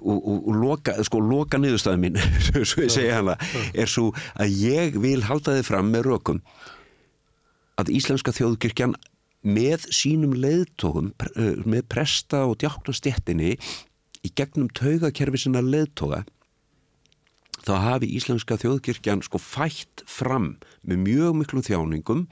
[0.00, 2.20] og, og, og loka, sko loka niðurstæði mín
[2.70, 3.36] svo ég segja hana
[3.72, 4.10] er svo
[4.40, 6.42] að ég vil halda þið fram með rökum
[7.80, 8.94] að Íslenska þjóðkirkjan
[9.42, 11.10] með sínum leiðtókum
[11.66, 13.56] með presta og djáknastjettinni
[14.22, 16.22] í gegnum taugakerfi sinna leiðtóka
[17.66, 20.54] þá hafi Íslenska þjóðkirkjan sko fætt fram
[20.86, 22.24] með mjög miklum þjáningum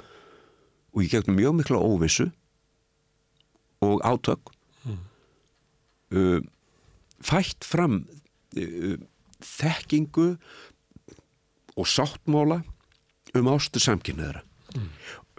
[0.91, 2.31] og ég gegnum mjög mikla óvissu
[3.81, 4.53] og átök
[4.85, 4.99] mm.
[6.17, 6.41] uh,
[7.21, 8.03] fætt fram
[8.57, 8.97] uh,
[9.41, 10.35] þekkingu
[11.77, 12.61] og sáttmóla
[13.35, 14.45] um ástur samkynniðra
[14.77, 14.89] mm.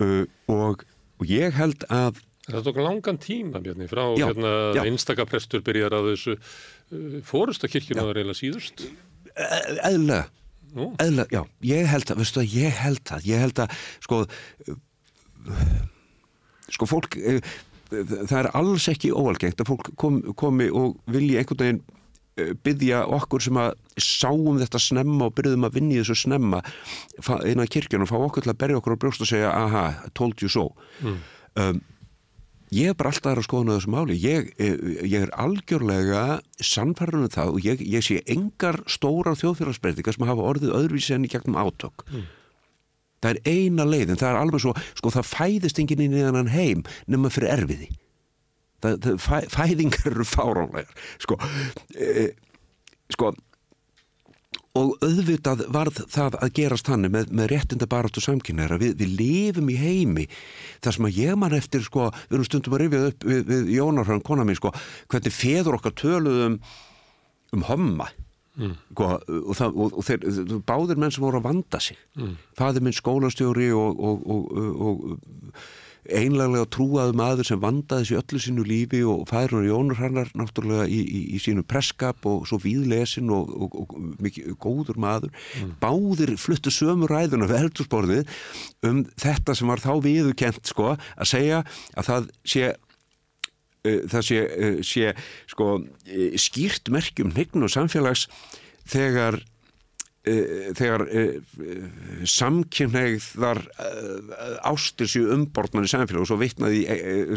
[0.01, 0.85] uh, og,
[1.19, 6.33] og ég held að Það tók langan tíma Bjarni frá hérna, einstakaprestur byrjar á þessu
[6.35, 8.87] uh, fórustakirkjuna var eiginlega síðust
[9.35, 10.27] e- eðlega
[10.71, 10.93] Nú.
[11.03, 13.73] eðlega, já, ég held að, veistu að ég held að ég held að,
[14.05, 14.19] sko
[16.71, 17.39] sko fólk uh,
[17.91, 23.03] það er alls ekki óalgengt að fólk kom, komi og vilji einhvern veginn uh, byggja
[23.19, 26.63] okkur sem að sáum þetta snemma og byrjuðum að vinni þessu snemma
[27.45, 29.85] inn að kirkjunum, fá okkur til að berja okkur á brjóst og segja, aha,
[30.17, 30.69] told you so.
[31.01, 31.17] Mm.
[31.61, 31.81] um,
[32.71, 34.17] ég er bara alltaf aðra skoðun á þessu máli.
[34.23, 36.25] Ég, eh, ég er algjörlega
[36.63, 41.27] sannfærður um það og ég, ég sé engar stórar þjóðfélagsbreytingar sem hafa orðið öðruvísi enn
[41.27, 42.05] í gegnum átök
[43.21, 46.53] það er eina leiðin, það er alveg svo sko það fæðist enginn inn í þannan
[46.53, 47.91] heim nema fyrir erfiði.
[48.81, 51.37] Það, það, fæ, fæðingar eru fáránlegar sko.
[51.93, 52.31] E,
[53.13, 53.33] sko
[54.77, 59.71] og auðvitað varð það að gerast þannig með, með réttinda baráttu samkynæra við, við lifum
[59.71, 60.27] í heimi
[60.83, 63.71] þar sem að ég man eftir sko við erum stundum að rifja upp við, við
[63.75, 64.71] Jónarhrann kona mín sko
[65.11, 66.59] hvernig feður okkar töluðum
[67.51, 68.07] um homma
[68.59, 68.73] Mm.
[68.99, 70.25] og, það, og, og þeir,
[70.67, 72.33] báðir menn sem voru að vanda sig Mm.
[72.59, 75.61] fadir minn skólastjóri og, og, og, og
[76.11, 80.87] einlega trúaðu maður sem vandaði sér öllu sínu lífi og fæður hann Jónur Hannar náttúrulega
[80.89, 85.31] í, í, í sínu presskap og svo víðlesin og, og, og mikið góður maður
[85.79, 88.37] báðir fluttu sömu ræðuna við eldursporðið
[88.89, 91.63] um þetta sem var þá viðukent sko að segja
[91.95, 92.73] að það sé
[93.81, 95.13] það sé, uh, sé
[95.49, 98.27] sko, uh, skýrt merkjum hnign og samfélags
[98.89, 99.41] þegar
[100.21, 101.01] þegar
[102.29, 103.57] samkynneigðar
[104.69, 106.83] ástir sér umborðman í samfélag og svo vitnaði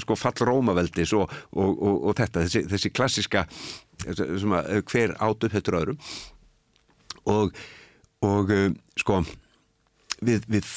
[0.03, 3.47] sko, fall Rómaveldis og, og, og, og þetta, þessi, þessi klassiska
[4.05, 6.05] hver át upp þetta öðrum.
[7.33, 7.57] Og,
[9.01, 9.23] sko
[10.27, 10.71] við, við,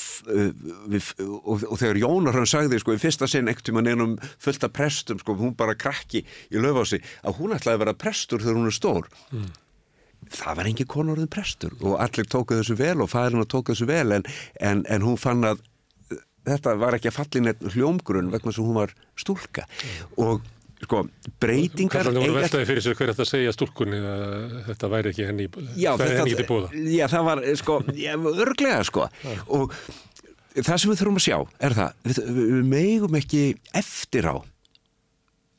[0.93, 4.67] við og, og þegar Jónar hann sagði sko í fyrsta sinn ekkert tíma neinum fullt
[4.67, 8.61] af prestum sko hún bara krakki í löfási að hún ætlaði að vera prestur þegar
[8.61, 9.09] hún er stór.
[9.31, 9.47] Mm.
[10.33, 13.87] það var engin konorðin prestur og allir tóku þessu vel og fæðurinn að tóku þessu
[13.87, 15.61] vel en, en, en hún fann að
[16.47, 19.65] þetta var ekki að fallin eitt hljómgrunn vegna sem hún var stúlka.
[20.21, 20.45] Og
[20.83, 21.03] sko
[21.41, 25.47] breytingar Kallan voru veltaði fyrir sér hver þetta segja stúlkunni að þetta væri ekki henni,
[25.73, 26.69] Já, það er henni ekki til bóða.
[26.93, 27.77] já, það var, sko,
[28.45, 29.07] örglega, sko.
[29.57, 29.73] Og
[30.57, 31.37] það sem við þurfum að sjá
[31.69, 33.41] er það, við, við megum ekki
[33.81, 34.35] eftir á,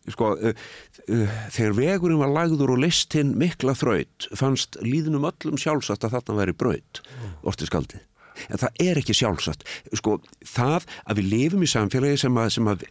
[0.08, 0.66] sko, uh,
[1.10, 6.38] uh, þegar vegurinn var lagður og listinn mikla þraut, fannst líðnum öllum sjálfsagt að þarna
[6.44, 7.02] væri braut,
[7.42, 8.05] ortið skaldið.
[8.49, 9.67] En það er ekki sjálfsagt.
[9.99, 12.84] Sko, það að við lifum í samfélagi sem að, sem að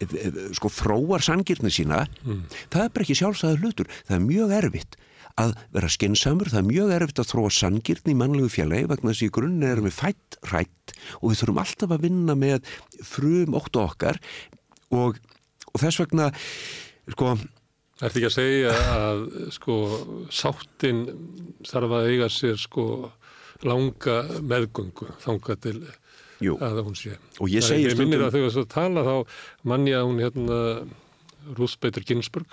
[0.60, 2.06] sko, þróar sangirni sína,
[2.74, 3.94] það er bara ekki sjálfsagður hlutur.
[4.08, 4.98] Það er mjög erfitt
[5.38, 9.22] að vera skinsamur, það er mjög erfitt að þróa sangirni í mannlegu félagi vegna þess
[9.22, 12.72] að í grunni erum við fætt rætt og við þurfum alltaf að vinna með
[13.06, 14.20] frum óttu okkar
[14.98, 15.20] og,
[15.70, 16.32] og þess vegna
[17.14, 17.38] sko
[17.98, 19.22] Ertu ekki að segja að
[19.56, 19.76] sko
[20.30, 21.00] sáttin
[21.66, 22.84] þarf að eiga sér sko
[23.64, 25.80] langa meðgöngu þanga til
[26.44, 26.58] Jú.
[26.62, 27.18] að hún sé.
[27.42, 29.28] Og ég Það- segi Ég minnir stundum- að þegar þú tala þá
[29.64, 30.58] manni að hún hérna
[31.58, 32.48] Ruth Bader Ginsburg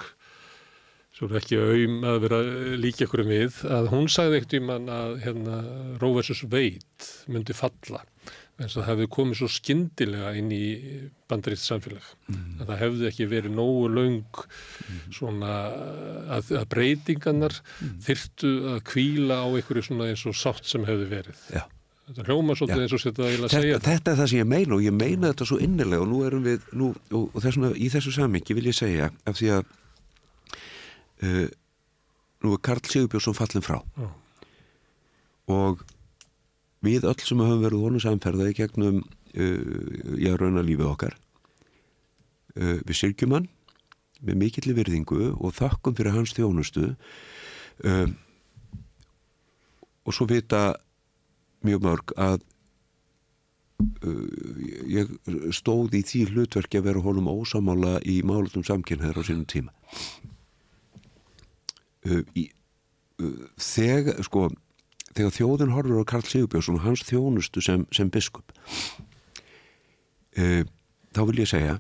[1.14, 2.38] svo er ekki auðum að vera
[2.80, 6.42] líka ykkur við, að hún sagði ekkert um hann að hérna vs.
[6.50, 8.02] Wade myndi falla
[8.62, 10.64] en það hefði komið svo skyndilega inn í
[11.28, 12.60] bandarist samfélag Mm.
[12.62, 14.44] að það hefði ekki verið nógu laung
[15.12, 15.48] svona
[16.36, 17.96] að, að breytingarnar Mm.
[18.06, 21.64] þyrtu að kvíla á einhverju svona eins og sátt sem hefði verið Já.
[22.08, 22.82] þetta hljóma svolítið Já.
[22.86, 25.32] eins og setja að þetta, segja þetta er það sem ég meina og ég meina
[25.32, 28.70] þetta svo innilega og nú erum við nú, og, og þessuna, í þessu samingi vil
[28.70, 29.64] ég segja af því að
[31.24, 31.48] uh,
[32.44, 34.08] nú er Karl Sigurbjörnsson fallin frá Já.
[35.48, 35.82] og
[36.84, 41.16] við öll sem höfum verið honum samferða í gegnum uh, ég rauna lífið okkar
[42.58, 43.50] uh, við syrgjum hann
[44.24, 48.08] með mikilli virðingu og þakkum fyrir hans þjónustu uh,
[50.04, 50.74] og svo vita
[51.64, 52.42] mjög mörg að
[54.04, 54.26] uh,
[54.90, 55.12] ég
[55.56, 59.72] stóð í því hlutverki að vera honum ósamála í málutum samkynnaður á sínum tíma.
[62.04, 62.50] Uh, í,
[63.22, 64.50] uh, þegar sko
[65.14, 68.54] þegar þjóðin horfur á Karl Sigurbjörnsson og hans þjónustu sem, sem biskup
[70.38, 70.62] uh,
[71.14, 71.78] þá vil ég segja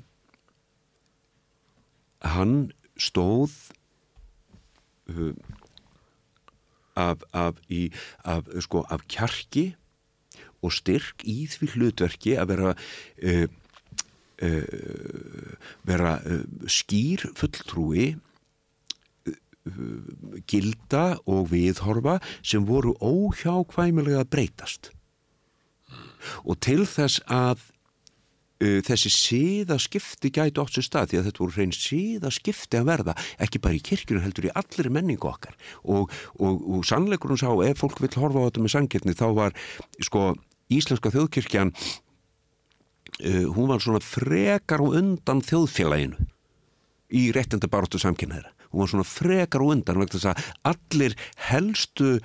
[2.34, 3.54] hann stóð
[5.10, 5.34] uh,
[6.94, 7.88] af, af, í,
[8.22, 9.72] af, sko, af kjarki
[10.64, 13.48] og styrk í því hlutverki að vera uh,
[14.46, 15.56] uh,
[15.90, 16.14] vera
[16.70, 18.12] skýr fulltrúi
[20.50, 24.90] gilda og viðhorfa sem voru óhjákvæmilega breytast.
[26.44, 27.60] Og til þess að
[28.64, 33.16] uh, þessi síðaskipti gæti átt sér stað því að þetta voru hrein síðaskipti að verða
[33.44, 35.56] ekki bara í kirkjunum heldur í allir menningu okkar.
[35.84, 39.60] Og, og, og sannleikurinn sá ef fólk vill horfa á þetta með sangirni þá var
[40.00, 40.32] sko
[40.72, 46.28] Íslenska þjóðkirkjan uh, hún var svona frekar og undan þjóðfélaginu
[47.14, 52.16] í réttenda baróttu samkynnaðra hún var svona frekar og undan vegna þess að allir helstu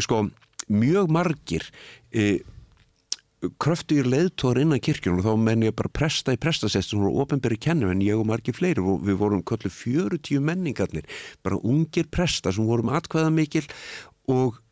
[0.00, 0.26] sko
[0.72, 1.66] mjög margir
[2.16, 2.38] uh,
[3.60, 7.58] kröftugir leiðtóður innan kirkjunum og þá menn ég bara presta í prestasest sem voru ofinberi
[7.60, 11.06] kennum en ég og margir fleiri og við vorum köllu 40 menningarnir
[11.44, 13.66] bara ungir presta sem vorum atkvæða mikil
[14.32, 14.62] og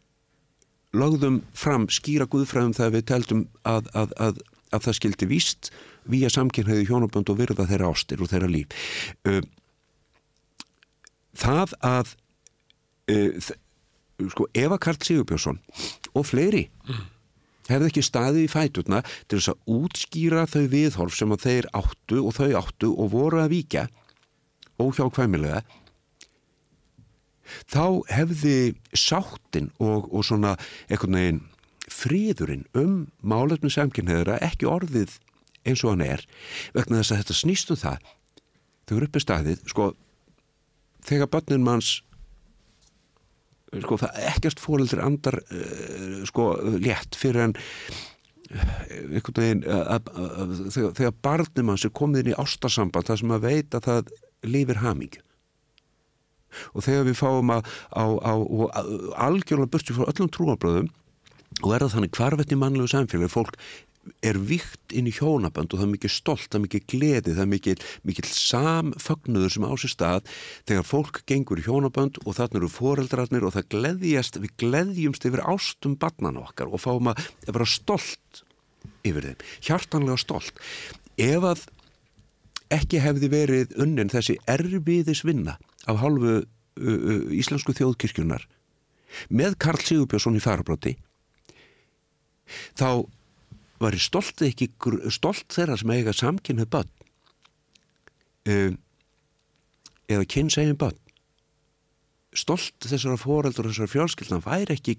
[0.96, 4.40] lögðum fram skýra guðfræðum þegar við teldum að, að, að,
[4.72, 5.70] að það skildi víst
[6.10, 8.88] vía samkynnaði hjónabönd og virða þeirra ástir og þeirra líf
[11.38, 12.14] það að
[14.30, 15.58] sko Eva Karl Sigurbjörnsson
[16.14, 17.10] og fleiri mm
[17.70, 22.20] hefði ekki staðið í fæturna til þess að útskýra þau viðhorf sem að þeir áttu
[22.20, 23.86] og þau áttu og voru að víkja
[24.82, 25.62] óhjákvæmilega
[27.70, 28.56] þá hefði
[28.96, 30.54] sáttin og, og svona
[30.88, 31.42] einhvern veginn
[31.92, 35.18] fríðurinn um málefni samkynniðra ekki orðið
[35.64, 36.24] eins og hann er
[36.76, 38.08] vegna þess að þetta snýst um það.
[38.84, 39.90] Þau eru uppi staðið sko
[41.04, 41.98] þegar börnin manns
[43.74, 47.56] sko það ekkert fóreldur andar uh, sko létt fyrir en
[48.54, 53.76] einhvern veginn þegar, þegar barnum hans er komið inn í ástasamband það sem að veit
[53.76, 54.12] að það
[54.46, 55.16] lifir haming
[56.74, 58.80] og þegar við fáum að, á, á, á
[59.26, 60.92] algjörlega burti frá öllum trúabröðum
[61.62, 63.58] og er það þannig hvarvetni mannlegu samfélag fólk
[64.24, 67.44] er vikt inn í hjónabönd og það er mikið stolt, það er mikið gleði, það
[67.44, 70.32] er mikið, mikið samfögnuður sem á sér stað
[70.68, 75.44] þegar fólk gengur í hjónabönd og þarna eru foreldrarnir og það gleðjast, við gleðjumst yfir
[75.54, 78.44] ástum barnan okkar og fáum að vera stolt
[79.04, 80.60] yfir þeim, hjartanlega stolt.
[81.20, 81.64] Ef að
[82.74, 85.58] ekki hefði verið unnin þessi erfiðis vinna
[85.90, 86.44] af hálfu uh,
[86.80, 88.46] uh, íslensku þjóðkirkjunar
[89.30, 90.94] með Karl Sigurbjörnsson í farabróti
[92.78, 93.04] þá
[93.82, 94.70] var stolt ekki
[95.12, 96.92] stolt þeirra sem eiga samkynnið börn?
[98.44, 98.76] Um,
[100.10, 101.00] eða kynnsegin börn?
[102.34, 104.98] Stolt þessara fóreldur og þessara fjölskyldna væri ekki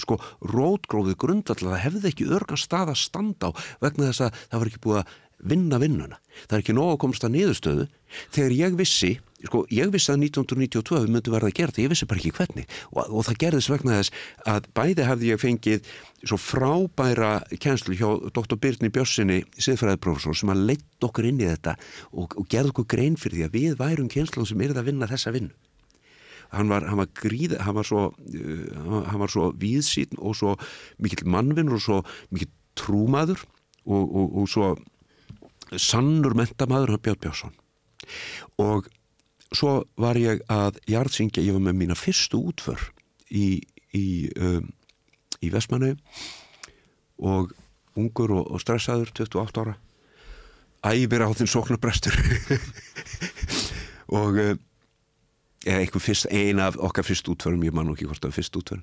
[0.00, 0.16] sko
[0.48, 4.70] rótgróði grundallega það hefði ekki örgan stað að standa á vegna þess að það var
[4.70, 5.18] ekki búið að
[5.52, 6.18] vinna vinnuna.
[6.46, 7.86] Það er ekki nóg að komast að niðurstöðu.
[8.32, 9.12] Þegar ég vissi
[9.46, 12.34] sko, ég vissi að 1992 við myndum verða að gera þetta, ég vissi bara ekki
[12.36, 14.14] hvernig og, og það gerðist vegna þess
[14.52, 15.90] að bæði hefði ég fengið
[16.22, 18.58] svo frábæra kjænslu hjá Dr.
[18.62, 21.76] Byrni Björnssoni siðfræðiprofessor sem að leitt okkur inn í þetta
[22.12, 25.10] og, og gerði okkur grein fyrir því að við værum kjænslun sem er að vinna
[25.10, 25.54] þessa vinnu
[26.52, 30.56] hann var, hann var gríð, hann var svo uh, hann var svo víðsýn og svo
[31.02, 33.42] mikill mannvinn og svo mikill trúmaður
[33.88, 34.74] og, og svo
[35.80, 37.56] sannur mentamæður hann Björn Björnsson
[38.60, 38.88] og
[39.56, 42.80] svo var ég að jarðsingja, ég var með mína fyrstu útför
[43.32, 43.60] í
[43.92, 44.68] í, um,
[45.42, 45.94] í Vestmannu
[47.22, 47.52] og
[47.98, 49.76] ungur og, og stressaður 28 ára.
[50.82, 52.16] Æfir á þinn sóknarbrestur.
[54.12, 54.34] Og
[55.62, 58.82] eða eitthvað fyrst, eina af okkar fyrst útförum ég man ekki hvort var fyrst útförum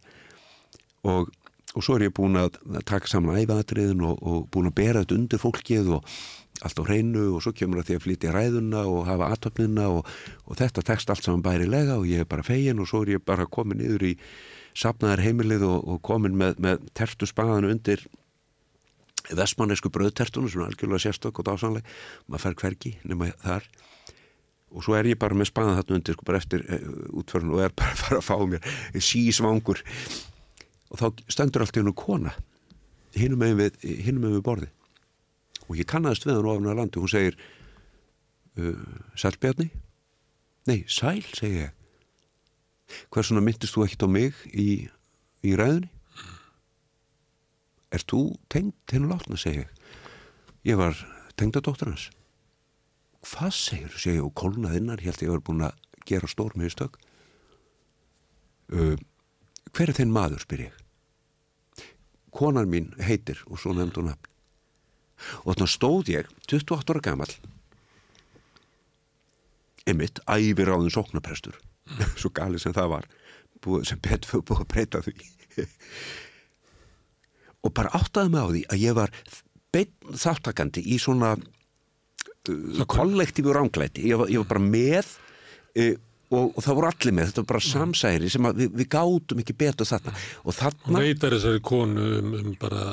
[1.08, 1.30] og,
[1.76, 2.58] og svo er ég búin að
[2.90, 6.14] taka saman æfaðatriðin og, og búin að bera þetta undir fólkið og
[6.66, 10.08] allt á hreinu og svo kemur það því að flytja ræðuna og hafa aðtöfnina og,
[10.46, 13.26] og þetta tekst allt saman bærilega og ég er bara fegin og svo er ég
[13.26, 14.16] bara komin yfir í
[14.78, 18.04] sapnaðar heimilið og, og komin með, með tertu spaðanu undir
[19.36, 21.86] vestmannesku bröðtertunum sem er algjörlega sérstök og dásanleg
[22.28, 23.68] maður fær hverki nema þar.
[24.70, 26.90] Og svo er ég bara með spaðan þarna undir sko bara eftir uh,
[27.22, 29.82] útförun og er bara að fara að fá mér sísvangur
[30.90, 32.34] og þá stendur allt í hennu kona
[33.18, 34.70] hinnum með við, við borði
[35.70, 36.98] og ég kannast við hann ofan að landi.
[36.98, 37.38] Og hún segir
[38.58, 38.80] uh,
[39.20, 39.70] Sælbjarni?
[40.70, 41.76] Nei, Sæl, segi ég.
[43.14, 44.70] Hversuna myndist þú ekkit á mig í,
[45.46, 45.92] í ræðunni?
[47.94, 48.22] Er þú
[48.54, 49.76] tengd hennu látna, segi ég.
[50.66, 50.98] Ég var
[51.40, 52.10] tengdadóttur hans.
[53.30, 55.78] Hvað segir þú, segi ég og kólnaðinnar, held ég að ég var búin að
[56.10, 56.98] gera stór með stök
[58.74, 58.96] uh,
[59.76, 60.76] Hver er þinn maður, spyr ég.
[62.36, 64.28] Konar mín heitir og svo nefnd hún nafn.
[65.44, 67.32] Og þannig stóð ég 28 ára gammal
[69.90, 71.58] ymitt, æfir á þinn sóknaprestur
[72.20, 73.08] svo gali sem það var
[73.64, 75.16] búið, sem betur búið að breyta því.
[77.66, 79.16] Og bara áttaði mig á því að ég var
[79.74, 85.12] þáttakandi í svona uh, kollektífu ránglæti ég var, ég var bara með
[85.76, 85.98] uh,
[86.30, 89.56] og, og það voru allir með, þetta var bara samsæri sem við, við gátum ekki
[89.60, 90.16] betur þarna.
[90.44, 92.86] Og Hún þarna, veitar þessari konu um, um bara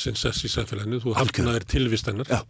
[0.00, 2.30] sinn sess í samfélaginu, þú hafnaðir tilvist hennar.
[2.30, 2.42] Já.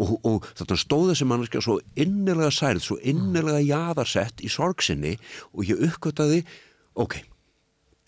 [0.00, 5.18] og, og þarna stóð þessi manneskja svo innilega særið, svo innilega jaðarsett í sorgsinni
[5.52, 6.44] og ég uppgötaði,
[6.96, 7.20] ok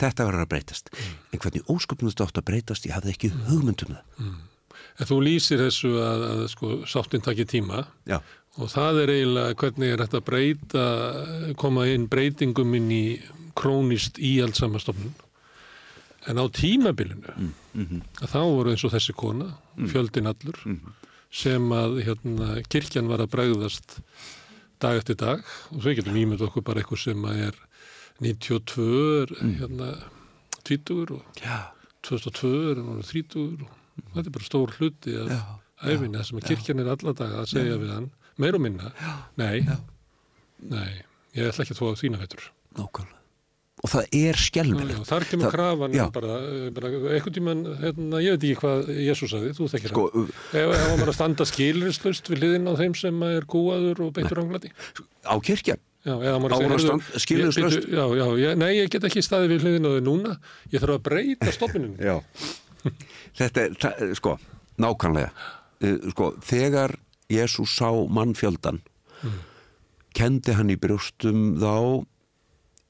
[0.01, 0.89] þetta verður að breytast.
[1.31, 2.87] En hvernig ósköpnum þetta átt að breytast?
[2.87, 4.31] Ég hafði ekki hugmyndum það.
[4.99, 7.85] En þú lýsir þessu að, að sko, sáttin takir tíma.
[8.09, 8.19] Já.
[8.59, 10.85] Og það er eiginlega hvernig er þetta að breyta,
[11.61, 13.03] koma inn breytingum inn í
[13.57, 15.13] krónist íhaldsamastofnun.
[16.29, 17.33] En á tímabilinu,
[18.21, 19.47] að þá voru eins og þessi kona,
[19.89, 20.59] fjöldin allur,
[21.31, 23.97] sem að hérna, kirkjan var að bregðast
[24.83, 25.41] dag eftir dag.
[25.71, 27.57] Og svo getum ímynd okkur bara eitthvað sem er
[28.21, 28.85] 92
[29.23, 29.91] er hérna
[30.67, 31.71] 20 og Já.
[32.05, 35.31] 2002 er hann 30 og þetta er bara stór hluti af
[35.81, 38.91] æfinni það sem að kirkjan er alla daga að segja við hann meir og minna,
[39.37, 39.65] nei.
[40.61, 41.01] Nei,
[41.35, 42.45] ég ætla ekki að þóa þína veitur
[42.77, 43.17] nákvæmlega.
[43.81, 46.03] Og það er skelvilegt þar kemur Það- krafan já.
[46.13, 46.33] bara,
[46.75, 50.53] bara einhvern tímann, hérna, ég veit ekki hvað Jésús sagði, þú þekkir Sko, hann ef,
[50.53, 54.37] ef hann var að standa skilrislust við liðin á þeim sem er kúaður og beitur
[54.43, 54.69] ánglati
[55.25, 55.33] á
[56.05, 59.91] Já, maður Á bíddu, Já, já, ég, nei, ég get ekki staðið við hliðin á
[59.97, 60.37] þau núna,
[60.73, 61.97] ég þarf að breyta stofnunum.
[61.97, 62.15] Já.
[63.37, 64.37] Þetta er, það- sko,
[64.81, 65.31] nákvæmlega.
[65.81, 66.95] Eh, Sko, þegar
[67.31, 68.81] Jésús sá mannfjöldan,
[70.17, 72.03] kendi hann í brjóstum þá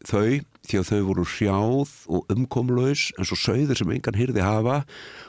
[0.08, 4.82] þau, því að þau voru hrjáð og umkomlaus eins og sögður sem engan hyrði hafa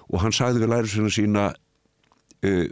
[0.08, 2.66] og hann sagði við lærisuna sína uh,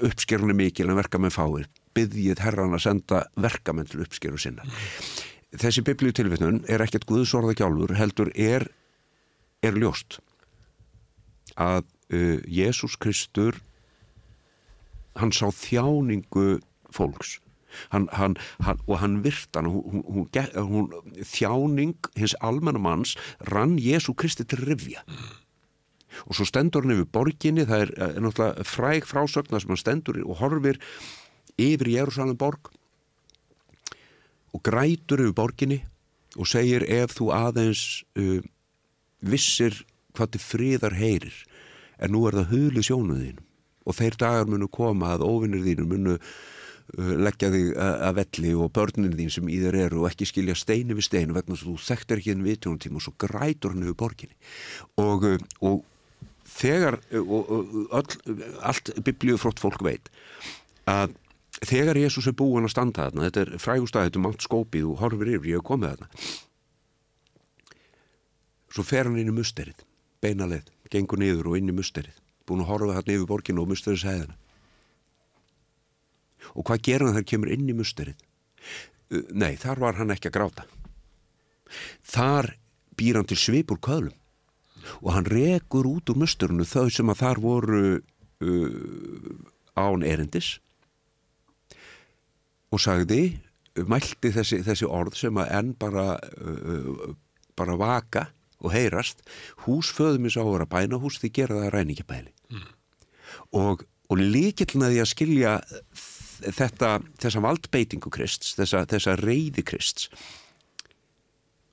[0.00, 4.64] uppskerunni mikil en verkamenn fáir byggðið herran að senda verkamenn til uppskeru sinna.
[5.50, 8.68] Þessi biblíu tilvitnun er ekkert guðsorða gjálfur heldur er,
[9.66, 10.20] er ljóst
[11.60, 11.82] að
[12.14, 13.58] uh, Jésús Kristur
[15.18, 16.60] hann sá þjáningu
[16.94, 17.38] fólks.
[17.94, 18.34] Hann, hann,
[18.66, 20.24] hann, og hann virt hann hún, hún,
[20.58, 20.88] hún,
[21.22, 23.14] þjáning hins almennamanns
[23.46, 25.04] rann Jésú Kristi til rifja.
[26.26, 30.18] Og svo stendur hann yfir borginni það er, er náttúrulega fræg frásögna sem hann stendur
[30.24, 30.80] og horfir
[31.60, 32.72] yfir Jérúsalem borg
[34.50, 35.80] og grætur yfir borginni
[36.38, 38.42] og segir ef þú aðeins uh,
[39.22, 39.78] vissir
[40.14, 41.38] hvað til friðar heyrir
[42.02, 43.49] en nú er það hulið sjónuð þínum
[43.86, 48.52] og þeir dagar munu koma að óvinnir þínum munu uh, leggja þig að að velli
[48.56, 51.66] og börnin þín sem í þér eru og ekki skilja steini við steinu vegna þess
[51.66, 54.36] að þú þekktir ekki enn vitjónum tíma og svo grætur hann yfir borginni.
[55.00, 55.82] Og, uh, og
[56.50, 60.12] þegar uh, og, og, öll, allt biblíufrótt fólk veit
[60.90, 61.16] að
[61.60, 65.02] þegar Jésús er búin að standa þarna þetta er frægustæð, þetta er mátt skópið og
[65.02, 66.08] horfir yfir, ég hef komið þarna.
[68.70, 69.86] Svo fer hann inn í musterið
[70.22, 72.18] beinaleið, gengur niður og inn í musterið
[72.50, 74.38] búin að horfa þarna yfir borginu og musterið sæðina.
[76.56, 78.24] Og hvað gerir hann þegar kemur inn í musterið?
[79.10, 80.66] Uh, nei, þar var hann ekki að gráta.
[82.06, 82.54] Þar
[82.98, 84.16] býr hann til svip úr köðlum.
[85.04, 89.30] Og hann rekur út úr musturinu þau sem að þar voru uh,
[89.78, 90.58] án erindis.
[92.70, 93.38] Og sagði
[93.86, 97.12] mælti þessi, þessi orð sem að enn bara uh,
[97.60, 98.26] bara vaka
[98.60, 99.24] og heyrast
[99.64, 102.32] hús föðum í sá að vera bænahús því gera það ræningabæli
[103.56, 105.56] og, og líkillina því að skilja
[106.40, 110.10] þetta, þessa valdbeitingu Krists, þessa, þessa reyði Krists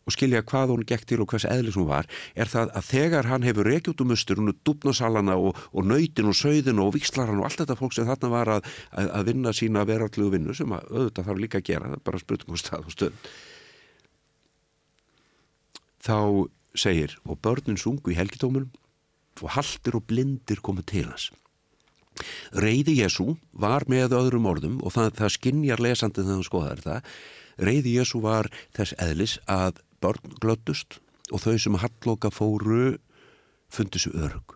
[0.08, 2.08] og skilja hvað hún gekk til og hvers eðlis hún var
[2.40, 6.80] er það að þegar hann hefur um musturinn og dúbnasalana og, og nöytin og sauðin
[6.80, 10.32] og vikslaran og allt þetta fólk sem þarna var að, að, að vinna sína verallugu
[10.38, 12.96] vinnu sem að auðvitað þarf líka að gera, það er bara spurning á stað og
[12.96, 13.32] stönd
[16.08, 16.20] þá
[16.78, 18.72] segir og börnin sungu í helgitómunum
[19.44, 21.32] og haldir og blindir komu til hans
[22.56, 27.18] Reyði Jésu var með öðrum orðum og það, það skinjar lesandið þegar hann skoðar þetta.
[27.68, 31.00] Reyði Jésu var þess eðlis að börn glöddust
[31.34, 32.98] og þau sem hallloka fóru
[33.74, 34.56] fundi svo örug.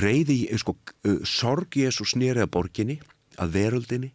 [0.00, 2.96] Reyði, sko, uh, sorg Jésu snýrið að borginni,
[3.36, 4.10] að veröldinni,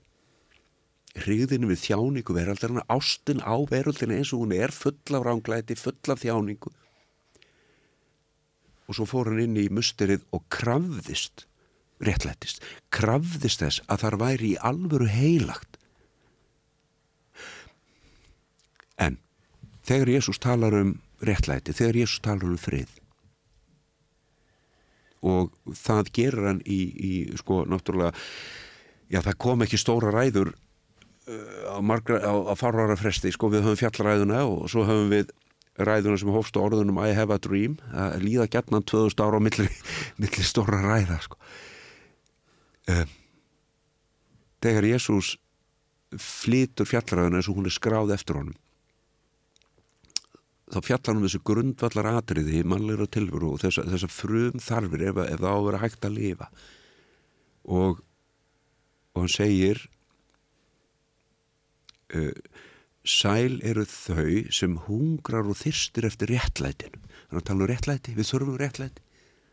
[1.17, 6.13] hrigðinu við þjáningu veraldarina, ástin á veröldinni eins og hún er full af ránglæti, full
[6.13, 6.73] af þjáningu
[8.87, 11.46] og svo fór hann inn í musterið og krafðist
[12.03, 12.61] réttlættist,
[12.93, 15.79] krafðist þess að þar væri í alvöru heilagt
[19.01, 19.17] en
[19.87, 20.95] þegar Jésús talar um
[21.25, 22.93] réttlæti, þegar Jésús talar um frið
[25.25, 28.13] og það gerir hann í, í sko náttúrulega
[29.09, 33.65] já það kom ekki stóra ræður uh, á, margra, á, á farvara fresti sko við
[33.65, 35.33] höfum fjallaræðuna og svo höfum við
[35.77, 39.45] ræðuna sem hófst á orðunum I have a dream að líða gætnan 2000 ára á
[39.45, 39.67] milli,
[40.21, 41.39] milli stóra ræða sko.
[42.93, 43.11] Um,
[44.63, 45.35] þegar Jésús
[46.17, 48.55] flytur fjallaræðuna eins og hún er skráð eftir honum
[50.67, 55.21] þá fjallar hann um þessu grundvallar atriði mannlegra tilveru og þessa, þessa frum þarfir ef,
[55.23, 56.49] ef það á að vera hægt að lifa.
[57.67, 58.03] Og
[59.17, 59.79] og hann segir
[62.13, 62.35] uh,
[63.07, 67.01] sæl eru þau sem hungrar og þyrstir eftir réttlætinu.
[67.27, 69.03] Þannig að tala um réttlæti, við þurfum réttlæti.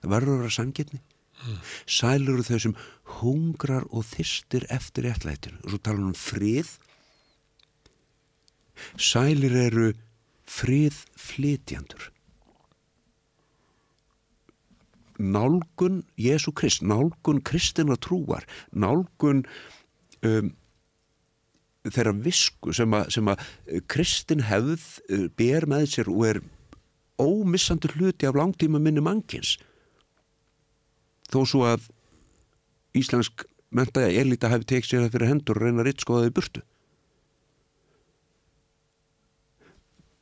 [0.03, 1.01] Það verður að vera samgetni
[1.43, 1.61] mm.
[1.99, 2.79] sæl eru þau sem
[3.19, 5.61] hungrar og þyrstir eftir réttlætinu.
[5.65, 6.77] Og svo tala um frið.
[8.99, 9.93] Sælir eru
[10.51, 12.11] frið flytjandur
[15.19, 19.45] nálgun Jésu Krist, nálgun kristina trúar, nálgun
[20.25, 20.51] um,
[21.85, 23.45] þeirra visku sem að,
[23.91, 26.43] kristin hefð uh, ber með sér og er
[27.21, 29.57] ómissandi hluti af langtíma minni mannkins
[31.35, 31.91] þó svo að
[32.95, 36.63] íslensk mentaði elita hefði tekið sér það fyrir hendur og reyna að rittskoða þau burtu.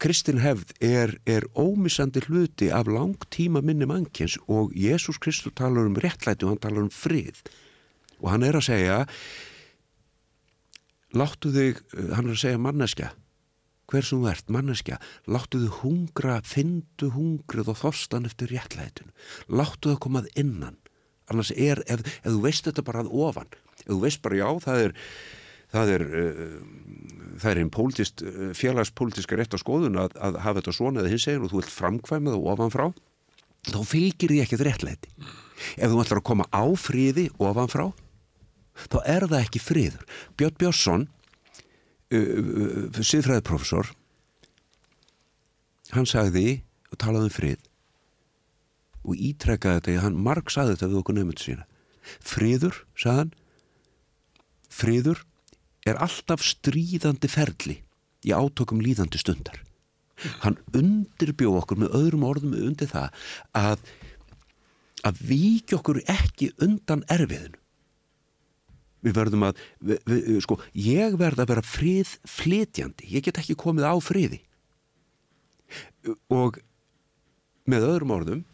[0.02, 5.94] Kristin hefð er, er ómissandi hluti af langtíma minni mannkjens og Jésús Kristur talar um
[5.94, 7.38] réttlæti og hann talar um frið.
[8.18, 8.96] Og hann er að segja
[11.14, 11.78] láttu þig,
[12.16, 13.12] hann er að segja manneskja
[13.92, 14.98] hver sem þú ert, manneskja
[15.30, 19.12] láttu þig hungra, findu hungrið og þorstan eftir réttlætinu.
[19.52, 20.81] Láttu þig komað innan
[21.32, 24.48] annars er, ef, ef þú veist þetta bara að ofan ef þú veist bara já,
[24.66, 24.96] það er
[25.72, 26.58] það er, uh,
[27.40, 31.26] það er einn uh, félagspolítiska rétt á skoðun að, að hafa þetta svona eða hins
[31.30, 32.86] eginn og þú vilt framkvæma það ofanfrá
[33.62, 35.10] þá fylgir því ekkert réttlæti.
[35.78, 37.92] Ef þú ætlar að koma á fríði ofanfrá
[38.90, 40.06] þá er það ekki fríður
[40.40, 41.08] Björn Björnsson
[42.12, 43.92] uh, siðfræðiprofessor
[45.92, 46.62] hann sagði
[46.92, 47.68] og talaði um fríð
[49.02, 51.66] og ítrekkaði þetta hann marg sagði þetta við okkur nefndu sína
[52.22, 53.32] fríður, sagðan
[54.72, 55.22] fríður
[55.88, 57.78] er alltaf stríðandi ferli
[58.22, 59.58] í átökum líðandi stundar.
[60.44, 63.24] Hann undirbjó okkur með öðrum orðum undir það
[63.58, 63.82] að,
[65.02, 67.58] að viki okkur ekki undan erfiðinu.
[69.02, 73.08] Við verðum að, við, við, sko, ég verð að vera frið flytjandi.
[73.10, 74.38] Ég get ekki komið á friði.
[76.30, 76.60] Og
[77.66, 78.44] með öðrum orðum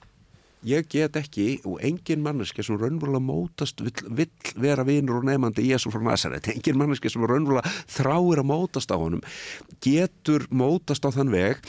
[0.67, 5.67] ég get ekki og engin manneski sem raunverulega mótast vill, vill vera vinur og nefnandi
[5.69, 9.23] Jésu frá Nazaret, engin manneski sem raunverulega þráir að mótast á honum.
[9.85, 11.63] Getur mótast á þann veg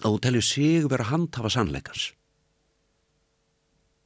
[0.00, 2.10] að þú tellir sig vera handhafa sannleikars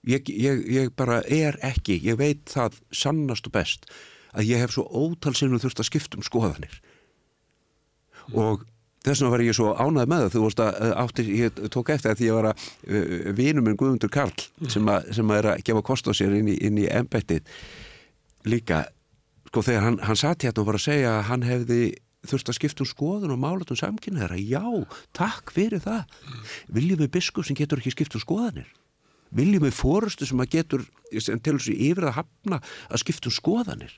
[0.08, 3.89] ég, ég, ég bara er ekki ég veit það sannast og best
[4.34, 6.81] að ég hef svo ótal sinnum þurft að skipta um skoðanir.
[8.24, 8.39] Mm.
[8.40, 8.64] og
[9.05, 12.12] Þess vegna var ég svo ánæð með það, þú veist að átti, ég tók eftir
[12.15, 14.70] að því ég var að uh, vinum minn Guðmundur Karl mm.
[14.73, 17.50] sem, að, sem að er að gefa kost á sér inn í, í embættið
[18.49, 18.86] líka,
[19.50, 21.81] sko þegar hann, hann satt hérna og var að segja að hann hefði
[22.24, 24.65] þurft að skipta um skoðun og málatum samkynnaðara, já,
[25.16, 26.15] takk fyrir það.
[26.73, 28.70] Viljum við biskup sem getur ekki skipta um skoðanir?
[29.34, 30.86] Viljum við fórustu sem að getur,
[31.20, 33.92] sem telur sér yfir að hafna að skipta um skoðanir?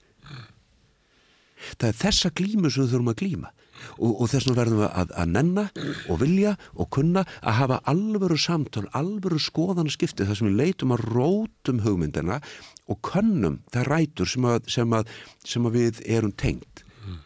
[1.76, 3.52] Það er þessa glímu sem við þurfum að glíma
[3.98, 5.64] og, og þess vegna verðum við að, að nenna
[6.10, 11.06] og vilja og kunna að hafa alvöru samtal, alvöru skoðanskipti þar sem við leitum að
[11.10, 12.40] rótum hugmyndina
[12.86, 15.14] og könnum það rætur sem að, sem að,
[15.46, 17.18] sem að við erum tengt mm.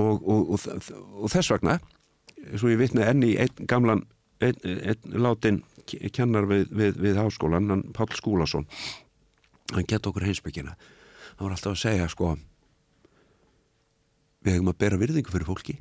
[0.00, 1.78] og, og, og þess vegna
[2.54, 4.04] svo ég vitna enni einn gamlan
[4.44, 5.62] einn ein, látin
[6.12, 8.66] kennar við, við, við háskólan, hann Pál Skúlason
[9.72, 12.36] hann gett okkur heimsbyggina hann var alltaf að segja sko
[14.48, 15.76] við hefum að bera virðingu fyrir fólki.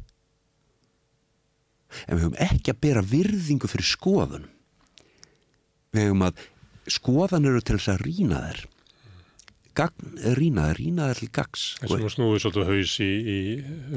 [2.06, 4.48] En við hefum ekki að bera virðingu fyrir skoðun
[5.96, 6.42] við hefum að
[6.92, 8.66] skoðan eru til þess að rína þær
[10.78, 13.38] rína þær til gags En svona snúið svolítið haus í, í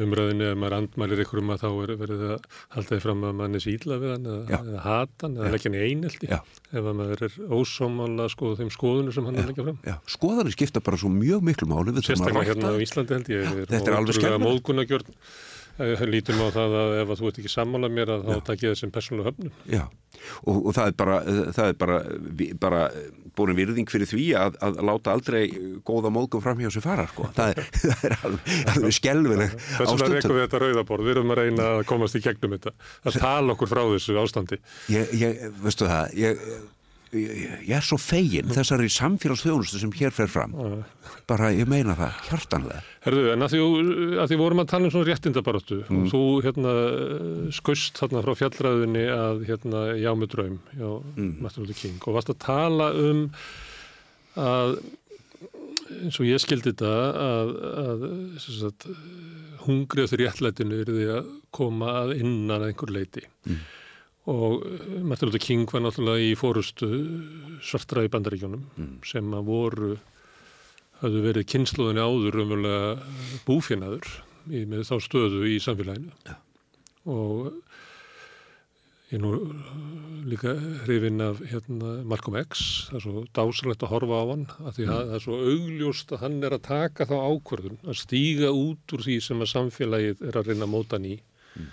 [0.05, 3.39] umræðinu ef maður andmælir ykkur um að þá er verið að halda þið fram að
[3.41, 6.91] mann er síla við hann eða, eða hata hann eða leggja hann í einelti ef
[7.01, 9.81] maður er ósámála sko, þeim skoðunum sem hann er leggja fram.
[9.87, 13.91] Já, skoðanir skipta bara svo mjög miklu máli Sérstaklega hérna á Íslandi held ég Þetta
[13.91, 14.47] er alveg skemmt
[16.13, 18.73] lítum á það að ef að þú ert ekki sammálað mér að þá takk ég
[18.73, 19.53] það sem persónulega höfnum.
[19.71, 19.83] Já,
[20.45, 21.17] og, og það er bara,
[21.57, 21.99] það er bara,
[22.65, 22.83] bara
[23.41, 25.43] búin virðing fyrir því að, að láta aldrei
[25.87, 27.29] góða móðgum fram hjá sér fara, sko.
[27.37, 29.79] Það er, það er alveg, alveg skelvileg ástand.
[29.79, 32.75] Þess vegna rekum við þetta rauðaborð, við erum að reyna að komast í gegnum þetta,
[33.07, 34.61] að tala okkur frá þessu ástandi.
[34.93, 36.45] Ég, ég veistu það, ég
[37.17, 40.55] ég er svo fegin þessari samfélagsþjónustu sem hér fer fram
[41.31, 43.63] bara ég meina það, hjartanlega Herðu, en að því,
[44.21, 45.99] að því vorum að tala um svona réttindabarötu mm.
[45.99, 46.75] og þú hérna
[47.57, 51.51] skust þarna frá fjallræðinni að hérna já með draum já, mm.
[52.05, 53.27] Og varst að tala um
[54.39, 54.77] að
[55.91, 58.07] eins og ég skildi þetta að, að
[58.45, 58.87] sagt,
[59.65, 63.61] hungrið eftir réttlætinu er því að koma að innan einhver leiti mm.
[64.29, 66.89] Og uh, Martin Luther King var náttúrulega í fórustu
[67.65, 68.95] svartra í bandaríkjónum mm.
[69.09, 69.93] sem að voru
[71.01, 74.09] hafðu verið kynsluðinni áður umverulega búfinaður
[74.51, 76.37] í, með þá stöðu í samfélaginu ja.
[77.09, 77.49] og
[79.11, 79.33] ég er nú
[80.31, 80.53] líka
[80.85, 84.85] hrifinn af hérna, Malcolm X það er svo dásalegt að horfa á hann að því
[84.85, 84.99] að mm.
[85.01, 89.07] það er svo augljóst að hann er að taka þá ákvörðun að stíga út úr
[89.09, 91.73] því sem að samfélagið er að reyna að móta ný mm.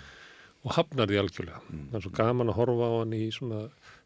[0.66, 1.60] Og hafnar því algjörlega.
[1.70, 1.84] Mm.
[1.92, 3.60] það er svo gaman að horfa á hann í svona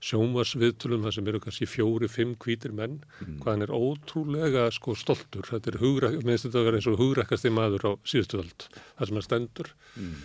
[0.04, 3.00] sjómasviðtulum þar sem eru kannski fjóri, fimm kvítir menn.
[3.22, 3.38] Mm.
[3.40, 5.48] hvað hann er ótrúlega sko stoltur.
[5.48, 9.06] Þetta er hugra, minnst þetta að vera eins og hugrekkasti maður á síðustu völd það
[9.06, 9.74] sem hann stendur.
[9.96, 10.16] Mm.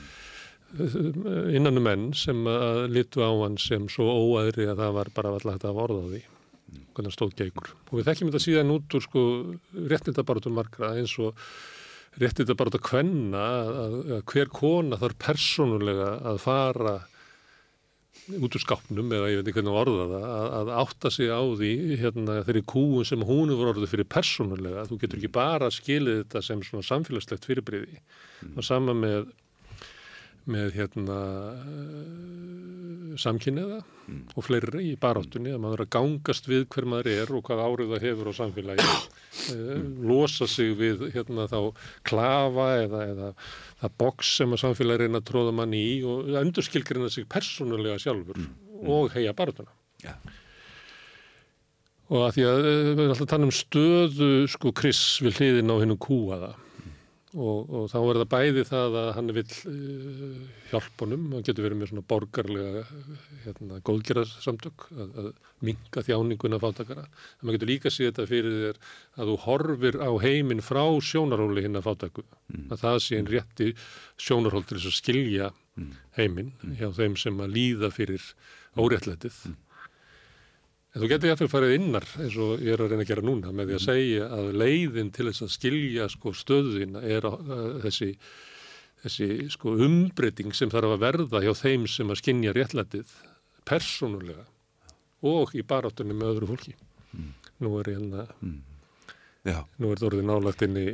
[1.55, 5.31] innan um menn sem að litu á hann sem svo óæðri að það var bara
[5.37, 6.21] alltaf hægt að vorða á því.
[6.67, 7.71] Hvernig hann stóð geikur.
[7.87, 9.23] Og við þekkjum þetta síðan út úr sko
[9.93, 11.39] réttindabarutur margra eins og
[12.21, 16.97] réttindabarutur kvenna að, að hver kona þarf persónulega að fara
[18.35, 21.41] út úr skápnum eða ég veit ekki hvernig orða það að, að átta sig á
[21.59, 21.71] því
[22.01, 26.43] hérna, þeirri kúun sem hún er orðið fyrir persónulega þú getur ekki bara skilið þetta
[26.43, 28.55] sem svona samfélagslegt fyrirbriði mm.
[28.57, 29.29] og sama með
[30.47, 31.19] með hérna
[33.17, 34.19] samkynniða mm.
[34.37, 37.63] og fleiri í baráttunni að maður er að gangast við hver maður er og hvað
[37.63, 38.87] árið það hefur á samfélagi
[39.55, 39.85] mm.
[40.09, 41.59] losa sig við hérna þá
[42.07, 43.31] klafa eða, eða
[43.83, 48.43] það boks sem að samfélagi reyna að tróða manni í og endurskilgrina sig persónulega sjálfur
[48.43, 48.51] mm.
[48.93, 49.73] og heia barðuna.
[50.03, 50.13] Ja.
[52.07, 55.73] Og að því að við erum alltaf að tala um stöðu sko Chris við hliðin
[55.73, 56.53] á hennu kúaða
[57.37, 60.39] og, og þá er það bæði það að hann vil uh,
[60.71, 62.83] hjálp honum, hann getur verið með svona borgarlega
[63.43, 65.29] hérna, góðgerðarsamtök að, að
[65.67, 68.81] minga þjáninguna fátakara, en maður getur líka síðan þetta fyrir þér
[69.17, 72.65] að þú horfir á heiminn frá sjónarhóli hinn að fátaku mm.
[72.73, 73.71] að það sé einn rétti
[74.17, 75.93] sjónarhól til þess að skilja mm.
[76.17, 78.33] heiminn hjá þeim sem að líða fyrir
[78.77, 79.63] óréttletið mm.
[80.97, 83.51] En þú getur jáfnveg farið innar eins og ég er að reyna að gera núna
[83.53, 87.41] með því að segja að leiðin til þess að skilja sko, stöðina er uh,
[87.83, 88.07] þessi,
[89.03, 93.11] þessi sko, umbreyting sem þarf að verða hjá þeim sem að skinja réttlætið
[93.69, 94.47] persónulega
[95.29, 96.73] og í baráttunni með öðru fólki.
[97.11, 97.29] Mm.
[97.61, 98.57] Nú er ég hérna, mm.
[99.77, 100.87] nú er þetta orðið nálagt inn í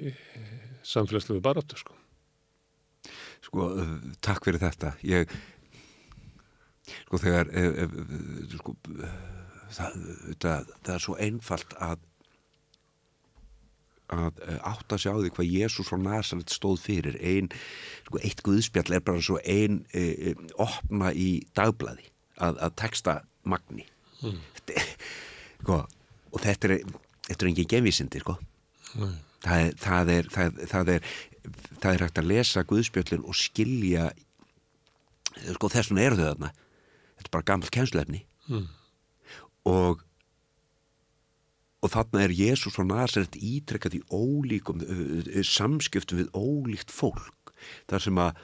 [0.84, 1.96] samfélagslegu baráttu sko.
[3.48, 4.98] Sko, uh, takk fyrir þetta.
[5.08, 5.32] Ég,
[7.06, 8.76] sko þegar, ef, ef, sko,
[9.78, 10.02] það,
[10.44, 12.10] það, það er svo einfalt að
[14.14, 17.50] að eh, átt að sjá því hvað Jésús frá Nazaret stóð fyrir ein,
[18.08, 22.10] sko, eitt guðspjall er bara svo ein e, e, opna í dagblæði
[22.44, 23.86] að, að texta magni
[24.22, 24.42] mm.
[25.64, 25.84] sko,
[26.34, 26.76] og þetta er
[27.30, 28.38] þetta er engin genvísindi sko.
[28.98, 29.16] mm.
[29.46, 31.10] það, er, það, er, það, það er
[31.80, 34.12] það er hægt að lesa guðspjallin og skilja
[35.56, 38.72] sko, þess vegna eru þau þarna þetta er bara gammalt kennslefni mm
[39.70, 40.04] og
[41.84, 44.80] og þarna er Jésús frá Nazaret ítrekkað í ólíkum
[45.44, 47.52] samskiptum við ólíkt fólk.
[47.92, 48.38] Þar sem að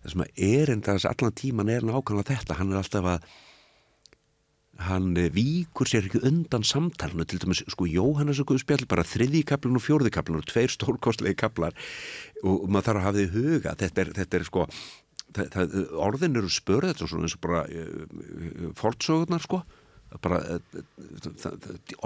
[0.00, 3.30] þar sem að erindars allan tíman er nákvæmlega þetta, hann er alltaf að
[4.80, 9.76] hann víkur sér ekki undan samtalenu, til dæmis sko Jóhannes og Guðspjall, bara þriði kaplun
[9.76, 11.76] og fjórði kaplun og tveir stórkostlegi kaplar
[12.40, 14.64] og maður þarf að hafa því huga þetta er, þetta er sko
[15.36, 15.76] það, það,
[16.08, 17.62] orðin eru spörð, þetta er svona eins og bara
[18.80, 19.60] fortsögurnar sko
[20.22, 20.40] bara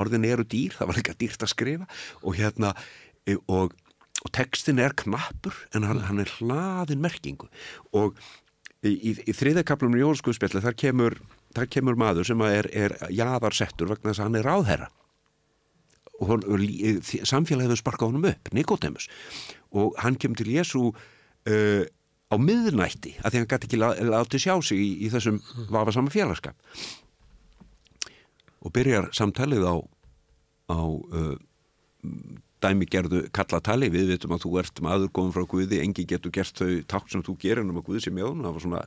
[0.00, 1.88] orðin eru dýr, það var líka dýrt að skrifa
[2.22, 2.74] og hérna
[3.26, 3.74] e, og,
[4.22, 7.48] og textin er knappur en hann, hann er hlaðin merkingu
[7.96, 8.18] og
[8.84, 11.18] í, í, þriðakaplunum í Jónskuðspjalli þar kemur,
[11.56, 14.90] þar kemur maður sem er, er jaðarsettur vegna þess að hann er ráðherra.
[16.22, 16.44] Og hon,
[17.26, 19.08] samfélagið hefur sparkað honum upp, Nikodemus
[19.74, 21.82] og hann kemur til Jésu uh,
[22.30, 25.40] á miðnætti að því hann gæti ekki látið sjá sig í, í þessum
[25.72, 26.54] vafasama félagskap
[28.64, 29.76] og byrjar samtalið á,
[30.72, 31.34] á uh,
[32.64, 36.80] dæmigerðu kallatali við veitum að þú ert maður góðum frá Guði engi getur gert þau
[36.88, 38.82] takk sem þú gerir um að Guði sé mjög það var svona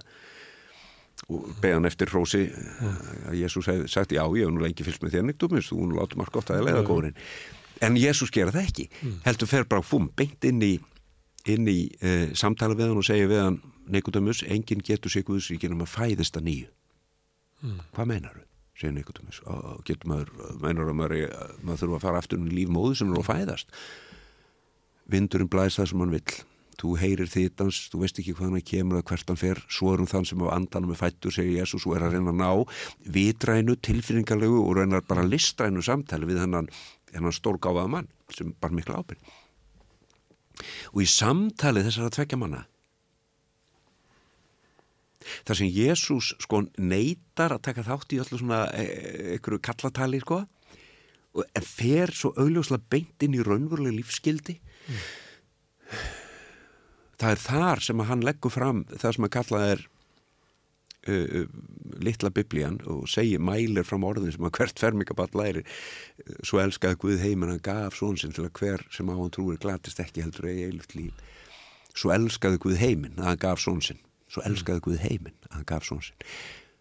[1.33, 5.15] og beðan eftir hrósi að Jésús hefði sagt já ég hef nú lengi fylgst með
[5.15, 7.17] þér neitt um þú nú látum allt gott að leiða góðurinn
[7.85, 9.15] en Jésús gera það ekki mm.
[9.25, 10.75] heldur fer bara fum beint inn í
[11.49, 15.72] inn í uh, samtala við hann og segja við hann Nikodemus, enginn getur sig Guðsríkin
[15.72, 16.69] um að fæðist að nýju
[17.64, 17.80] mm.
[17.95, 18.47] hvað meinar þau?
[18.77, 21.23] Segir Nikodemus og getur maður, meinar að maður,
[21.64, 23.73] maður þurfa að fara aftur um lífmóðu sem er að fæðast.
[25.07, 26.38] Vindurinn blæs það sem hann vill.
[26.77, 30.03] Þú heyrir þittans, þú veist ekki hvað hann kemur að hvert hann fer, svo er
[30.03, 32.51] hann þann sem á andanum er fættur, segir Jésús, og er að reyna að ná
[33.15, 36.69] vitrænu, tilfinningarlegu og reyna bara listrænu samtali við hennan,
[37.15, 39.33] hennan stórgáfaða mann sem bara mikla ábyrg
[40.93, 42.65] og í samtali þessar að tvekja manna
[45.47, 48.85] þar sem Jésús sko neytar að taka þátt í öllu svona e,
[49.35, 50.43] einhverju kallatali sko.
[51.38, 54.57] En fer svo augljóslega beint inn í raunverulega lífskildi
[57.17, 59.83] það er þar sem að hann leggur fram það sem að kalla er
[61.09, 61.45] uh,
[62.03, 67.01] litla biblían og segir mælir fram orðin sem að hvert fermingaball læri uh, svo elskaði
[67.03, 70.25] Guð heiminn hann gaf svon sinn til að hver sem á hann trúir glatist ekki
[70.25, 71.25] heldur eigi eiluft líf.
[71.97, 75.67] Svo elskaði Guð heiminn að hann gaf svon sinn svo elskaði Guð heiminn að hann
[75.69, 76.27] gaf svon sinn.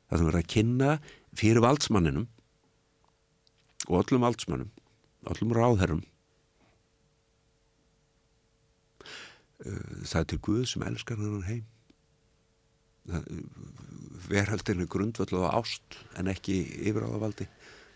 [0.08, 0.90] Það sem verður að kynna
[1.36, 2.26] fyrir valdsmanninum
[3.86, 4.70] og öllum valdsmannum
[5.26, 6.04] öllum ráðherrum
[9.64, 11.62] Uh, það er til Guð sem elskar hann heim.
[14.28, 16.58] Verhaldin er grundvöld á ást en ekki
[16.90, 17.46] yfiráðavaldi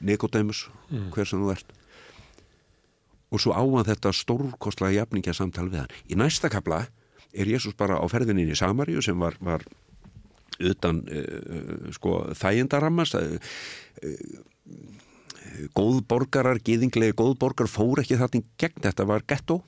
[0.00, 1.10] Nikodemus, Mm.
[1.12, 1.72] hver sem þú ert.
[3.30, 5.92] Og svo áan þetta stórkostlega jafningja samtal við hann.
[6.08, 6.86] Í næsta kapla
[7.32, 9.64] er Jésús bara á ferðinni inn í Samaríu sem var, var
[10.60, 13.14] utan uh, sko, þægindarammas.
[13.16, 13.38] Uh,
[15.76, 19.60] góðborgarar, gýðinglegi góðborgar fór ekki þarna gegn, þetta var gettó.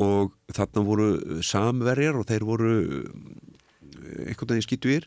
[0.00, 1.10] Og þarna voru
[1.44, 2.72] samverjar og þeir voru
[4.00, 5.06] einhvern veginn skýttu yfir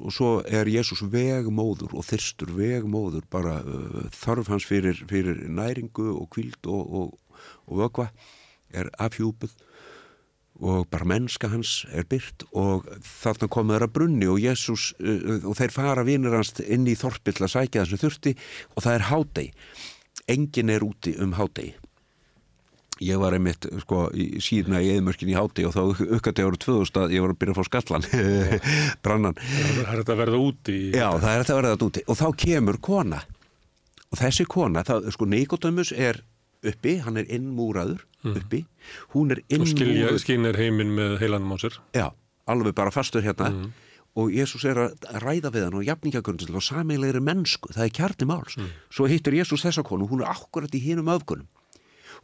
[0.00, 6.06] og svo er Jésús vegmóður og þyrstur vegmóður bara uh, þarf hans fyrir, fyrir næringu
[6.14, 8.08] og kvíld og, og, og vögva
[8.72, 9.52] er afhjúpuð
[10.60, 15.56] og bara mennska hans er byrt og þarna komið þeirra brunni og Jésús uh, og
[15.58, 18.34] þeir fara vinir hans inn í þorpi til að sækja þessu þurfti
[18.74, 19.52] og það er hádegi.
[20.30, 21.74] Engin er úti um hádegi.
[23.00, 24.10] Ég var einmitt sko
[24.44, 27.54] síðna í eðmörkin í háti og þá uppgætti ára 2000 að ég var að byrja
[27.54, 28.04] að fá skallan
[29.06, 29.38] brannan.
[29.40, 32.02] Það er þetta að verða úti Já, það er þetta að verða úti.
[32.04, 33.22] Og þá kemur kona.
[34.10, 36.20] Og þessi kona, það, sko Nikodemus er
[36.66, 38.64] uppi, hann er innmúraður uppi,
[39.14, 40.18] hún er og innmúraður.
[40.24, 41.78] skynir heiminn með heilanum á sér.
[41.96, 42.08] Já,
[42.50, 43.70] alveg bara fastur hérna.
[44.18, 47.70] Og Jésús er að ræða við hann og jafningagrundislega og sameilegri mennsku.
[47.72, 48.56] Það er kjarni máls.
[48.90, 51.46] Svo hittur Jésús þessa konu, hún er akkurat í hinum öfgunum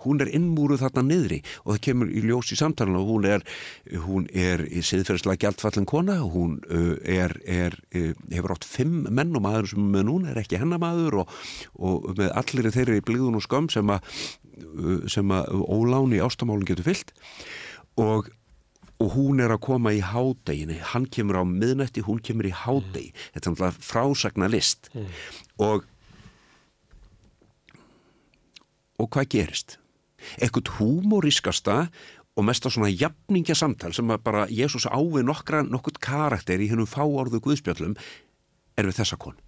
[0.05, 3.47] hún er innmúruð þarna niðri og það kemur í ljós í samtalenu og hún er,
[4.07, 9.73] hún er í siðferðslega gjaldfallin kona, hún er, er, hefur átt fimm menn og maður
[9.75, 11.37] sem með núna er ekki hennamaður og,
[11.79, 14.19] og með allir þeirri blíðun og skömm sem að
[15.13, 17.13] sem að óláni ástamálun getur fyllt.
[18.01, 18.31] Og
[18.97, 23.11] og hún er að koma í hádeginni hann kemur á miðnætti, hún kemur í hádegi.
[23.35, 24.89] Þetta er náttúrulega frásagna list
[25.61, 25.85] og
[28.97, 29.77] og hvað gerist?
[30.43, 31.87] Ekkert húmorískasta
[32.37, 36.69] og mest á svona jafningja samtal sem að bara Jésús ávið nokkra nokkurt karakter í
[36.71, 37.97] hennum fáorðu guðspjöllum
[38.77, 39.41] er við þessa konu.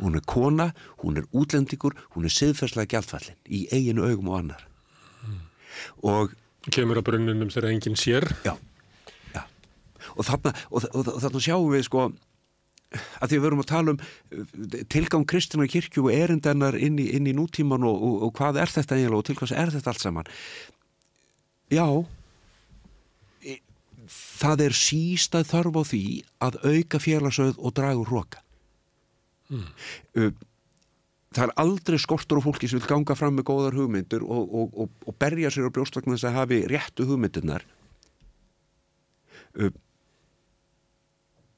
[0.00, 0.70] Hún er kona,
[1.04, 4.64] hún er útlendingur hún er siðferðslega gjaldfallin í eiginu augum og annar.
[6.02, 6.32] Og
[6.74, 8.26] Kemur að brunninum þegar enginn sér.
[8.44, 8.54] Já,
[9.32, 9.42] já.
[10.16, 12.08] Og, þarna, og, og, og þarna sjáum við sko
[12.96, 17.10] að því við verum að tala um uh, tilgang kristina kirkju og erindennar inn í,
[17.16, 19.92] inn í nútíman og, og, og hvað er þetta eiginlega og til hvers er þetta
[19.92, 20.30] allt saman?
[21.74, 21.86] Já.
[23.44, 23.60] E-
[24.08, 26.04] það er sístað þarf á því
[26.48, 28.44] að auka félagsauð og draga úr roka.
[29.52, 30.30] Uh,
[31.32, 34.80] það er aldrei skortur á fólki sem vil ganga fram með góðar hugmyndur og, og,
[34.84, 37.68] og, og berja sér á brjóstvagnar þess að hafi réttu hugmyndirnar.
[39.58, 39.76] Uh, uh,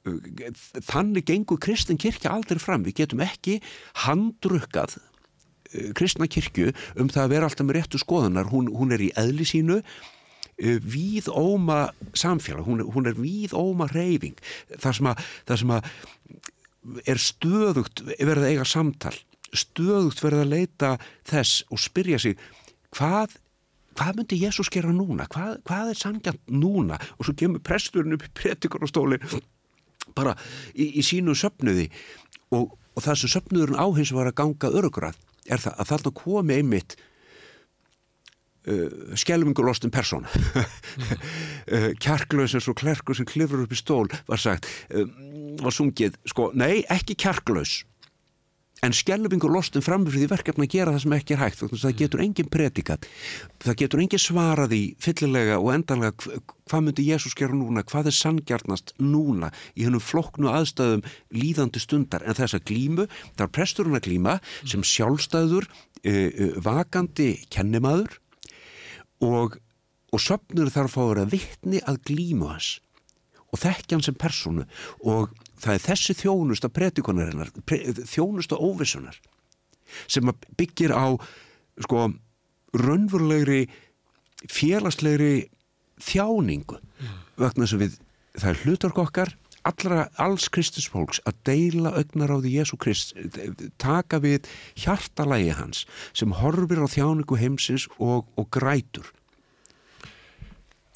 [0.03, 2.85] þannig gengur kristin kirkja aldrei fram.
[2.87, 3.59] Við getum ekki
[4.05, 9.03] handrukkað uh, kristna kirkju um það að vera alltaf með réttu skoðanar hún, hún er
[9.05, 12.65] í eðli sínu uh, víð óma samfélag.
[12.67, 14.39] Hún er, hún er víð óma reyfing
[14.77, 15.91] það sem að, það sem að
[17.05, 19.17] er stöðugt verið að eiga samtal
[19.51, 20.91] stöðugt verið að leita
[21.27, 22.37] þess og spyrja sig
[22.95, 23.35] hvað,
[23.99, 25.27] hvað myndi Jésús gera núna?
[25.31, 26.99] Hvað, hvað er sangjant núna?
[27.17, 29.19] Og svo kemur presturinn upp í pretikarastóli
[30.17, 30.35] bara
[30.73, 31.89] í, í sínu söpnuði
[32.51, 36.13] og, og það sem söpnuðurinn á hins var að ganga örugrað er það að þarna
[36.21, 36.97] komi einmitt
[38.69, 40.31] uh, skelvingulostin persóna.
[41.71, 44.65] Uh, kjarklaus eins og klerkur sem klifur upp í stól var sagt
[44.97, 45.05] uh,
[45.61, 47.83] var sungið, sko, nei, ekki kjarklaus
[48.81, 51.73] en skelvingur lostin fram fyrir því verkefni að gera það sem ekki er hægt að
[51.83, 53.05] það getur engin predikat.
[53.61, 57.83] Það getur engin svarað í fyllilega og endanlega hv- hvað myndi Jésús gera núna?
[57.85, 62.25] Hvað er sangjarnast núna í hennum flokknu aðstæðum líðandi stundar?
[62.25, 63.05] En þess að glímu,
[63.37, 68.17] það er presturinn að glíma sem sjálfstæður uh, uh, vakandi kennimaður
[69.21, 69.59] og,
[70.09, 72.79] og söpnur þarf að vera vittni að glímu hans
[73.51, 74.63] og þekkja hann sem personu
[75.03, 79.19] og það er þessi þjónusta predikonarinnar, pre, þjónusta óvissunar
[80.07, 81.15] sem byggir á
[81.81, 82.09] sko
[82.77, 83.65] raunverulegri
[84.49, 85.49] félagslegri
[86.01, 86.79] þjáningu
[87.39, 87.95] vegna þess að við,
[88.37, 89.33] það er hlutark okkar
[89.67, 93.13] allra, alls Kristus fólks að deila augnaráði Jésu Krist
[93.81, 94.49] taka við
[94.79, 95.85] hjartalægi hans
[96.17, 99.11] sem horfir á þjáningu heimsins og, og grætur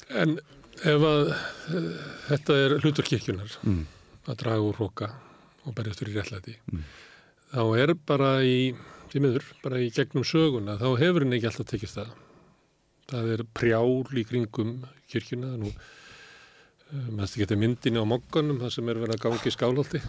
[0.10, 0.38] En
[0.86, 1.86] ef að uh,
[2.30, 3.86] þetta er hlutur kirkjunar Mm.
[4.26, 5.10] Að draga úr hróka
[5.66, 6.56] og berjast fyrir réttlæti.
[7.54, 8.74] Þá er bara í
[9.16, 12.10] miður, bara í gegnum söguna þá hefur henni ekki alltaf tekist það.
[13.12, 14.72] Það er prjál í kringum
[15.12, 15.78] kirkjuna nú uh,
[17.14, 20.02] maður þetta getur myndinni á mokkanum það sem er verið að gangi í skálhaldi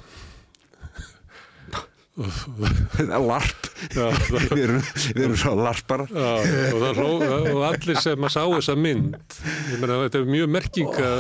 [3.28, 3.67] larp.
[3.93, 6.31] Já, það- við erum, við erum svo larpar Já,
[6.73, 11.11] og, það og allir sem að sá þessa mynd ég meina þetta er mjög merkinga.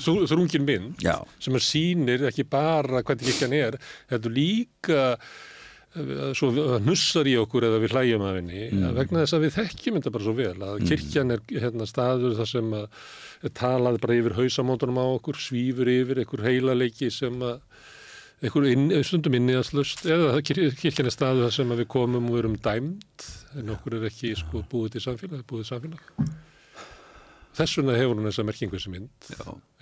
[0.00, 1.18] Þrungin mynd Já.
[1.42, 3.78] sem að sýnir ekki bara hvernig kirkjan er
[4.10, 6.50] þetta líka eh, svo
[6.84, 8.90] nussar í okkur eða við hlægjum af henni mm.
[8.98, 12.52] vegna þess að við þekkjum þetta bara svo vel að kirkjan er hérna, staður þar
[12.54, 13.08] sem að
[13.56, 17.58] talað bara yfir hausamóndunum á okkur svífur yfir einhver heilaleiki sem að
[18.40, 23.26] einhver inn, stundum inniðanslust eða kirkjan er staðu þar sem við komum og erum dæmd
[23.60, 26.30] en okkur er ekki sko, búið til samfélag, búið til samfélag.
[27.60, 29.28] Þess vegna hefur hún þessa merkingu þessi mynd.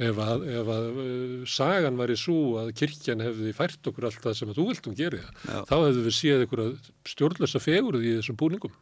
[0.08, 4.36] Ef að, ef að uh, sagan væri svo að kirkjan hefði fært okkur allt það
[4.40, 5.58] sem að þú viltum gera Já.
[5.68, 8.74] þá hefðu við séð einhverja stjórnlösa fegurð í þessum búningum.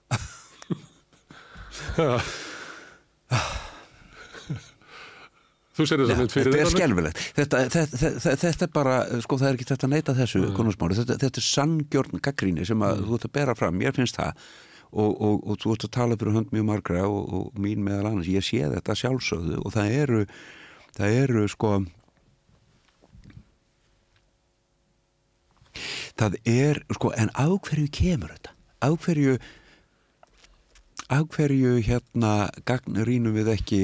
[5.76, 6.73] Þú sér þess að mynd fyrir þetta er þér, Anna?
[6.73, 8.94] skelfilegt þetta, þetta, þetta, þetta er bara,
[9.26, 12.84] sko það er ekki þetta að neita þessu konarsmári, þetta, þetta er sanngjörn gaggríni sem
[12.86, 14.47] að þú ert að bera fram, mér finnst það
[14.92, 18.12] og, og, og þú ert að tala fyrir hönd mjög margra og, og mín meðal
[18.12, 20.24] annars, ég sé þetta sjálfsögðu og það eru
[20.97, 21.73] það eru sko
[26.16, 28.55] það er sko, en á hverju kemur þetta?
[28.81, 29.36] Á hverju
[31.06, 32.32] á hverju hérna
[32.66, 33.82] gagnrínum við ekki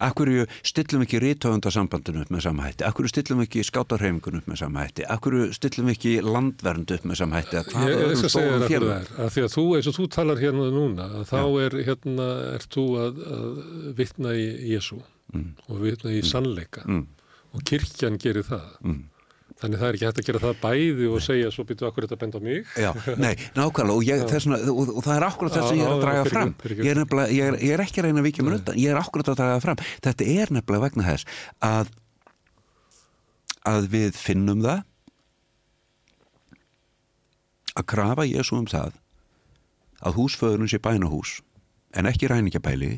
[0.00, 0.28] Akkur
[0.62, 2.84] stillum ekki rítöfundasambandinu upp með sama hætti?
[2.86, 5.06] Akkur stillum ekki skátarhefingun upp með sama hætti?
[5.10, 7.58] Akkur stillum ekki landvernd upp með sama hætti?
[7.58, 10.68] Ég, ég skal segja þér að að því að þú, eins og þú talar hérna
[10.74, 13.62] núna, þá er hérna, er þú að, að
[13.98, 15.50] vitna í Jésu Mm.
[15.68, 17.02] og vitna í sannleika Mm.
[17.52, 18.62] og kirkjan gerir það.
[19.58, 22.18] Þannig það er ekki hægt að gera það bæði og segja svo byrju akkur þetta
[22.20, 22.74] bend á mig.
[22.78, 25.94] Já, nei, nákvæmlega og, ég, þessna, og, og það er akkurat þess að ég er
[25.94, 26.52] að draga fram.
[26.70, 28.92] ég er, nefnilega, ég, er, ég er ekki að reyna að vikja mér undan ég
[28.92, 29.82] er akkurat að draga það fram.
[30.06, 31.90] Þetta er nefnilega vegna þess að
[33.68, 34.84] að við finnum það
[37.78, 38.96] að krafa Jésu um það
[40.06, 41.38] að húsföðurinn sé bænahús
[41.98, 42.92] en ekki ræningjabæli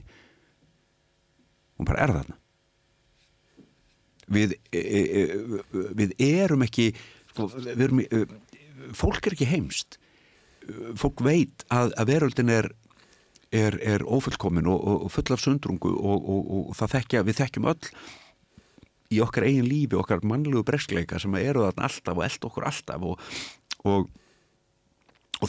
[1.78, 2.39] hún bara er þarna
[4.30, 6.90] við, e, e, e, við erum ekki
[7.32, 8.04] sko, við erum,
[8.96, 9.98] fólk er ekki heimst.
[10.98, 12.70] Fólk veit að, að veröldin er
[13.50, 17.92] er, er ófullkomin og, og, full af sundrungu og, og, og þekkja, við þekkjum öll
[19.10, 23.06] í okkar eigin lífi, okkar mannlegu breskleika sem eru þarna alltaf og eld okkur alltaf
[23.10, 23.24] og,
[23.90, 24.10] og,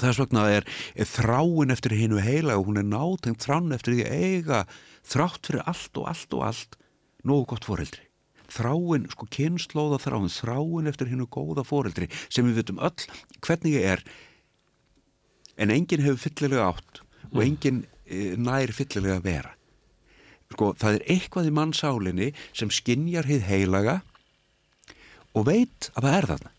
[0.02, 4.08] þess vegna er, er þráin eftir hinnu heila og hún er nátengt þráin eftir því
[4.08, 4.64] að eiga
[5.14, 6.80] þrátt fyrir allt og allt og allt
[7.28, 8.08] nógu gott foreldri
[8.52, 13.08] þráin, sko kynnslóða þráin þráin eftir hinnu góða foreldri sem við veitum öll
[13.40, 14.04] hvernig ég er.
[15.62, 19.54] En enginn hefur fyllilega átt og enginn e, nær fyllilega að vera.
[20.52, 24.02] Sko, það er eitthvað í mannsálinni sem skinjar hið heilaga
[25.32, 26.56] og veit að það er þarna.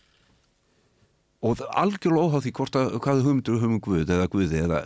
[1.43, 4.79] Og algjörlega óháð því hvort að hvað hugmyndur höfum um Guð eða Guði eða,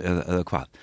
[0.00, 0.78] eða, eða hvað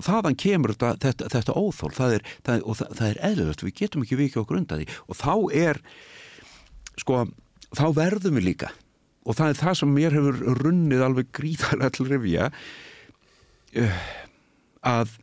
[0.00, 3.64] og þaðan kemur þetta, þetta, þetta óþól það er, það og það, það er eðlilegt.
[3.66, 4.86] Við getum ekki vikið okkur undan því.
[5.06, 5.80] Og þá er
[7.00, 7.24] sko,
[7.76, 8.70] þá verðum við líka.
[9.28, 12.48] Og það er það sem mér hefur runnið alveg gríðarlega til rifja
[13.84, 14.00] uh,
[14.88, 15.18] að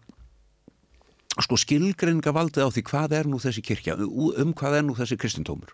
[1.38, 5.18] sko skilgreininga valdið á því hvað er nú þessi kirkja um hvað er nú þessi
[5.22, 5.74] kristintómur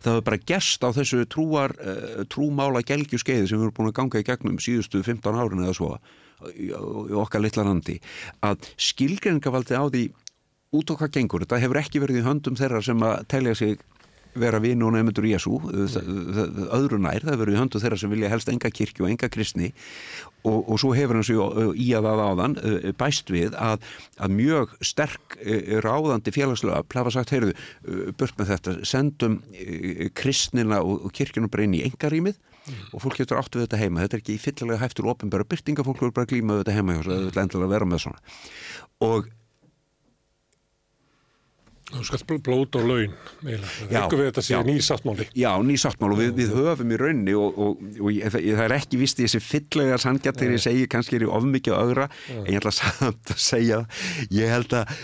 [0.00, 3.90] það hefur bara gerst á þessu trúar, uh, trúmála gelgju skeiði sem við erum búin
[3.90, 5.96] að ganga í gegnum síðustu 15 árin eða svo.
[5.96, 6.21] í,
[6.56, 6.70] í
[7.22, 7.98] okkar litla landi
[8.44, 10.04] að skilgreiningavaldið á því
[10.72, 13.80] út okkar gengur, þetta hefur ekki verið í höndum þeirra sem að telja sig
[14.38, 15.58] vera vinu og nefndur Jésu
[16.72, 19.72] öðru nær, það verður í höndu þeirra sem vilja helst enga kirkju og enga kristni
[20.42, 22.56] og, og svo hefur hans í að það áðan
[22.98, 23.84] bæst við að,
[24.16, 25.36] að mjög sterk
[25.84, 27.52] ráðandi félagslega plafa sagt, heyrðu,
[28.16, 29.38] burt með þetta sendum
[30.16, 32.88] kristnina og kirkjunum bara inn í engarýmið mm.
[32.92, 36.02] og fólk getur áttu við þetta heima, þetta er ekki fyllilega hæftur ofinbæra byrtinga, fólk
[36.02, 38.36] verður bara að glíma við þetta heima hjá þess að þetta endilega vera með svona.
[39.08, 39.30] Og
[41.92, 44.60] Þú skalt bl- blót og laun, Ekkur við þetta sé já.
[44.64, 45.26] nýsáttmáli.
[45.36, 48.74] Já, nýsáttmál og við, við höfum í raunni og, og, og ég, það, það er
[48.78, 51.90] ekki vist í þessi fyllega sangjart þegar ég segi kannski er ég of mikið að
[51.90, 52.08] ögra.
[52.32, 53.82] En ég ætla samt að segja
[54.32, 54.96] ég held að,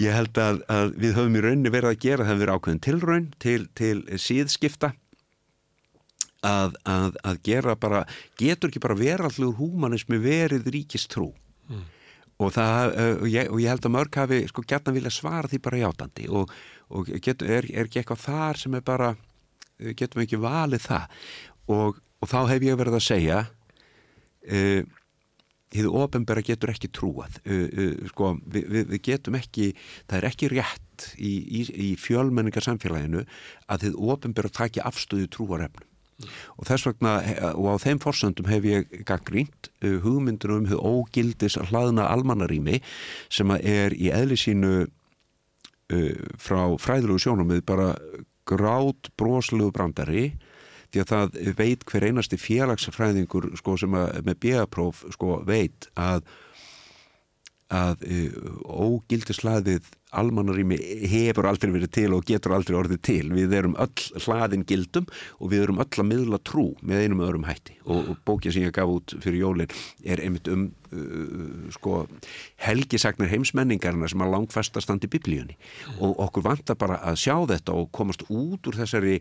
[0.00, 3.28] ég held að, að við höfum í raunni verið að gera það verið ákveðin tilraun
[3.44, 4.94] til, til síðskipta
[6.46, 8.04] að, að, að gera bara
[8.38, 11.30] getur ekki bara verallugur húmanismi verið ríkistrú?
[12.42, 15.50] Og, það, uh, og, ég, og ég held að mörg hafi sko gætna vilja svara
[15.50, 16.50] því bara játandi og,
[16.90, 20.88] og getur, er, er ekki eitthvað þar sem er bara uh, getum við ekki valið
[20.88, 21.20] það?
[21.70, 24.98] Og, og þá hef ég verið að segja uh,
[25.72, 27.38] hið ofinbæra getur ekki trúað.
[27.46, 31.62] Uh, uh, sko, við, við, við getum ekki það er ekki rétt í, í,
[31.92, 33.22] í fjölmenningar samfélaginu
[33.70, 35.91] að hið ofinbæra taki afstöðu trúarefnum
[36.56, 37.14] og þess vegna
[37.52, 42.80] og á þeim forsöndum hef ég gaggrínt uh, hugmyndur um hið ógildis hlaðna almannarými
[43.32, 47.92] sem er í eðli sínu uh, frá fræðilegu sjónum við bara
[48.48, 50.32] grát broslegu brandari
[50.92, 56.26] því að það veit hver einasti félagsfræðingur sko, sem að, með bjöðapróf sko, veit að
[57.72, 58.38] að uh,
[58.86, 60.76] ógildislaðið almannarími
[61.08, 63.22] hefur aldrei verið til og getur aldrei orðið til.
[63.32, 65.06] Við erum öll hlaðin gildum
[65.38, 68.66] og við erum öll að miðla trú með einum öðrum hætti og, og bókja sem
[68.66, 69.72] ég gaf út fyrir jólin
[70.04, 72.04] er einmitt um uh, sko
[72.60, 75.56] helgisagnir heimsmenningarna sem að langfastast í biblíunni
[75.98, 79.18] og okkur vantar bara að sjá þetta og komast út úr þessari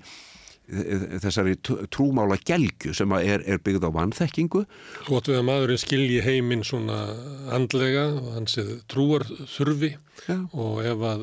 [0.72, 1.58] þessari
[1.92, 4.64] trúmála gelgu sem er, er byggð á vanþekkingu
[5.08, 7.02] Gótt við að maðurinn skilji heiminn svona
[7.54, 8.58] andlega og hans
[8.92, 9.96] trúar þurfi
[10.28, 10.38] Já.
[10.54, 11.22] og ef að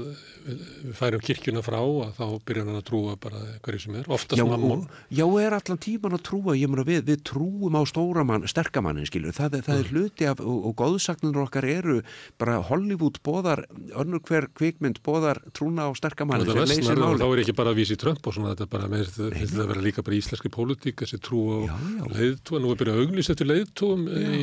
[0.49, 1.79] við færum kirkjuna frá
[2.17, 4.87] þá byrjar hann að trúa bara hverju sem er, oftast mammon.
[5.13, 9.35] já, er allan tíman að trúa, ég meina við, við trúum á stóramann, sterkamannin, skilur,
[9.37, 11.99] það, það er hluti af, og, og góðsagnir okkar eru
[12.41, 17.21] bara Hollywood bóðar, önnur hver kvikmynd bóðar trúna á sterkamannin sem leysir máli.
[17.23, 19.71] þá er ekki bara að vísi Trump og svona þetta er bara með þetta að
[19.73, 23.49] vera líka bara íslenski pólitík þessi trú á leiðtúa, nú er byrjað að auglýsa eftir
[23.51, 24.41] leiðtúum í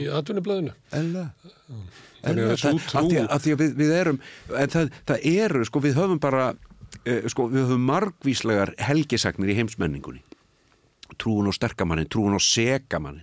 [2.26, 4.20] En þessu það- af því að, við, við erum
[4.58, 6.46] en það, það eru, sko, við höfum bara
[7.06, 10.24] eh, sko, við höfum margvíslegar helgisagnir í heimsmenningunni.
[11.22, 13.22] Trúun á sterkamannin, trúun á sekamannin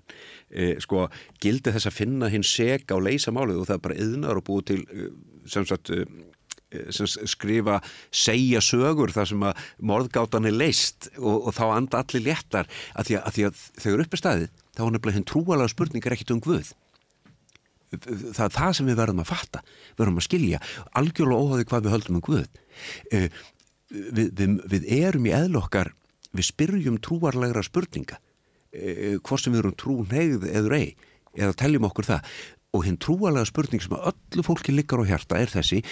[0.55, 1.09] eh, sko,
[1.43, 4.47] gildi þess að finna hinn seka og leysa málið og það er bara yðnar og
[4.47, 5.09] búið til eh,
[5.51, 6.05] sem sagt eh,
[6.93, 12.71] skrifa segja sögur þar sem að morðgátan er leist og, og þá anda allir léttar.
[12.97, 16.17] Að því því að þegar upp er staðið þá er nefnilega hinn trúalega spurning er
[16.17, 16.73] ekkit um Guð.
[17.93, 19.61] Það er það sem við verðum að fatta
[19.99, 20.61] verðum að skilja,
[20.97, 22.47] algjörlega óháði hvað við höldum um Guð.
[23.13, 23.27] Eh,
[23.93, 25.93] við, við, við erum í eðlokkar
[26.33, 28.17] við spyrjum trúarlegra spurninga
[28.73, 30.89] eh, hvort sem við erum trú neyð eður ei,
[31.37, 32.33] eða teljum okkur það.
[32.73, 35.83] Og hinn trúarlega spurning sem að öllu fólki liggar á hjarta er þessi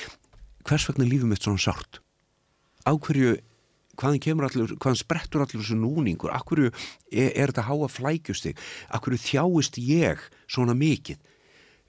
[0.68, 2.00] hvers vegna er lífum mitt svona sárt?
[2.84, 3.36] Á hverju
[4.00, 8.60] hvaðan kemur allir, hvaðan sprettur allir þessu núningur, af hverju er, er þetta háa flækjustig,
[8.88, 11.20] af hverju þjáist ég svona mikið?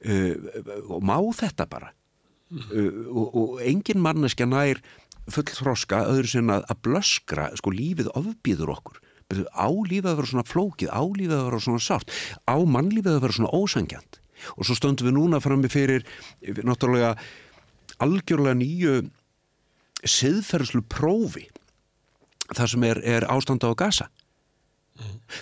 [0.01, 0.33] Uh,
[0.89, 1.91] og má þetta bara?
[2.51, 4.81] Uh, og, og engin manneskja nær
[5.31, 8.97] full þroska öðru sem að, að blöskra sko lífið ofbýður okkur.
[9.31, 12.11] Á lífið að vera svona flókið, á lífið að vera svona sárt,
[12.43, 14.19] á mannlífið að vera svona ósangjant
[14.57, 16.01] og svo stöndum við núna frammi fyrir
[16.65, 17.13] náttúrulega
[18.05, 18.95] algjörlega nýju
[20.07, 21.45] siðferðslu prófi
[22.51, 24.07] þar sem er, er ástanda á gasa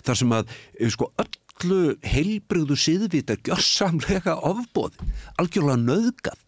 [0.05, 4.99] þar sem að eh, sko öllu heilbrigðu siðvita gjörsamlega ofbóð
[5.41, 6.45] algjörlega nöðgað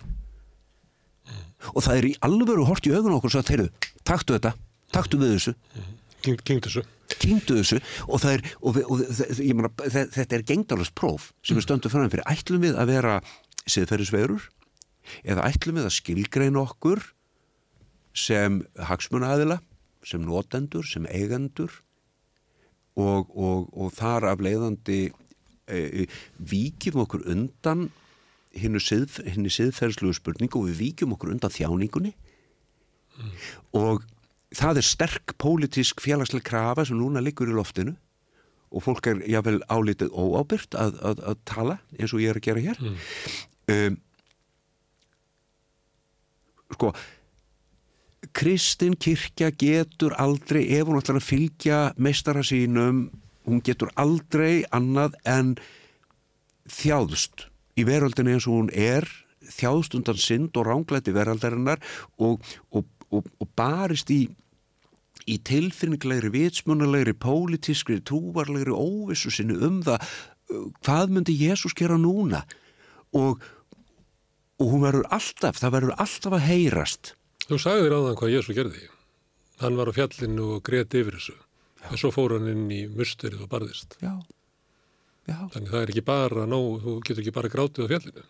[1.72, 3.68] og það er í alvöru hort í augun okkur svo að þeirru,
[4.08, 4.52] taktu þetta
[4.92, 5.52] taktu við þessu.
[6.26, 6.82] Kynnt þessu.
[7.22, 9.04] kýndu þessu og það er og við, og
[9.60, 12.26] meina, þe- þetta er gengdalast próf sem við stöndum fram fyrir.
[12.34, 13.14] Ætlum við að vera
[13.70, 14.48] siðferðisverur
[15.24, 17.04] eða ætlum við að skilgreina okkur
[18.18, 19.62] sem hagsmunaaðila
[20.06, 21.72] sem notendur, sem eigendur
[22.98, 25.02] og, og, og þar af leiðandi
[25.70, 26.08] e,
[26.38, 27.90] víkjum okkur undan
[28.58, 32.12] hinnu sið, siðferðslugu spurningu og við víkjum okkur undan þjáningunni.
[33.78, 34.04] Og
[34.58, 37.96] það er sterk pólitísk félagsleg krafa sem núna liggur í loftinu
[38.72, 42.46] og fólk er jáfnvel álítið óábyrgt að, að, að tala eins og ég er að
[42.48, 42.84] gera hér.
[43.72, 43.98] Um,
[46.76, 46.94] sko
[48.38, 53.08] Kristin kirkja getur aldrei ef hún ætlar að fylgja meistara sínum
[53.48, 55.56] hún getur aldrei annað en
[56.70, 57.48] þjáðust
[57.80, 59.08] í veröldinu eins og hún er
[59.52, 61.82] þjáðst undan synd og ránglæti veraldarinnar
[62.22, 64.28] og, og, og, og barist í
[65.30, 72.44] í tilfinninlegri, vitsmunalegri, pólitískri, trúvarlegri óvissu sinni um það uh, hvað myndi Jésús gera núna?
[73.18, 73.42] Og,
[74.62, 77.16] og hún verður alltaf, það verður alltaf að heyrast
[77.52, 78.84] Þú sagði þér áðan hvað Jésu gerði.
[79.60, 81.34] Hann var á fjallinu og greti yfir þessu.
[81.90, 83.98] En svo fór hann inn í musterið og barðist.
[84.00, 84.14] Já.
[85.28, 85.36] Já.
[85.52, 88.24] Þannig það er ekki bara nóg, þú getur ekki bara grátið á fjallinu.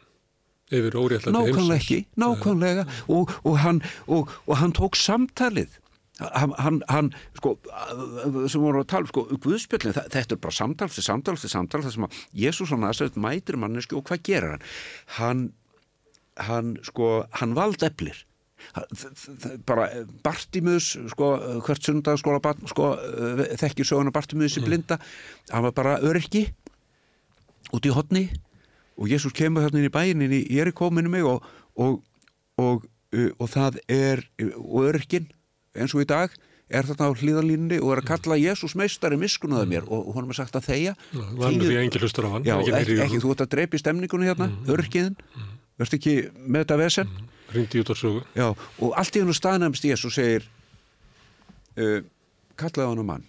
[0.72, 1.53] Yfir óréttlæti heimsins.
[1.53, 5.77] Nákvæmlega ekki, nákvæmlega og, og, hann, og, og hann tók samtalið
[6.22, 7.56] hann, hann, hann sko,
[8.50, 11.95] sem voru að tala sko, Guðspjöldin, þetta er bara samtal til samtal til samtal, það
[11.95, 14.66] sem að Jésús og Nazaret mætir mannesku og hvað gerir hann
[15.18, 15.43] hann,
[16.40, 18.26] hann sko, hann vald eflir
[19.66, 19.88] bara
[20.22, 21.32] Bartimus sko,
[21.66, 22.92] hvert sundarskóla sko,
[23.58, 25.00] þekkir söguna Bartimus í blinda.
[25.50, 26.45] Hann var bara öryrki
[27.74, 28.27] út í hodni
[29.01, 31.45] og Jésús kemur þarna inn í bæin inn í Jerikó minni mig og,
[31.80, 32.01] og,
[32.61, 32.85] og,
[33.40, 35.30] og það er og öryrkin
[35.74, 36.34] eins og í dag
[36.72, 40.38] er þarna á hlýðalínni og er að kalla Jésús meistari miskunaða mér og hún er
[40.38, 43.51] sagt að þeia Vannu því engil hlustur á hann Já, ekki, ekki þú ert að
[43.56, 45.50] drepa í stemningunni hérna mm, öryrkiðin, mm,
[45.82, 47.11] verðst ekki með þetta vesen?
[47.11, 50.48] Mm, Rindi út á sögu Já, og allt í hennu staðnæmst Jésús segir
[51.77, 52.00] uh,
[52.60, 53.27] kallaði hann á mann.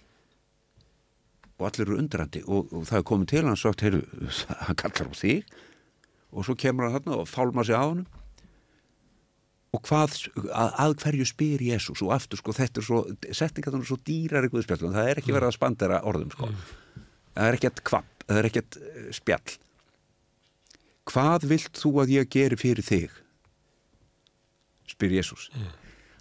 [1.59, 4.01] Og allir eru undrandi og, og það er komið til hann sagt, heyru,
[4.67, 5.55] hann kallar á þig.
[6.33, 8.05] Og svo kemur hann þarna og fálma sig á hann
[9.73, 10.15] og hvað,
[10.53, 12.99] að, að hverju spyr Jésús og aftur sko þetta er svo
[13.33, 16.49] setningatunum svo dýrar eitthvað spjall það er ekki verið að spandera orðum sko.
[17.33, 19.55] Það er ekkert kvapp, það er ekkert uh, spjall
[21.09, 23.19] hvað vilt þú að ég geri fyrir þig?
[24.93, 25.49] spyr Jésús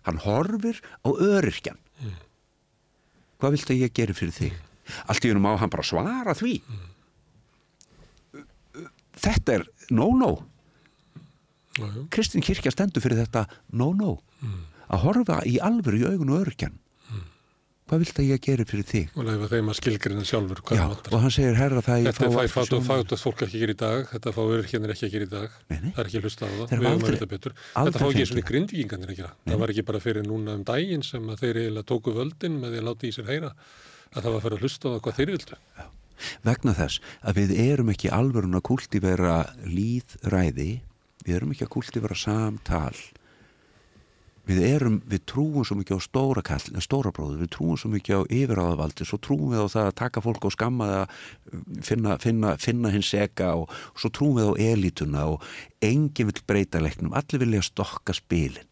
[0.06, 1.78] hann horfir á öryrkjan
[3.42, 4.58] hvað vilt að ég geri fyrir þig?
[5.10, 6.56] Allt í húnum á hann bara svara því.
[9.22, 10.32] Þetta er no-no.
[12.12, 13.46] Kristin kirkja stendur fyrir þetta
[13.78, 14.20] no-no.
[14.42, 14.62] Mm.
[14.92, 16.80] að horfa í alvöru í augun og örkjan mm.
[17.92, 19.08] Hvað vilt að ég gera fyrir þig?
[19.20, 22.86] Og leifa þeim að skilgrina sjálfur Já, og hann segir herra það þetta fát og
[22.86, 25.58] fát að fólk ekki gera í dag þetta fá örkjanir ekki að gera í dag.
[25.68, 25.90] Nei, nei.
[25.90, 27.56] það er ekki hlusta á það, að vita betur.
[27.76, 29.32] þetta fá ekki svona grindvíkinganir að gera.
[29.36, 29.52] Nei.
[29.52, 32.72] það var ekki bara fyrir núna um daginn sem að þeir eiginlega tóku völdin með
[32.72, 35.18] því að láta í sér heyra að það var fyrir að hlusta á það hvað
[35.20, 35.60] þeir vildu.
[35.76, 35.86] Já.
[36.48, 39.36] vegna þess að við erum ekki alvörun að kultivera
[39.68, 40.70] líðræði
[41.26, 42.96] við erum ekki að kultivera samtal
[44.48, 48.24] við erum, við trúum svo mikið á stóra kall, stóra bróður, við trúum svo mikið
[48.26, 51.14] á yfiráðavaldi, svo trúum við á það að taka fólk á skamma það,
[51.86, 55.46] finna, finna, finna hins eka og, svo trúum við á elituna og
[55.84, 58.66] enginn vil breyta leiknum, allir vilja stokka spilin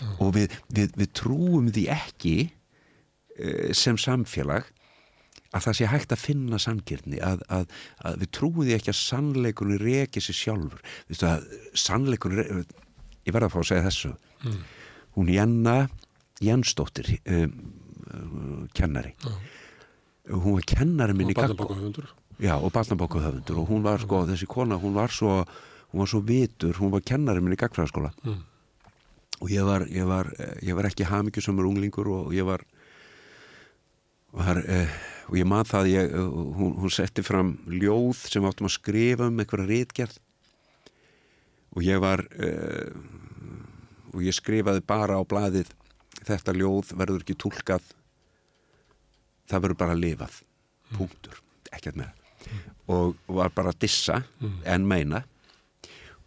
[0.00, 0.16] mm.
[0.24, 4.72] og við, við, við trúum því ekki e, sem samfélag
[5.50, 7.70] að það sé hægt að finna sanngirni að, að,
[8.06, 11.48] að við trúum því ekki að sannleikunni reki sér sjálfur þú veist að
[11.84, 12.44] sannleikunni
[13.26, 14.12] ég verða að fá að segja þessu
[14.46, 14.60] mm.
[15.16, 15.88] Hún Janna
[16.40, 17.52] Jansdóttir um,
[18.14, 19.14] um, kennari.
[19.24, 19.50] Mm.
[20.30, 22.06] hún var kennari minn og barnabókuhöfundur
[22.38, 25.44] já og barnabókuhöfundur og hún var sko þessi kona hún var svo,
[25.92, 28.42] hún var svo vitur hún var kennari minn í gagfræðaskóla mm.
[29.40, 30.30] og ég var, ég var,
[30.62, 32.62] ég var ekki hafmyggjusumur unglingur og ég var
[34.32, 34.88] var eh,
[35.28, 39.40] og ég maður það ég, hún, hún setti fram ljóð sem áttum að skrifa um
[39.42, 40.18] einhverja rítgerð
[41.70, 42.90] og ég var uh,
[44.14, 45.72] og ég skrifaði bara á blæðið
[46.26, 47.84] þetta ljóð verður ekki tólkað
[49.50, 50.40] það verður bara lifað.
[50.90, 51.36] Punktur,
[51.70, 52.62] ekkert með mm.
[52.90, 54.56] og var bara að dissa mm.
[54.74, 55.22] en meina.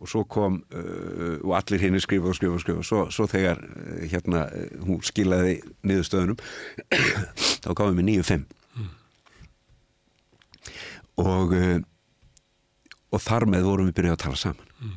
[0.04, 3.28] Og svo kom uh, og allir henni skrifa og skrifa og skrifa og svo, svo
[3.32, 4.46] þegar uh, hérna
[4.84, 6.40] hún skilaði niðurstöðunum
[7.64, 8.44] þá gáðum við 9-5
[11.24, 11.78] og uh,
[13.14, 14.70] og þar með vorum við byrjuð að tala saman.
[14.84, 14.96] Mm.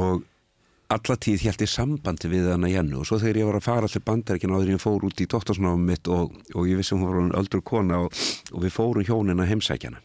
[0.00, 0.24] og
[0.88, 3.88] alla tíð held ég sambandi við hana Jennu og svo þegar ég var að fara
[3.88, 7.34] allir bandaríkina áður ég fór út í doktorsnáfum mitt og, og ég vissi hún var
[7.40, 8.22] öldru kona og,
[8.54, 10.00] og við fórum hjónina heimsækjana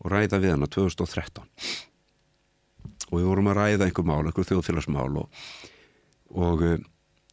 [0.00, 1.44] og ræða við hana 2013
[3.06, 5.44] og við vorum að ræða einhver mál, einhver þjóðfélagsmál og,
[6.32, 6.64] og,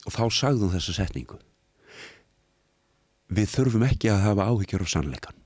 [0.03, 1.39] og þá sagðum þessu setningu.
[3.33, 5.39] Við þurfum ekki að hafa áhyggjur á sannleikan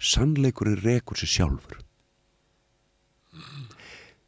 [0.00, 1.80] sannleikurinn rekur sér sjálfur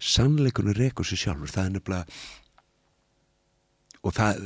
[0.03, 2.05] sannleikurinn rekur sér sjálfur það er nefnilega
[4.03, 4.41] og það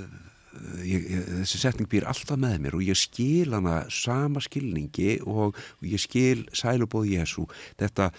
[0.84, 5.56] ég, ég, þessi setning býr alltaf með mér og ég skil hana sama skilningi og,
[5.56, 7.46] og ég skil sælubóð Jésu
[7.80, 8.10] þetta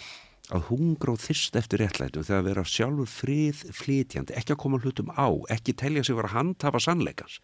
[0.55, 4.79] að hungra og þyrst eftir réttlætu þegar að vera sjálfur frið flytjandi, ekki að koma
[4.79, 7.41] hlutum á ekki telja sig vera handhafa sannleikans.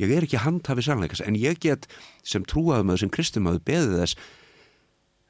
[0.00, 1.88] Ég er ekki handhafi sannleikans en ég get
[2.24, 4.30] sem trúaðum að sem kristumöðu beðið þess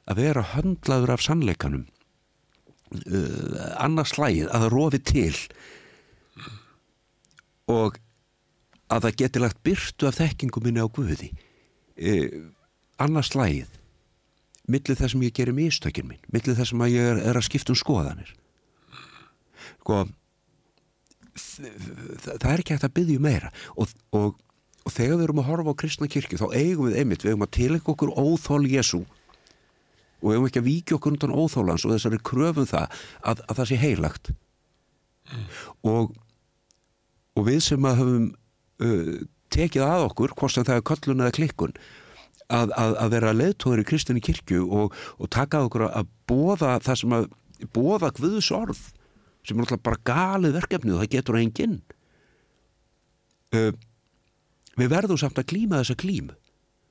[0.07, 1.83] að vera höndlaður af sannleikanum
[2.93, 5.35] uh, annars slægið að það rofi til
[7.73, 7.99] og
[8.93, 11.31] að það geti lagt byrtu af þekkingum minni á Guði.
[11.97, 12.51] Uh,
[13.01, 13.71] annars slægið
[14.69, 17.73] millið þess að ég gerir mistökin minn millið þess að ég er, er að skipta
[17.73, 18.29] um skoðanir.
[19.83, 20.05] Sko
[21.35, 23.51] það, það er ekki hægt að byggja meira.
[23.75, 24.37] Og, og,
[24.83, 27.45] og þegar við erum að horfa á kristna kirkju þá eigum við einmitt, við eigum
[27.47, 29.03] að tilengja okkur óþól Jésu
[30.23, 33.57] og við eigum ekki að víkja okkur undan óþólans og þessari kröfum það að, að
[33.59, 35.45] það sé heilagt mm.
[35.91, 36.13] og,
[37.35, 39.13] og við sem að höfum uh,
[39.53, 41.75] tekið að okkur, hvort sem það er köllun eða klikkun
[42.47, 47.01] að, að, að vera leðtóður í kristinni kirkju og, og taka okkur að bóða það
[47.03, 47.27] sem að
[47.75, 48.85] bóða Guðs orð
[49.43, 51.81] sem er alltaf bara galið verkefni og það getur enginn
[53.55, 53.73] uh,
[54.79, 56.37] við verðum samt að klíma þessa klímu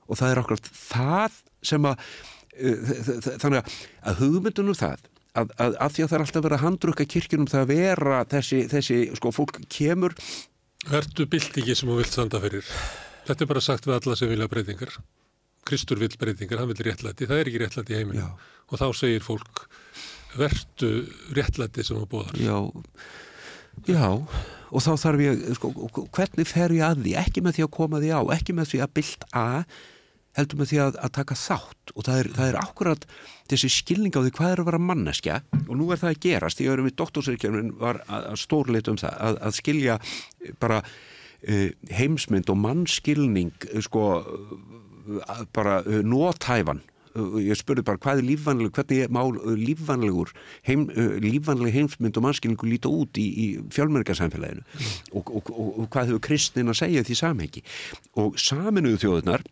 [0.08, 2.06] og það er okkur það sem að
[2.52, 3.74] þannig
[4.04, 5.06] að hugmyndunum það
[5.38, 8.20] að, að, að því að það er alltaf verið að handrukka kirkjunum það að vera
[8.32, 10.16] þessi, þessi sko fólk kemur.
[10.90, 12.68] Vertu bildingi sem þú vilt sanda fyrir.
[13.28, 14.96] Þetta er bara sagt við alla sem vilja breytingar.
[15.68, 17.28] Kristur vil breytingar, hann vil réttlæti.
[17.30, 18.30] Það er ekki réttlæti í heiminu Já.
[18.68, 19.66] og þá segir fólk
[20.36, 20.90] vertu
[21.36, 22.56] réttlæti sem þú bóðar Já,
[23.86, 24.06] já.
[24.72, 25.70] Og þá þarf ég, sko,
[26.16, 27.14] hvernig fer ég að því?
[27.20, 29.76] Ekki með því að koma því á, ekki með því að bild að,
[30.38, 33.08] heldur með því að, að taka þátt og það er, það er akkurat
[33.52, 36.62] þessi skilning á því hvað er að vera manneskja og nú er það að gerast,
[36.62, 39.98] ég verður við doktorsirkjörnum var að, að stórleitum það að, að skilja
[40.62, 44.06] bara uh, heimsmynd og mannskilning sko
[45.52, 46.82] bara uh, nótæfan
[47.42, 50.30] ég spurði bara hvað er lífvanleg hvernig er mál lífvanlegur
[50.64, 50.86] heim,
[51.20, 54.94] lífvanleg heimsmynd og mannskilningu líta út í, í fjölmörgarsamfélaginu mm.
[55.18, 57.64] og, og, og, og hvað hefur kristnin að segja því samhengi?
[58.22, 59.44] Og saminuðu þjóðunar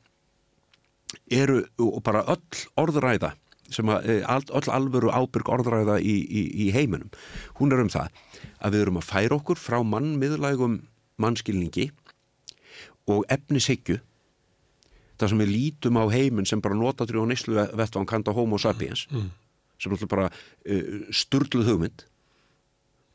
[1.30, 3.34] eru og bara öll orðræða
[3.70, 7.10] sem að öll alvöru ábyrg orðræða í, í, í heiminum
[7.60, 8.10] hún er um það
[8.58, 10.80] að við erum að færa okkur frá mannmiðlægum
[11.22, 11.90] mannskilningi
[13.10, 14.00] og efnishyggju
[15.20, 19.06] það sem við lítum á heiminn sem bara notaður á neyslu vettvang kanda homo sapiens
[19.12, 19.28] mm.
[19.78, 22.06] sem er bara uh, sturgluð hugmynd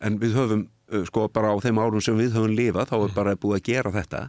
[0.05, 0.65] en við höfum
[1.09, 3.93] sko bara á þeim árum sem við höfum lifað þá er bara búið að gera
[3.95, 4.21] þetta.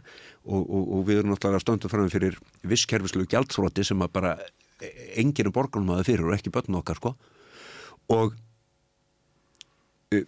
[0.47, 4.33] Og, og, og við erum náttúrulega stöndu fram fyrir visskerfislu gjaldþrótti sem að bara
[5.17, 7.13] enginn er borgarnum að það fyrir og ekki börn okkar sko.
[8.13, 8.35] Og
[10.15, 10.25] uh,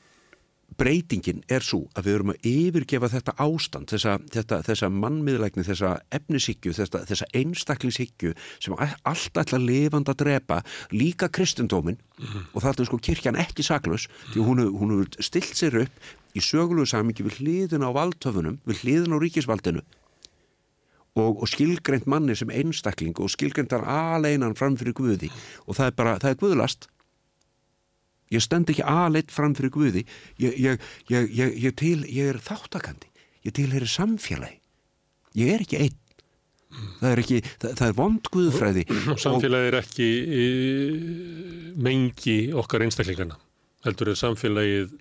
[0.79, 5.95] breytingin er svo að við erum að yfirgefa þetta ástand, þessa, þetta, þessa mannmiðlækni, þessa
[6.15, 10.61] efnisíkju, þessa, þessa einstaklingsíkju sem alltaf ætla lifand að drepa
[10.95, 12.47] líka kristendómin mm -hmm.
[12.53, 15.91] og það er sko kirkjan ekki saklaus því hún hefur stilt sér upp
[16.37, 19.81] í sögulegu samingi við hliðin á valdtöfunum, við hliðin á ríkisvaldinu.
[21.17, 25.31] Og, og skilgreynd manni sem einstakling og skilgreyndar aleinan framfyrir Guði.
[25.65, 26.87] Og það er bara, það er Guðlast
[28.33, 30.05] ég stend ekki aðleitt fram fyrir Guði.
[30.41, 33.09] Ég, ég, ég, ég til, er þáttakandi
[33.47, 34.59] ég tilherir samfélagi.
[35.39, 35.99] Ég er ekki einn.
[36.99, 38.87] Það er ekki, það, það er vond Guðfræði.
[39.17, 40.09] Samfélagi er ekki
[41.81, 43.39] mengi okkar einstaklingarna
[43.85, 44.95] heldur er samfélagið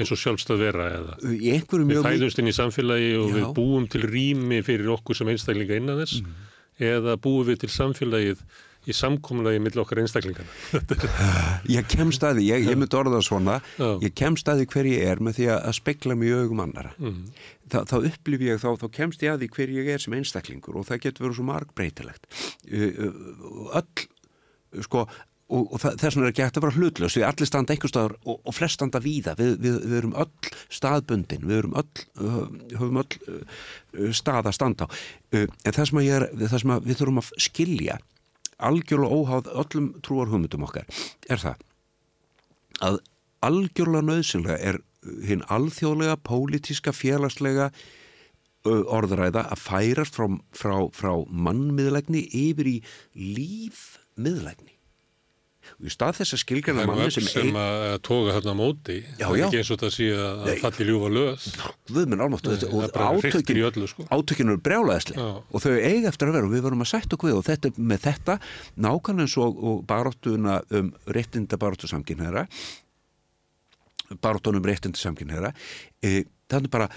[0.00, 1.18] eins og sjálfstað vera eða?
[1.22, 3.34] Við fæðumst inn í samfélagi og já.
[3.36, 6.48] við búum til rými fyrir okkur sem einstaklinga innan þess mm.
[6.90, 8.42] eða búum við til samfélagið
[8.88, 10.82] í samkomlaði mill okkar einstaklingarna
[11.76, 13.58] Ég kem staði, ég, ég myndi orða svona.
[13.76, 13.90] Já.
[14.04, 17.24] ég kem staði hver ég er með því að spekla mig augum annara mm.
[17.70, 20.80] Þa, þá upplif ég, þá, þá kemst ég að því hver ég er sem einstaklingur
[20.80, 22.30] og það getur verið svo marg breytilegt
[23.80, 24.06] öll,
[24.86, 25.04] sko
[25.50, 28.14] og, og þess vegna er ekki hægt að vera hlutlaus við allir standa einhver staðar
[28.22, 29.34] og, og flest standa víða.
[29.38, 32.04] Við, við, við erum öll staðbundin við erum öll,
[32.76, 34.88] höfum öll stað að standa á.
[35.34, 37.98] En það sem, er, það sem við þurfum að skilja
[38.68, 40.86] algjörlega óháð öllum trúar hugmyndum okkar.
[41.28, 41.64] Er það?
[42.80, 43.00] Að
[43.46, 44.80] algjörlega nöðsynlega er
[45.26, 47.70] hinn alþjóðlega, pólitíska, félagslega
[48.68, 52.76] orðræða að færast frá, frá, frá mannmiðlegni yfir í
[53.16, 54.69] lífmiðlegni
[55.80, 59.44] í stað þess að skilgjana manni sem, sem að toga hérna á móti já, er
[59.46, 61.46] ekki eins og það sé að falli ljúfa löð
[61.96, 64.06] við minn álmátt átökinu sko.
[64.12, 67.36] átökinu er brjálaðisli og þau eiga eftir að vera og við verum að sætt okkur
[67.38, 68.38] og þetta, með þetta
[68.76, 72.44] nákvæmlega eins og, og baróttuna um réttinda baróttu samkynneira
[74.20, 75.54] baróttunum réttinda samkynneira
[76.04, 76.90] e, það er bara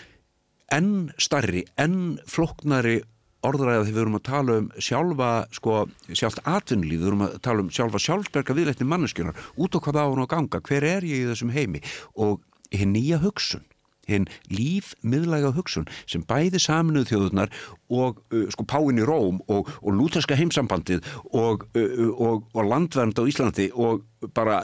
[0.74, 3.00] enn starri, enn floknari
[3.44, 5.82] orðræða þegar við erum að tala um sjálfa, sko,
[6.16, 10.06] sjálft atvinnlíð, við erum að tala um sjálfa sjálfsberga viðleitni manneskjunar, út á hvað á
[10.08, 11.84] hún á ganga, hver er ég í þessum heimi?
[12.16, 12.42] Og
[12.74, 13.66] hinn nýja hugsun,
[14.10, 17.54] hinn lífmiðlæga hugsun sem bæði saminuð þjóðunar
[17.94, 23.20] og uh, sko Páinn í Róm og, og lúterska heimsambandið og, uh, og, og landvernd
[23.20, 24.04] á Íslandi og
[24.36, 24.64] bara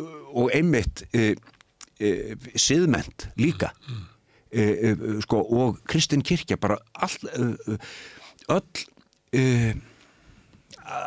[0.00, 1.34] og einmitt uh,
[2.56, 3.74] siðment líka.
[5.22, 7.12] Sko og Kristinn Kirkja bara all
[8.50, 8.84] öll
[9.40, 9.72] uh,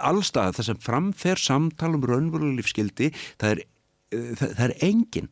[0.07, 3.63] allstað þess að framfer samtal um raunveruleg lífskildi það er,
[4.15, 5.31] uh, það, það er engin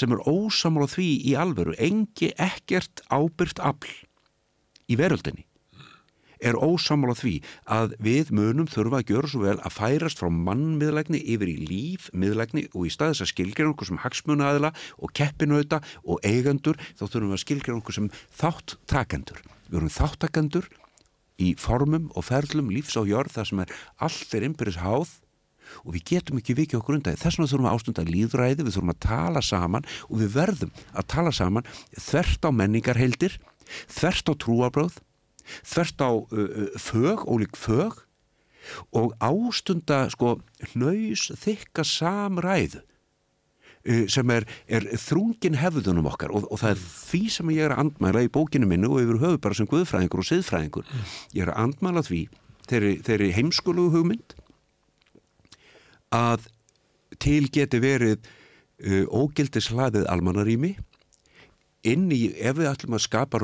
[0.00, 3.94] sem er ósamála því í alveru engi ekkert ábyrgt afl
[4.90, 5.46] í veröldinni
[6.40, 7.34] er ósamála því
[7.68, 12.66] að við munum þurfa að gjöra svo vel að færast frá mannmiðlægni yfir í lífmiðlægni
[12.72, 17.36] og í staðis að skilgjara okkur sem hagsmunaðila og keppinauta og eigendur þá þurfum við
[17.36, 18.08] að skilgjara okkur sem
[18.40, 19.42] þáttakendur.
[19.68, 20.70] Við erum þáttakendur
[21.40, 23.74] í formum og ferlum lífs á jörð þar sem er
[24.06, 25.12] allt er innbyrðis háð.
[25.86, 28.90] Og við getum ekki vikið okkur undan þess vegna þurfum við ástunda líðræði, við þurfum
[28.90, 33.36] að tala saman og við verðum að tala saman þvert á menningarheildir
[33.86, 34.98] þvert á trúabráð
[35.62, 38.02] þvert á uh, fög, ólík fög
[38.94, 40.38] og ástunda sko
[40.72, 42.82] hnaus þykka samræðu
[44.12, 47.86] sem er, er þrungin hefðunum okkar og, og það er því sem ég er að
[47.86, 50.90] andmæla í bókinu minnu og yfir höfu bara sem guðfræðingur og siðfræðingur.
[51.32, 52.20] Ég er að andmæla því
[52.68, 54.36] þeirri, þeirri heimskulugu hugmynd
[56.12, 56.50] að
[57.20, 60.74] til geti verið uh, ógildislaðið almannarími
[61.88, 63.40] inn í, ef við ætlum að skapa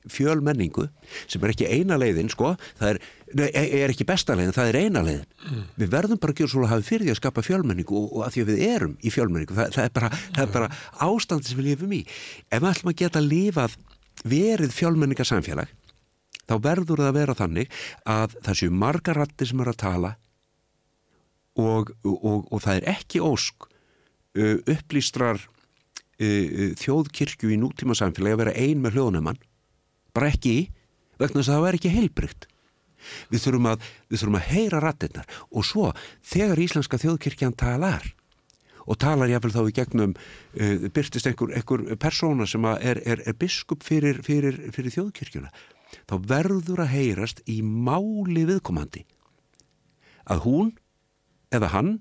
[0.00, 0.86] raunverulega fjölmenningu
[1.28, 3.00] sem er ekki eina leiðin sko, það er,
[3.36, 5.66] nei, er ekki besta leiðin, það er eina leiðin mm.
[5.76, 8.24] við verðum bara að gera svolítið að hafa fyrir því að skapa fjölmenningu og, og
[8.24, 10.70] að því að við erum í fjölmenningu það, það, er, bara, er bara
[11.04, 13.76] ástandi sem við lifum í ef við ætlum að geta lifað
[14.30, 15.76] verið fjölmenningarsamfélag
[16.48, 20.14] þá verður það að vera þannig að það séu margar ratti sem er að tala
[21.60, 23.68] og, og, og það er ekki ósk
[24.40, 25.44] upplýstrar
[26.20, 29.40] þjóðkirkju í nútíma samfélagi að vera ein með hljóðnumann
[30.16, 30.54] bara ekki
[31.20, 32.48] vegna þess að það er ekki heilbrygt
[33.32, 35.90] við þurfum að, við þurfum að heyra rattinnar og svo
[36.32, 38.04] þegar Íslenska þjóðkirkjan talar
[38.90, 43.38] og talar jáfnvel þá í gegnum uh, byrtist einhver, einhver persóna sem er, er, er
[43.38, 45.52] biskup fyrir, fyrir, fyrir þjóðkirkjuna
[46.10, 49.02] þá verður að heyrast í máli viðkomandi.
[50.30, 50.70] Að hún
[51.54, 51.92] eða hann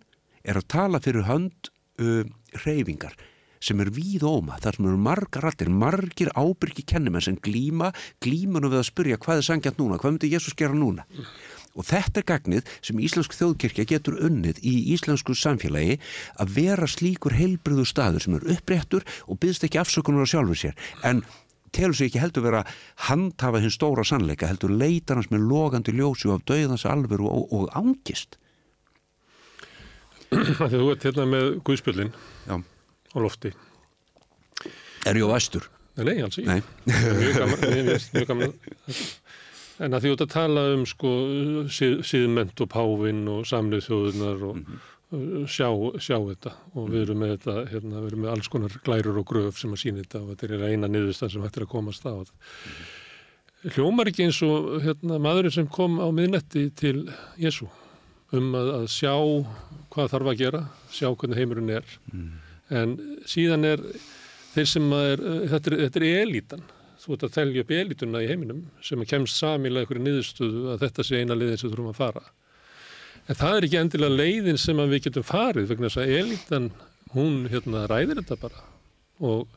[0.46, 1.72] er að tala fyrir hönd
[2.02, 2.24] uh,
[2.66, 3.16] reyfingar
[3.60, 7.92] sem er víð óma, þar sem eru margar rattir, margir ábyrgi kennumenn sem glíma,
[8.24, 11.06] glímanu við að spurja hvað er sangjant núna, hvað myndi Jésús gera núna?
[11.78, 16.00] Og þetta er gagnið sem Íslensk þjóðkirkja getur unnið í íslensku samfélagi
[16.42, 20.90] að vera slíkur heilbriðu staður sem er uppréttur og byggst ekki afsökunar á sjálfur sér
[21.08, 21.22] en
[21.76, 22.64] telur sér ekki heldur vera
[23.08, 27.70] handhafa hinn stóra sannleika, heldur leitar hans með logandi ljósi af döðans alveru og, og
[27.78, 28.40] angist.
[30.34, 32.14] Þegar þú ert hérna með Guðspjöldin
[33.14, 33.54] á lofti.
[35.08, 35.70] Er ég á væstur?
[36.00, 36.62] Nei, nei, alls ekki.
[37.20, 37.64] Mjög gaman,
[38.14, 38.54] mjög, gaman.
[39.80, 41.12] En að því út að tala um sko
[41.72, 45.48] síð, síðment og pávinn og samlið þjóðunar og mm -hmm.
[45.48, 49.20] sjá, sjá þetta og við erum með þetta, hérna, við erum með alls konar glærur
[49.20, 52.06] og gröf sem að sína þetta og þetta er eina niðurstan sem hættir að komast
[52.06, 52.34] á þetta.
[52.34, 53.72] -hmm.
[53.76, 57.68] Hljómar ekki eins og hérna, maðurinn sem kom á miðnetti til Jésu
[58.32, 59.16] um að, að sjá
[59.90, 61.84] hvað þarf að gera, sjá hvernig heimurinn er.
[62.14, 62.98] Mm en
[63.30, 63.84] síðan er
[64.54, 65.24] þeir sem er,
[65.54, 66.66] þetta er, þetta er elítan.
[67.00, 70.82] Þú ert að telja upp elítuna í heiminum sem kemst samilega ykkur í niðurstöðu að
[70.84, 72.26] þetta sé eina leiðin sem þú þurfum að fara.
[73.30, 76.68] En það er ekki endilega leiðin sem við getum farið vegna þess að elítan
[77.14, 78.64] hún hérna ræðir þetta bara.
[79.20, 79.48] Og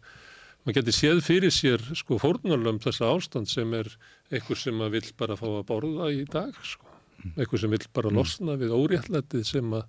[0.63, 3.91] maður getur séð fyrir sér sko fórnarlöfum þessa ástand sem er
[4.31, 6.87] einhver sem að vill bara fá að borða í dag sko,
[7.35, 9.89] einhver sem vill bara losna við óréttlætið sem að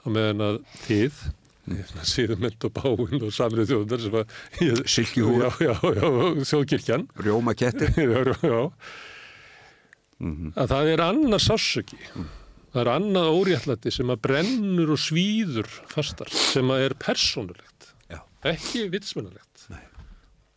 [0.00, 1.20] á meðan að þið
[2.06, 4.24] síðumend og báinn og samrið að
[4.86, 6.08] Silkihúr já, já, já,
[6.52, 7.06] þjóðkirkjan.
[7.26, 7.90] Rjóma ketti
[10.16, 10.52] mm -hmm.
[10.56, 12.28] að það er annað sásöki mm.
[12.72, 17.92] það er annað óréttlæti sem að brennur og svíður fastar sem að er persónulegt
[18.46, 19.68] ekki vitsmennulegt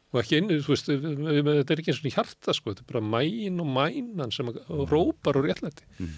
[0.09, 3.03] og ekki inn, þú veist, þetta er ekki eins og hjarta sko, þetta er bara
[3.05, 5.85] mæn og mænan sem að, og rópar og réttlæti.
[5.99, 6.15] Mm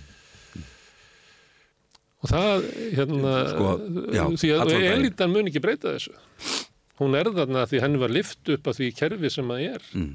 [2.22, 2.66] og það,
[2.98, 3.70] hérna sko,
[4.14, 6.14] já, því að elitan mun ekki breyta þessu.
[7.02, 9.88] Hún er þarna því henni var lift upp að því kerfi sem það er.
[9.98, 10.12] Mm.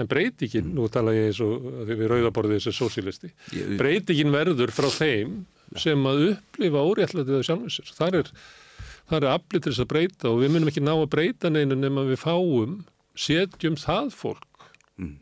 [0.00, 0.76] en breytikinn, mm.
[0.76, 3.28] nú tala ég eins og því við rauðaborðið þessu sósílisti
[3.76, 5.34] breytikinn verður frá þeim
[5.76, 7.90] sem að upplifa óréttlætið af sjálfum sér.
[7.98, 8.30] Það er,
[9.10, 12.22] það er þess að breyta og við munum ekki ná að breyta neinu nema við
[12.22, 12.78] fáum,
[13.12, 14.66] setjum það fólk.
[14.96, 15.18] Mm.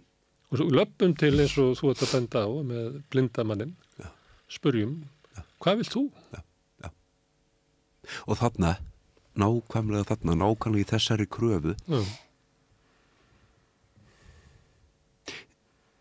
[0.51, 3.75] og löpum til eins og þú ert að benda á með blindamannin,
[4.51, 5.01] spurjum
[5.61, 6.05] hvað vilt þú?
[6.35, 6.41] Já,
[6.85, 6.91] já.
[8.27, 8.75] Og þarna,
[9.39, 12.01] nákvæmlega þarna, nákvæmlega í þessari kröfu, já.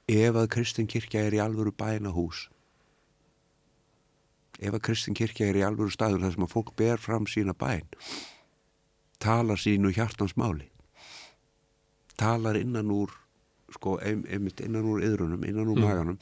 [0.09, 2.47] ef að Kristinn kirkja er í alvöru bænahús,
[4.59, 7.53] ef að Kristinn kirkja er í alvöru staður þar sem að fólk ber fram sína
[7.53, 7.85] bæn,
[9.21, 10.69] talar sínu hjartans máli,
[12.17, 13.13] talar innan úr,
[13.75, 16.19] sko, einmitt innan úr yðrunum, innan úr mm.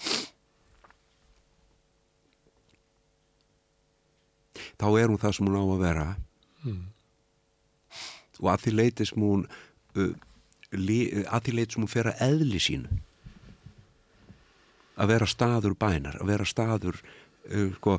[4.78, 6.08] Þá er hún það sem hún á að vera.
[6.68, 6.86] Mm.
[8.42, 10.10] og að því leiti sem hún uh,
[10.76, 12.98] li, að því leiti sem hún fer að eðli sínu
[14.98, 17.98] að vera staður bænar, að vera staður uh, sko,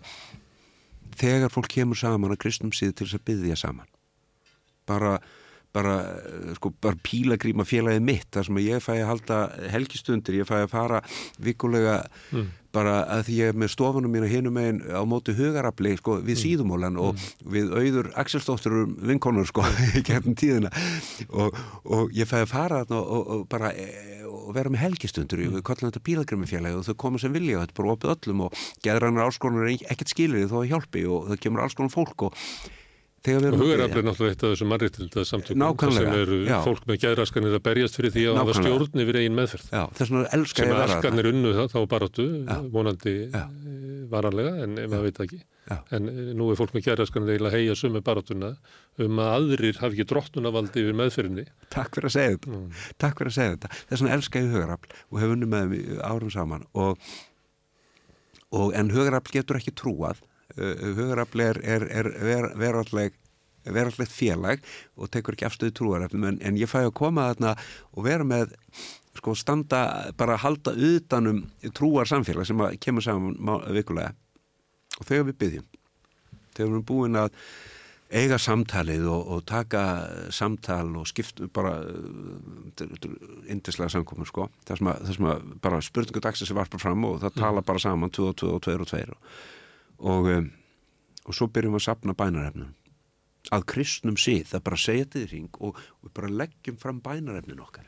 [1.19, 3.91] þegar fólk kemur saman að kristnum síðu til þess að byggja saman.
[4.89, 5.19] Bara
[5.77, 9.41] bara, uh, sko, bara pílagríma félagið mitt þar sem ég fæ að halda
[9.75, 11.03] helgistundir, ég fæ að fara
[11.43, 11.99] vikulega
[12.33, 12.49] Mm.
[12.73, 16.37] bara að því ég er með stofunum mína hinum megin á móti hugarafli sko, við
[16.43, 17.17] síðumólan og
[17.49, 19.65] við auður Axelsdóttur vinkonur sko
[19.99, 20.69] í kemum tíðina.
[21.33, 21.57] Og,
[21.89, 23.89] og ég fæ að fara og, og, og bara e,
[24.29, 27.75] og vera með helgistundur, við kallum þetta pílagrimifélagi og þau koma sem vilja og þetta
[27.75, 31.43] er bara opið öllum og geðrannar áskorunar er ekkert skilir þó að hjálpi og það
[31.47, 32.45] kemur alls konar fólk og
[33.29, 36.09] þegar við Og erum að hugarafli biðja- er náttúrulega eitt af þessum mannréttinda samtökum Nákvæmlega,
[36.09, 36.57] sem eru já.
[36.65, 39.69] fólk með gæðraskanir að berjast fyrir því að hafa stjórn yfir eigin meðferð.
[39.73, 42.57] Já, þess vegna elska sem ég að vera askarnir unnu þá, þá baráttu, Já.
[42.73, 43.43] vonandi Já.
[43.45, 45.41] eh, varanlega, en maður veit það ekki.
[45.69, 45.77] Já.
[45.93, 48.51] En eh, nú er fólk með gæðraskanir eiginlega að heia sumu baráttuna
[48.99, 51.45] um að aðrir hafi ekki drottunavaldi yfir meðferðinni.
[51.69, 52.49] Takk fyrir að segja þetta.
[52.57, 52.71] Mm.
[52.99, 53.69] Takk fyrir að segja þetta.
[53.91, 56.99] Þess vegna elska ég hugarafl og og,
[58.53, 60.23] og en hugarafl getur ekki trúað.
[60.57, 63.17] Uh, hugarafl er, er, er ver, veralleg
[63.69, 64.63] verallegt félag
[64.97, 66.25] og tekur ekki afstöðu trúarefnum.
[66.31, 67.53] En, en ég fæ að koma þarna
[67.93, 68.55] og vera með
[69.19, 69.83] sko standa,
[70.17, 71.43] bara halda utanum
[71.77, 73.37] trúar samfélag sem kemur saman
[73.75, 74.15] vikulega.
[74.99, 75.69] Og þegar við byggjum
[76.59, 77.35] þegar við erum búin að
[78.09, 79.83] eiga samtalið og, og taka
[80.33, 81.75] samtal og skipt bara
[83.53, 87.05] indislega samkomur sko það sem að, það sem að bara spurningu dagsins er varpa fram
[87.05, 89.19] og það tala bara saman 2 og 2 og 2 og 2 og,
[89.99, 90.49] og, um,
[91.25, 92.75] og svo byrjum við að sapna bænarefnum.
[93.55, 97.63] Að kristnum síð, það bara segja þetta í ring og við bara leggjum fram bænarefnin
[97.65, 97.87] okkar.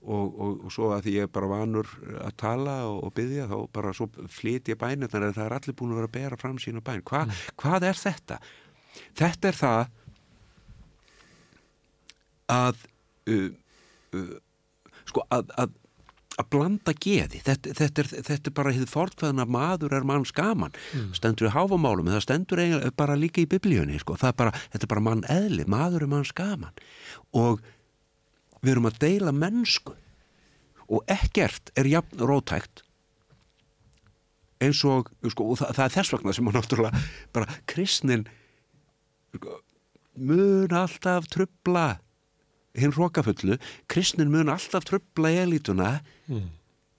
[0.00, 1.88] Og, og, og svo að því ég er bara vanur
[2.24, 5.54] að tala og, og byggja þá bara svo flyt ég bænir þannig að það er
[5.58, 7.02] allir búin að vera að bera fram sína bæn.
[7.04, 7.26] Hva,
[7.60, 8.38] hvað er þetta?
[9.20, 9.82] Þetta er það
[12.50, 12.80] að
[13.30, 13.50] uh,
[14.16, 14.32] uh,
[15.10, 15.76] sko að, að
[16.40, 20.34] að blanda geði, þetta, þetta, er, þetta er bara hið fortkvæðan að maður er manns
[20.36, 20.76] gaman.
[21.16, 22.64] Stendur í háfamálum, það stendur
[22.98, 26.34] bara líka í biblíunni, sko, er bara þetta er bara mann eðli, maður er manns
[26.36, 26.84] gaman.
[27.36, 27.62] Og
[28.60, 29.96] við erum að deila mennsku.
[30.90, 32.82] Og ekkert er jafn rótækt
[34.60, 37.02] eins og, sko, og það, það er þess vegna sem að náttúrulega
[37.34, 38.26] bara kristnin
[39.32, 39.60] sko,
[40.20, 41.86] mun alltaf trubla
[42.78, 43.56] hinn rókafullu,
[43.90, 46.00] kristnin mun alltaf trubla elítuna
[46.30, 46.44] Mm.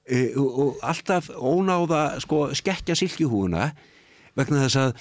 [0.05, 3.69] e, og, og alltaf ónáða sko skekkja silkihúuna
[4.35, 4.95] vegna þess að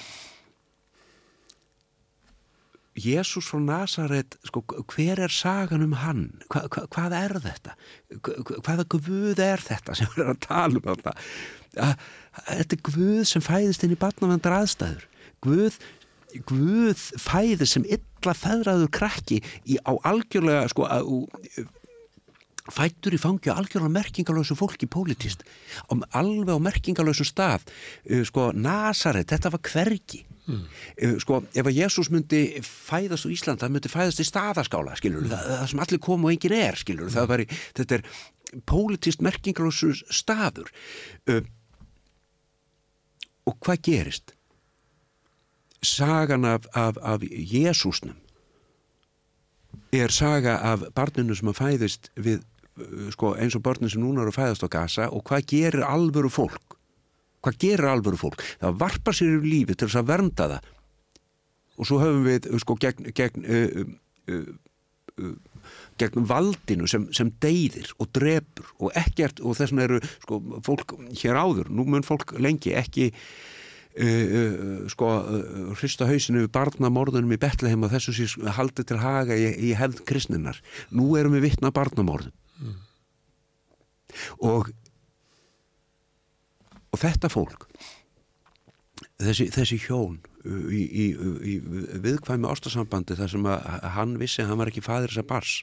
[3.01, 6.25] Jésús frá Nazaret, sko, hver er sagan um hann?
[6.51, 7.77] Hva, hva, hvað er þetta?
[8.19, 11.15] Hva, hvaða guð er þetta sem við erum að tala um þetta?
[12.51, 15.07] Þetta er guð sem fæðist inn í barnavendar aðstæður.
[15.47, 15.79] Guð,
[16.49, 21.13] guð fæðist sem illa feðraður krakki í, á algjörlega, sko, að,
[22.71, 25.45] fættur í fangi á algjörlega merkingalösu fólki pólitist,
[25.91, 30.25] á, alveg á merkingalösu stað, uh, sko, Nazaret, þetta var hvergi.
[30.51, 30.65] Mm.
[31.23, 35.31] sko, ef að Jésús myndi fæðast á Íslanda, það myndi fæðast í staðaskála skilur, mm.
[35.31, 37.15] það, það sem allir kom og engin er skilur, mm.
[37.15, 37.43] það var,
[37.79, 38.07] þetta er
[38.67, 40.73] pólitist merkingalösu staður
[41.31, 41.45] uh,
[43.47, 44.35] og hvað gerist
[45.83, 48.17] sagan af, af, af Jésúsnum
[49.93, 52.43] er saga af barninu sem að fæðist við,
[52.79, 55.87] uh, sko, eins og barninu sem núna eru að fæðast á gasa og hvað gerir
[55.87, 56.77] alvöru fólk?
[57.41, 58.45] Hvað gerir alvöru fólk?
[58.61, 60.73] Það varpar sér yfir lífi til þess að vernda það.
[61.81, 63.87] Og svo höfum við sko gegn, gegn, uh,
[64.31, 64.51] uh,
[65.25, 65.37] uh,
[66.01, 70.99] gegn valdinu sem, sem deyðir og drepur og ekkert og þess vegna eru sko fólk
[71.23, 73.11] hér áður, nú mun fólk lengi ekki
[74.93, 75.09] sko
[75.81, 80.05] hrista hausinu við barnamorðunum í Betlehem og þessu sér haldið til haga í, í hefð
[80.09, 80.61] kristninnar.
[80.95, 82.77] Nú erum við vittna barnamorðum mm.
[84.47, 84.71] og
[86.91, 87.67] og þetta fólk
[89.21, 91.07] þessi, þessi hjón í, í,
[91.53, 91.55] í
[92.03, 95.55] viðkvæmi ástasambandi þar sem að hann vissi að hann var ekki fadir þess að bars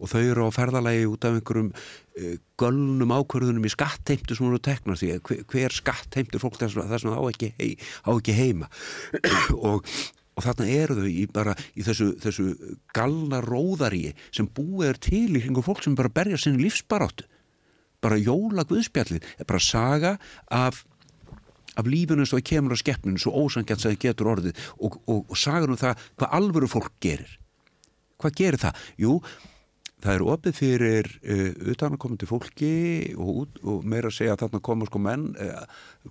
[0.00, 4.60] og þau eru á ferðalagi út af einhverjum uh, gölnum ákvörðunum í skattheimtu sem eru
[4.64, 8.36] teknar því að hver, hver skattheimtur fólk þess að það á ekki, hei, á ekki
[8.36, 8.70] heima.
[9.70, 9.84] Og,
[10.38, 15.26] og þarna eru þau í, bara, í þessu, þessu galna róðaríi sem búið er til
[15.34, 17.26] í hringu fólk sem bara berja sinni lífsbaráttu.
[18.00, 20.14] Bara jóla guðspjallið er bara saga
[20.48, 20.80] af,
[21.76, 24.64] af lífinu svo að kemur á skeppninu svo ósangjart sem það getur orðið.
[24.78, 27.36] Og, og, og sagar um það hvað alvöru fólk gerir.
[28.20, 28.80] Hvað gerir það?
[29.00, 29.49] Jú, það
[30.08, 32.72] er opið fyrir uh, utanakomandi fólki
[33.20, 35.64] og, og meira að segja að þarna koma sko menn uh,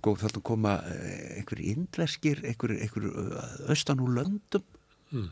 [0.06, 3.08] þarna koma uh, einhverjir indverskir einhverjir einhver,
[3.72, 4.66] austan úr löndum
[5.10, 5.28] mm.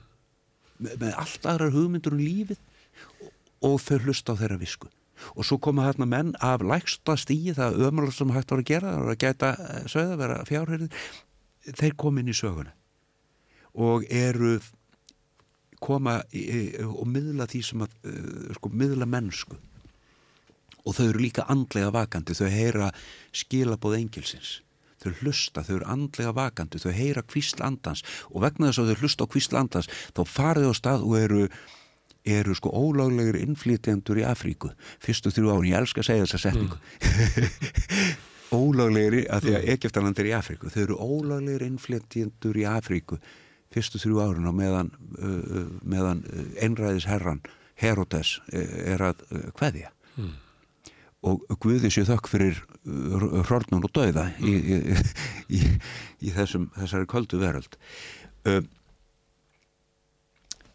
[0.79, 2.59] með, með allt aðrar hugmyndur um lífið
[3.23, 3.35] og,
[3.71, 4.91] og þau hlusta á þeirra visku
[5.35, 8.93] og svo koma þarna menn af lægsta stíi það ömulega sem hægt var að gera
[8.95, 9.53] það var að gæta
[9.91, 11.09] sögða, vera fjárherðir
[11.79, 12.75] þeir kom inn í söguna
[13.79, 14.59] og eru
[15.83, 16.45] koma í,
[16.85, 19.59] og miðla því sem að uh, sko, miðla mennsku.
[20.85, 22.93] Og þau eru líka andlega vakandi þau heyra
[23.37, 24.59] skilabóð engilsins.
[24.99, 28.05] Þau hlusta, þau eru andlega vakandi þau heyra kvísl andans.
[28.33, 31.43] Og vegna þess að þau hlusta á kvísl andans þá farið á stað og eru
[32.29, 34.73] eru sko ólaglegir innflytjendur í Afríku.
[35.01, 36.77] Fyrstu þrjú ári, ég elska að segja þessa setningu.
[36.77, 38.19] Mm.
[38.59, 40.73] ólaglegir að því að Egeftaland er í Afríku.
[40.73, 43.21] Þau eru ólaglegir innflytjendur í Afríku
[43.79, 44.93] fyrstu þrjú árin og meðan,
[45.23, 46.25] uh, meðan
[46.59, 47.41] einræðis herran
[47.79, 49.21] Herodes er að
[49.55, 50.33] hveðja mm.
[51.31, 52.59] og Guði sé þökk fyrir
[53.47, 54.49] hrornun og döiða mm.
[54.49, 54.97] í, í,
[55.61, 55.61] í,
[56.27, 57.79] í þessum, þessari köldu veröld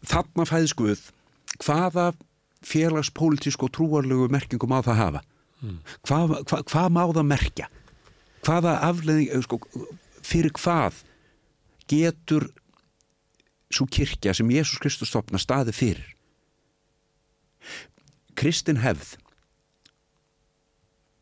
[0.08, 1.04] þarna fæðis Guð
[1.60, 2.12] hvaða
[2.64, 5.22] félagspolítisk og trúarlegu merkingum á það hafa
[5.60, 5.78] mm.
[6.08, 7.68] hvað, hvað, hvað má það merkja
[8.44, 9.60] hvaða afleðing sko,
[10.24, 11.02] fyrir hvað
[11.90, 12.48] getur
[13.74, 16.10] svo kirkja sem Jésús Kristus stopna staði fyrir.
[18.38, 19.14] Kristin hefð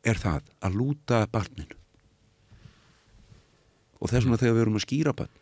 [0.02, 1.78] er það að lúta barninu.
[4.02, 5.39] Og þess vegna þegar við erum að skýra barn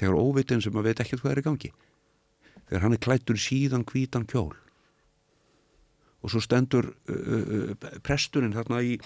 [0.00, 1.70] þegar óveitin sem að veit ekkert hvað er í gangi
[2.68, 4.54] þegar hann er klættur síðan hvítan kjól
[6.22, 8.96] og svo stendur uh, uh, presturinn þarna í,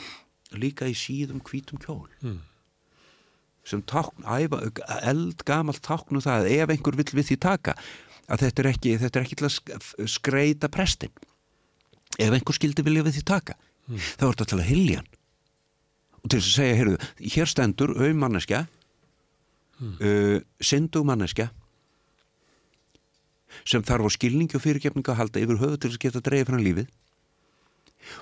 [0.60, 2.07] líka í síðum hvítum kjól.
[2.20, 2.43] Mm.
[3.67, 4.61] Sem tákn, æfa,
[5.11, 7.75] eld gamalt táknu um það ef einhver vill við því taka
[8.27, 11.12] að þetta er ekki, þetta er ekki til að skreita prestin
[12.17, 13.99] ef einhver skildi vilja við því taka mm.
[13.99, 15.12] þá er þetta til að hilja hann
[16.27, 16.97] og til að segja, heyrðu,
[17.36, 18.65] hér stendur auð manneskja
[19.78, 19.95] mm.
[20.01, 21.51] uh, syndug manneskja
[23.67, 26.62] sem þarf á skilningi og fyrirgefningu að halda yfir höfu til að geta dreifð frá
[26.62, 26.91] lífið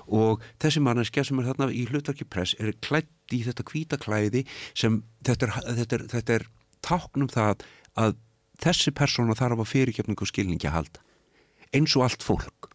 [0.07, 5.01] og þessi manneskja sem er þarna í hlutverki press er klætt í þetta kvítaklæði sem
[5.25, 6.47] þetta er, þetta er, þetta er
[6.85, 7.65] táknum það
[7.99, 8.17] að
[8.63, 11.05] þessi persóna þarf á fyrirgefningu skilningi að halda
[11.75, 12.69] eins og allt fólk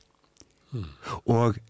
[0.73, 0.89] hmm.
[1.25, 1.61] og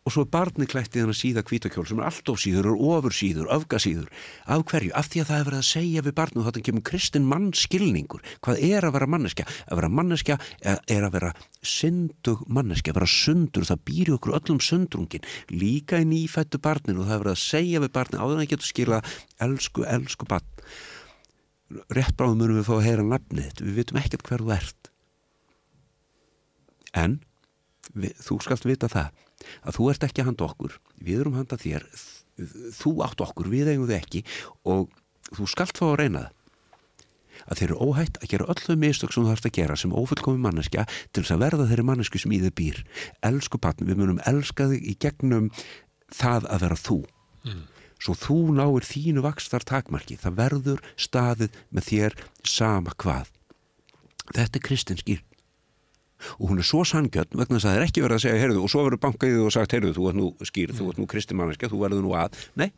[0.00, 2.80] og svo er barni klætt í þennan síða kvítakjól sem er allt of síður og
[2.88, 4.08] ofur síður, öfgasíður.
[4.48, 4.94] Af hverju?
[4.96, 8.24] Af því að það er verið að segja við barnu þetta kemur kristin mannskilningur.
[8.40, 9.46] Hvað er að vera manneskja?
[9.68, 13.68] Að vera manneskja er að vera syndug manneskja, að vera sundur.
[13.68, 17.84] Það býri okkur öllum sundrungin líka í nýfættu barnin og það er verið að segja
[17.84, 19.04] við barni áður en það getur skila
[19.44, 20.68] elsku, elsku barn.
[21.92, 24.94] Rétt bráðum munum við fá að heyra nafnið við vitum ekkert hver þú ert.
[26.96, 27.20] En
[27.94, 29.12] við, þú skalt vita það
[29.64, 31.86] að þú ert ekki að handa okkur við erum handa þér
[32.76, 34.22] þú átt okkur, við eigum þið ekki
[34.68, 34.92] og
[35.30, 36.36] þú skalt fá að reyna það.
[37.40, 39.94] Að þeir eru óhætt að gera öll þau mistök sem þú þarfst að gera sem
[39.96, 42.80] ofullkomi manneskja til þess að verða þeirri mannesku sem í þið býr.
[43.24, 45.48] Elsku patn, við munum elska þig í gegnum
[46.12, 46.98] það að vera þú.
[47.48, 47.62] Mm.
[48.00, 53.28] svo þú náir þínu vakstar takmarki, það verður staðið með þér sama hvað.
[54.36, 55.24] Þetta er kristinskýr
[56.38, 58.62] og hún er svo sangjöld vegna þess að það er ekki verið að segja heyrðu,
[58.64, 61.70] og svo verður bankaðið og sagt heyrðu, þú ert nú skýr, þú ert nú kristimanniska,
[61.70, 62.38] þú verður nú að.
[62.60, 62.68] Nei,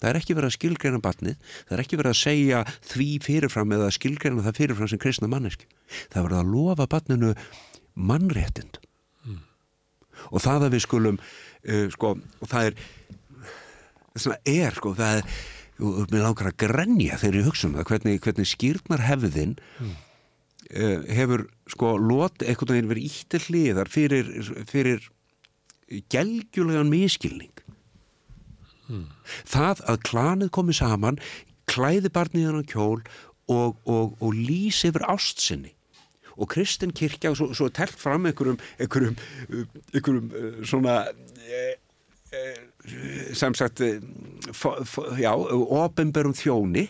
[0.00, 3.76] það er ekki verið að skilgreina batnið, það er ekki verið að segja því fyrirfram
[3.76, 5.68] eða skilgreina það fyrirfram sem kristna manneski,
[6.12, 7.32] það verður að lofa batninu
[8.10, 8.80] mannréttind
[9.28, 9.40] mm.
[10.30, 12.84] og það að við skulum uh, sko, og það er
[14.20, 15.34] það er, sko, það er
[15.80, 19.98] mér langar að grenja þegar ég hugsa um það hvernig, hvernig skýrnar hefðin mm
[20.70, 24.28] hefur sko lot eitthvað að vera íttir hliðar fyrir,
[24.70, 25.08] fyrir
[26.12, 27.64] gelgjulegan miskilning
[28.86, 29.08] hmm.
[29.48, 31.18] það að klanið komi saman
[31.70, 33.00] klæði barniðan á kjól
[33.50, 35.74] og, og, og lýsi yfir ástsinni
[36.40, 39.18] og Kristinn kirkja og svo, svo telt fram einhverjum einhverjum,
[39.92, 40.96] einhverjum eh, svona
[41.50, 41.74] eh,
[43.34, 43.82] sem sagt
[45.18, 46.86] já, ofinberum þjóni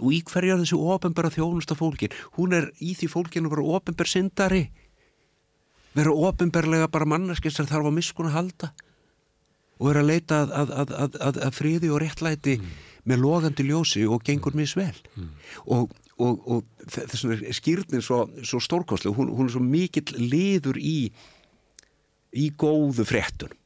[0.00, 4.10] og í hverjar þessi ofenbæra þjónusta fólkin hún er í því fólkinu að vera ofenbær
[4.10, 4.64] syndari.
[5.96, 8.72] Vera ofenbærlega bara manneskins sem þarf að miskuna halda.
[9.80, 12.74] Og vera að leita að, að, að, að friði og réttlæti mm.
[13.08, 14.94] með logandi ljósi og gengur misvel.
[15.16, 15.30] Mm.
[15.76, 20.80] og, og, og þess að skýrnin svo, svo stórkostlega, hún, hún er svo mikill liður
[20.80, 21.12] í
[22.36, 23.56] í góðu fréttunum.
[23.56, 23.65] mm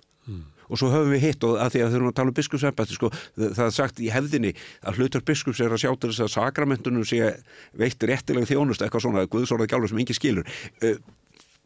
[0.71, 2.97] og svo höfum við hitt og að því að þau erum að tala um biskupsembætti
[2.97, 4.53] sko, það er sagt í hefðinni
[4.87, 7.33] að hlutur biskups er að sjá til þess að sakramentunum sé
[7.79, 10.53] veitt réttilega þjónust eitthvað svona, guðsorðað gjálfur sem engi skilur.
[10.81, 11.01] Eh,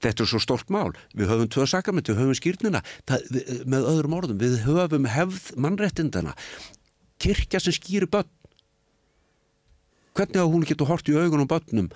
[0.05, 0.95] þetta er svo stort mál.
[1.17, 5.53] Við höfum tvö sakramentu, við höfum skýrnina það, við, með öðrum orðum, við höfum hefð
[5.61, 6.35] mannrettindana
[7.23, 8.31] kirkja sem skýri börn.
[10.15, 11.89] Hvernig að hún getur hort í augun og börnum?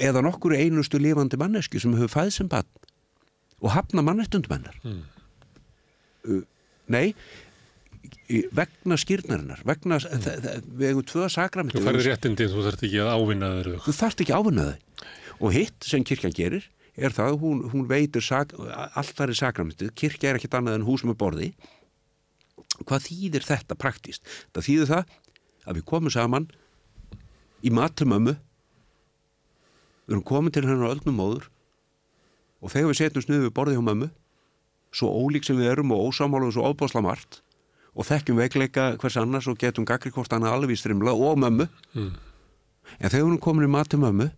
[0.00, 2.68] Eða nokkur einustu lifandi mannesku sem hefur fæð sem barn
[3.60, 4.76] og hafna mannestundum hennar?
[4.82, 5.02] Mm.
[6.28, 6.42] Uh,
[6.90, 7.14] nei
[8.56, 10.68] vegna skýrnarinnar vegna, mm.
[10.80, 14.22] við hefum tvö sakramenti Þú færði réttindi, þú þarft ekki að ávinna þeir þú þarft
[14.24, 15.08] ekki ávinna þau
[15.40, 16.68] og hitt sem kirkjan gerir
[17.00, 20.86] er það að hún, hún veitur sak, alltaf er sakramentið, kirkja er ekkert annað en
[20.88, 21.48] hús með borði.
[22.84, 24.26] Hvað þýðir þetta praktist?
[24.54, 25.14] Það þýðir það
[25.64, 26.48] að við komum saman
[27.64, 28.36] í mat til mömmu.
[30.06, 31.48] Við erum komin til hennar öllnum móður.
[32.60, 34.10] Og þegar við setjum snuðu við borði hjá mömmu
[34.94, 37.40] svo ólík sem við erum og ósámáluðum svo óbásla margt
[37.94, 41.66] og þekkjum veikleika hvers annars og getum gagri hvort annað alveg í strimla og mömmu.
[41.94, 42.12] Mm.
[42.98, 44.30] en þegar við erum komin í mat til mömmu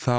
[0.00, 0.16] þá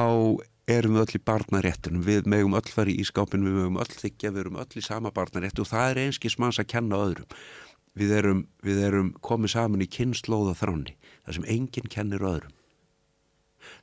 [0.70, 4.32] erum við öll í barnaréttunum við megum öll fara í ískápin við megum öll þykja,
[4.32, 7.30] við erum öll í sama barnaréttu og það er einskis manns að kenna öðrum.
[7.98, 12.54] Við erum, við erum komið saman í kynnslóða þráni þar sem enginn kennir öðrum.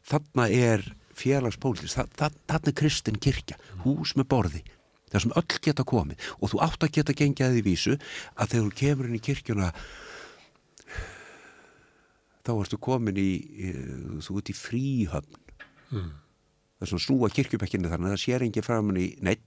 [0.09, 0.87] Þarna er
[1.19, 4.65] félagspólitist, þa þa þarna er kristin kirkja, hús með borði
[5.09, 6.25] þar sem öll geta komið.
[6.39, 7.95] Og þú átt að geta gengið að því vísu
[8.37, 9.69] að þegar þú kemur inn í kirkjuna
[12.45, 13.31] þá ertu komin í,
[13.61, 13.71] í
[14.25, 15.45] þú ert í fríhöfn.
[15.89, 16.11] Mm.
[16.77, 19.47] það er svona snúa kirkjubekkinu þannig að það sér enginn framan í neitt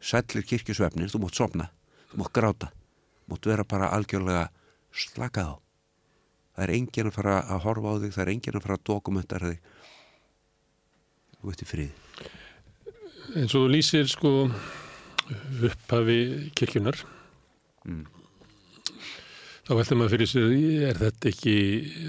[0.00, 1.66] sællir kirkjusvefnin, þú mátt sopna
[2.10, 4.46] þú mátt gráta, þú mátt vera bara algjörlega
[4.90, 5.54] slakað á.
[6.56, 8.86] Það er enginn að fara að horfa á þig það er enginn að fara að
[8.88, 9.68] dokumentara þig
[11.48, 11.90] ert í frið
[13.38, 14.34] eins og þú lýsir sko
[15.70, 16.20] upphafi
[16.58, 17.00] kirkjunar
[17.80, 18.04] Mm.
[19.64, 20.50] þá veldur maður fyrir sér
[20.90, 21.54] er þetta ekki,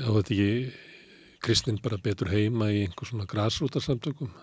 [0.04, 0.48] þetta ekki
[1.40, 4.34] kristnin bara betur heima í einhver svona grasrútarsamtökum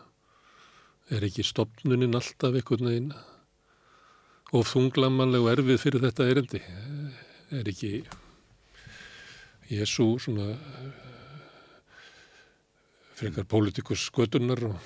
[1.12, 3.12] er ekki stopnunin alltaf einhvern veginn
[4.56, 6.62] of þunglamanleg og erfið fyrir þetta erindi?
[7.52, 7.92] Er ekki
[9.68, 10.54] Jésu svona
[13.18, 14.76] frekar pólitíkus skötunar og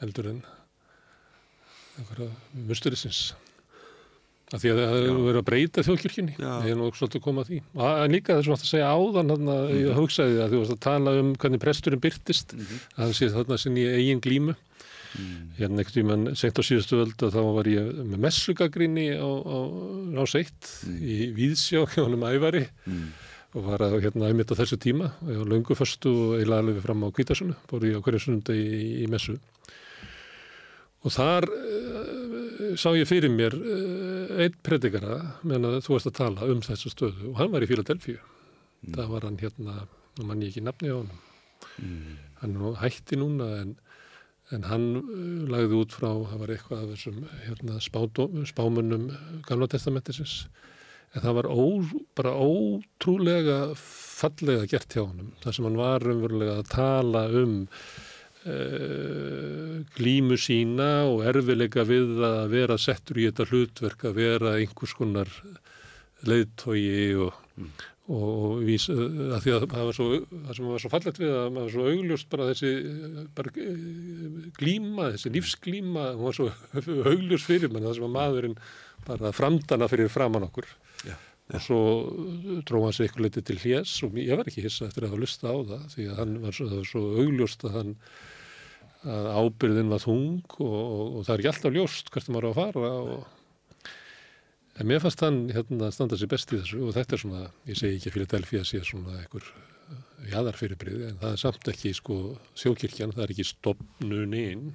[0.00, 0.42] heldur en
[1.98, 2.30] einhverja
[2.68, 3.32] musturisins
[4.52, 6.34] af því að það hefur verið að breyta þjóðkirkjunni.
[6.36, 7.60] Ég er nú svolítið að koma að því.
[7.88, 10.74] En líka þess að það segja áðan hann að ég hugsaði það að þú varst
[10.74, 14.56] að tala um hvernig presturinn byrtist að það sé þarna sinni í eigin glímu.
[15.56, 19.58] Hérna einhvern tímann sent á síðustu völd að þá var ég með messugagrinni á, á
[20.20, 22.66] ráseitt í Víðsjá hjá honum ævari
[23.52, 27.04] og var að hérna æmitt á þessu tíma og löngu föstu og eiginlega alveg fram
[27.04, 29.36] á kvítasunnu, bór ég á hverju sundi í, í messu
[31.02, 36.18] og þar uh, sá ég fyrir mér uh, einn predikara meðan að þú varst að
[36.20, 38.94] tala um þessu stöðu og hann var í Fíladelfíu mm.
[38.94, 39.84] það var hann hérna,
[40.18, 41.12] nú mann ég ekki nafni á hann
[41.78, 42.18] Mm.
[42.40, 43.76] hann nú hætti núna en,
[44.50, 47.78] en hann uh, lagði út frá, það var eitthvað af þessum hérna,
[48.50, 49.06] spámunum
[49.46, 50.34] gamla testamentisins
[51.12, 51.64] en það var ó,
[52.16, 57.54] bara ótrúlega fallega gert hjá honum þar sem hann var umverulega að tala um
[58.46, 64.94] uh, glímu sína og erfilega við að vera settur í þetta hlutverk að vera einhvers
[64.98, 65.32] konar
[66.28, 67.40] leiðtogi og,
[68.06, 71.34] og, og vís, að því að það var svo, það sem var svo fallet við
[71.34, 72.70] að maður var svo augljóst bara þessi
[73.36, 73.74] bara, eh,
[74.60, 76.48] glíma, þessi lífsglíma hún var svo
[77.12, 78.56] augljóst fyrir mann það sem að maðurinn
[79.02, 80.70] bara framdana fyrir framann okkur
[81.52, 81.80] Og svo
[82.64, 85.22] dróð hann sig eitthvað litið til hljés og ég var ekki hissa eftir að hafa
[85.24, 87.92] lusta á það því að hann var svo, var svo augljóst að hann
[89.02, 92.50] að ábyrðin var þung og, og, og það er ekki alltaf ljóst hvert maður á
[92.52, 93.30] að fara og
[94.80, 97.42] En mér fannst hann hérna að standa sér best í þessu og þetta er svona,
[97.68, 99.50] ég segi ekki að Philadelphia sé svona einhver
[100.32, 102.16] jæðarfyrirbrið en það er samt ekki sko
[102.56, 104.70] þjókirkjan, það er ekki stopnuninn.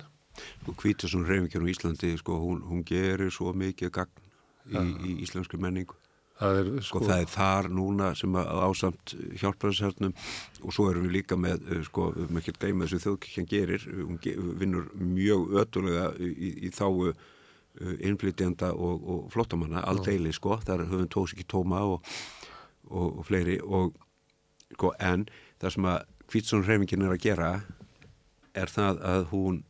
[0.67, 4.21] og Hvítasun reyfingjar á Íslandi sko, hún, hún gerir svo mikið gagn
[4.69, 5.97] í, í íslensku menningu
[6.37, 10.11] Það er sko, sko, það er þar núna sem að ásamt hjálpræðisarnum
[10.61, 13.49] og svo erum við líka með eh, sko, við erum ekki að gleyma þessu þjóðkirkjan
[13.53, 14.19] gerir hún
[14.61, 17.15] vinnur mjög ötulega í, í, þáu
[17.77, 22.13] innflytjanda og, og flottamanna aldeili sko, þar höfum tóks ekki tóma og,
[22.89, 23.97] og, og fleiri og
[24.75, 25.27] sko, en
[25.61, 27.51] það sem að Hvítsson reyfingin er að gera
[28.57, 29.61] er það að hún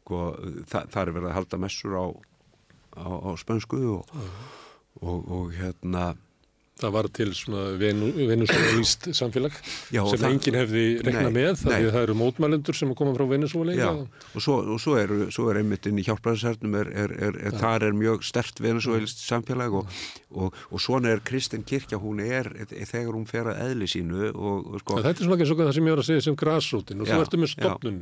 [0.00, 0.22] sko,
[0.70, 2.06] það, það er verið að halda messur á,
[2.96, 4.14] á, á spönsku og,
[4.94, 6.14] og, og hérna
[6.78, 9.54] það var til svona venu, venusúalíst samfélag
[9.94, 11.90] Já, sem það- enginn hefði reiknað Nei, með það nei.
[11.92, 13.78] það eru mótmælendur sem koma frá venusúalega.
[13.78, 13.90] Já,
[14.34, 18.22] og svo, og svo er, svo er einmitt inn í hjálpræðisarnum er þar er mjög
[18.26, 19.86] stert venezuelist samfélag og,
[20.34, 24.30] og, og svona er Kristinn kirkja, hún er þegar hún fer að eðli sínu
[24.82, 27.08] sko Þetta er svona ekki svona það sem ég var að segja sem grásrótin og
[27.10, 28.00] svo ertu með stopnun.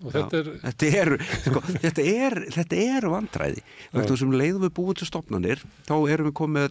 [0.00, 1.12] Og þetta er- þetta er,
[1.44, 3.62] sko, þetta er, þetta er vandræði.
[3.92, 6.70] Vegna sem leiðum við búið til stopnanir, þá erum við komið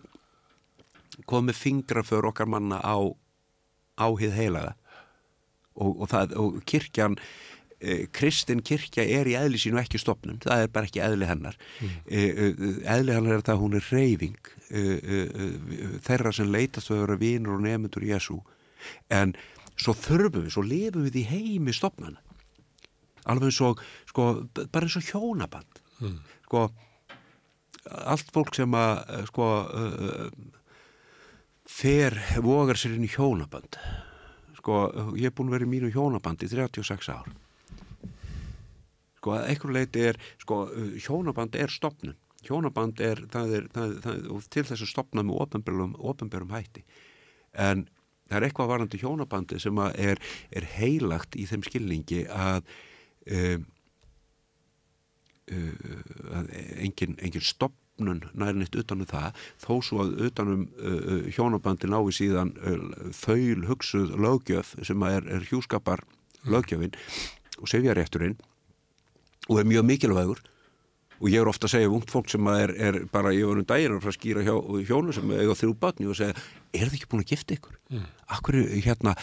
[1.29, 2.97] komið fingraför okkar manna á
[3.99, 4.75] áhið heilaga.
[5.79, 7.17] Og, og, og kirkjan
[7.79, 11.59] eh, kristin kirkja er í eðli sínu ekki stopnum, það er bara ekki eðli hennar.
[11.79, 11.99] Mm.
[12.83, 14.55] eðli hennar er það að hún er reyfing
[16.05, 18.37] þeirra sem leitast að vera vinur og nefndur Jésu
[19.09, 19.31] en
[19.79, 22.19] svo þurfum við, svo lefum við í heimi stopnana
[23.29, 24.27] alveg eins og sko,
[24.71, 25.81] bara eins og hjónaband.
[25.99, 26.19] Mm.
[26.47, 26.69] sko
[27.89, 30.29] allt fólk sem að sko uh,
[31.69, 33.77] fer vogar sér inn í hjónaband.
[34.57, 34.81] Sko
[35.15, 37.29] ég er búin að vera í mínu hjónaband í 36 ár.
[39.19, 40.65] Sko að einhver leiti er sko
[40.97, 45.41] hjónaband er stopnun hjónaband er, það er, það, það, og til þess að stopna með
[46.11, 46.83] ofenbjörnum hætti.
[47.53, 47.87] En
[48.29, 50.21] það er eitthvað varandi hjónabandi sem er,
[50.55, 52.63] er heilagt í þeim skilningi að
[53.25, 53.67] um,
[55.49, 56.51] að
[56.85, 57.43] engin, engin
[57.99, 64.15] stopnun nærnitt utanum það þó svo að utanum uh, hjónabandi nái síðan uh, þaul hugsuð
[64.15, 66.03] lögjöf sem er, er hjúskapar
[66.47, 66.95] lögjöfin
[67.59, 68.37] og sefjarétturinn
[69.49, 70.41] og er mjög mikilvægur
[71.19, 73.67] og ég er ofta að segja ungt fólk sem er, er bara, ég var um
[73.67, 74.53] daginn að skýra hjá,
[74.87, 76.31] hjónu sem eiga þrjú batni og segja,
[76.71, 77.75] er þið ekki búin að gifta ykkur?
[77.91, 78.05] Mm.
[78.37, 79.15] Akkur hérna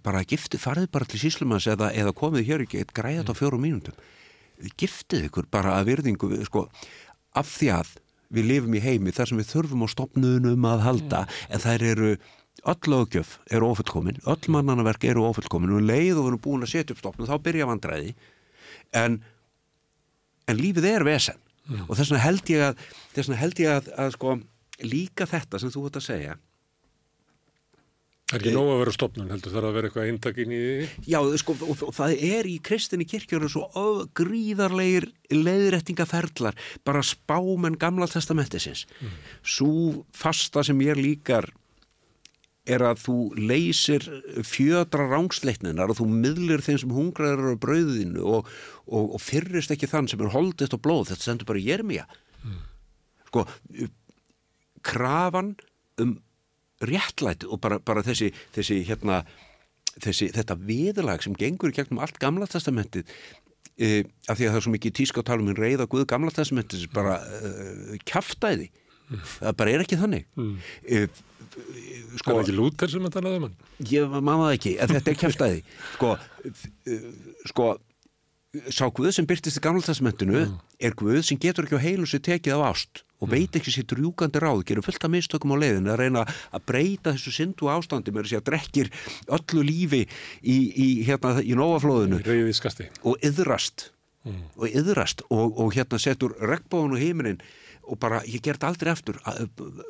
[0.00, 3.36] bara gifti, farið bara til síslumans eða, eða komið hér ekki, græða þetta mm.
[3.36, 4.00] á fjórum mínúndum
[4.78, 6.66] giftið ykkur bara að virðingu sko,
[7.36, 7.92] af því að
[8.32, 11.24] við lifum í heimi þar sem við þurfum á stopnunum að halda.
[11.26, 11.42] Mm.
[11.52, 12.12] en þær eru
[12.72, 16.74] öll lögjöf eru ofullkomin, öll mannanaverk eru ofullkomin og leið og við erum búin að
[16.74, 18.14] setja upp stopnum þá byrja vandræði.
[18.96, 19.18] En,
[20.46, 21.40] en lífið er vesen.
[21.62, 21.84] Mm.
[21.86, 24.32] og þess vegna held ég að held ég að, að sko
[24.82, 26.32] líka þetta sem þú ætti að segja
[28.32, 30.84] Það er ekki nóg að vera stopnun, heldur það að vera eitthvað eintakinn í því?
[31.12, 33.66] Já, sko, og, það er í kristinni kirkjöru svo
[34.16, 36.56] gríðarleir leiðrættingaferðlar,
[36.88, 38.86] bara spámen gamla testamentisins.
[39.02, 39.18] Mm.
[39.44, 39.74] Svo
[40.16, 41.50] fasta sem ég líkar
[42.72, 44.08] er að þú leysir
[44.48, 48.50] fjödra rángsleitninar og þú miðlir þeim sem hungraður á brauðinu og,
[48.88, 52.08] og, og fyrrist ekki þann sem er holdist og blóð, þetta sendur bara í jermija.
[52.46, 52.60] Mm.
[53.28, 53.48] Sko,
[54.88, 55.58] krafan
[56.00, 56.16] um
[56.88, 59.22] réttlæti og bara, bara þessi, þessi, hérna,
[60.02, 63.08] þessi þetta viðlag sem gengur í gegnum allt gamla testamentið
[63.76, 66.06] e, af því að það er svo mikið tíska að tala um einn reyða Guð
[66.10, 68.70] gamla testamentið bara e, kæftæði
[69.12, 70.26] það bara er ekki þannig.
[70.38, 70.52] Mm.
[70.86, 71.00] e,
[72.16, 73.56] sko, Það er ekki lúter sem að talaði um hann?
[73.90, 75.64] Ég maður ekki, en þetta er kæftæði
[75.96, 76.12] sko,
[76.48, 77.00] e,
[77.50, 77.66] sko
[78.68, 80.58] sá Guð sem byrtist í gamla testamentinu mm.
[80.84, 83.32] er Guð sem getur ekki á heilu sér tekið á ást og mm.
[83.32, 87.14] veit ekki sér drjúkandi ráð, gerur fullt af mistökum á leiðin að reyna að breyta
[87.14, 88.92] þessu syndu ástandi með þess að drekkir
[89.38, 93.88] öllu lífi í, í, hérna, í nóaflóðinu og yðrast
[94.28, 94.44] mm.
[94.60, 97.42] og yðrast og, og hérna setur regnbóðun og heiminin
[97.88, 99.16] og bara ég gert aldrei eftir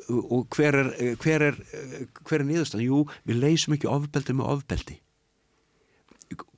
[0.09, 1.59] og hver er hver er,
[2.23, 2.81] hver er niðurstan?
[2.81, 5.02] Jú, við leysum ekki ofbeldi með ofbeldi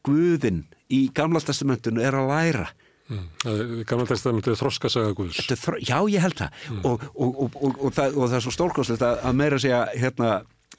[0.06, 2.68] Guðin í gamla testamentinu er að læra
[3.06, 3.84] Mm.
[3.86, 6.78] Gammal testamentu er þroskasaga Guðs þro, Já, ég held það mm.
[6.90, 10.30] og, og, og, og það, það er svo stórkoslegt að, að meira segja hérna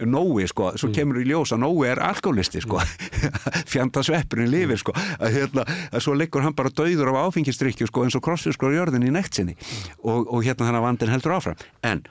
[0.03, 0.95] Nói sko, svo mm.
[0.97, 2.83] kemur í ljós að Nói er alkoholisti sko,
[3.73, 8.05] fjanda sveppurinn lifir sko, að hérna að svo liggur hann bara dauður af áfengistrykju sko
[8.05, 10.03] eins og krossfiskur á jörðin í nektsinni mm.
[10.03, 12.03] og, og hérna þannig að vandin heldur áfram en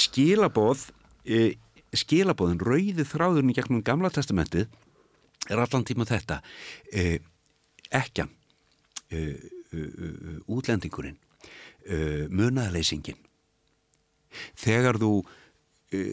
[0.00, 0.88] skilabóð
[1.28, 1.44] e,
[1.92, 4.66] skilabóðin, rauði þráðurinn gegnum gamla testamentið
[5.50, 6.40] er allan tíma þetta
[6.92, 7.18] e,
[7.90, 8.32] ekkjan
[9.06, 9.38] Uh,
[9.70, 11.14] uh, uh, útlendingurinn
[12.34, 13.14] munaðleysingin
[14.58, 15.10] þegar þú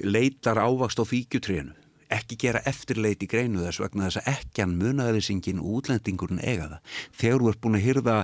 [0.05, 1.73] leitar ávakst á fíkjutrénu
[2.13, 6.99] ekki gera eftirleit í greinu þess vegna þess að ekkjan munaðleysingin og útlendingurinn eiga það.
[7.23, 8.17] Þegar þú ert búin að hyrða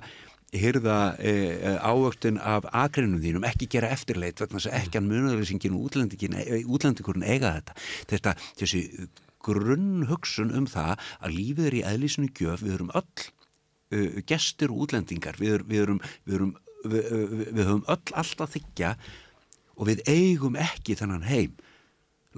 [0.53, 1.33] hyrða e,
[1.81, 7.25] ávöktun af agreinum þínum, ekki gera eftirleit vegna þess að ekkjan munaðleysingin og e, útlendingurinn
[7.25, 7.79] eiga þetta.
[8.13, 8.83] Þetta, þessi
[9.49, 14.73] grunn hugsun um það að lífið er í eðlísinu gjöf, við erum öll uh, gestur
[14.73, 16.53] og útlendingar við, við erum við, erum,
[16.85, 18.93] við, höfum öll alltaf þykja
[19.79, 21.57] og við eigum ekki þennan heim.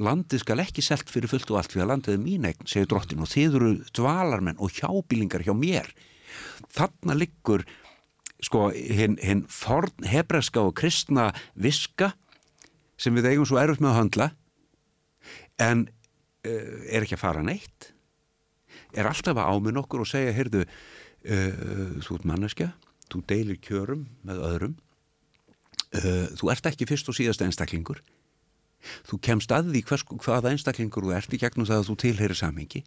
[0.02, 2.88] Landið skal ekki selt fyrir fullt og allt fyrir að landið er mín eign, segir
[2.90, 5.90] drottin og þið eru dvalarmenn og hjábílingar hjá mér.
[6.72, 7.66] Þarna liggur
[8.42, 9.46] sko hinn hin
[10.08, 12.14] hebreska og kristna viska
[13.02, 14.30] sem við eigum svo erfitt með að handla
[15.62, 15.88] en
[16.44, 17.92] er ekki að fara neitt.
[18.96, 22.72] Er alltaf að áminn okkur og segja, heyrðu uh, þú ert manneskja,
[23.12, 24.80] þú deilir kjörum með öðrum
[25.98, 28.02] uh, þú ert ekki fyrst og síðast einstaklingur.
[29.08, 32.40] Þú kemst að því hvers, hvaða einstaklingur þú ert í gegnum það að þú tilheyrir
[32.40, 32.84] samhengi.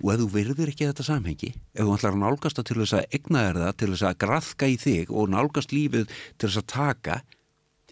[0.00, 2.94] Og ef þú virðir ekki þetta samhengi ef þú ætlar að nálgast það til þess
[2.96, 6.60] að egna þér það til þess að graðka í þig og nálgast lífið til þess
[6.62, 7.18] að taka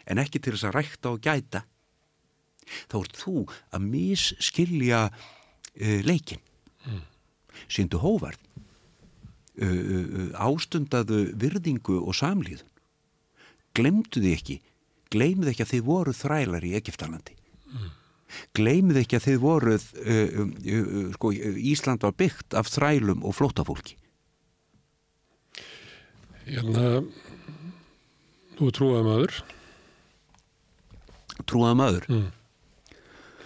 [0.06, 1.62] en ekki til þess að rækta og gæta
[2.90, 6.42] þá ert þú að misskilja uh, leikin
[6.86, 7.02] mm.
[7.68, 8.40] síndu hóvarð
[9.60, 12.72] uh, uh, ástundaðu virðingu og samlíðun.
[13.76, 14.60] Glemdu þið ekki.
[15.12, 17.36] Gleymið ekki að þið voru þrælar í Egiptalandi
[17.70, 17.90] mm.
[18.58, 19.84] gleymið ekki að þið voruð
[21.14, 23.94] sko, Ísland var byggt af þrælum og flótafólki
[26.46, 27.02] Hérna
[28.56, 29.38] þú trúaði maður.
[31.42, 32.06] Trúaði maður?
[32.12, 32.28] Mm.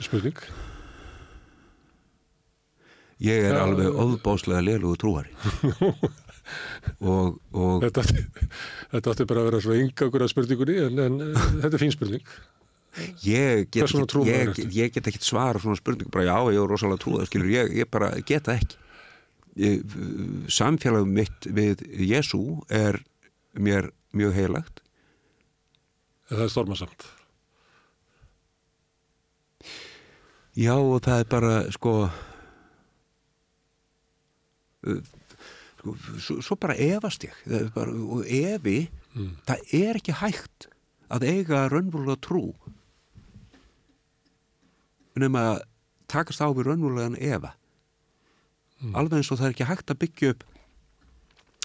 [0.06, 0.42] Spurning.
[3.20, 5.32] Ég er ja, alveg ofbáslega lélugu trúari.
[6.98, 8.02] Og, og þetta,
[8.90, 11.18] þetta átti bara að vera svo yngagur að spurningunni en, en
[11.60, 12.24] þetta er fín spurning.
[13.22, 13.92] Ég get,
[14.26, 17.70] ég, ég get ekki svara svona spurningu bara já ég er rosalega trúað skilur ég,
[17.78, 18.80] ég bara geta ekki.
[20.50, 22.98] Samfélagum mitt við Jésu er
[23.54, 24.82] mér mjög heilagt.
[26.32, 27.10] Það er stormasamt
[30.60, 32.30] Já og það er bara sko, sko
[36.20, 37.38] svo, bara efast ég
[37.74, 39.32] bara, og efi mm.
[39.48, 40.68] það er ekki hægt
[41.10, 42.44] að eiga raunvölulega trú
[45.20, 45.62] nema að
[46.10, 47.54] takast á við raunvölulegan efa
[48.80, 48.94] mm.
[48.94, 50.46] alveg eins og það er ekki hægt að byggja upp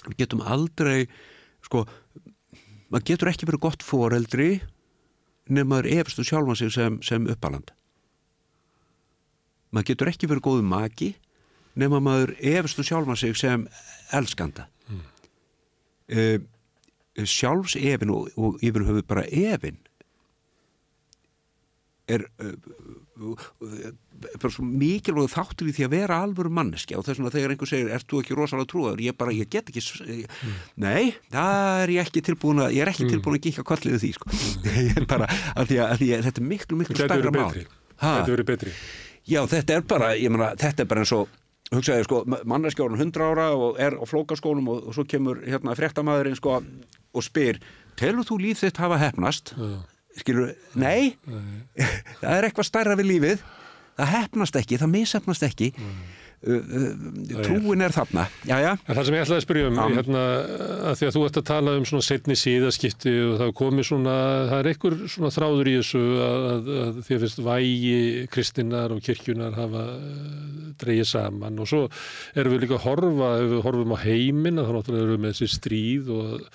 [0.06, 0.98] við getum aldrei
[1.66, 1.84] sko
[2.88, 4.50] maður getur ekki verið gott foreldri
[5.52, 7.75] nema maður efstu sjálfa sig sem, sem uppaland
[9.70, 11.14] maður getur ekki verið góðu maki
[11.76, 13.66] nema maður efstu sjálfa sig sem
[14.16, 15.02] elskanda mm.
[16.16, 16.38] uh,
[17.24, 19.78] sjálfs efin og, og yfir höfu bara efin
[22.06, 22.52] er uh,
[24.36, 27.70] bara svo mikilvæg þáttur í því að vera alvöru manneski og þess vegna þegar einhver
[27.70, 30.60] segir, ert þú ekki rosalega trúaður ég bara, ég get ekki mm.
[30.84, 33.14] nei, það er ég ekki tilbúin að ég er ekki mm.
[33.16, 34.36] tilbúin að gíka kolliðu því sko.
[35.12, 37.50] bara, af því að, að því að þetta er miklu, miklu stærra mál
[37.96, 38.72] Þetta verið betri
[39.26, 41.32] Já, þetta er bara, ég menna, þetta er bara eins og
[41.72, 46.38] hugsaði, sko, manneskjórun 100 ára og er á flókaskónum og, og svo kemur hérna fréttamaðurinn,
[46.38, 46.60] sko,
[47.16, 47.58] og spyr
[47.98, 49.54] telur þú líf þitt hafa hefnast?
[49.58, 49.76] Já.
[50.16, 51.62] Skilur, nei, nei.
[52.22, 53.42] það er eitthvað stærra við lífið
[53.96, 55.98] það hefnast ekki, það misefnast ekki mm.
[56.44, 58.26] Trúin er þarna.
[58.46, 58.72] Já, já.
[58.86, 60.22] Það sem ég ætlaði að spyrja um hérna,
[60.90, 64.16] að því að þú ætti að tala um svona setni síðaskipti og það komi svona
[64.50, 67.98] það er einhver svona þráður í þessu að, að, að því að finnst vægi
[68.36, 69.84] kristinnar og kirkjunar hafa
[70.82, 71.60] dreyið saman.
[71.62, 71.84] Og svo
[72.36, 75.24] erum við líka að horfa, ef við horfum á heiminn að þá náttúrulega erum við
[75.24, 76.50] með þessi stríð og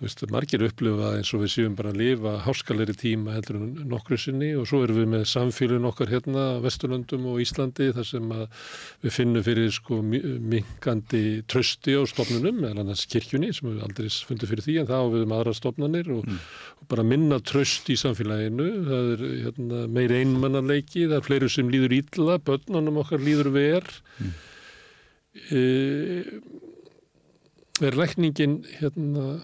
[0.00, 3.66] Þú veist, margir upplifa eins og við séum bara að lifa háskalegri tíma heldur en
[3.90, 8.30] nokkru sinni og svo erum við með samfélun okkar hérna Vesturlöndum og Íslandi þar sem
[9.02, 14.52] við finnum fyrir sko minkandi trösti á stofnunum, eða annars kirkjunni sem við aldrei fundum
[14.54, 16.40] fyrir því en þá við um aðra stofnanir og, mm.
[16.80, 21.76] og bara minna tröst í samfélaginu, það er hérna, meir einmannarleiki, það er fleiri sem
[21.76, 23.94] líður ítla, börnunum okkar líður ver.
[24.16, 24.34] Mm.
[25.52, 25.62] E,
[27.84, 29.42] er lækningin hérna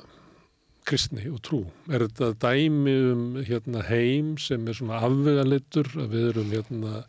[0.87, 1.63] kristni og trú.
[1.91, 7.03] Er þetta dæmi um hérna, heim sem er svona afveganleitur að við erum hérna,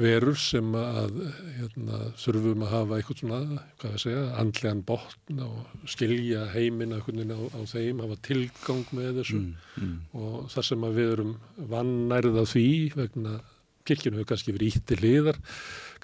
[0.00, 1.16] verur sem að
[1.58, 3.40] hérna, þurfum að hafa eitthvað svona,
[3.80, 9.40] hvað ég segja, andlegan botn og skilja heiminn á, á þeim, hafa tilgang með þessu
[9.40, 9.96] mm, mm.
[10.20, 11.34] og þar sem að við erum
[11.72, 13.40] vannærða því vegna
[13.88, 15.40] kirkjunu hefur kannski verið ítti liðar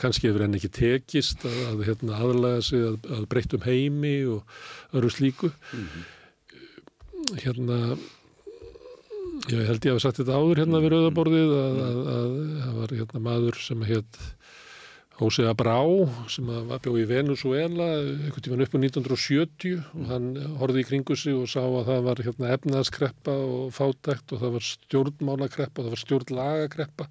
[0.00, 4.58] kannski hefur henni ekki tekist að, að hérna, aðlaga sig að, að breytum heimi og
[4.96, 6.12] öru slíku mm -hmm
[7.34, 7.96] hérna
[9.50, 12.00] ég held ég að hafa sagt þetta áður hérna við Rauðaborðið að
[12.62, 14.18] það var hérna maður sem hétt
[15.16, 15.78] Hósega Brá
[16.28, 20.26] sem var bjóð í Venezuela einhvern tíman upp á 1970 og hann
[20.60, 24.54] horfið í kringu sig og sá að það var hérna efnaðskreppa og fátækt og það
[24.58, 27.08] var stjórnmálakreppa og það var stjórnlagakreppa.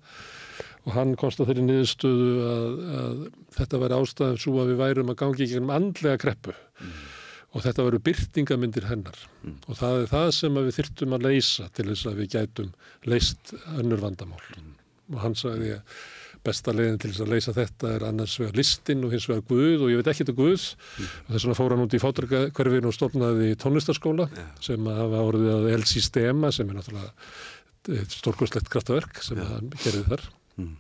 [0.85, 3.25] Og hann konsta þeirri niðurstöðu að, að
[3.57, 6.53] þetta væri ástæðum svo að við værum að gangi ekki um andlega kreppu.
[6.77, 7.14] Mm
[7.55, 9.55] og þetta veru byrtingamindir hennar mm.
[9.69, 12.75] og það er það sem við þyrtum að leysa til þess að við gætum
[13.07, 14.75] leist önnur vandamál mm.
[15.15, 15.97] og hann sagði að
[16.45, 19.85] besta leginn til þess að leysa þetta er annars vegar listin og hins vegar Guð
[19.85, 21.07] og ég veit ekki þetta Guð mm.
[21.07, 24.51] og þess vegna fór hann út í fátarkverfinu og stofnaði í tónlistarskóla yeah.
[24.67, 29.55] sem hafa orðið að El Sistema sem er náttúrulega stórkurslegt kraftverk sem yeah.
[29.55, 30.27] hann gerði þar
[30.61, 30.75] mm.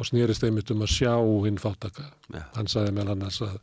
[0.00, 1.14] og snýrist einmitt um að sjá
[1.46, 2.50] hinn fátaka yeah.
[2.58, 3.60] hann sagði meðal annars að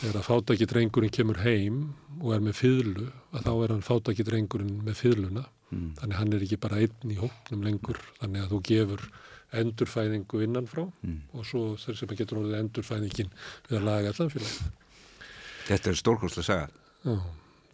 [0.00, 1.80] þegar að fátaki drengurinn kemur heim
[2.20, 5.90] og er með fyrlu að þá er hann fátaki drengurinn með fyrluna mm.
[6.00, 9.04] þannig hann er ekki bara einn í hóknum lengur þannig að þú gefur
[9.60, 11.18] endurfæðingu innanfrá mm.
[11.34, 13.32] og svo sem að getur orðið endurfæðingin
[13.68, 14.54] við að laga allan fyrir
[15.70, 16.68] Þetta er stórkostlega saga
[17.00, 17.16] Já,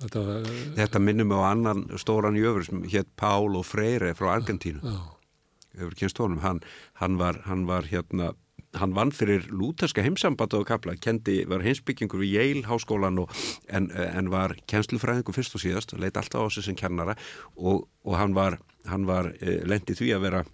[0.04, 0.48] þetta, var,
[0.78, 4.98] þetta minnum á annan stóran jöfur sem hétt Pál og Freyre frá Argentínu Já.
[5.80, 6.62] hefur kynst honum, hann,
[7.02, 8.32] hann, var, hann var hérna
[8.80, 13.32] hann vann fyrir lúterska heimsamband og kapla, kendi, var heimsbyggingur við Yale háskólan og,
[13.68, 17.16] en, en var kjenslufræðingur fyrst og síðast og leiti alltaf á sig sem kennara
[17.56, 18.58] og, og hann var,
[18.90, 20.44] hann var e, lendið því að vera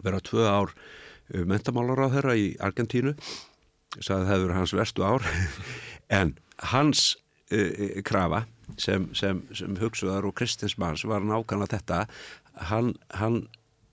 [0.00, 0.74] vera tvö ár
[1.32, 3.14] e, mentamálar á þeirra í Argentínu
[4.00, 5.26] sagði það hefur hans verstu ár.
[6.12, 6.34] En
[6.72, 7.14] hans
[7.48, 8.42] e, krafa
[8.76, 12.00] sem, sem, sem hugsuðar og Kristins manns var nákvæmlega þetta.
[12.68, 13.46] Hann, hann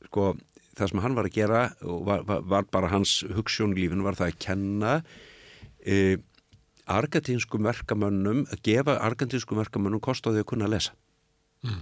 [0.10, 0.34] sko
[0.80, 4.06] það sem hann var að gera og var, var, var bara hans hugssjón í lífinu
[4.06, 4.96] var það að kenna
[5.84, 6.18] e,
[6.90, 10.96] argentinskum verkamönnum, að gefa argentinskum verkamönnum kost á því að kunna að lesa
[11.66, 11.82] mm.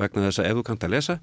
[0.00, 1.18] vegna þess að ef þú kanta að lesa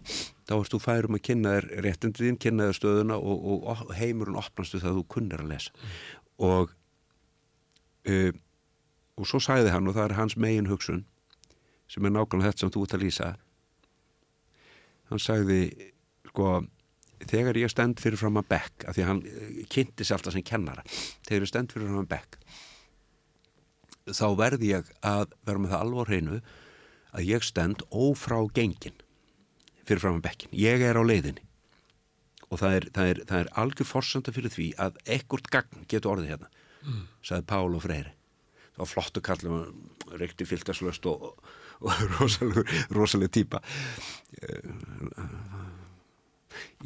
[0.50, 4.40] þá erst þú færum að kynna þér réttindiðin, kynna þér stöðuna og, og, og heimurinn
[4.42, 5.96] opnastu það að þú kunnir að lesa mm.
[6.50, 6.76] og
[8.10, 8.18] e,
[9.22, 11.06] og svo sæði hann og það er hans megin hugsun
[11.92, 13.32] sem er nákvæmlega þetta sem þú ert að lýsa
[15.12, 15.64] hann sagði
[16.32, 16.62] sko
[17.30, 20.36] þegar ég stend fyrir fram að bekk af því að hann eh, kynnti sér alltaf
[20.36, 20.86] sem kennara
[21.28, 22.40] þegar ég stend fyrir fram að bekk
[24.12, 26.42] þá verði ég að vera með það alvor hreinu
[27.12, 28.98] að ég stend ófrá gengin
[29.86, 31.44] fyrir fram að bekkin ég er á leiðinni.
[32.52, 36.16] Og það er, það er, það er algjör forsönda fyrir því að ekkert gagn getur
[36.16, 36.50] orðið hérna
[36.84, 37.06] mm.
[37.24, 38.12] sagði Pál og Freyri
[38.72, 39.56] það var flottu kallum
[40.20, 41.54] reykti fylgtaslöst og, og,
[41.86, 43.62] og rosalega, rosalega týpa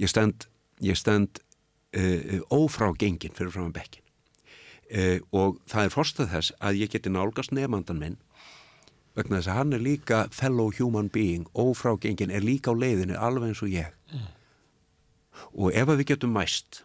[0.02, 0.48] ég stend,
[0.84, 1.42] ég stend
[1.96, 4.06] uh, ófrá gengin fyrir fram að bekkin
[4.92, 8.18] uh, og það er forstað þess að ég geti nálgast nefnandan minn
[9.16, 13.16] vegna þess að hann er líka fellow human being, ófrá gengin er líka á leiðinu
[13.16, 14.28] alveg eins og ég mm.
[15.54, 16.84] og ef við getum mæst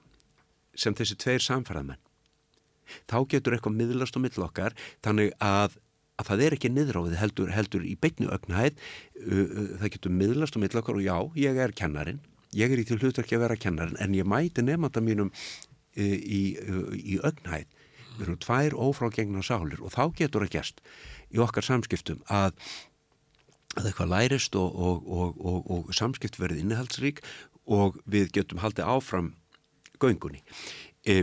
[0.79, 2.01] sem þessi tveir samfæraðmenn
[3.11, 5.77] þá getur eitthvað miðlast og miðlokkar þannig að,
[6.19, 10.59] að það er ekki niðráðið heldur, heldur í beitnu ögnæð uh, uh, það getur miðlast
[10.59, 11.17] og miðlokkar og já,
[11.49, 12.23] ég er kennarin
[12.57, 15.33] ég er í til hlutverki að vera kennarin en ég mæti nefnda mínum
[15.95, 16.43] e, í,
[17.15, 17.67] í ögnhæð
[18.17, 20.81] við erum tvær ófrágengna sálir og þá getur að gerst
[21.31, 22.57] í okkar samskiptum að,
[23.79, 27.23] að eitthvað lærist og, og, og, og samskipt verið innihaldsrík
[27.71, 29.35] og við getum haldið áfram
[30.03, 30.43] göngunni
[31.07, 31.23] e,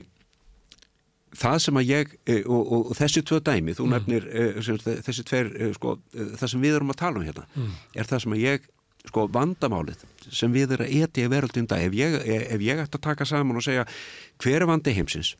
[1.35, 3.93] það sem að ég e, og þessi tvö dæmi, þú mm.
[3.93, 4.47] nefnir e,
[5.05, 7.77] þessi tver, e, sko, e, það sem við erum að tala um hérna, mm.
[7.99, 8.67] er það sem að ég
[9.09, 12.99] sko vandamálið sem við erum að etja í veröldin dag ef ég, ef ég ætti
[12.99, 13.85] að taka saman og segja
[14.43, 15.35] hver er vandi heimsins?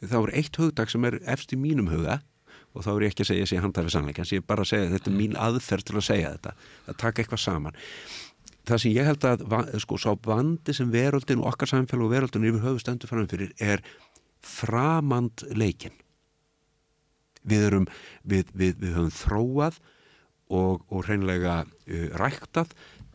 [0.00, 2.20] Þá er eitt hugdag sem er efst í mínum huga
[2.74, 4.72] og þá er ég ekki að segja að ég handhafi sannleikans ég er bara að
[4.72, 6.52] segja að þetta er mín aðferð til að segja þetta
[6.92, 7.80] að taka eitthvað saman.
[8.68, 12.46] Það sem ég held að sko sá vandi sem veröldin og okkar samfélag og veröldin
[12.50, 13.82] yfir höfu stendur framfyrir er
[14.46, 15.96] framand leikin
[17.46, 17.86] við erum
[18.22, 19.80] við, við, við höfum þróað
[20.50, 22.74] og, og hreinlega uh, ræktað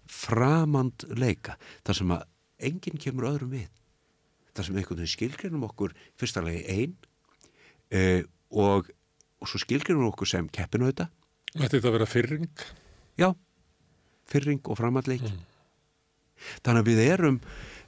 [0.09, 2.25] framand leika þar sem að
[2.69, 3.69] enginn kemur öðrum við
[4.55, 6.95] þar sem einhvern veginn skilgjörnum okkur fyrsta lagi einn
[7.95, 8.21] uh,
[8.55, 8.91] og,
[9.41, 11.09] og svo skilgjörnum okkur sem keppinauta
[11.55, 12.47] Þetta er að vera fyrring?
[13.15, 13.29] Já,
[14.27, 15.43] fyrring og framandleiki mm.
[16.65, 17.37] þannig að við erum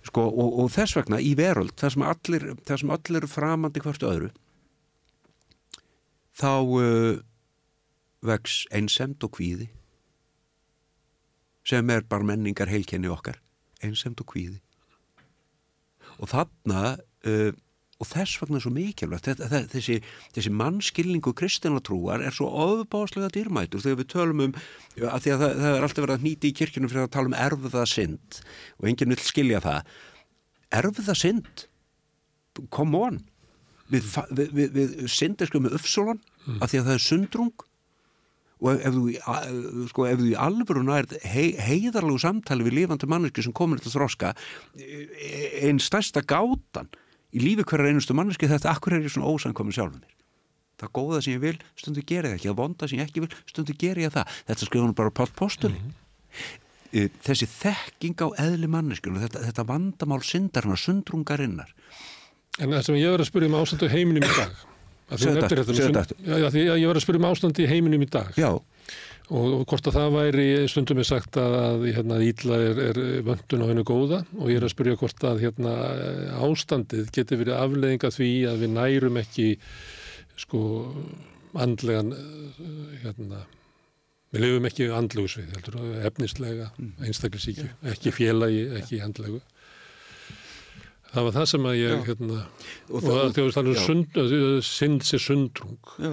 [0.08, 4.06] sko, og, og þess vegna í veröld þar sem allir, þar sem allir framandi hvert
[4.08, 4.30] öðru
[6.38, 7.18] þá uh,
[8.28, 9.70] vex einsemt og kvíði
[11.68, 13.42] sem er bara menningar heilkenni okkar
[13.84, 14.62] einsemt og kvíði.
[16.18, 16.84] Og þarna
[17.28, 17.52] uh,
[17.98, 19.30] og þess vegna er svo mikilvægt
[19.74, 19.98] þessi,
[20.36, 25.56] þessi mannskilningu kristinlatrúar er svo ofbáslega dýrmætur þegar við tölum um að því að það,
[25.62, 28.40] það er alltaf verið að nýti í kirkjunum fyrir að tala um erfða synd
[28.78, 29.96] og enginn vil skilja það.
[30.78, 31.66] Erfða synd?
[32.74, 33.20] Come on.
[33.90, 36.60] Við, við, við, við syndum sko með uppsólan mm.
[36.60, 37.68] að því að það er sundrung
[38.62, 39.04] og ef þú,
[39.92, 43.94] sko, ef þú í alvöru nærð hei, heiðarlegu samtali við lifandi manneski sem komur til
[43.94, 44.34] þróska
[45.62, 46.90] einn stærsta gátan
[47.34, 50.18] í lífi hverjar einustu manneski þetta akkur er ég svona ósankomin sjálfur mér
[50.78, 52.52] það góða sem ég vil, stundu ger ég ekki.
[52.52, 54.38] Það vonda sem ég ekki vil, stundu ger ég það.
[54.50, 55.92] Þetta skrifum bara Pál Postuli mm
[56.94, 57.18] -hmm.
[57.26, 61.74] þessi þekking á eðli manneskinu, þetta, þetta vandamál syndarinnar, sundrungarinnar.
[62.60, 64.54] En það sem ég verið að spyrja um ástandu heiminum í dag
[65.08, 68.34] Því að ég var að spyrja um ástandi í heiminum í dag.
[68.38, 68.50] Já.
[69.28, 73.70] og hvort að það væri stundum er sagt að hérna, ídla er, er vöndun á
[73.72, 74.22] hennu góða.
[74.40, 75.76] Og ég er að spyrja hvort að hérna,
[76.48, 79.50] ástandið getur verið afleðinga því að við nærum ekki
[80.38, 80.62] sko
[81.58, 82.14] andlegan
[83.04, 83.44] hérna,
[84.34, 85.78] við lifum ekki andlegu svið heldur,
[86.08, 86.94] efnislega, mm.
[87.08, 89.42] einstaklisíkju ekki félagi, ekki andlegu
[91.14, 92.42] Það var það sem að ég, hérna,
[92.92, 94.20] og það er þjóðist sund,
[94.68, 96.12] sind sér sundrung já.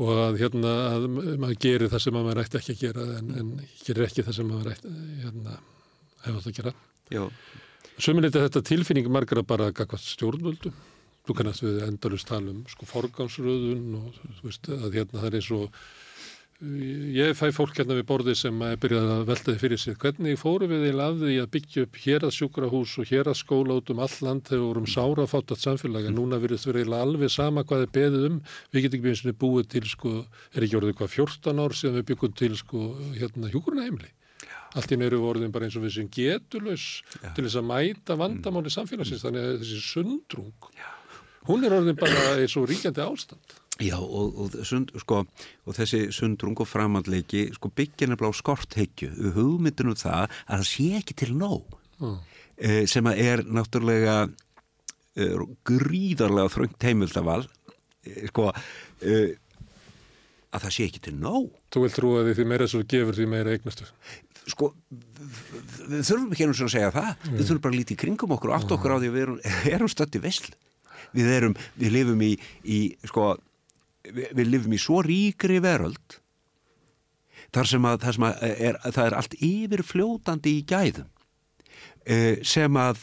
[0.00, 3.52] og að hérna að maður gerir það sem maður ætti ekki að gera en, en
[3.84, 5.60] gerir ekki það sem maður ætti, hérna,
[6.24, 6.74] hefur það að gera.
[7.12, 7.22] Já.
[7.96, 10.74] Sömuleyti þetta tilfinning margra bara gagvart stjórnvöldum.
[11.26, 15.38] Þú kannast við endalust tala um sko forgámsröðun og þú veist að hérna það er
[15.40, 15.80] eins og
[16.56, 19.96] ég fæ fólk hérna við borði sem er byrjað að velta þið fyrir sér.
[20.00, 23.76] Hvernig fóru við að því að byggja upp hér að sjúkrahús og hér að skóla
[23.76, 27.08] út um all land þegar við vorum sára fátat samfélag en núna virðist verið eiginlega
[27.08, 28.38] alveg sama hvað er beðið um.
[28.72, 30.14] Við getum ekki búið til sko,
[30.56, 32.86] er ekki orðið hvað 14 ár síðan við byggum til sko
[33.18, 34.10] hérna hjúkurnaheimli.
[34.76, 36.88] Allt í neyru voruðin bara eins og við sem getulös
[37.36, 40.72] til þess að mæta vandamáli samfélagsins þannig að þessi sundrung
[41.46, 43.60] hún er orðin bara eins og ríkjandi ástand.
[43.82, 45.18] Já og, og, sund, sko,
[45.66, 50.68] og þessi sundrung og framhandleiki sko, byggja nefnilega á skortheikju hugmyndinu um það að það
[50.72, 52.18] sé ekki til nóg Mm.
[52.60, 54.14] eh, sem að er náttúrulega
[55.16, 57.46] eh, gríðarlega þröngt heimildaval
[58.04, 58.50] eh, sko
[60.56, 61.48] að það sé ekki til nóg.
[61.72, 63.88] Þú vil trúa því því meira svo gefur því meira eignastu.
[64.46, 64.70] sko
[65.88, 67.10] við þurfum ekki einu sem að segja það.
[67.32, 69.40] Við þurfum bara að líti kringum okkur og átt okkur á því að við erum,
[69.74, 70.52] erum stötti vesl
[71.16, 72.30] við erum, við lifum í,
[72.68, 73.30] í sko,
[74.12, 76.20] við, við lifum í svo ríkri veröld
[77.54, 81.10] þar sem að, þar sem að er, það er allt yfirfljótandi í gæðum
[82.04, 83.02] eh, sem að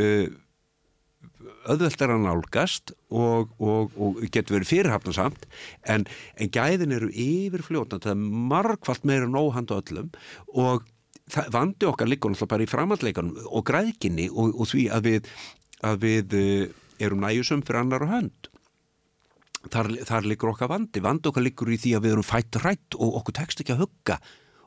[0.00, 0.30] eh,
[1.70, 5.46] auðvelt er að nálgast og, og, og getur verið fyrirhafnasamt
[5.90, 6.06] en,
[6.38, 10.10] en gæðin eru yfirfljótandi, það er margfalt meira nóhanda öllum
[10.52, 10.86] og
[11.30, 15.34] það, vandi okkar liggur náttúrulega bara í framhandleikanum og græðkinni og, og því að við,
[15.86, 18.51] að við eh, erum næjusum fyrir annar og hönd
[19.70, 21.02] þar, þar liggur okkar vandi.
[21.04, 23.84] Vandi okkar liggur í því að við erum fætt rætt og okkur tekst ekki að
[23.86, 24.20] hugga.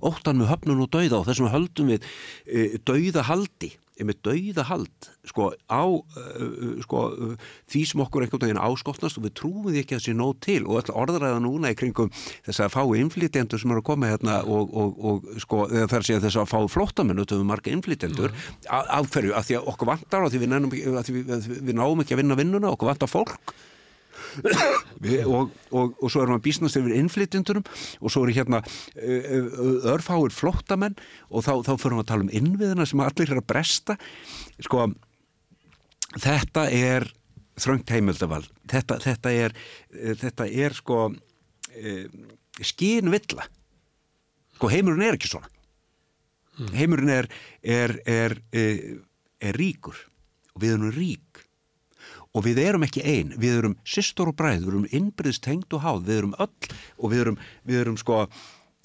[0.05, 2.05] Óttan með höfnun og dauða og þessum höldum við
[2.45, 3.71] e, dauðahaldi
[4.03, 9.35] með dauðahald sko, á uh, sko, uh, því sem okkur einhvern veginn áskotnast og við
[9.39, 10.57] trúum því ekki að það sé nóg til.
[10.67, 14.41] Og öll orðræða núna í kringum þess að fá innflytjendur sem eru að koma hérna
[14.43, 15.61] og, og, og sko,
[15.95, 18.35] segja þess að fá flóttamenn út af marga innflytjendur
[18.67, 21.49] af hverju, af því að okkur vantar og því við, nennum, að því við, að
[21.55, 23.39] við náum ekki að vinna vinnuna, okkur vantar fólk.
[23.39, 23.71] Við,
[24.43, 30.33] og, og, og svo erum við bísnast yfir innflytjendunum og svo eru hérna uh, örfáir
[30.35, 30.97] flottamenn
[31.29, 33.97] og þá, þá fyrir við að tala um innviðina sem allir er að bresta.
[34.63, 34.87] Sko
[36.15, 37.09] þetta er
[37.59, 39.55] þröngt heimildaval þetta, þetta er
[40.21, 41.01] þetta er sko
[42.63, 43.45] skínvilla
[44.55, 45.51] sko heimurinn er ekki svona.
[46.75, 47.27] Heimurinn er
[47.59, 48.79] er, er, er
[49.45, 49.97] er ríkur.
[50.55, 51.24] Og við erum rík
[52.35, 55.83] og við erum ekki einn, við erum systor og bræð, við erum innbyrðist hengt og
[55.85, 58.19] háð, við erum öll og við erum, við erum sko,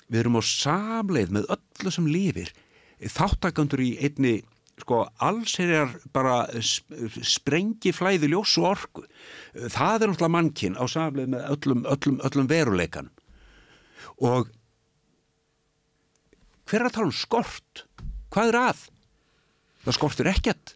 [0.07, 2.55] við erum á samleið með öllu sem lifir,
[3.01, 4.39] þáttakandur í einni
[4.81, 9.03] sko allserjar bara sprengi flæði ljós og orku.
[9.53, 13.11] Það er náttúrulega mannkinn á samleið með öllum, öllum, öllum veruleikan
[14.21, 14.49] og
[16.69, 17.85] hver er að tala um skort?
[18.31, 18.83] Hvað er að?
[19.83, 20.75] Það skortir ekkert.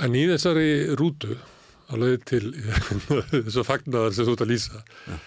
[0.00, 1.36] En í þessari rútu
[1.92, 2.44] alveg til
[3.32, 4.84] þess að fagnaðar sem þú ert að lýsa.
[5.08, 5.18] Ja.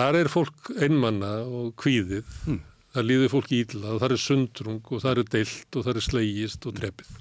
[0.00, 2.24] þar er fólk einmanna og kvíðið.
[2.48, 2.62] Hmm.
[2.96, 6.06] það líður fólk ítla og það er sundrung og það er deilt og það er
[6.08, 7.14] slegist og drepið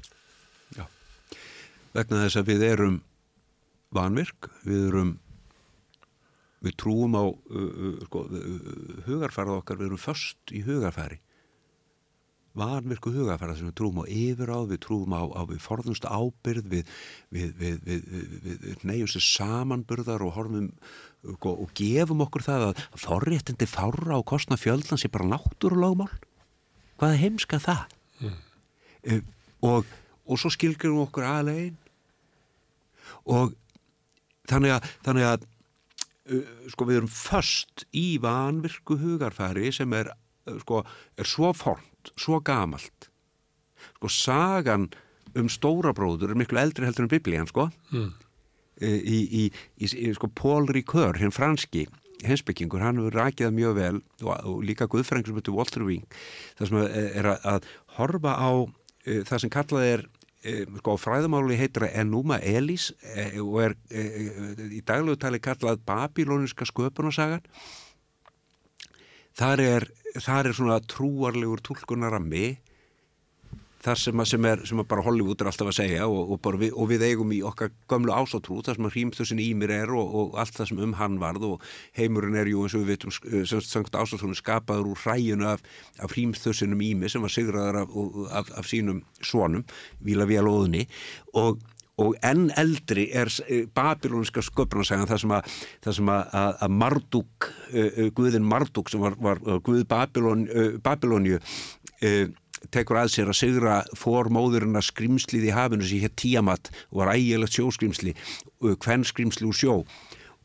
[1.93, 2.95] vegna þess að við erum
[3.93, 5.11] vanvirk, við erum
[6.63, 11.19] við trúum á uh, uh, sko, uh, hugarfærað okkar, við erum först í hugarfæri
[12.57, 16.91] vanvirku hugarfæra sem við trúum á yfiráð, við trúum á, á við forðumst ábyrð, við,
[17.33, 17.79] við, við,
[18.43, 20.69] við, neyjum sér samanburðar og horfum
[21.23, 26.11] sko, og gefum okkur það að forréttindi fára og kostna fjöldan sé bara náttúrulagmál.
[26.99, 27.97] Hvað er heimska það?
[28.21, 29.23] Mm.
[29.65, 29.95] Og,
[30.27, 31.79] og svo skilgjum við okkur aðlegin
[33.33, 33.55] og
[34.49, 40.11] þannig að, þannig að uh, sko við erum först í vanvirku hugarfæri sem er,
[40.47, 40.83] uh, sko,
[41.17, 41.53] er svo
[42.03, 43.09] formt, svo gamalt.
[43.97, 44.89] Sko sagan
[45.35, 47.69] um stórabróður er miklu eldri heldur en biblían sko.
[47.91, 48.13] Mm.
[48.81, 51.87] í, í, í, í sko Paul Ricoeur, hinn franski
[52.23, 56.05] hensbyggingur, hann hefur rækjað mjög vel og, og líka guðfræðing sem heitir Walter Wing
[56.57, 57.67] það sem er að, að
[57.97, 60.05] horfa á uh, það sem kallað er
[60.79, 62.89] sko fræðamáli heitir að Enuma Elis
[63.39, 67.43] og er í daglegu tali kallað Babilóniska sköpunarsagan
[69.39, 69.87] þar er,
[70.21, 72.45] þar er svona trúarlegur tólkunarammi
[73.83, 76.47] þar sem, að, sem, er, sem að bara Hollywood er alltaf að segja og, og,
[76.59, 80.13] við, og við eigum í okkar gömlu ásátrú þar sem að hrímþusin ímir er og,
[80.19, 81.65] og allt það sem um hann varð og
[81.97, 83.15] heimurinn er jú eins og við veitum
[83.49, 85.65] semst ásátrúinu skapaður úr hræjunu af,
[85.99, 87.99] af hrímþusinum ími sem var sigraður af,
[88.39, 89.67] af, af sínum svonum
[90.05, 90.87] Víla Víalóðni
[91.35, 91.59] og
[92.01, 93.29] og enn eldri er
[93.75, 99.03] babilóniska sköpnarsagan það sem að, það sem að, að, að Marduk, uh, Guðin Marduk sem
[99.03, 102.23] var, var Guð Babilón, uh, Babilóniu uh,
[102.73, 107.13] tekur að sér að sigra formóðurinn að skrimslið í hafinu sem hér Tiamat og var
[107.13, 108.15] ægilegt sjóskrimsli
[108.63, 109.75] hvern skrimsli úr sjó.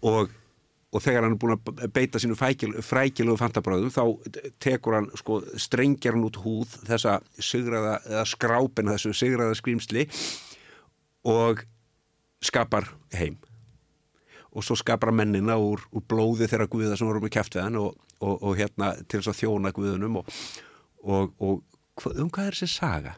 [0.02, 0.32] Og,
[0.90, 4.02] og þegar hann er búin að beita sínu frækilugu fantabráðum þá
[4.58, 10.47] tekur hann, sko, strengjar hann út húð þessa sigraða, eða skrápin þessu sigraða skrimsli og
[12.44, 13.38] skapar heim
[14.58, 17.78] og svo skapar mennina úr, úr blóði þeirra guða sem voru með kæft við hann
[17.80, 20.30] og, og, og hérna til þess að þjóna guðunum og,
[21.38, 23.16] og um hvað er þessi saga?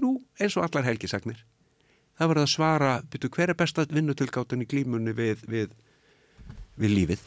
[0.00, 1.42] Nú, eins og allar helgisagnir
[2.18, 5.74] það var að svara, byrju, hver er besta vinnutilgáttan í glímunni við, við,
[6.80, 7.26] við lífið?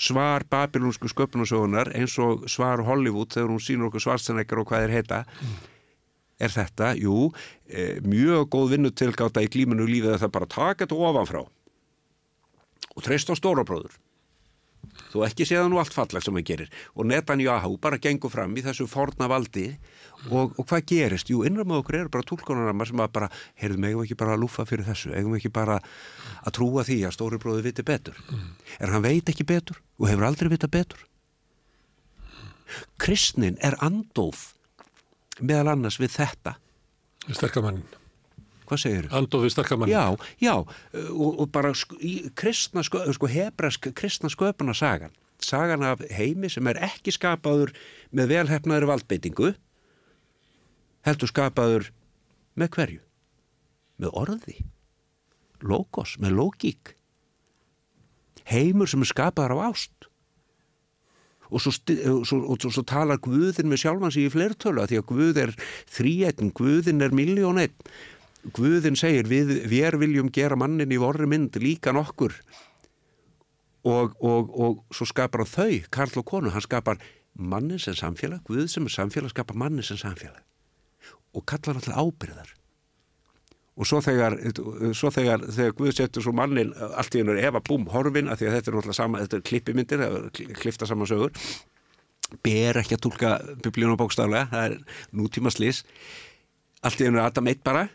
[0.00, 4.96] Svar babilónsku sköpunarsögunar eins og svar Hollywood þegar hún sínur okkur svartsenekar og hvað er
[4.96, 5.58] heita mm
[6.40, 7.30] er þetta, jú,
[7.68, 11.42] e, mjög góð vinnutilgáta í glíminu lífið að það bara taka þetta ofanfrá
[12.90, 13.98] og treyst á stórabróður.
[15.10, 18.62] Þú ekki séða nú allt falleg sem það gerir og Netanyahu bara gengur fram í
[18.64, 19.66] þessu forna valdi
[20.30, 21.30] og, og hvað gerist?
[21.32, 23.28] Jú, innram með okkur eru bara tólkonarama sem að bara,
[23.60, 25.80] heyrðum, eigum ekki bara að lúfa fyrir þessu, eigum ekki bara
[26.40, 28.18] að trúa því að stóri bróði viti betur.
[28.30, 28.48] Mm.
[28.78, 31.04] En hann veit ekki betur og hefur aldrei vita betur.
[33.02, 34.52] Kristnin er andóf
[35.40, 36.56] meðal annars við þetta.
[37.30, 37.86] Sterkamannin
[38.70, 39.16] Hvað segir þú?
[39.18, 40.52] Andofi sterkamannin Já, já,
[41.10, 41.72] og, og bara
[42.38, 45.10] kristna, sko, hebrask kristna sköpuna sagan.
[45.42, 47.72] Sagan af heimi sem er ekki skapaður
[48.14, 49.54] með velhefnaður valdbeitingu
[51.06, 51.88] heldur skapaður
[52.60, 53.00] með hverju?
[54.00, 54.56] Með orði.
[55.60, 56.94] Logos, með logík.
[58.48, 60.09] Heimur sem er skapaður á ást
[61.50, 61.72] og svo,
[62.26, 65.52] svo, og svo talar Guðin með sjálfan sig í flertölu því að Guð er
[65.90, 67.74] þríetin, Guðin er miljón einn
[68.56, 72.32] Guðin segir við, við viljum gera mannin í vorri mynd líka nokkur.
[73.84, 77.00] Og, og, og svo skapar hann þau, Karl og konu, hann skapar
[77.36, 80.40] mannin sem samfélag, Guð sem er samfélag skapar mannin sem samfélag.
[81.36, 82.56] Og kallar til ábyrðar
[83.78, 84.36] og svo þegar,
[84.96, 88.48] svo þegar, þegar Guð setur svo mannin allt í hennur efa búm horfin að því
[88.48, 90.02] að þetta er náttúrulega sama, þetta er klippimyndir,
[90.58, 91.30] klifta saman sögur.
[92.44, 93.30] Ber ekki að tólka
[93.64, 94.76] biblíunum bókstaflega, það er
[95.16, 95.84] nútíma slís
[96.86, 97.88] allt í hennur Adam eitt bara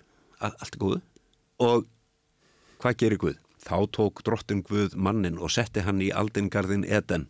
[0.44, 1.02] allt er Guð
[1.64, 1.86] og
[2.82, 3.38] hvað gerir Guð?
[3.66, 7.30] Þá tók drottin Guð mannin og setti hann í aldingarðin Eden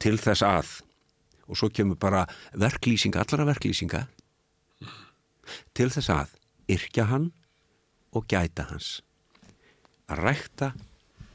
[0.00, 0.70] til þess að
[1.46, 2.24] og svo kemur bara
[2.58, 4.06] verklýsinga, allara verklýsinga
[5.76, 6.32] til þess að
[6.72, 7.28] yrkja hann
[8.16, 9.00] og gæta hans.
[10.10, 10.72] Að rækta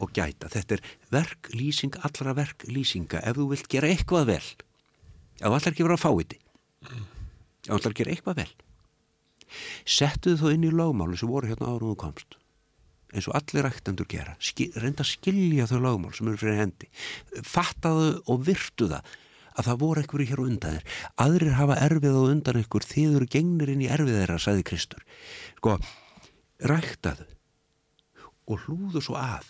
[0.01, 0.49] og gæta.
[0.51, 3.21] Þetta er verklýsing, allra verklýsinga.
[3.21, 4.43] Ef þú vilt gera eitthvað vel
[5.41, 6.37] ef þú ætlar ekki vera að fá þetta
[7.71, 8.51] ef þú að gera eitthvað vel
[9.89, 12.37] settu þú inn í lögmáli sem voru hérna árum og komst.
[13.11, 14.37] Eins og allir ræktandur gera.
[14.39, 16.87] Skil, reynda að skilja þau lögmál sem eru fyrir hendi.
[17.43, 19.09] Fattaðu og virtu það
[19.51, 20.85] að það voru einhverju hér undan þér.
[21.25, 25.03] Aðrir hafa erfið á undan einhver þið eru gengnir inn í erfið þeirra, sagði Kristur.
[25.59, 25.75] Sko
[26.67, 27.27] ræktaðu
[28.51, 29.47] og hlúðu svo að.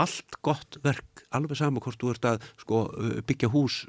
[0.00, 2.80] Allt gott verk alveg saman hvort þú ert að sko,
[3.26, 3.84] byggja hús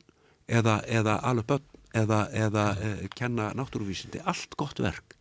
[0.45, 4.21] eða, eða alveg börn eða, eða eh, kenna náttúruvísindi.
[4.21, 5.17] Allt gott verk.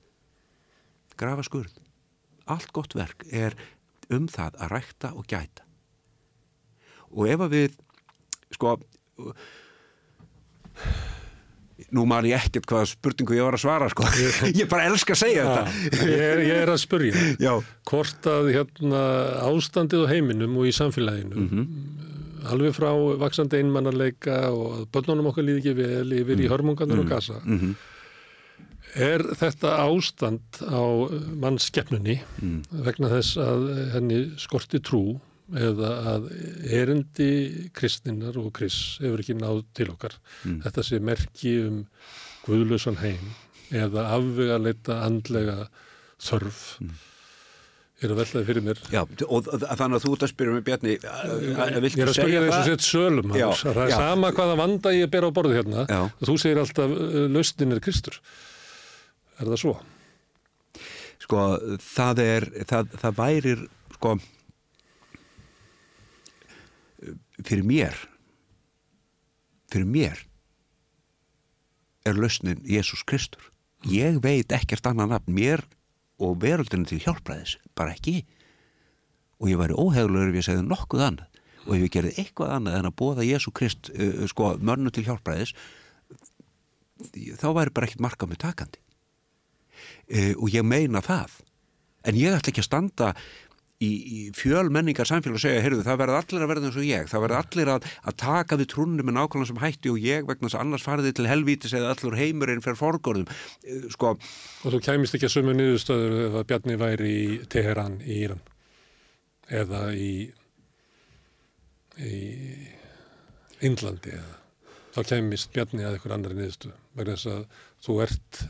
[1.17, 1.81] Grafa skurð
[2.45, 3.57] allt gott verk er
[4.13, 5.65] um það að rækta og gæta.
[7.15, 7.77] Og ef að við
[8.55, 8.77] sko
[11.95, 14.07] nú man ég ekkert hvaða spurningu ég var að svara sko.
[14.47, 17.53] ég bara elska að segja ja, þetta ég er, ég er að spurja Já.
[17.91, 19.01] hvort að hérna,
[19.49, 21.67] ástandið á heiminum og í samfélaginu mm -hmm.
[22.53, 22.91] alveg frá
[23.25, 26.45] vaksandi einmannarleika og börnunum okkar líði ekki vel yfir mm.
[26.45, 27.05] í hörmunganur mm.
[27.05, 27.75] og gasa -hmm.
[28.95, 30.85] er þetta ástand á
[31.43, 32.63] mannskeppnunni mm.
[32.87, 35.19] vegna þess að henni skorti trú
[35.53, 36.29] eða að
[36.73, 37.31] erindi
[37.77, 40.15] kristninnar og krist hefur ekki náð til okkar
[40.45, 40.61] mm.
[40.65, 41.81] þetta sé merki um
[42.47, 43.35] guðlusan heim
[43.75, 45.67] eða afvega leita andlega
[46.25, 46.95] þörf mm.
[48.01, 50.97] er að veltaði fyrir mér Já, og þannig að þú ert að spyrja mig Bjarni
[50.97, 53.97] Ég er að spyrja þess að setja sölum já, það er já.
[54.01, 56.97] sama hvaða vanda ég ber á borði hérna og þú segir alltaf
[57.37, 58.17] lausnin er kristur
[59.37, 59.75] er það svo?
[61.25, 61.45] Sko,
[61.81, 63.61] það er það, það værir,
[63.97, 64.17] sko
[67.45, 67.97] fyrir mér
[69.75, 70.21] fyrir mér
[72.05, 73.51] er lausnin Jésús Kristur.
[73.89, 75.65] Ég veit ekkert annan nafn mér
[76.23, 78.23] og veröldinu til hjálpræðis bara ekki.
[79.41, 81.41] Og ég væri óhegluður ef ég segði nokkuð annað.
[81.65, 85.07] Og ef ég gerði eitthvað annað en að bóða Jésú Krist uh, sko mörnu til
[85.09, 85.55] hjálpræðis
[87.41, 88.85] þá væri bara ekkert markað með takandi.
[90.13, 91.41] Uh, og ég meina það.
[92.05, 93.15] En ég ætla ekki að standa
[93.85, 97.09] í, í fjöl menningar samfélag segja, heyrðu, það verða allir að verða eins og ég,
[97.11, 100.49] það verða allir að, að taka við trúnum með nákvæmlega sem hætti og ég vegna
[100.49, 103.29] þess að annars fariði til helvítis eða allur heimurinn fyrir forgórðum
[103.95, 104.15] sko.
[104.65, 108.43] Og þú kæmist ekki að sömu niðurstöður ef að Bjarni væri í Teheran í Íran?
[109.53, 110.13] Eða í
[112.01, 112.19] í
[113.65, 114.41] Índlandi eða?
[114.95, 118.45] Þá kæmist Bjarni að einhver annar niðurstöð vegna þess að þú ert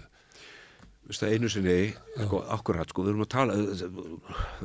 [1.13, 3.83] einu sinni, sko, akkurat, sko, við erum að tala, við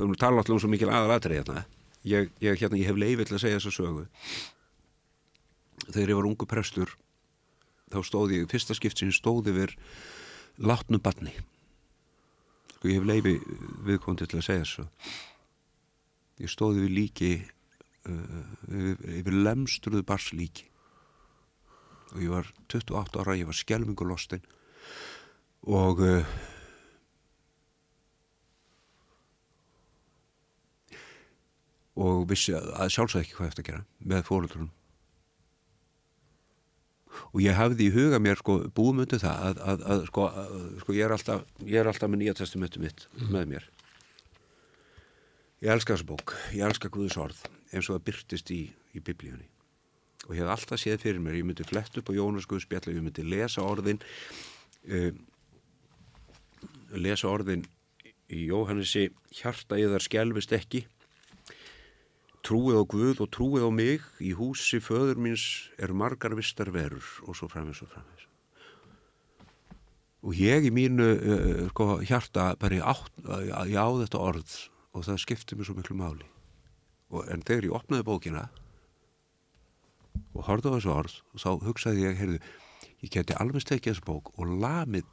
[0.00, 1.64] erum að tala alltaf um svo mikil aðalatri hérna.
[2.08, 4.06] Ég, ég, hérna, ég hef leifið til að segja þessa sögu.
[5.90, 6.94] Þegar ég var ungu prestur,
[7.92, 9.74] þá stóði ég, fyrsta skipt sem stóði við
[10.64, 11.34] látnu barni.
[12.78, 13.44] Sko, ég hef leifið
[13.90, 14.86] viðkomandi til að segja þessu.
[16.40, 17.34] Ég stóði við líki,
[18.08, 20.64] uh, yfir, yfir lemstruðu bars líki.
[22.14, 24.40] Og ég var 28 ára, ég var skjelmingu lostinn
[25.68, 26.36] og uh,
[32.00, 34.70] og vissi að, að sjálfsagt ekki hvað eftir að gera með fóröldrunum
[37.30, 40.26] og ég hafði í huga mér sko búmöndu það að, að, að sko,
[40.82, 43.30] sko ég er alltaf ég er alltaf með nýja testamentu mitt mm.
[43.34, 43.68] með mér.
[45.60, 48.60] Ég elska þessu bók ég elska Guðs orð eins og það byrtist í,
[48.96, 49.46] í biblíunni.
[50.28, 52.94] Og ég hef alltaf séð fyrir mér ég myndi flett upp á Jónas Guðs spjall
[52.94, 54.00] ég myndi lesa orðin
[54.86, 55.26] um
[56.96, 57.66] lesa orðin
[58.30, 60.84] í Jóhannesi hjarta ég þar skjálfist ekki.
[62.46, 65.44] Trúið á Guð og trúið á mig í húsi föður míns
[65.78, 68.30] er margar vistar verur og svo framins og framins
[70.20, 74.56] og ég í mínu uh, sko, hjarta bara ég á þetta orð
[74.92, 76.26] og það skipti mér svo miklu máli.
[77.10, 78.48] Og, en þegar ég opnaði bókina
[80.34, 82.40] og horfði á þessu orð þá hugsaði ég, heyrðu,
[83.02, 85.08] ég geti alveg stekið þessu bók og lamið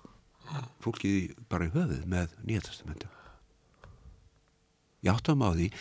[0.84, 3.10] fólkið bara í höfuð með nýjastamentu
[5.06, 5.72] ég áttam á því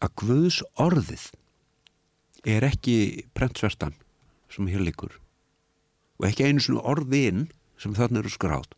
[0.00, 1.24] að Guðs orðið
[2.48, 2.96] er ekki
[3.36, 3.96] prentsverstan
[4.52, 5.16] sem hér likur
[6.20, 7.48] og ekki einu svona orðin
[7.80, 8.76] sem þarna eru skrátt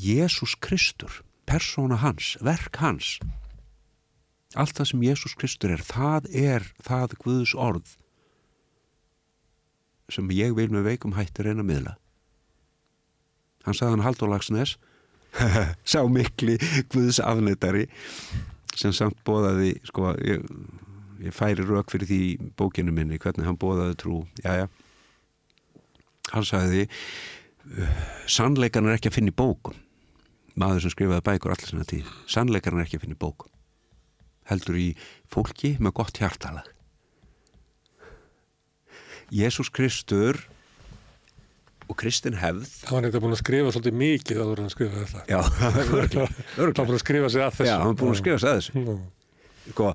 [0.00, 3.18] Jésús Kristur persóna hans, verk hans
[4.58, 7.96] allt það sem Jésús Kristur er það er það Guðs orð
[10.14, 11.96] sem ég vil með veikum hættir reyna að miðla.
[13.66, 14.76] Hann sagði hann Haldur Lagsnes
[15.92, 16.56] sá mikli
[16.90, 17.86] Guðs afnættari
[18.78, 20.46] sem samt bóðaði sko, ég,
[21.22, 22.22] ég færi rauk fyrir því
[22.58, 24.22] bókinu minni, hvernig hann bóðaði trú.
[24.44, 24.68] Jájá
[26.30, 26.86] hann sagði
[28.30, 29.78] sannleikan er ekki að finna í bókum.
[30.58, 33.50] Maður sem skrifaði bækur allir svona tíð sannleikan er ekki að finna í bókum.
[34.50, 34.90] Heldur í
[35.30, 36.79] fólki með gott hjartalag
[39.34, 40.38] Jésús Kristur
[41.90, 42.68] og Kristin hefð.
[42.84, 45.24] Það var að búin að skrifa svolítið mikið áður en skrifa þetta.
[45.30, 45.80] Já, það
[46.60, 47.68] var búin að skrifa sig að þessu.
[47.70, 48.96] Já, hann var búin að skrifa sig að þessu.
[49.70, 49.92] Sko,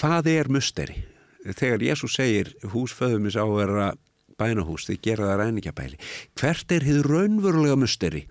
[0.00, 0.98] hvað er musteri?
[1.46, 3.90] Þegar Jésús segir húsföðumis á að vera
[4.40, 6.00] bænahús, þið gera það ræningjabæli
[6.36, 8.26] hvert er þið raunverulega musteri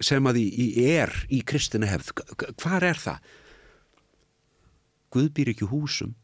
[0.00, 2.12] sem að í er í kristina hefð,
[2.60, 3.30] hvað er það?
[5.10, 6.14] Guð býr ekki húsum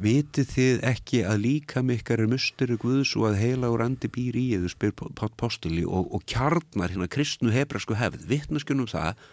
[0.00, 4.38] vitið þið ekki að líka mikkar er musteri Guðs og að heila og randi býr
[4.40, 4.94] í eða spyr
[5.40, 9.26] postuli og, og kjarnar hérna kristnu hebrasku hefð vittneskjunum það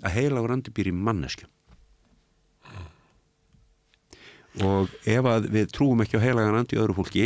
[0.00, 1.50] að heila og randi býr í manneskjum
[4.58, 7.24] og ef að við trúum ekki á heilagan randi í öðru fólki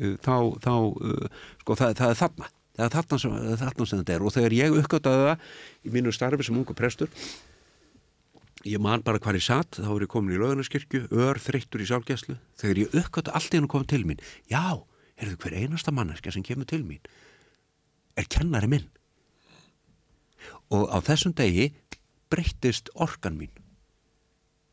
[0.00, 2.52] uh, þá, þá uh, sko það, það er þarna.
[2.72, 4.22] Það er þarna sem, þarna sem þetta er.
[4.24, 5.48] Og þegar ég uppgöttaði það
[5.84, 7.10] í mínu starfi sem ungu prestur
[8.68, 11.88] ég man bara hvað ég satt, þá er ég komin í löðunarskirkju, ör þreyttur í
[11.88, 12.38] sálgæslu.
[12.60, 14.82] Þegar ég uppgötta allt hann kom til mín já,
[15.18, 17.02] er þau hver einasta manneska sem kemur til mín
[18.16, 18.88] er kennari minn.
[20.72, 21.70] Og á þessum degi
[22.32, 23.52] breyttist orkan mín.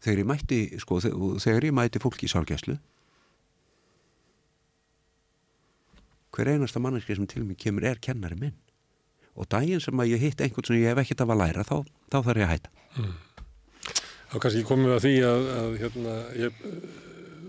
[0.03, 2.77] Þegar ég mætti sko, þegar ég mætti fólki í sálgæslu
[6.29, 8.55] hver einasta manneska sem til mín kemur er kennari minn.
[9.35, 11.75] Og daginn sem að ég hitt einhvern sem ég hef ekkert af að læra þá,
[12.11, 12.71] þá þarf ég að hætta.
[12.95, 13.15] Mm.
[14.29, 16.59] Þá kannski komum við að því að, að hérna, ég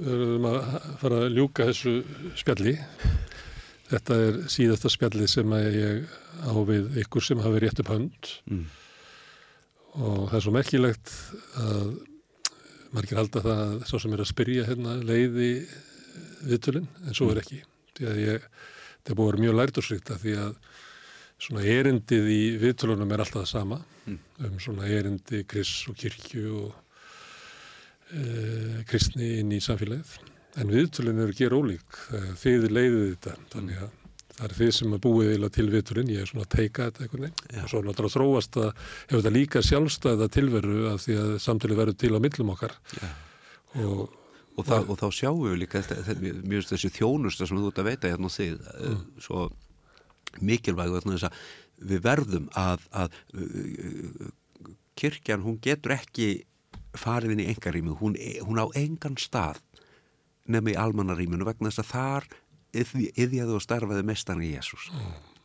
[0.01, 0.61] verðum að
[1.03, 1.93] fara að ljúka þessu
[2.41, 2.73] spjalli.
[3.91, 8.63] Þetta er síðasta spjalli sem ég á við ykkur sem hafi rétt upp hönd mm.
[9.99, 11.13] og það er svo merkilegt
[11.61, 11.91] að
[12.95, 15.51] margir halda það að svo sem er að spyrja hérna leiði
[16.47, 17.61] viðtölinn en svo er ekki.
[17.99, 18.49] Því að ég,
[19.05, 20.57] það búið að vera mjög lærdúrsrikt að því að
[21.41, 24.19] svona erindið í viðtölunum er alltaf það sama mm.
[24.47, 26.75] Um svona erindi kriss og kirkju og
[28.15, 30.19] e, kristni inn í samfélagið.
[30.61, 31.99] En viðtölun eru að gera ólík
[32.41, 33.35] þið leiðið þetta.
[33.53, 33.97] Þannig að
[34.41, 37.05] það er þið sem er búið eða til viturinn, ég er svona að teika þetta
[37.05, 37.63] einhvern veginn.
[37.63, 41.99] Og svo náttúrulega þróast að hefur þetta líka sjálfstæða tilveru af því að samtölu verður
[42.01, 42.77] til á millum okkar.
[43.77, 44.05] Og,
[44.57, 47.91] og, það, og þá sjáum við líka þetta, mjög þessi þjónusta sem þú ert að
[47.91, 49.03] veita hérna á þig mm.
[49.27, 49.49] svo
[50.47, 51.45] mikilvæg þess að
[51.81, 53.17] við verðum að, að
[55.01, 56.45] kirkjan hún getur ekki
[56.99, 59.61] farið inn í engarýmið, hún, hún á engan stað
[60.51, 62.31] nefn í almannaríminu vegna þess að þar
[63.19, 64.91] yðjaðu og starfaði mestan í Jésús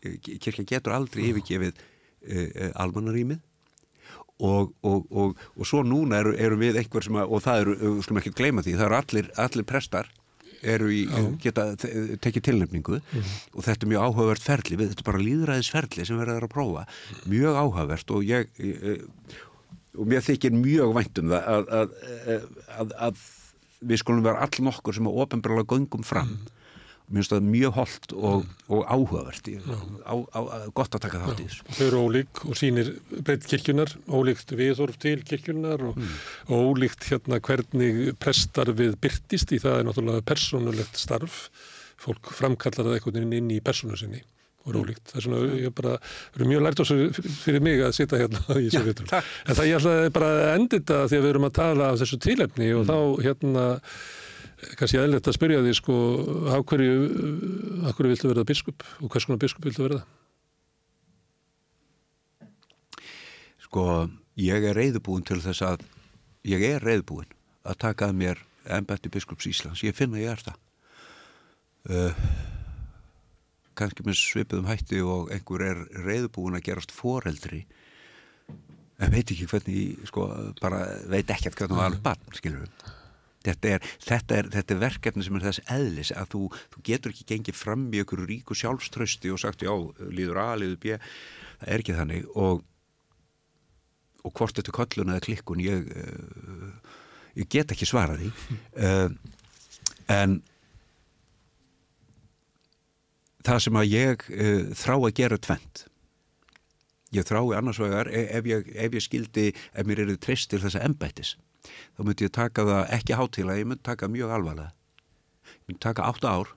[0.05, 3.43] kirkja getur aldrei yfirgefið uh, uh, almannarímið.
[4.43, 7.91] Og, og, og, og svo núna eru, eru við einhver sem að, og það eru,
[8.03, 10.09] skulum ekki gleyma því það eru allir, allir prestar
[10.73, 11.05] eru í,
[11.43, 13.33] geta tekið tilnefningu mm.
[13.53, 16.85] og þetta er mjög áhugavert ferli við, þetta er bara líðræðisferli sem verður að prófa
[17.31, 19.05] mjög áhugavert og ég, ég
[19.95, 23.23] og mér þykir mjög væntum það að, að, að, að
[23.85, 26.51] við skulum vera all nokkur sem að ofinbarlega göngum fram mm.
[27.05, 28.55] Það mjög holdt og, mm.
[28.73, 29.49] og áhugavert
[30.05, 30.39] á, á,
[30.73, 34.97] gott að taka þátt í þessu Þau eru ólík og sínir breytt kirkjunar ólíkt viðhorf
[35.01, 36.15] til kirkjunar og, mm.
[36.49, 41.49] ólíkt hérna hvernig prestar við byrtist í það er náttúrulega persónulegt starf
[42.01, 44.23] fólk framkallar það einhvern veginn inn í persónu sinni
[44.65, 45.11] og rólíkt.
[45.11, 45.95] Það er svona, ég bara,
[46.35, 46.91] eru mjög lært ás
[47.43, 49.11] fyrir mig að sitja hérna í þessu vitur.
[49.13, 51.99] En það ég ætlaði bara að endi þetta því að við erum að tala af
[52.01, 52.89] þessu tílefni og mm.
[52.89, 53.65] þá hérna,
[54.79, 55.95] kannski eðlert að spyrja því sko,
[56.47, 56.95] á hverju,
[57.85, 60.01] á hverju viltu verða biskup og hvers konar biskup viltu verða?
[63.65, 63.85] Sko,
[64.39, 65.85] ég er reyðbúin til þess að,
[66.47, 67.31] ég er reyðbúin
[67.65, 69.83] að taka að mér ennbætti biskups Íslands.
[69.85, 70.61] Ég finna ég er það.
[71.85, 72.25] Uh,
[73.77, 77.65] kannski með svipuðum hætti og einhver er reyðbúin að gerast foreldri
[78.95, 80.29] en veit ekki hvernig sko,
[80.61, 82.94] bara veit ekki hvernig það alveg barn, skilur við
[83.45, 86.43] þetta er, þetta, er, þetta er verkefni sem er þess eðlis að þú,
[86.73, 89.73] þú getur ekki gengið fram í einhverju ríku sjálfströsti og sagt já,
[90.09, 90.99] líður A, líður B.
[91.61, 92.65] Það er ekki þannig og
[94.25, 96.93] og hvort þetta kollun eða klikkun ég, uh,
[97.37, 98.31] ég get ekki svara því.
[98.73, 99.11] Uh,
[100.19, 100.39] en
[103.45, 105.85] það sem að ég uh, þrá að gera tvent
[107.15, 110.61] ég þrái annars vegar e, ef ég, ef ég skildi, ef mér eru trist til
[110.63, 111.35] þessa embættis,
[111.67, 114.71] þá myndi ég taka það ekki hátíla, ég myndi taka mjög alvarlega.
[115.45, 116.53] Ég myndi taka 8 ár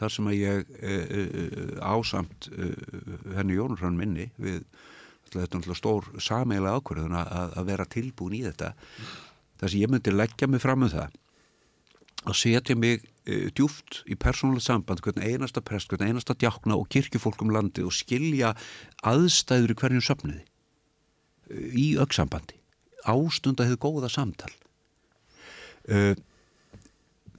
[0.00, 2.48] þar sem að ég uh, uh, ásamt
[3.36, 4.64] henni Jónurrann minni við
[5.34, 8.72] þetta er stór sameila ákvörðun að, að vera tilbúin í þetta
[9.60, 11.14] þar sem ég myndi leggja mig fram um það
[12.24, 16.88] að setja mig uh, djúft í persónuleg samband hvernig einasta prest, hvernig einasta djákna og
[16.92, 18.54] kirkjufólk um landi og skilja
[19.06, 22.60] aðstæður í hverjum söfniði uh, í auksambandi
[23.10, 24.52] ástund að hefur góða samtal.
[25.84, 26.14] Uh,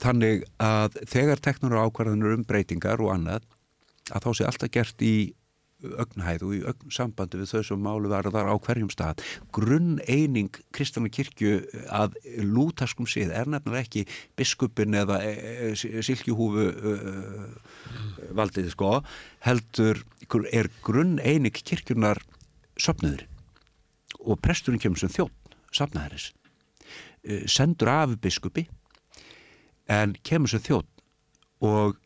[0.01, 3.47] þannig að þegar teknur ákvarðanur um breytingar og annað
[4.13, 5.15] að þá sé alltaf gert í
[5.85, 9.21] ögnhæð og í ögn sambandi við þau sem málu varðar á hverjum stað.
[9.53, 11.59] Grunn eining Kristjana kirkju
[11.93, 14.05] að lútaskum sið er nefnilega ekki
[14.39, 15.33] biskupin eða e,
[15.71, 16.65] e, silkjuhúfu
[18.35, 18.97] valdið sko
[19.45, 20.01] heldur
[20.51, 22.21] er grunn eining kirkjunar
[22.81, 23.27] söpniður
[24.25, 25.44] og presturinn kemur sem þjótt
[25.75, 26.31] safnaðaris
[27.23, 28.65] e, sendur af biskupi
[29.91, 30.91] en kemur sem þjótt
[31.65, 31.99] og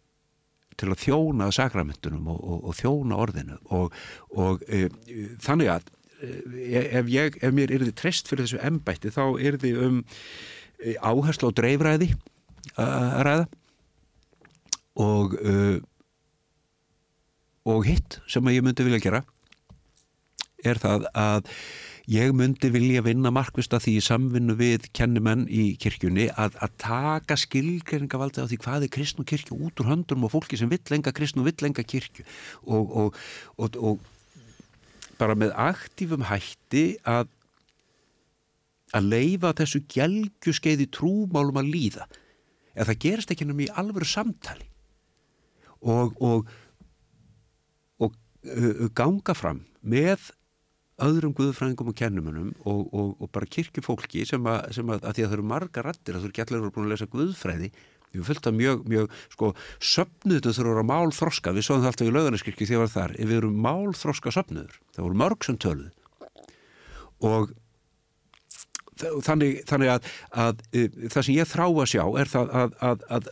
[0.79, 3.95] til að þjóna sakramentunum og, og, og þjóna orðinu og,
[4.31, 4.87] og e,
[5.43, 5.89] þannig að
[6.23, 10.01] e, ef, ég, ef mér er þið treyst fyrir þessu embætti þá er þið um
[11.03, 12.13] áherslu á dreifræði
[12.79, 13.47] að ræða
[14.99, 15.55] og e,
[17.69, 19.21] og hitt sem að ég myndi vilja gera
[20.65, 21.51] er það að
[22.09, 26.77] ég myndi vilja vinna markvist að því í samvinnu við kennumenn í kirkjunni að, að
[26.81, 30.71] taka skilgreiningavaldi á því hvað er kristn og kirkju út úr höndum og fólki sem
[30.71, 32.25] vill lenga kristn og vill lenga kirkju.
[32.65, 33.19] Og, og,
[33.61, 37.29] og, og bara með aktífum hætti að
[38.97, 42.07] að leifa þessu gelgu skeiði trúmálum að líða.
[42.73, 44.65] En það gerist ekki náttúrulega í alvöru samtali.
[45.85, 46.49] Og og
[47.99, 50.31] uh, ganga fram með
[51.05, 55.25] öðrum guðfræðingum og kennumunum og, og, og bara kirkjufólki sem að, sem að, að því
[55.25, 57.71] að það eru marga rattir að þú eru ekki allir búin að lesa guðfræði.
[58.09, 59.51] Við fylgta mjög, mjög, sko
[59.85, 62.93] söpnuðum þurfa að vera málþroska við svoðum það alltaf í laugarneskirkju því að það var
[62.95, 63.15] þar.
[63.19, 65.95] Við erum málþroska söpnuður, það voru mörg sem töluð
[67.19, 67.51] og
[69.25, 70.09] þannig, þannig að,
[70.43, 70.63] að
[71.07, 72.77] það sem ég þrá að sjá er það að,
[73.15, 73.29] að,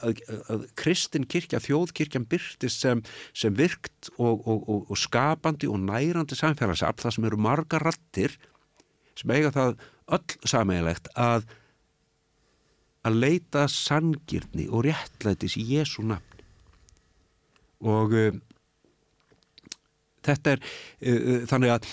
[0.54, 3.04] að kristin kirkja, þjóðkirkjan byrtist sem,
[3.38, 8.38] sem virkt og, og, og, og skapandi og nærandi samfélagsafl, það sem eru marga rattir
[9.18, 9.80] sem eiga það
[10.18, 11.48] öll sammeilegt að
[13.08, 16.44] að leita sangirni og réttlætis í Jésu nafn
[17.88, 18.14] og
[20.26, 21.90] þetta er uh, þannig að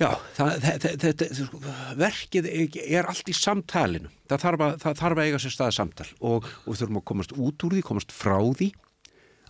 [0.00, 1.60] já, það, þetta, þetta, sko,
[2.00, 2.50] verkið
[2.82, 4.12] er allt í samtalinu.
[4.30, 7.34] Það þarf að, það þarf að eiga sér staða samtal og, og þurfum að komast
[7.36, 8.70] út úr því, komast frá því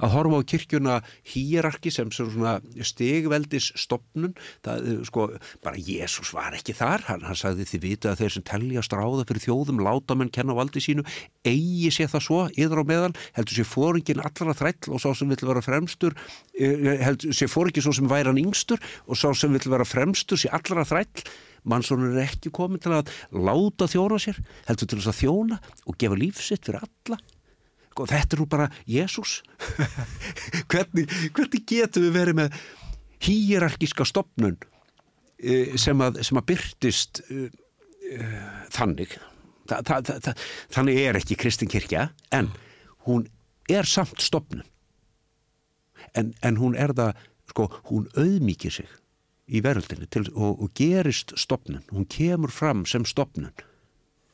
[0.00, 0.96] að horfa á kirkjuna
[1.32, 5.26] hýrarki sem svona stegveldis stopnun, það, sko,
[5.64, 9.26] bara Jésús var ekki þar, hann, hann sagði þið vita að þeir sem telja stráða
[9.28, 11.04] fyrir þjóðum láta menn kenna valdi sínu,
[11.46, 15.30] eigi sé það svo, yður á meðal, heldur sé fóringin allra þræll og sá sem
[15.30, 16.16] vill vera fremstur
[16.58, 20.40] eh, heldur sé fóringin svo sem væri hann yngstur og sá sem vill vera fremstur
[20.40, 21.24] sé allra þræll.
[21.68, 25.98] Mannsónur er ekki komin til að láta þjóna sér, heldur til þess að þjóna og
[26.00, 27.20] gefa lífsitt fyrir alla
[28.00, 29.40] sko, þetta er nú bara Jésús
[30.70, 32.60] hvernig, hvernig getum við verið með
[33.20, 34.56] hýrarkíska stopnun
[35.38, 37.48] e, sem að, sem að byrtist uh,
[38.16, 39.18] uh, þannig?
[39.68, 40.34] Þa, þa, þa,
[40.72, 42.50] þannig er ekki Kristin kirkja en
[43.06, 43.28] hún
[43.70, 44.64] er samt stopnun
[46.16, 47.20] en, en hún er það
[47.52, 48.88] sko, hún auðmíkir sig
[49.50, 53.50] í veröldinu til, og, og gerist stopnun, hún kemur fram sem stopnun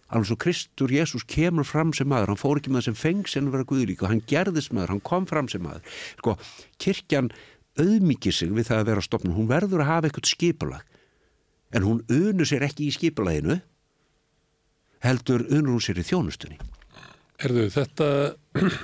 [0.08, 3.50] alveg svo Kristur Jésús kemur fram sem maður, hann fór ekki með þessum fengs en
[3.54, 5.96] vera guðlík og hann gerðist maður, hann kom fram sem maður.
[6.20, 6.36] Sko,
[6.82, 7.32] kirkjan
[7.80, 10.86] auðmikið sig við það að vera stopnum, hún verður að hafa eitthvað skipulag.
[11.74, 13.58] En hún unur sér ekki í skipulaginu
[15.04, 16.60] heldur unur hún sér í þjónustunni
[17.36, 18.06] Erðu þetta,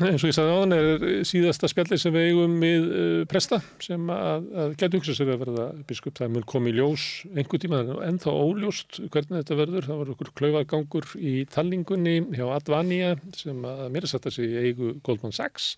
[0.04, 3.62] eins og ég sagði á þann, er síðasta spjalli sem við eigum við uh, presta
[3.80, 6.14] sem að, að getur hugsað sér að verða biskup.
[6.18, 9.86] Það mun komið ljós einhver tíma en þá óljóst hvernig þetta verður.
[9.88, 14.66] Það var okkur klaufagangur í talningunni hjá Advania sem að mér er satt að segja
[14.66, 15.70] eigu Goldman Sachs.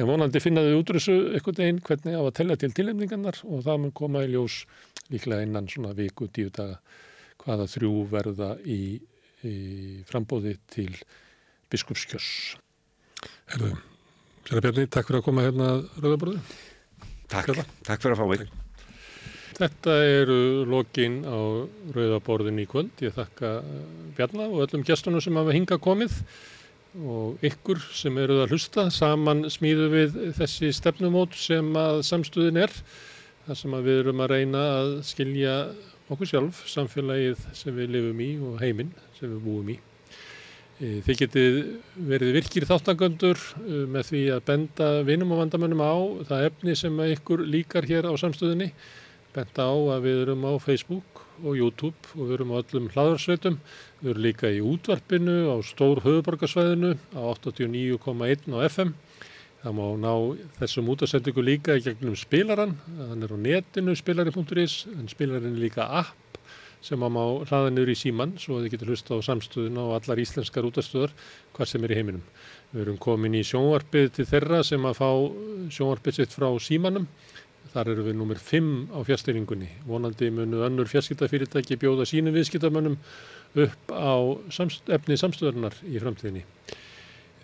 [0.00, 3.94] En vonandi finnaði útrúsu eitthvað einn hvernig á að tella til tilhemningarnar og það mun
[4.00, 4.62] koma í ljós
[5.12, 6.80] líklega innan svona viku, tíu daga
[7.44, 8.96] hvaða þrjú verða í,
[9.44, 9.54] í
[10.08, 10.90] frambóði til
[11.72, 12.56] biskupskjörs.
[13.50, 13.72] Herðu,
[14.46, 16.38] Sera Bjarni, takk fyrir að koma hérna Rauðaborðu.
[17.26, 17.64] Takk, Kjörða.
[17.86, 18.48] takk fyrir að fá mig.
[19.56, 20.38] Þetta eru
[20.68, 21.38] lokin á
[21.96, 22.92] Rauðaborðin í kvöld.
[23.00, 23.54] Ég þakka
[24.18, 26.18] Bjarna og öllum gestunum sem hafa hinga komið
[26.96, 28.86] og ykkur sem eruð að hlusta.
[28.92, 32.78] Saman smíðu við þessi stefnumót sem að samstuðin er.
[33.46, 35.58] Það sem að við erum að reyna að skilja
[36.12, 39.80] okkur sjálf, samfélagið sem við lifum í og heiminn sem við búum í.
[40.76, 41.54] Eh, þið getið
[42.04, 45.96] verið virkir þáttangöndur eh, með því að benda vinum og vandamönnum á
[46.28, 48.66] það efni sem ykkur líkar hér á samstöðinni.
[49.32, 53.56] Benda á að við erum á Facebook og YouTube og við erum á öllum hlaðarsveitum.
[54.02, 58.92] Við erum líka í útvarpinu á stór höfuborgarsvæðinu á 89,1 á FM.
[59.64, 60.12] Það má ná
[60.60, 62.76] þessum útasendingu líka í gegnum spilaran.
[62.84, 66.26] Þann er á netinu spilari.is en spilarin líka app
[66.84, 70.22] sem má hlaða niður í síman svo að þið getur hlusta á samstöðuna og allar
[70.22, 71.14] íslenskar útastöðar
[71.56, 72.22] hvað sem er í heiminum.
[72.72, 75.10] Við erum komin í sjónvarpið til þeirra sem að fá
[75.72, 77.08] sjónvarpið sitt frá símanum.
[77.72, 79.68] Þar eru við nummer 5 á fjársteyringunni.
[79.88, 82.96] Vonandi munu önnur fjárskiptafyrirtæki bjóða sínum viðskiptamönnum
[83.66, 84.16] upp á
[84.54, 86.44] samst efni samstöðunar í framtíðinni.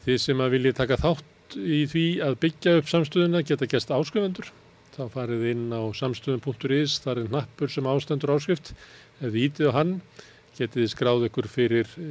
[0.06, 4.48] Þið sem að vilja taka þátt í því að byggja upp samstöðuna geta gæst ásköfundur.
[4.92, 8.74] Þá farið inn á samstöðun.is, þar er nappur sem ástendur áskrift
[9.22, 9.96] ef þið ítið á hann
[10.52, 12.06] getið þið skráð ykkur fyrir e,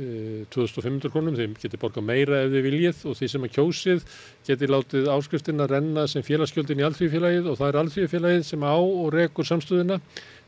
[0.54, 4.06] 2500 krónum, þeim getið borgað meira ef þið viljið og því sem að kjósið
[4.48, 8.76] getið látið áskriftin að renna sem félagskjöldin í allþvífélagið og það er allþvífélagið sem á
[8.76, 10.00] og rekur samstöðuna.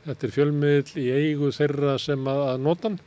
[0.03, 2.97] Þetta er fjölmiðl í eigu þeirra sem að, að notan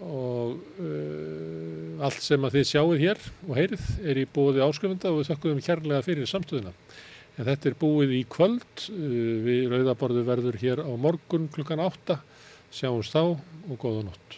[0.00, 5.20] og uh, allt sem að þið sjáuð hér og heyrið er í búið áskrifenda og
[5.20, 6.72] við þakkuðum kærlega fyrir samstöðuna.
[7.36, 12.16] En þetta er búið í kvöld, uh, við rauðaborðu verður hér á morgun klukkan 8,
[12.70, 13.22] sjáumst þá
[13.70, 14.36] og góða nótt.